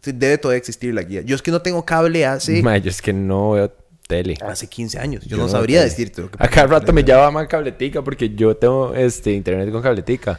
Debe 0.05 0.37
todavía 0.39 0.59
existir 0.59 0.93
la 0.95 1.03
guía. 1.03 1.23
Yo 1.23 1.35
es 1.35 1.41
que 1.43 1.51
no 1.51 1.63
tengo 1.63 1.85
cable 1.85 2.25
hace, 2.27 2.63
yo 2.63 2.91
es 2.91 3.01
que 3.03 3.13
no 3.13 3.53
veo 3.53 3.73
tele. 4.07 4.37
hace 4.47 4.67
15 4.69 4.99
años. 5.01 5.25
Yo, 5.25 5.31
Yo 5.31 5.37
no 5.39 5.45
no 5.45 5.49
sabría 5.49 5.83
decirte 5.83 6.21
lo 6.21 6.31
que 6.31 6.37
A 6.39 6.47
cada 6.49 6.67
rato 6.69 6.93
me 6.93 7.03
llama 7.03 7.49
cabletica 7.49 8.03
porque 8.05 8.33
yo 8.35 8.57
tengo 8.57 8.95
este 8.95 9.33
internet 9.33 9.73
con 9.73 9.83
cabletica 9.83 10.39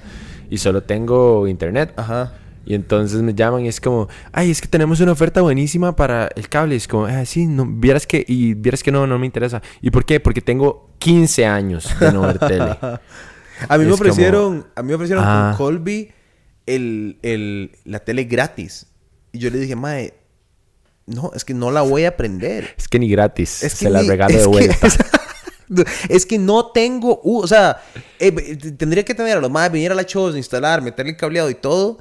y 0.50 0.58
solo 0.58 0.84
tengo 0.84 1.48
internet. 1.48 1.94
Ajá. 1.98 2.34
Y 2.66 2.74
entonces 2.76 3.22
me 3.22 3.34
llaman 3.34 3.64
y 3.64 3.70
es 3.70 3.80
como, 3.80 4.10
ay, 4.34 4.52
es 4.52 4.60
que 4.62 4.68
tenemos 4.68 5.00
una 5.00 5.14
oferta 5.14 5.42
buenísima 5.42 5.96
para 5.96 6.28
el 6.36 6.50
cable. 6.50 6.76
Y 6.76 6.78
es 6.78 6.88
como, 6.88 7.06
ah, 7.06 7.24
sí, 7.26 7.46
no, 7.48 7.66
vieras 7.66 8.06
que, 8.06 8.26
y 8.28 8.56
vieras 8.56 8.84
que 8.84 8.92
no, 8.92 9.08
no 9.08 9.18
me 9.18 9.26
interesa. 9.26 9.62
¿Y 9.82 9.90
por 9.90 10.04
qué? 10.06 10.20
Porque 10.20 10.42
tengo 10.42 10.90
15 11.00 11.46
años 11.46 11.88
de 12.00 12.12
no 12.12 12.22
ver 12.24 12.40
tele. 12.40 12.78
A 13.70 13.78
mí 13.78 13.86
me 13.86 13.92
como- 13.92 13.94
ofrecieron, 13.96 14.68
a 14.76 14.84
mí 14.84 14.90
me 14.90 14.94
ofrecieron 14.96 15.24
Ah. 15.26 15.56
con 15.58 15.66
Colby 15.66 16.12
el, 16.68 17.18
el, 17.24 17.72
la 17.86 18.00
tele 18.00 18.26
gratis. 18.26 18.86
Y 19.32 19.40
yo 19.40 19.50
le 19.50 19.58
dije, 19.60 19.76
mae, 19.76 20.14
no, 21.08 21.32
es 21.34 21.44
que 21.46 21.54
no 21.56 21.72
la 21.72 21.82
voy 21.82 22.04
a 22.04 22.10
aprender. 22.10 22.76
Es 22.78 22.88
que 22.88 23.00
ni 23.00 23.10
gratis. 23.10 23.64
Es 23.64 23.74
que 23.74 23.86
Se 23.86 23.90
la 23.90 24.04
regalo 24.04 24.36
de 24.36 24.42
que- 24.42 24.48
vuelta. 24.48 24.88
es 26.10 26.26
que 26.26 26.38
no 26.38 26.68
tengo, 26.68 27.20
uh, 27.24 27.40
o 27.42 27.48
sea, 27.48 27.82
eh, 28.20 28.32
t- 28.32 28.72
tendría 28.72 29.04
que 29.04 29.14
tener 29.14 29.38
a 29.38 29.42
los 29.42 29.52
más 29.52 29.72
venir 29.72 29.92
a 29.92 29.96
la 29.96 30.04
shows, 30.04 30.36
instalar, 30.36 30.82
meterle 30.82 31.12
el 31.12 31.18
cableado 31.18 31.50
y 31.50 31.56
todo 31.56 31.98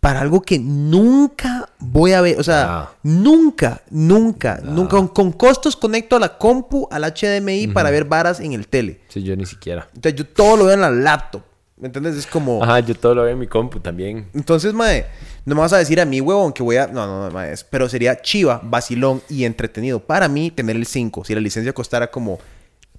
para 0.00 0.20
algo 0.20 0.40
que 0.42 0.58
nunca 0.58 1.68
voy 1.80 2.12
a 2.12 2.20
ver, 2.20 2.38
o 2.38 2.42
sea, 2.44 2.64
Ah. 2.68 2.92
nunca, 3.02 3.82
nunca, 3.90 4.60
nunca 4.62 4.90
con, 4.96 5.08
con 5.08 5.32
costos 5.32 5.74
conecto 5.74 6.14
a 6.16 6.20
la 6.20 6.38
compu, 6.38 6.86
al 6.90 7.02
HDMI 7.04 7.68
para 7.68 7.90
ver 7.90 8.04
varas 8.04 8.38
en 8.40 8.52
el 8.52 8.68
tele. 8.68 9.00
Sí, 9.08 9.22
yo 9.24 9.34
ni 9.36 9.46
siquiera. 9.46 9.88
Entonces 9.94 10.14
yo 10.18 10.26
todo 10.26 10.56
lo 10.58 10.64
veo 10.66 10.74
en 10.74 10.80
la 10.82 10.90
laptop. 10.90 11.42
¿Me 11.78 11.88
entiendes? 11.88 12.16
Es 12.16 12.26
como 12.26 12.62
Ajá, 12.62 12.80
yo 12.80 12.94
todo 12.94 13.14
lo 13.16 13.22
veo 13.24 13.32
en 13.32 13.38
mi 13.38 13.46
compu 13.48 13.80
también. 13.80 14.28
entonces, 14.32 14.72
mae, 14.72 15.06
no 15.44 15.54
me 15.56 15.60
vas 15.60 15.72
a 15.74 15.78
decir 15.78 16.00
a 16.00 16.04
mí, 16.06 16.20
huevón, 16.20 16.52
que 16.52 16.62
voy 16.62 16.76
a. 16.76 16.86
No, 16.86 17.06
no, 17.06 17.24
no, 17.26 17.30
mae. 17.30 17.54
Pero 17.68 17.88
sería 17.88 18.20
chiva, 18.22 18.60
vacilón 18.62 19.20
y 19.28 19.44
entretenido 19.44 19.98
para 20.00 20.26
mí 20.28 20.50
tener 20.50 20.76
el 20.76 20.86
5. 20.86 21.24
Si 21.24 21.34
la 21.34 21.40
licencia 21.40 21.72
costara 21.74 22.10
como 22.10 22.38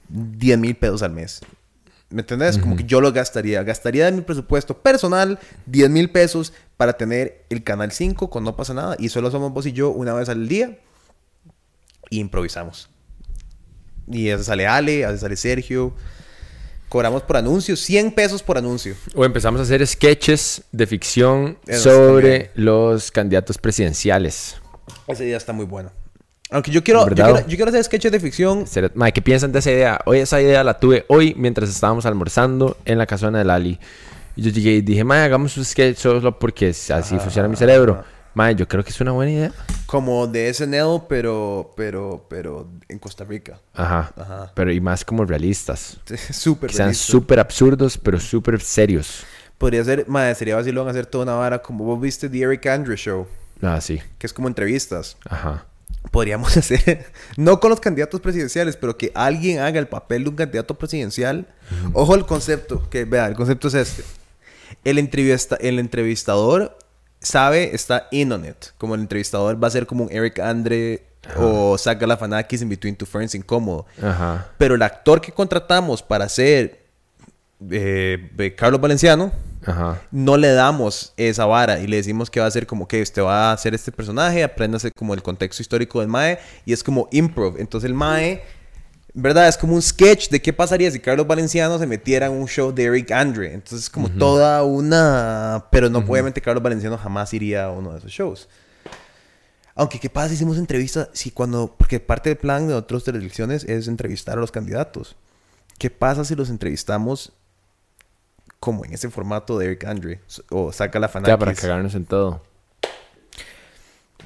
10 0.09 0.59
mil 0.59 0.75
pesos 0.75 1.03
al 1.03 1.11
mes. 1.11 1.41
¿Me 2.09 2.21
entiendes? 2.21 2.57
Como 2.57 2.77
que 2.77 2.85
yo 2.85 3.01
lo 3.01 3.11
gastaría. 3.11 3.63
Gastaría 3.63 4.05
de 4.05 4.13
mi 4.13 4.21
presupuesto 4.21 4.77
personal 4.81 5.39
10 5.65 5.89
mil 5.89 6.09
pesos 6.09 6.53
para 6.77 6.93
tener 6.93 7.43
el 7.49 7.63
canal 7.63 7.91
5 7.91 8.29
con 8.29 8.45
no 8.45 8.55
pasa 8.55 8.73
nada. 8.73 8.95
Y 8.97 9.09
solo 9.09 9.29
somos 9.29 9.51
vos 9.51 9.65
y 9.65 9.73
yo 9.73 9.89
una 9.89 10.13
vez 10.13 10.29
al 10.29 10.47
día. 10.47 10.79
Y 12.09 12.19
improvisamos. 12.19 12.89
Y 14.09 14.29
a 14.29 14.41
sale 14.41 14.67
Ale, 14.67 15.03
a 15.05 15.17
sale 15.17 15.35
Sergio. 15.35 15.93
Cobramos 16.87 17.23
por 17.23 17.35
anuncio, 17.35 17.75
100 17.75 18.11
pesos 18.13 18.41
por 18.41 18.57
anuncio. 18.57 18.95
O 19.13 19.25
empezamos 19.25 19.59
a 19.59 19.63
hacer 19.63 19.85
sketches 19.85 20.63
de 20.71 20.87
ficción 20.87 21.57
Eso 21.67 21.89
sobre 21.89 22.51
los 22.55 23.11
candidatos 23.11 23.57
presidenciales. 23.57 24.55
Esa 25.07 25.25
idea 25.25 25.35
está 25.35 25.51
muy 25.51 25.65
buena. 25.65 25.91
Aunque 26.49 26.71
yo 26.71 26.83
quiero, 26.83 27.07
yo 27.09 27.15
quiero, 27.15 27.39
yo 27.39 27.55
quiero 27.57 27.69
hacer 27.69 27.83
sketches 27.83 28.11
de 28.11 28.19
ficción. 28.19 28.65
Mae, 28.95 29.11
¿qué 29.11 29.21
piensan 29.21 29.51
de 29.51 29.59
esa 29.59 29.71
idea? 29.71 29.99
Hoy 30.05 30.19
esa 30.19 30.41
idea 30.41 30.63
la 30.63 30.79
tuve 30.79 31.05
hoy 31.09 31.33
mientras 31.37 31.69
estábamos 31.69 32.05
almorzando 32.05 32.77
en 32.85 32.97
la 32.97 33.05
casona 33.05 33.39
de 33.39 33.45
Lali. 33.45 33.79
Y 34.35 34.43
yo 34.43 34.51
llegué 34.51 34.73
y 34.75 34.81
dije, 34.81 35.03
mae, 35.03 35.23
hagamos 35.23 35.57
un 35.57 35.65
sketch 35.65 35.97
solo 35.97 36.37
porque 36.39 36.69
así 36.69 37.19
funciona 37.19 37.47
mi 37.49 37.55
cerebro. 37.55 38.03
Mae, 38.33 38.53
yo 38.55 38.67
creo 38.67 38.83
que 38.83 38.91
es 38.91 39.01
una 39.01 39.11
buena 39.11 39.31
idea. 39.31 39.51
Como 39.87 40.27
de 40.27 40.53
SNL, 40.53 41.01
pero, 41.09 41.73
pero, 41.75 42.27
pero 42.29 42.69
en 42.87 42.99
Costa 42.99 43.23
Rica. 43.25 43.59
Ajá. 43.73 44.13
Ajá. 44.15 44.51
Pero 44.53 44.71
y 44.71 44.79
más 44.79 45.03
como 45.03 45.25
realistas. 45.25 45.97
Súper 46.31 46.69
Que 46.69 46.75
sean 46.75 46.93
súper 46.93 47.39
absurdos, 47.39 47.97
pero 47.97 48.19
súper 48.19 48.61
serios. 48.61 49.23
Podría 49.57 49.83
ser, 49.83 50.05
madre, 50.07 50.35
sería 50.35 50.55
vacilón 50.55 50.87
hacer 50.87 51.07
toda 51.07 51.23
una 51.23 51.33
vara 51.33 51.63
como 51.63 51.83
vos 51.83 51.99
viste 51.99 52.29
The 52.29 52.39
Eric 52.41 52.67
Andrews 52.67 52.99
Show, 52.99 53.27
Ah, 53.63 53.81
sí. 53.81 53.99
que 54.19 54.27
es 54.27 54.33
como 54.33 54.47
entrevistas. 54.47 55.17
Ajá. 55.27 55.65
Podríamos 56.11 56.55
hacer, 56.57 57.05
no 57.35 57.59
con 57.59 57.69
los 57.69 57.79
candidatos 57.79 58.21
presidenciales, 58.21 58.77
pero 58.77 58.97
que 58.97 59.11
alguien 59.15 59.59
haga 59.59 59.79
el 59.79 59.87
papel 59.87 60.23
de 60.23 60.29
un 60.29 60.35
candidato 60.35 60.75
presidencial. 60.75 61.47
Ojo 61.93 62.13
al 62.13 62.25
concepto, 62.25 62.87
que 62.89 63.05
vea, 63.05 63.27
el 63.27 63.35
concepto 63.35 63.67
es 63.67 63.73
este. 63.73 64.03
El, 64.83 64.97
entrevista, 64.99 65.57
el 65.59 65.79
entrevistador 65.79 66.77
sabe, 67.19 67.75
está 67.75 68.07
in 68.11 68.31
on 68.31 68.45
it. 68.45 68.67
Como 68.77 68.95
el 68.95 69.01
entrevistador 69.01 69.61
va 69.61 69.67
a 69.67 69.71
ser 69.71 69.85
como 69.85 70.05
un 70.05 70.11
Eric 70.11 70.39
Andre 70.39 71.03
o 71.35 71.77
Zach 71.77 71.99
Galifianakis 71.99 72.61
in 72.61 72.69
Between 72.69 72.95
Two 72.95 73.05
Ferns 73.05 73.35
incómodo. 73.35 73.85
Pero 74.57 74.75
el 74.75 74.81
actor 74.81 75.21
que 75.21 75.31
contratamos 75.31 76.01
para 76.01 76.29
ser 76.29 76.85
eh, 77.69 78.53
Carlos 78.57 78.79
Valenciano, 78.79 79.31
Ajá. 79.67 80.01
no 80.11 80.37
le 80.37 80.53
damos 80.53 81.13
esa 81.17 81.45
vara 81.45 81.79
y 81.79 81.87
le 81.87 81.97
decimos 81.97 82.29
que 82.29 82.39
va 82.39 82.45
a 82.45 82.51
ser 82.51 82.65
como 82.65 82.87
que 82.87 83.01
usted 83.01 83.21
va 83.21 83.49
a 83.49 83.53
hacer 83.53 83.75
este 83.75 83.91
personaje, 83.91 84.43
apréndase 84.43 84.91
como 84.91 85.13
el 85.13 85.21
contexto 85.21 85.61
histórico 85.61 85.99
del 85.99 86.07
Mae 86.07 86.39
y 86.65 86.71
es 86.71 86.83
como 86.83 87.09
improv. 87.11 87.57
Entonces 87.59 87.89
el 87.89 87.93
Mae, 87.93 88.43
¿verdad? 89.13 89.49
Es 89.49 89.57
como 89.57 89.75
un 89.75 89.81
sketch 89.81 90.29
de 90.29 90.41
qué 90.41 90.53
pasaría 90.53 90.89
si 90.89 91.01
Carlos 91.01 91.27
Valenciano 91.27 91.77
se 91.77 91.85
metiera 91.85 92.27
en 92.27 92.31
un 92.31 92.47
show 92.47 92.73
de 92.73 92.85
Eric 92.85 93.11
Andre. 93.11 93.53
Entonces 93.53 93.81
es 93.81 93.89
como 93.89 94.09
toda 94.09 94.63
una... 94.63 95.65
Pero 95.69 95.89
no, 95.89 95.99
obviamente 95.99 96.41
Carlos 96.41 96.63
Valenciano 96.63 96.97
jamás 96.97 97.33
iría 97.33 97.65
a 97.65 97.71
uno 97.71 97.91
de 97.91 97.99
esos 97.99 98.11
shows. 98.11 98.47
Aunque, 99.75 99.99
¿qué 99.99 100.09
pasa 100.09 100.29
si 100.29 100.35
hicimos 100.35 100.57
entrevistas? 100.57 101.09
Si 101.13 101.29
cuando... 101.29 101.75
Porque 101.77 101.99
parte 101.99 102.29
del 102.29 102.37
plan 102.37 102.67
de 102.67 102.73
otras 102.73 103.07
elecciones 103.07 103.63
es 103.65 103.87
entrevistar 103.87 104.37
a 104.37 104.41
los 104.41 104.51
candidatos. 104.51 105.15
¿Qué 105.77 105.91
pasa 105.91 106.25
si 106.25 106.33
los 106.33 106.49
entrevistamos 106.49 107.33
como 108.59 108.85
en 108.85 108.93
ese 108.93 109.09
formato 109.09 109.57
de 109.57 109.67
Eric 109.67 109.85
Andre 109.85 110.21
o 110.49 110.71
saca 110.71 110.99
la 110.99 111.07
Ya, 111.07 111.13
fanática. 111.13 111.37
para 111.37 111.53
cagarnos 111.53 111.95
en 111.95 112.05
todo. 112.05 112.43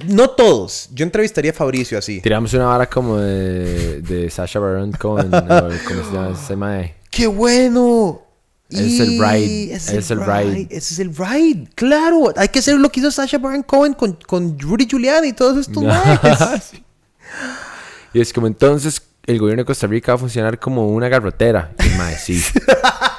No 0.07 0.29
todos. 0.29 0.89
Yo 0.93 1.03
entrevistaría 1.03 1.51
a 1.51 1.53
Fabricio 1.53 1.97
así. 1.97 2.21
Tiramos 2.21 2.53
una 2.53 2.65
vara 2.65 2.89
como 2.89 3.17
de, 3.17 4.01
de 4.01 4.29
Sasha 4.29 4.59
Baron 4.59 4.91
Cohen. 4.93 5.27
o 5.33 5.39
¿Cómo 5.39 5.69
se 6.03 6.11
llama 6.13 6.29
ese 6.33 6.55
mae? 6.55 6.95
¡Qué 7.09 7.27
bueno! 7.27 8.21
Es 8.69 9.01
el 9.01 9.19
ride, 9.19 9.73
es 9.73 9.89
el 10.11 10.25
ride. 10.25 10.67
Ese 10.71 10.93
es 10.93 10.99
el 10.99 11.13
ride. 11.13 11.67
Claro. 11.75 12.31
Hay 12.37 12.47
que 12.47 12.59
hacer 12.59 12.75
lo 12.75 12.89
que 12.89 13.01
hizo 13.01 13.11
Sasha 13.11 13.37
Baron 13.37 13.63
Cohen 13.63 13.93
con, 13.93 14.13
con 14.25 14.57
Rudy 14.57 14.87
Giuliani 14.87 15.27
y 15.27 15.33
todos 15.33 15.57
estos 15.67 15.83
maes. 15.83 16.63
Sí. 16.71 16.81
Y 18.13 18.21
es 18.21 18.31
como 18.31 18.47
entonces 18.47 19.01
el 19.25 19.39
gobierno 19.39 19.61
de 19.63 19.65
Costa 19.65 19.87
Rica 19.87 20.13
va 20.13 20.15
a 20.15 20.19
funcionar 20.19 20.57
como 20.57 20.87
una 20.87 21.09
garrotera. 21.09 21.73
Y 21.79 21.87
el 21.89 21.97
mae, 21.97 22.15
sí. 22.17 22.41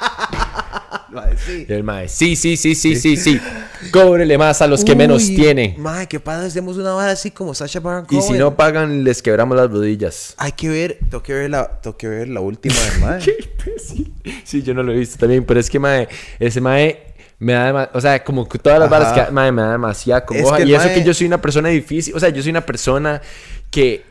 Mae, 1.11 1.37
sí. 1.37 1.65
Y 1.67 1.73
el 1.73 1.83
mae, 1.83 2.07
sí, 2.09 2.35
sí, 2.35 2.57
sí, 2.57 2.75
sí, 2.75 2.95
sí, 2.95 3.17
sí. 3.17 3.39
Cóbrele 3.91 4.37
más 4.37 4.61
a 4.61 4.67
los 4.67 4.83
que 4.83 4.95
menos 4.95 5.25
tienen. 5.27 5.75
Mae, 5.81 6.07
qué 6.07 6.19
padre, 6.19 6.47
hacemos 6.47 6.77
una 6.77 6.93
vara 6.93 7.11
así 7.11 7.31
como 7.31 7.53
Sasha 7.53 7.79
Baron 7.79 8.05
Y 8.09 8.15
Cohen. 8.17 8.21
si 8.23 8.33
no 8.33 8.55
pagan, 8.55 9.03
les 9.03 9.21
quebramos 9.21 9.57
las 9.57 9.69
rodillas. 9.69 10.33
Hay 10.37 10.53
que 10.53 10.69
ver, 10.69 10.99
tengo 11.09 11.21
que 11.23 11.33
ver 11.33 11.49
la, 11.49 11.67
tengo 11.81 11.97
que 11.97 12.07
ver 12.07 12.27
la 12.29 12.39
última 12.41 12.75
de 12.75 12.99
Mae. 12.99 13.21
Sí, 13.77 14.13
sí, 14.43 14.61
yo 14.61 14.73
no 14.73 14.83
lo 14.83 14.91
he 14.91 14.95
visto 14.97 15.17
también, 15.17 15.45
pero 15.45 15.59
es 15.59 15.69
que 15.69 15.79
mae, 15.79 16.07
ese 16.39 16.59
mae 16.61 17.13
me 17.39 17.53
da 17.53 17.89
o 17.93 17.99
sea, 18.01 18.23
como 18.23 18.47
que 18.47 18.57
todas 18.59 18.79
las 18.79 18.91
Ajá. 18.91 18.99
varas 18.99 19.27
que 19.27 19.31
mae, 19.31 19.51
me 19.51 19.61
da 19.61 19.71
demasiada 19.73 20.25
congoja. 20.25 20.57
que 20.57 20.63
el 20.63 20.69
y 20.69 20.75
eso 20.75 20.87
que 20.93 21.03
yo 21.03 21.13
soy 21.13 21.27
una 21.27 21.41
persona 21.41 21.69
difícil, 21.69 22.13
o 22.15 22.19
sea, 22.19 22.29
yo 22.29 22.41
soy 22.41 22.51
una 22.51 22.65
persona 22.65 23.21
que 23.69 24.03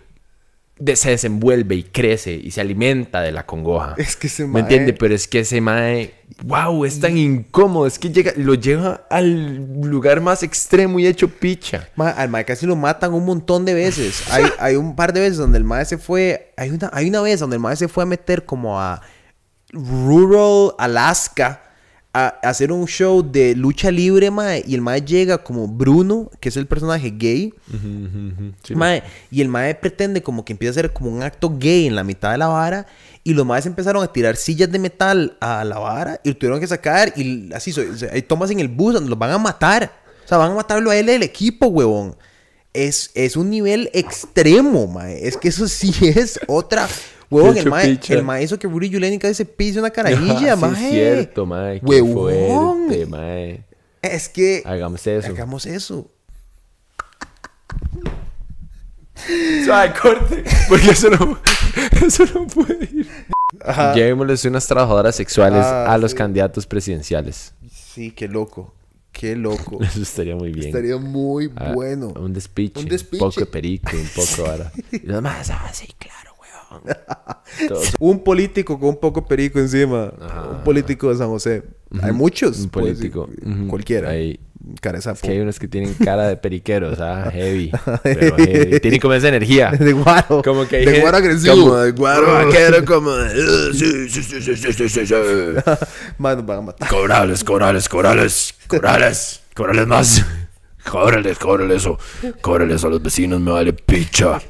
de- 0.79 0.97
se 0.97 1.11
desenvuelve 1.11 1.75
y 1.77 1.83
crece 1.85 2.33
y 2.33 2.51
se 2.51 2.61
alimenta 2.61 3.21
de 3.21 3.31
la 3.33 3.45
congoja. 3.47 3.95
Es 3.99 4.17
que 4.17 4.27
ese 4.27 4.45
¿Me 4.45 4.55
mae- 4.55 4.63
entiende? 4.63 4.93
Pero 4.95 5.15
es 5.15 5.29
que 5.29 5.41
ese 5.41 5.61
mae, 5.61 6.15
wow, 6.45 6.85
es 6.85 6.99
tan 6.99 7.17
incómodo, 7.17 7.87
es 7.87 7.99
que 7.99 8.11
llega, 8.11 8.33
lo 8.37 8.55
lleva 8.55 9.07
al 9.11 9.57
lugar 9.83 10.21
más 10.21 10.43
extremo 10.43 10.99
y 10.99 11.07
hecho 11.07 11.29
picha. 11.29 11.89
Ma, 11.97 12.11
al 12.11 12.29
mae 12.31 12.45
casi 12.45 12.67
lo 12.67 12.75
matan 12.77 13.13
un 13.15 13.25
montón 13.25 13.65
de 13.65 13.75
veces. 13.75 14.25
Hay, 14.31 14.45
hay 14.59 14.77
un 14.77 14.97
par 14.97 15.13
de 15.13 15.21
veces 15.21 15.37
donde 15.37 15.59
el 15.59 15.65
mae 15.65 15.85
se 15.85 15.99
fue. 15.99 16.53
Hay 16.57 16.71
una, 16.71 16.91
hay 16.93 17.09
una 17.09 17.21
vez 17.21 17.39
donde 17.41 17.57
el 17.57 17.61
mae 17.63 17.77
se 17.77 17.89
fue 17.89 18.03
a 18.03 18.07
meter 18.07 18.45
como 18.45 18.81
a 18.81 19.03
rural 19.73 20.73
Alaska 20.79 21.63
a, 22.15 22.29
hacer 22.43 22.73
un 22.73 22.87
show 22.87 23.23
de 23.23 23.55
lucha 23.55 23.91
libre, 23.91 24.31
mae. 24.31 24.63
Y 24.67 24.75
el 24.75 24.81
mae 24.83 25.01
llega 25.03 25.39
como 25.43 25.67
Bruno, 25.69 26.31
que 26.41 26.51
es 26.51 26.57
el 26.57 26.67
personaje 26.67 27.11
gay. 27.17 27.55
Sí, 28.63 28.75
Mae, 28.75 29.03
y 29.31 29.41
el 29.41 29.49
mae 29.49 29.75
pretende 29.75 30.23
como 30.23 30.45
que 30.45 30.53
empieza 30.53 30.71
a 30.71 30.73
hacer 30.81 30.93
como 30.93 31.11
un 31.11 31.23
acto 31.23 31.51
gay 31.59 31.87
en 31.87 31.97
la 31.97 32.05
mitad 32.05 32.33
de 32.33 32.39
la 32.39 32.49
vara. 32.49 32.87
Y 33.25 33.35
los 33.35 33.47
maes 33.47 33.67
empezaron 33.67 34.03
a 34.03 34.13
tirar 34.13 34.37
sillas 34.37 34.71
de 34.71 34.79
metal 34.79 35.37
a 35.41 35.65
la 35.65 35.79
vara 35.79 36.21
y 36.25 36.31
lo 36.31 36.37
tuvieron 36.37 36.61
que 36.61 36.67
sacar. 36.67 37.13
Y 37.17 37.53
así, 37.55 37.73
so- 37.73 37.97
so- 37.97 38.07
hay 38.13 38.23
tomas 38.23 38.51
en 38.51 38.59
el 38.61 38.69
bus 38.69 38.95
donde 38.95 39.09
los 39.11 39.19
van 39.19 39.31
a 39.31 39.39
matar. 39.39 39.93
O 40.25 40.29
sea, 40.29 40.39
van 40.39 40.53
a 40.53 40.55
matarlo 40.57 40.91
a 40.91 40.97
él 40.97 41.07
del 41.07 41.23
equipo, 41.23 41.69
huevón. 41.69 42.17
Es, 42.75 43.11
es 43.15 43.37
un 43.37 43.49
nivel 43.51 43.91
extremo, 43.93 44.87
mae. 44.87 45.27
Es 45.27 45.37
que 45.37 45.49
eso 45.49 45.69
sí 45.69 45.93
es 46.03 46.41
otra. 46.49 46.89
Huevón, 47.33 47.57
el 47.57 47.69
mae, 47.71 47.99
el 48.09 48.23
mae 48.23 48.43
hizo 48.45 48.59
que 48.59 48.69
Rudy 48.69 48.91
Giuliani 48.91 49.19
casi 49.19 49.35
se 49.35 49.45
pise 49.45 49.79
una 49.79 49.91
carajilla, 49.99 50.53
Ah, 50.53 50.57
mae. 50.57 50.77
Sí, 50.77 50.85
es 50.85 50.91
cierto, 50.93 51.47
mae. 51.47 51.81
Qué 51.81 51.87
Huevón. 52.03 52.87
fuerte, 52.89 53.07
mae. 53.07 53.65
Es 54.03 54.29
que. 54.29 54.63
Hagamos 54.65 55.07
eso. 55.07 55.29
Hagamos 55.29 55.67
eso. 55.67 56.11
Suave, 59.65 59.93
corte. 60.01 60.45
Porque 60.69 60.91
eso 60.91 61.11
no, 61.11 61.39
eso 62.07 62.25
no 62.35 62.47
puede 62.47 62.85
ir. 62.93 63.09
Llevémosles 63.95 64.45
unas 64.47 64.67
trabajadoras 64.67 65.15
sexuales 65.15 65.65
Ah, 65.65 65.93
a 65.93 65.99
los 65.99 66.13
sí. 66.13 66.17
candidatos 66.17 66.67
presidenciales. 66.67 67.55
Sí, 67.71 68.11
qué 68.11 68.27
loco. 68.29 68.75
Qué 69.13 69.37
loco. 69.37 69.79
Eso 69.83 70.01
estaría 70.03 70.35
muy 70.35 70.51
bien. 70.53 70.69
Estaría 70.69 70.97
muy 70.97 71.53
Ah, 71.57 71.73
bueno. 71.73 72.09
Un 72.19 72.33
despiche. 72.33 72.79
Un 72.81 72.87
Un, 72.87 72.91
despiche. 72.91 73.19
poco 73.19 73.41
de 73.41 73.47
perico, 73.47 73.91
un 73.95 74.09
poco 74.15 74.51
ahora. 74.51 74.73
Y 74.91 75.01
los 75.01 75.17
demás, 75.17 75.51
ah, 75.51 75.71
sí, 75.73 75.87
claro, 75.99 76.32
Un 77.99 78.23
político 78.25 78.79
con 78.79 78.91
un 78.91 79.01
poco 79.01 79.27
perico 79.27 79.59
encima. 79.59 80.13
Un 80.51 80.65
político 80.65 81.11
de 81.11 81.17
San 81.17 81.29
José. 81.29 81.63
Hay 82.01 82.13
muchos. 82.13 82.61
Un 82.61 82.69
político. 82.71 83.29
Cualquiera. 83.69 84.11
Hay... 84.11 84.39
Que 84.81 85.31
hay 85.31 85.41
unos 85.41 85.59
que 85.59 85.67
tienen 85.67 85.93
cara 85.95 86.29
de 86.29 86.37
periqueros, 86.37 87.01
ah, 87.01 87.29
heavy. 87.33 87.73
heavy. 88.05 88.79
Tienen 88.79 89.01
como 89.01 89.15
esa 89.15 89.29
energía. 89.29 89.73
De 89.73 89.93
guaro. 89.93 90.41
Como 90.43 90.69
que 90.69 90.79
de 90.87 91.01
guaro 91.01 91.17
agresivo. 91.17 91.55
Como, 91.57 91.77
de 91.79 91.91
guaro 91.91 92.33
vaquero, 92.33 92.85
como. 92.85 93.11
Eh, 93.13 93.71
sí, 93.73 94.09
sí, 94.09 94.23
sí, 94.23 94.41
sí, 94.41 94.89
sí, 94.89 95.07
sí, 95.07 95.15
van 96.19 96.39
a 96.49 96.61
matar. 96.61 96.89
Corales, 96.89 97.43
corales, 97.43 97.89
corales. 97.89 98.55
Corales. 98.69 99.41
Corales 99.55 99.87
más. 99.87 100.25
Córrele, 100.89 101.35
córrele 101.37 101.77
eso. 101.77 101.99
Córrele 102.41 102.75
a 102.75 102.89
los 102.89 103.03
vecinos, 103.03 103.41
me 103.41 103.51
vale 103.51 103.73
picha. 103.73 104.41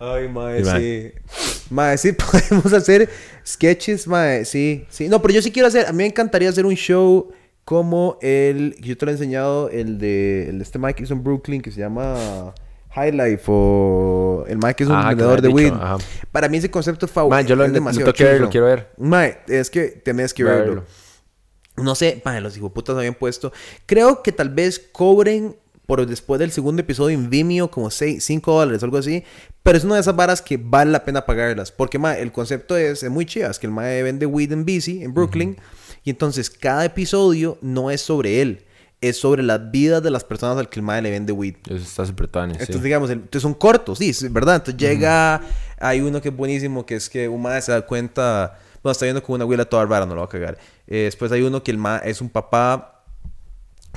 Ay, 0.00 0.28
mae, 0.28 0.64
sí. 0.64 1.12
Mae, 1.70 1.98
sí, 1.98 2.12
podemos 2.50 2.72
hacer 2.72 3.08
sketches, 3.46 4.06
mae, 4.06 4.44
sí, 4.44 4.86
sí. 4.88 5.08
No, 5.08 5.20
pero 5.20 5.34
yo 5.34 5.42
sí 5.42 5.50
quiero 5.50 5.68
hacer, 5.68 5.86
a 5.86 5.92
mí 5.92 5.98
me 5.98 6.06
encantaría 6.06 6.48
hacer 6.48 6.64
un 6.66 6.74
show 6.74 7.30
como 7.64 8.18
el, 8.22 8.76
yo 8.80 8.96
te 8.96 9.04
lo 9.04 9.10
he 9.12 9.14
enseñado, 9.14 9.68
el 9.70 9.98
de, 9.98 10.48
el 10.48 10.58
de 10.58 10.62
este 10.64 10.78
mae 10.78 10.94
que 10.94 11.02
hizo 11.02 11.12
en 11.14 11.22
Brooklyn, 11.22 11.60
que 11.60 11.70
se 11.70 11.80
llama 11.80 12.54
High 12.92 13.12
Life, 13.12 13.42
o 13.48 14.44
el 14.48 14.56
mae 14.58 14.74
que 14.74 14.84
es 14.84 14.88
un 14.88 14.96
Ajá, 14.96 15.08
vendedor 15.10 15.42
de 15.42 15.48
weed. 15.48 15.72
ajá. 15.74 15.98
Para 16.32 16.48
mí 16.48 16.56
ese 16.56 16.70
concepto 16.70 17.04
es 17.06 17.12
favorito. 17.12 17.46
Yo 17.48 17.56
lo- 17.56 17.64
es 17.66 17.72
demasiado 17.72 18.12
que 18.14 18.24
ver, 18.24 18.32
lo 18.34 18.38
churro. 18.46 18.50
quiero 18.50 18.66
ver. 18.66 18.88
Mae, 18.96 19.38
es 19.48 19.68
que 19.68 19.88
tenés 19.88 20.32
que 20.32 20.44
verlo. 20.44 20.64
Verlo. 20.64 20.84
No 21.76 21.94
sé, 21.94 22.22
mae, 22.24 22.40
los 22.40 22.56
hijoputas 22.56 22.96
habían 22.96 23.14
puesto. 23.14 23.52
Creo 23.86 24.22
que 24.22 24.32
tal 24.32 24.48
vez 24.48 24.78
cobren 24.92 25.54
por 25.88 26.04
después 26.06 26.38
del 26.38 26.50
segundo 26.50 26.82
episodio 26.82 27.16
en 27.16 27.30
Vimeo 27.30 27.70
como 27.70 27.90
5 27.90 28.52
dólares, 28.52 28.82
algo 28.82 28.98
así. 28.98 29.24
Pero 29.62 29.78
es 29.78 29.84
una 29.84 29.94
de 29.94 30.02
esas 30.02 30.14
varas 30.14 30.42
que 30.42 30.58
vale 30.58 30.90
la 30.90 31.02
pena 31.02 31.24
pagarlas. 31.24 31.72
Porque, 31.72 31.98
mae, 31.98 32.20
el 32.20 32.30
concepto 32.30 32.76
es, 32.76 33.02
es 33.02 33.10
muy 33.10 33.24
chido. 33.24 33.50
Es 33.50 33.58
que 33.58 33.66
el 33.66 33.72
mae 33.72 34.02
vende 34.02 34.26
weed 34.26 34.52
en 34.52 34.66
BC, 34.66 35.02
en 35.02 35.14
Brooklyn. 35.14 35.56
Y 36.04 36.10
entonces 36.10 36.50
cada 36.50 36.84
episodio 36.84 37.56
no 37.62 37.90
es 37.90 38.02
sobre 38.02 38.42
él. 38.42 38.66
Es 39.00 39.18
sobre 39.18 39.42
las 39.42 39.70
vidas 39.70 40.02
de 40.02 40.10
las 40.10 40.24
personas 40.24 40.58
al 40.58 40.68
que 40.68 40.78
el 40.78 40.82
mae 40.84 41.00
le 41.00 41.10
vende 41.10 41.32
weed. 41.32 41.54
Eso 41.64 41.76
está 41.76 42.04
súper 42.04 42.28
tuanis, 42.28 42.58
sí. 42.58 42.62
Entonces, 42.64 42.82
digamos, 42.82 43.08
el- 43.08 43.20
entonces 43.20 43.40
son 43.42 43.54
cortos, 43.54 43.96
sí, 43.96 44.10
es 44.10 44.30
verdad. 44.30 44.56
Entonces 44.56 44.76
llega, 44.78 45.40
hay 45.80 46.02
uno 46.02 46.20
que 46.20 46.28
es 46.28 46.36
buenísimo, 46.36 46.84
que 46.84 46.96
es 46.96 47.08
que 47.08 47.28
un 47.28 47.40
mae 47.40 47.62
se 47.62 47.72
da 47.72 47.80
cuenta, 47.86 48.58
bueno, 48.82 48.92
está 48.92 49.06
viendo 49.06 49.22
con 49.22 49.36
una 49.36 49.44
abuela 49.44 49.64
toda 49.64 49.86
rara, 49.86 50.04
no 50.04 50.14
lo 50.14 50.20
va 50.20 50.26
a 50.26 50.28
cagar. 50.28 50.58
Eh, 50.86 51.04
después 51.04 51.32
hay 51.32 51.40
uno 51.40 51.62
que 51.62 51.70
el 51.70 51.78
mae 51.78 52.02
es 52.10 52.20
un 52.20 52.28
papá 52.28 52.97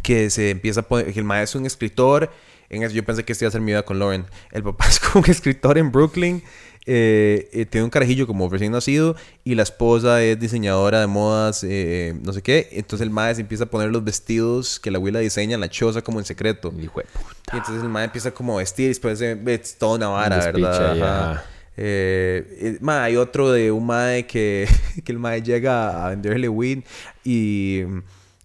que 0.02 0.30
se 0.30 0.50
empieza 0.52 0.82
a 0.82 0.84
poner, 0.84 1.12
que 1.14 1.20
el 1.20 1.26
mae 1.26 1.44
es 1.44 1.56
un 1.56 1.66
escritor. 1.66 2.32
En 2.70 2.84
eso 2.84 2.96
yo 2.96 3.04
pensé 3.04 3.24
que 3.26 3.34
esto 3.34 3.44
iba 3.46 3.50
a 3.50 3.52
ser 3.52 3.62
mi 3.62 3.72
vida 3.74 3.84
con 3.84 4.00
Lauren. 4.00 4.26
El 4.52 4.64
papá 4.64 4.86
es 4.90 5.00
como 5.00 5.24
un 5.26 5.30
escritor 5.32 5.78
en 5.78 5.92
Brooklyn. 5.92 6.42
eh, 6.88 7.50
eh, 7.54 7.66
tiene 7.68 7.84
un 7.84 7.92
carajillo 7.92 8.26
como 8.26 8.50
recién 8.50 8.72
nacido 8.72 9.16
y 9.44 9.54
la 9.54 9.62
esposa 9.64 10.24
es 10.24 10.40
diseñadora 10.40 11.00
de 11.02 11.06
modas, 11.08 11.64
eh, 11.68 12.16
no 12.24 12.34
sé 12.34 12.42
qué. 12.42 12.70
Entonces 12.72 13.06
el 13.06 13.12
mae 13.12 13.36
se 13.36 13.42
empieza 13.42 13.66
a 13.66 13.68
poner 13.68 13.92
los 13.92 14.04
vestidos 14.04 14.80
que 14.80 14.90
la 14.90 14.98
abuela 14.98 15.20
diseña 15.20 15.56
en 15.56 15.62
la 15.62 15.70
choza 15.70 16.02
como 16.02 16.18
en 16.20 16.26
secreto. 16.26 16.74
Hijo 16.82 17.02
de 17.02 17.06
puta. 17.06 17.36
Y 17.54 17.58
entonces 17.58 17.84
el 17.84 17.90
mae 17.90 18.06
empieza 18.06 18.32
como 18.32 18.56
a 18.56 18.58
vestir 18.60 18.86
y 18.86 18.90
después 18.90 19.20
se- 19.20 19.38
es 19.46 19.76
toda 19.78 19.98
una 19.98 20.08
vara, 20.08 20.38
¿verdad? 20.54 20.92
ajá. 21.34 21.46
Eh, 21.78 22.58
eh, 22.62 22.78
mae, 22.82 23.00
hay 23.00 23.16
otro 23.18 23.52
de 23.52 23.72
un 23.72 23.86
mae 23.86 24.26
que, 24.26 24.68
que 25.04 25.12
el 25.12 25.20
mae 25.20 25.42
llega 25.44 26.06
a 26.06 26.10
venderle 26.10 26.48
weed 26.50 26.80
y 27.24 27.82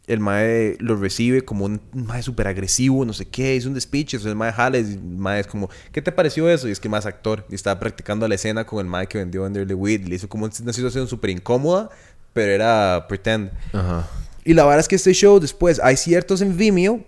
el 0.07 0.21
mae 0.21 0.77
lo 0.79 0.97
recibe 0.97 1.45
como 1.45 1.65
un 1.65 1.81
mae 1.93 2.23
súper 2.23 2.47
agresivo, 2.47 3.05
no 3.05 3.13
sé 3.13 3.27
qué, 3.27 3.57
es 3.57 3.67
un 3.67 3.75
despiche. 3.75 4.17
Entonces 4.17 4.31
el 4.31 4.37
mae 4.37 4.53
jala 4.53 4.79
y 4.79 4.83
el 4.83 5.01
mae 5.01 5.41
es 5.41 5.47
como, 5.47 5.69
¿qué 5.91 6.01
te 6.01 6.13
pareció 6.13 6.49
eso? 6.49 6.69
Y 6.69 6.71
es 6.71 6.79
que 6.79 6.89
mae 6.89 7.01
es 7.01 7.07
actor 7.07 7.45
y 7.49 7.55
estaba 7.55 7.81
practicando 7.81 8.27
la 8.29 8.37
escena 8.37 8.65
con 8.65 8.79
el 8.79 8.87
mae 8.87 9.09
que 9.09 9.19
vendió 9.19 9.43
venderle 9.43 9.75
weed. 9.75 10.07
Le 10.07 10.15
hizo 10.15 10.29
como 10.29 10.45
una 10.45 10.73
situación 10.73 11.09
súper 11.09 11.31
incómoda, 11.31 11.91
pero 12.33 12.53
era 12.53 13.07
pretend. 13.09 13.51
Ajá. 13.73 14.09
Y 14.45 14.55
la 14.55 14.65
verdad 14.65 14.81
es 14.81 14.89
que 14.89 14.95
este 14.95 15.13
show 15.13 15.41
después 15.41 15.81
hay 15.83 15.97
ciertos 15.97 16.41
en 16.41 16.57
Vimeo, 16.57 17.05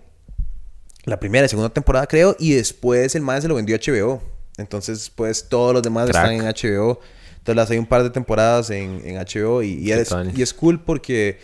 la 1.05 1.17
primera 1.17 1.45
y 1.45 1.49
segunda 1.49 1.69
temporada 1.69 2.05
creo, 2.05 2.35
y 2.37 2.51
después 2.51 3.15
el 3.15 3.21
man 3.21 3.41
se 3.41 3.47
lo 3.47 3.55
vendió 3.55 3.77
a 3.77 3.79
HBO. 3.79 4.21
Entonces, 4.57 5.09
pues 5.09 5.47
todos 5.47 5.73
los 5.73 5.81
demás 5.81 6.09
Crack. 6.09 6.31
están 6.31 6.35
en 6.35 6.53
HBO. 6.53 6.99
Entonces 7.37 7.55
las 7.55 7.71
hay 7.71 7.77
un 7.77 7.85
par 7.85 8.03
de 8.03 8.09
temporadas 8.09 8.69
en, 8.71 9.01
en 9.05 9.15
HBO 9.15 9.63
y, 9.63 9.75
y 9.75 9.93
es, 9.93 10.13
y 10.35 10.41
es 10.41 10.53
cool 10.53 10.83
porque 10.83 11.39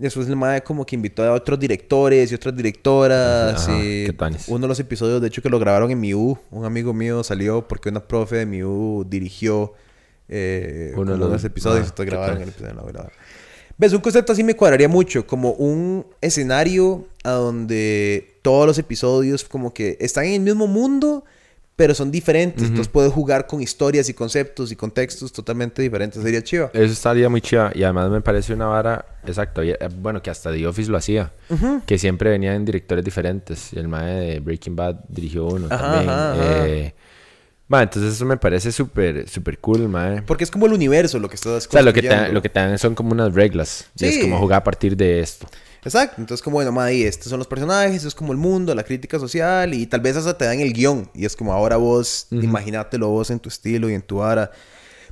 después 0.00 0.26
el 0.28 0.36
man 0.36 0.60
como 0.64 0.84
que 0.84 0.96
invitó 0.96 1.22
a 1.22 1.32
otros 1.32 1.58
directores 1.58 2.32
y 2.32 2.34
otras 2.34 2.56
directoras. 2.56 3.68
Ajá, 3.68 3.78
y 3.78 4.06
qué 4.06 4.16
uno 4.48 4.58
de 4.60 4.68
los 4.68 4.80
episodios, 4.80 5.20
de 5.20 5.28
hecho, 5.28 5.42
que 5.42 5.48
lo 5.50 5.58
grabaron 5.58 5.90
en 5.90 6.00
MIU, 6.00 6.36
un 6.50 6.64
amigo 6.64 6.92
mío 6.92 7.22
salió 7.22 7.66
porque 7.68 7.88
una 7.90 8.00
profe 8.00 8.36
de 8.36 8.46
MIU 8.46 9.04
dirigió 9.08 9.74
eh, 10.28 10.92
Uno 10.94 11.12
de 11.12 11.12
uno 11.12 11.12
de 11.14 11.18
los- 11.18 11.30
los 11.32 11.44
episodios. 11.44 11.86
ah, 11.86 11.88
entonces 11.90 12.04
qué 12.06 12.10
grabaron 12.10 12.36
tuanis. 12.36 12.54
el 12.56 12.64
episodio. 12.64 12.74
no, 12.82 12.86
grabaron. 12.88 13.16
¿Ves? 13.76 13.92
Un 13.94 14.00
concepto 14.00 14.32
así 14.32 14.44
me 14.44 14.54
cuadraría 14.54 14.88
mucho, 14.88 15.26
como 15.26 15.52
un 15.52 16.06
escenario 16.20 17.06
a 17.24 17.30
donde 17.30 18.36
todos 18.42 18.66
los 18.66 18.78
episodios 18.78 19.42
como 19.44 19.72
que 19.74 19.96
están 20.00 20.26
en 20.26 20.34
el 20.34 20.40
mismo 20.40 20.66
mundo, 20.66 21.24
pero 21.80 21.94
son 21.94 22.10
diferentes. 22.10 22.64
Entonces 22.64 22.88
puedes 22.88 23.10
jugar 23.10 23.46
con 23.46 23.62
historias 23.62 24.06
y 24.10 24.12
conceptos 24.12 24.70
y 24.70 24.76
contextos 24.76 25.32
totalmente 25.32 25.80
diferentes. 25.80 26.22
Sería 26.22 26.44
chido. 26.44 26.70
Eso 26.74 26.92
estaría 26.92 27.26
muy 27.30 27.40
chiva. 27.40 27.72
Y 27.74 27.84
además 27.84 28.10
me 28.10 28.20
parece 28.20 28.52
una 28.52 28.66
vara, 28.66 29.02
exacto. 29.26 29.62
eh, 29.62 29.78
Bueno, 29.98 30.20
que 30.20 30.28
hasta 30.28 30.52
The 30.52 30.66
Office 30.66 30.90
lo 30.90 30.98
hacía. 30.98 31.32
Que 31.86 31.96
siempre 31.96 32.28
venían 32.28 32.66
directores 32.66 33.02
diferentes. 33.02 33.72
Y 33.72 33.78
el 33.78 33.88
mae 33.88 34.12
de 34.12 34.40
Breaking 34.40 34.76
Bad 34.76 34.96
dirigió 35.08 35.46
uno 35.46 35.68
Ajá, 35.70 35.78
también. 35.80 36.10
ajá, 36.10 36.32
ajá. 36.32 36.68
Eh, 36.68 36.94
entonces 37.70 38.12
eso 38.12 38.26
me 38.26 38.36
parece 38.36 38.72
súper, 38.72 39.26
súper 39.26 39.58
cool, 39.58 39.88
mae. 39.88 40.20
Porque 40.20 40.44
es 40.44 40.50
como 40.50 40.66
el 40.66 40.74
universo 40.74 41.18
lo 41.18 41.30
que 41.30 41.36
estás 41.36 41.66
O 41.66 41.70
sea, 41.70 41.80
lo 41.80 41.94
que, 41.94 42.02
te, 42.02 42.28
lo 42.30 42.42
que 42.42 42.50
te 42.50 42.60
dan 42.60 42.78
son 42.78 42.94
como 42.94 43.12
unas 43.12 43.32
reglas. 43.32 43.86
Y 43.98 44.04
es 44.04 44.18
como 44.18 44.38
jugar 44.38 44.58
a 44.58 44.64
partir 44.64 44.98
de 44.98 45.20
esto. 45.20 45.46
Exacto. 45.82 46.16
Entonces, 46.18 46.42
como, 46.42 46.54
bueno, 46.54 46.72
ma, 46.72 46.92
y 46.92 47.02
estos 47.02 47.28
son 47.28 47.38
los 47.38 47.46
personajes, 47.46 47.96
esto 47.96 48.08
es 48.08 48.14
como 48.14 48.32
el 48.32 48.38
mundo, 48.38 48.74
la 48.74 48.82
crítica 48.82 49.18
social, 49.18 49.72
y 49.74 49.86
tal 49.86 50.00
vez 50.00 50.16
hasta 50.16 50.36
te 50.36 50.44
dan 50.44 50.60
el 50.60 50.72
guion. 50.72 51.10
Y 51.14 51.24
es 51.24 51.36
como 51.36 51.52
ahora 51.52 51.76
vos, 51.76 52.26
imagínatelo 52.30 53.08
vos 53.08 53.30
en 53.30 53.38
tu 53.38 53.48
estilo 53.48 53.88
y 53.88 53.94
en 53.94 54.02
tu 54.02 54.16
vara. 54.16 54.50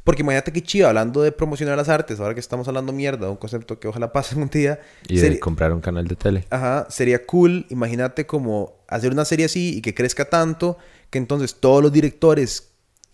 Porque 0.04 0.22
imagínate 0.22 0.52
que 0.52 0.62
chido, 0.62 0.88
hablando 0.88 1.20
de 1.20 1.32
promocionar 1.32 1.76
las 1.76 1.90
artes, 1.90 2.18
ahora 2.18 2.32
que 2.32 2.40
estamos 2.40 2.66
hablando 2.66 2.94
mierda, 2.94 3.28
un 3.28 3.36
concepto 3.36 3.78
que 3.78 3.88
ojalá 3.88 4.10
pase 4.10 4.36
un 4.36 4.48
día. 4.48 4.80
Y 5.06 5.18
de 5.18 5.38
comprar 5.38 5.70
un 5.72 5.82
canal 5.82 6.08
de 6.08 6.16
tele. 6.16 6.46
Ajá, 6.48 6.86
sería 6.88 7.26
cool, 7.26 7.66
imagínate 7.68 8.24
como 8.24 8.78
hacer 8.88 9.12
una 9.12 9.26
serie 9.26 9.44
así 9.44 9.76
y 9.76 9.82
que 9.82 9.94
crezca 9.94 10.24
tanto 10.24 10.78
que 11.10 11.18
entonces 11.18 11.56
todos 11.56 11.82
los 11.82 11.92
directores 11.92 12.70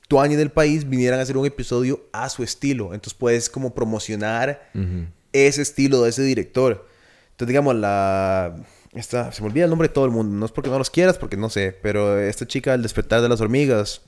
tuanis 0.07 0.37
del 0.37 0.51
país 0.51 0.89
vinieran 0.89 1.19
a 1.19 1.23
hacer 1.23 1.37
un 1.37 1.47
episodio 1.47 2.01
a 2.13 2.29
su 2.29 2.45
estilo. 2.45 2.95
Entonces 2.95 3.15
puedes 3.15 3.51
como 3.51 3.75
promocionar 3.75 4.71
ese 5.33 5.63
estilo 5.63 6.03
de 6.03 6.11
ese 6.11 6.23
director. 6.23 6.87
Entonces 7.35 7.49
digamos 7.49 7.75
la... 7.75 8.55
Esta, 8.93 9.33
se 9.33 9.43
me 9.43 9.49
olvida 9.49 9.65
el 9.65 9.71
nombre 9.71 9.89
de 9.89 9.95
todo 9.95 10.05
el 10.05 10.13
mundo. 10.13 10.37
No 10.37 10.47
es 10.47 10.53
porque 10.53 10.71
no 10.71 10.79
los 10.79 10.89
quieras, 10.89 11.19
porque 11.19 11.37
no 11.37 11.51
sé. 11.51 11.77
Pero 11.83 12.19
esta 12.21 12.47
chica, 12.47 12.75
El 12.75 12.83
despertar 12.83 13.21
de 13.23 13.29
las 13.29 13.41
hormigas. 13.41 14.03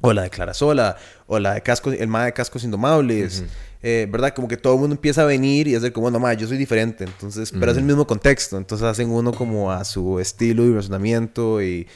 O 0.00 0.12
la 0.12 0.22
de 0.22 0.30
Clarasola, 0.30 0.96
o 1.26 1.38
la 1.38 1.54
de 1.54 1.62
Cascos, 1.62 1.94
el 1.94 2.08
ma 2.08 2.24
de 2.26 2.32
Cascos 2.32 2.64
Indomables, 2.64 3.44
eh, 3.82 4.06
¿verdad? 4.10 4.34
Como 4.34 4.48
que 4.48 4.56
todo 4.58 4.74
el 4.74 4.80
mundo 4.80 4.94
empieza 4.96 5.22
a 5.22 5.24
venir 5.24 5.66
y 5.68 5.74
hacer 5.76 5.92
como, 5.94 6.10
no, 6.10 6.18
ma, 6.18 6.34
yo 6.34 6.46
soy 6.46 6.58
diferente, 6.58 7.04
entonces, 7.04 7.52
pero 7.58 7.72
es 7.72 7.78
el 7.78 7.84
mismo 7.84 8.06
contexto, 8.06 8.58
entonces 8.58 8.86
hacen 8.86 9.08
uno 9.10 9.32
como 9.32 9.70
a 9.72 9.82
su 9.84 10.18
estilo 10.20 10.64
y 10.64 10.74
razonamiento 10.74 11.62
y... 11.62 11.86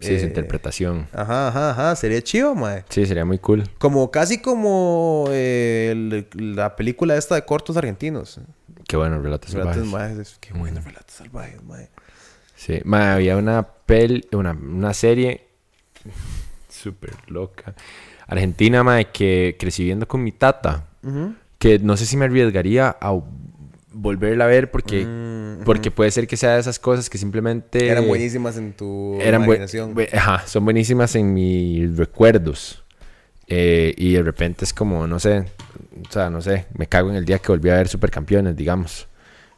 Sí, 0.00 0.18
su 0.18 0.24
eh, 0.24 0.28
interpretación. 0.28 1.06
Ajá, 1.12 1.48
ajá, 1.48 1.70
ajá, 1.70 1.94
sería 1.96 2.20
chido, 2.22 2.56
ma. 2.56 2.84
Sí, 2.88 3.06
sería 3.06 3.24
muy 3.24 3.38
cool. 3.38 3.62
Como 3.78 4.10
casi 4.10 4.38
como 4.38 5.26
eh, 5.30 5.90
el- 5.92 6.56
la 6.56 6.74
película 6.74 7.16
esta 7.16 7.36
de 7.36 7.44
cortos 7.44 7.76
argentinos. 7.76 8.40
Qué 8.86 8.96
bueno, 8.96 9.20
Relatos 9.20 9.52
Relatos 9.52 9.88
Salvajes. 9.88 10.36
qué 10.40 10.52
bueno, 10.52 10.80
relatos 10.84 11.14
salvajes, 11.14 11.62
ma. 11.62 11.78
Sí, 12.54 12.80
mae, 12.84 13.08
había 13.08 13.36
una 13.36 13.62
pel, 13.62 14.28
una, 14.32 14.52
una 14.52 14.94
serie 14.94 15.46
súper 16.68 17.14
loca. 17.28 17.74
Argentina, 18.26 18.82
mae, 18.82 19.06
que 19.06 19.56
crecí 19.58 19.84
viendo 19.84 20.06
con 20.06 20.22
mi 20.22 20.32
tata. 20.32 20.88
Que 21.58 21.78
no 21.78 21.96
sé 21.96 22.06
si 22.06 22.16
me 22.16 22.26
arriesgaría 22.26 22.96
a 23.00 23.20
volverla 23.92 24.44
a 24.44 24.46
ver 24.46 24.70
porque, 24.70 25.06
porque 25.64 25.90
puede 25.90 26.10
ser 26.10 26.26
que 26.26 26.36
sea 26.36 26.54
de 26.54 26.60
esas 26.60 26.78
cosas 26.78 27.10
que 27.10 27.18
simplemente... 27.18 27.88
Eran 27.88 28.06
buenísimas 28.06 28.56
en 28.56 28.72
tu 28.72 29.18
eran 29.20 29.44
imaginación. 29.44 29.94
ajá, 30.12 30.46
son 30.46 30.64
buenísimas 30.64 31.14
en 31.16 31.34
mis 31.34 31.96
recuerdos. 31.96 32.82
Eh, 33.48 33.94
y 33.98 34.12
de 34.14 34.22
repente 34.22 34.64
es 34.64 34.72
como, 34.72 35.06
no 35.06 35.18
sé, 35.18 35.44
o 36.08 36.12
sea, 36.12 36.30
no 36.30 36.40
sé, 36.40 36.66
me 36.74 36.86
cago 36.86 37.10
en 37.10 37.16
el 37.16 37.24
día 37.24 37.38
que 37.38 37.48
volví 37.52 37.70
a 37.70 37.74
ver 37.76 37.88
Supercampeones, 37.88 38.56
digamos. 38.56 39.08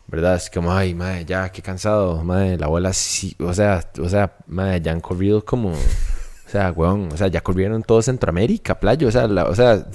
¿Verdad? 0.07 0.37
Es 0.37 0.51
como, 0.51 0.71
ay, 0.71 0.95
madre, 0.95 1.25
ya, 1.25 1.49
qué 1.51 1.63
cansado, 1.63 2.23
madre, 2.23 2.59
la 2.59 2.67
bola 2.67 2.93
sí, 2.93 3.35
o 3.41 3.55
sea, 3.55 3.81
o 3.99 4.09
sea, 4.09 4.37
madre, 4.49 4.81
ya 4.83 4.93
han 4.93 5.01
corrido 5.01 5.43
como, 5.43 5.71
o 5.71 5.77
sea, 6.47 6.73
weón, 6.73 7.09
o 7.11 7.17
sea, 7.17 7.29
ya 7.29 7.41
corrieron 7.41 7.83
todo 7.83 8.03
Centroamérica, 8.03 8.79
playo, 8.79 9.09
o 9.09 9.11
sea, 9.11 9.27
la- 9.27 9.45
o 9.47 9.55
sea, 9.55 9.87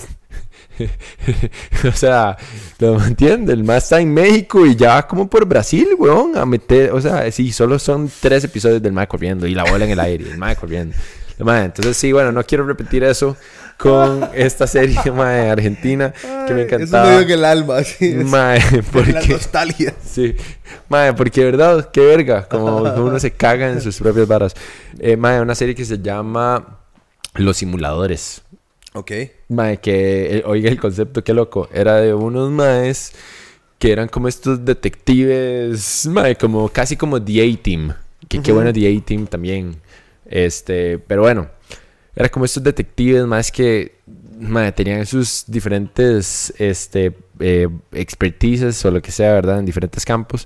o 1.88 1.92
sea, 1.92 2.38
¿lo 2.80 3.04
entiendes? 3.04 3.54
El 3.54 3.64
más 3.64 3.84
está 3.84 4.00
en 4.02 4.12
México 4.14 4.66
y 4.66 4.76
ya 4.76 5.06
como 5.08 5.30
por 5.30 5.46
Brasil, 5.46 5.90
weón, 5.98 6.36
a 6.38 6.46
meter, 6.46 6.92
o 6.92 7.00
sea, 7.02 7.32
sí, 7.32 7.52
solo 7.52 7.78
son 7.78 8.10
tres 8.20 8.44
episodios 8.44 8.82
del 8.82 8.94
mae 8.94 9.08
corriendo 9.08 9.46
y 9.46 9.54
la 9.54 9.64
bola 9.64 9.86
en 9.86 9.92
el 9.92 10.00
aire, 10.00 10.30
el 10.32 10.38
mae 10.38 10.56
corriendo. 10.56 10.96
Entonces 11.38 11.96
sí, 11.96 12.12
bueno, 12.12 12.32
no 12.34 12.44
quiero 12.44 12.66
repetir 12.66 13.04
eso 13.04 13.38
con 13.80 14.30
esta 14.34 14.68
serie, 14.68 15.00
mae, 15.16 15.50
argentina, 15.50 16.12
que 16.12 16.54
me 16.54 16.62
Ay, 16.62 16.68
Eso 16.68 16.76
encantaba. 16.76 17.06
me 17.06 17.12
dio 17.12 17.22
en 17.22 17.32
el 17.32 17.46
alma, 17.46 17.80
es- 18.00 18.02
Mae, 18.26 18.60
La 18.60 18.82
porque... 18.92 19.28
nostalgia. 19.30 19.94
Sí, 20.06 20.36
mae, 20.90 21.14
porque 21.14 21.44
verdad, 21.46 21.90
qué 21.92 22.02
verga, 22.02 22.48
como 22.48 22.84
que 22.84 23.00
uno 23.00 23.20
se 23.20 23.32
caga 23.32 23.70
en 23.70 23.80
sus 23.82 23.98
propias 24.00 24.28
varas. 24.28 24.54
Eh, 25.00 25.16
mae, 25.16 25.40
una 25.42 25.56
serie 25.56 25.74
que 25.76 25.86
se 25.86 25.98
llama 26.00 26.80
Los 27.36 27.58
Simuladores. 27.58 28.42
Ok. 28.94 29.12
Mae, 29.50 29.78
que, 29.80 30.38
eh, 30.40 30.44
oiga 30.46 30.70
el 30.70 30.80
concepto, 30.80 31.24
qué 31.24 31.34
loco. 31.34 31.70
Era 31.74 31.96
de 31.98 32.14
unos 32.14 32.52
maes 32.52 33.14
que 33.78 33.92
eran 33.94 34.10
como 34.10 34.28
estos 34.28 34.66
detectives, 34.66 36.06
mae, 36.08 36.36
como 36.36 36.68
casi 36.70 36.98
como 36.98 37.22
The 37.24 37.42
A-Team. 37.42 37.94
Que 38.28 38.42
qué 38.42 38.52
bueno 38.52 38.74
The 38.74 38.98
A-Team 38.98 39.28
también. 39.28 39.78
Este, 40.26 41.00
pero 41.00 41.22
bueno, 41.22 41.48
era 42.20 42.28
como 42.28 42.44
estos 42.44 42.62
detectives 42.62 43.26
más 43.26 43.50
que 43.50 43.96
mae, 44.40 44.74
tenían 44.74 45.06
sus 45.06 45.46
diferentes 45.48 46.54
este, 46.58 47.16
eh, 47.40 47.70
expertices 47.94 48.84
o 48.84 48.92
lo 48.92 49.02
que 49.02 49.10
sea, 49.10 49.32
¿verdad? 49.32 49.60
En 49.60 49.66
diferentes 49.66 50.04
campos. 50.04 50.46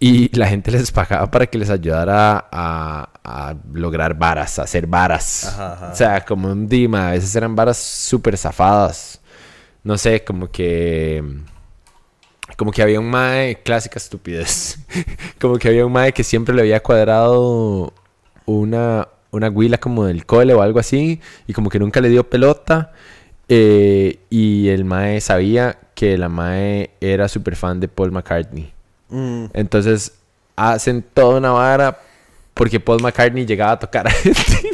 Y 0.00 0.34
la 0.34 0.46
gente 0.48 0.70
les 0.70 0.90
pagaba 0.90 1.30
para 1.30 1.46
que 1.46 1.58
les 1.58 1.68
ayudara 1.68 2.48
a, 2.50 3.10
a 3.22 3.54
lograr 3.74 4.14
varas, 4.14 4.58
a 4.58 4.62
hacer 4.62 4.86
varas. 4.86 5.44
Ajá, 5.44 5.72
ajá. 5.74 5.92
O 5.92 5.94
sea, 5.94 6.24
como 6.24 6.50
un 6.50 6.66
Dima, 6.66 7.08
a 7.08 7.12
veces 7.12 7.36
eran 7.36 7.54
varas 7.54 7.76
súper 7.76 8.38
zafadas. 8.38 9.20
No 9.82 9.98
sé, 9.98 10.24
como 10.24 10.50
que. 10.50 11.22
Como 12.56 12.72
que 12.72 12.80
había 12.80 12.98
un 12.98 13.10
mae, 13.10 13.62
clásica 13.62 13.98
estupidez. 13.98 14.78
como 15.38 15.58
que 15.58 15.68
había 15.68 15.84
un 15.84 15.92
mae 15.92 16.12
que 16.12 16.24
siempre 16.24 16.54
le 16.54 16.62
había 16.62 16.82
cuadrado 16.82 17.92
una, 18.46 19.08
una 19.34 19.48
huila 19.50 19.78
como 19.78 20.04
del 20.06 20.24
cole 20.26 20.54
o 20.54 20.62
algo 20.62 20.78
así. 20.78 21.20
Y 21.46 21.52
como 21.52 21.70
que 21.70 21.78
nunca 21.78 22.00
le 22.00 22.08
dio 22.08 22.28
pelota. 22.28 22.92
eh, 23.48 24.18
y 24.30 24.68
el 24.68 24.84
mae 24.84 25.20
sabía 25.20 25.78
que 25.94 26.16
la 26.18 26.28
mae 26.28 26.90
era 27.00 27.28
súper 27.28 27.56
fan 27.56 27.80
de 27.80 27.88
Paul 27.88 28.12
McCartney. 28.12 28.72
Mm. 29.10 29.46
Entonces 29.52 30.14
hacen 30.56 31.04
toda 31.14 31.38
una 31.38 31.50
vara 31.52 32.00
porque 32.54 32.80
Paul 32.80 33.02
McCartney 33.02 33.44
llegaba 33.46 33.72
a 33.72 33.78
tocar 33.78 34.06
a 34.06 34.10
Argentina. 34.14 34.73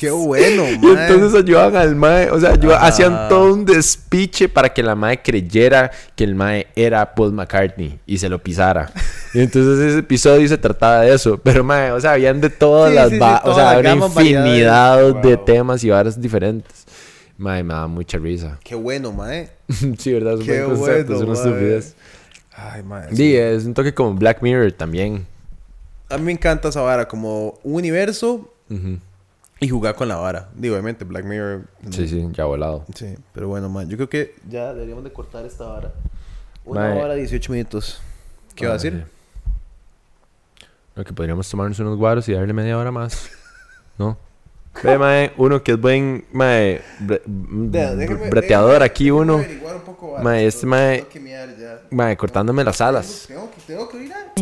Qué 0.00 0.10
bueno, 0.10 0.64
Y 0.70 0.78
mae. 0.78 1.06
entonces 1.08 1.42
ayudaban 1.44 1.76
al 1.76 1.94
mae, 1.94 2.30
o 2.30 2.40
sea, 2.40 2.54
hacían 2.80 3.28
todo 3.28 3.52
un 3.52 3.66
despiche 3.66 4.48
para 4.48 4.72
que 4.72 4.82
la 4.82 4.94
mae 4.94 5.20
creyera 5.20 5.90
que 6.16 6.24
el 6.24 6.34
mae 6.34 6.68
era 6.74 7.14
Paul 7.14 7.32
McCartney 7.34 8.00
y 8.06 8.16
se 8.16 8.30
lo 8.30 8.42
pisara. 8.42 8.90
Y 9.34 9.40
entonces 9.40 9.78
ese 9.78 9.98
episodio 9.98 10.48
se 10.48 10.56
trataba 10.56 11.02
de 11.02 11.12
eso, 11.14 11.38
pero 11.42 11.62
mae, 11.62 11.90
o 11.92 12.00
sea, 12.00 12.12
habían 12.12 12.40
de 12.40 12.48
todas 12.48 12.88
Sí, 12.90 12.96
las 12.96 13.10
sí, 13.10 13.16
o 13.16 13.40
toda 13.50 13.54
sea, 13.56 13.70
había 13.72 13.90
de- 13.94 13.96
infinidad 13.98 14.98
de 15.22 15.36
Wow. 15.36 15.44
temas 15.44 15.84
y 15.84 15.90
varas 15.90 16.18
diferentes. 16.18 16.86
Mae, 17.36 17.62
me 17.62 17.74
da 17.74 17.86
mucha 17.86 18.16
risa. 18.16 18.58
Qué 18.64 18.74
bueno, 18.74 19.12
mae. 19.12 19.50
sí, 19.98 20.12
verdad, 20.14 20.34
es 20.34 20.40
un 20.40 20.46
Qué 20.46 20.62
buen 20.64 20.76
concepto, 20.78 21.14
bueno, 21.16 21.32
es 21.34 21.38
una 21.40 21.48
estupidez. 21.50 21.94
Ay, 22.56 22.82
mae. 22.82 23.14
Sí, 23.14 23.36
es 23.36 23.66
un 23.66 23.74
toque 23.74 23.92
como 23.92 24.14
Black 24.14 24.40
Mirror 24.40 24.72
también. 24.72 25.26
A 26.08 26.16
mí 26.16 26.24
me 26.24 26.32
encanta 26.32 26.68
esa 26.68 26.80
vara, 26.80 27.06
como 27.06 27.58
un 27.62 27.74
universo 27.74 28.50
Ujú. 28.70 28.98
Y 29.60 29.68
jugar 29.68 29.94
con 29.94 30.08
la 30.08 30.16
vara. 30.16 30.48
Digo, 30.54 30.74
obviamente, 30.74 31.04
Black 31.04 31.24
Mirror. 31.24 31.64
Sí, 31.90 32.08
sí, 32.08 32.26
ya 32.32 32.44
volado. 32.46 32.84
Sí, 32.94 33.14
pero 33.32 33.48
bueno, 33.48 33.68
man. 33.68 33.88
Yo 33.88 33.96
creo 33.96 34.08
que 34.08 34.34
ya 34.48 34.72
deberíamos 34.72 35.04
de 35.04 35.12
cortar 35.12 35.44
esta 35.44 35.66
vara. 35.66 35.92
Una 36.64 36.80
Mae. 36.80 37.02
hora, 37.02 37.14
18 37.14 37.52
minutos. 37.52 38.00
¿Qué 38.54 38.66
va 38.66 38.72
a 38.72 38.74
decir? 38.74 39.04
Lo 40.94 41.04
que 41.04 41.12
podríamos 41.12 41.48
tomarnos 41.48 41.78
unos 41.78 41.96
guaros 41.96 42.28
y 42.28 42.32
darle 42.32 42.52
media 42.52 42.76
hora 42.76 42.90
más. 42.90 43.30
¿No? 43.98 44.16
Ve, 44.84 44.96
mae, 44.98 45.32
uno 45.36 45.62
que 45.64 45.72
es 45.72 45.80
buen, 45.80 46.24
mae, 46.32 46.80
bre- 47.00 47.22
Vea, 47.26 47.92
bre- 47.94 48.30
breteador 48.30 48.80
déjeme- 48.80 48.84
aquí 48.84 49.04
déjeme 49.04 49.20
uno. 49.20 49.34
averiguar 49.34 49.76
un 49.76 49.82
poco, 49.82 50.12
vara. 50.12 50.24
Mae, 50.24 50.46
este 50.46 50.64
mae- 50.66 50.96
Tengo 50.98 51.08
que 51.10 51.20
miar 51.20 51.56
ya. 51.58 51.80
Mae, 51.90 52.16
cortándome 52.16 52.62
las 52.62 52.80
alas. 52.80 53.24
Tengo 53.26 53.50
que, 53.50 53.60
tengo 53.66 53.88
que 53.88 53.96
orinar. 53.96 54.32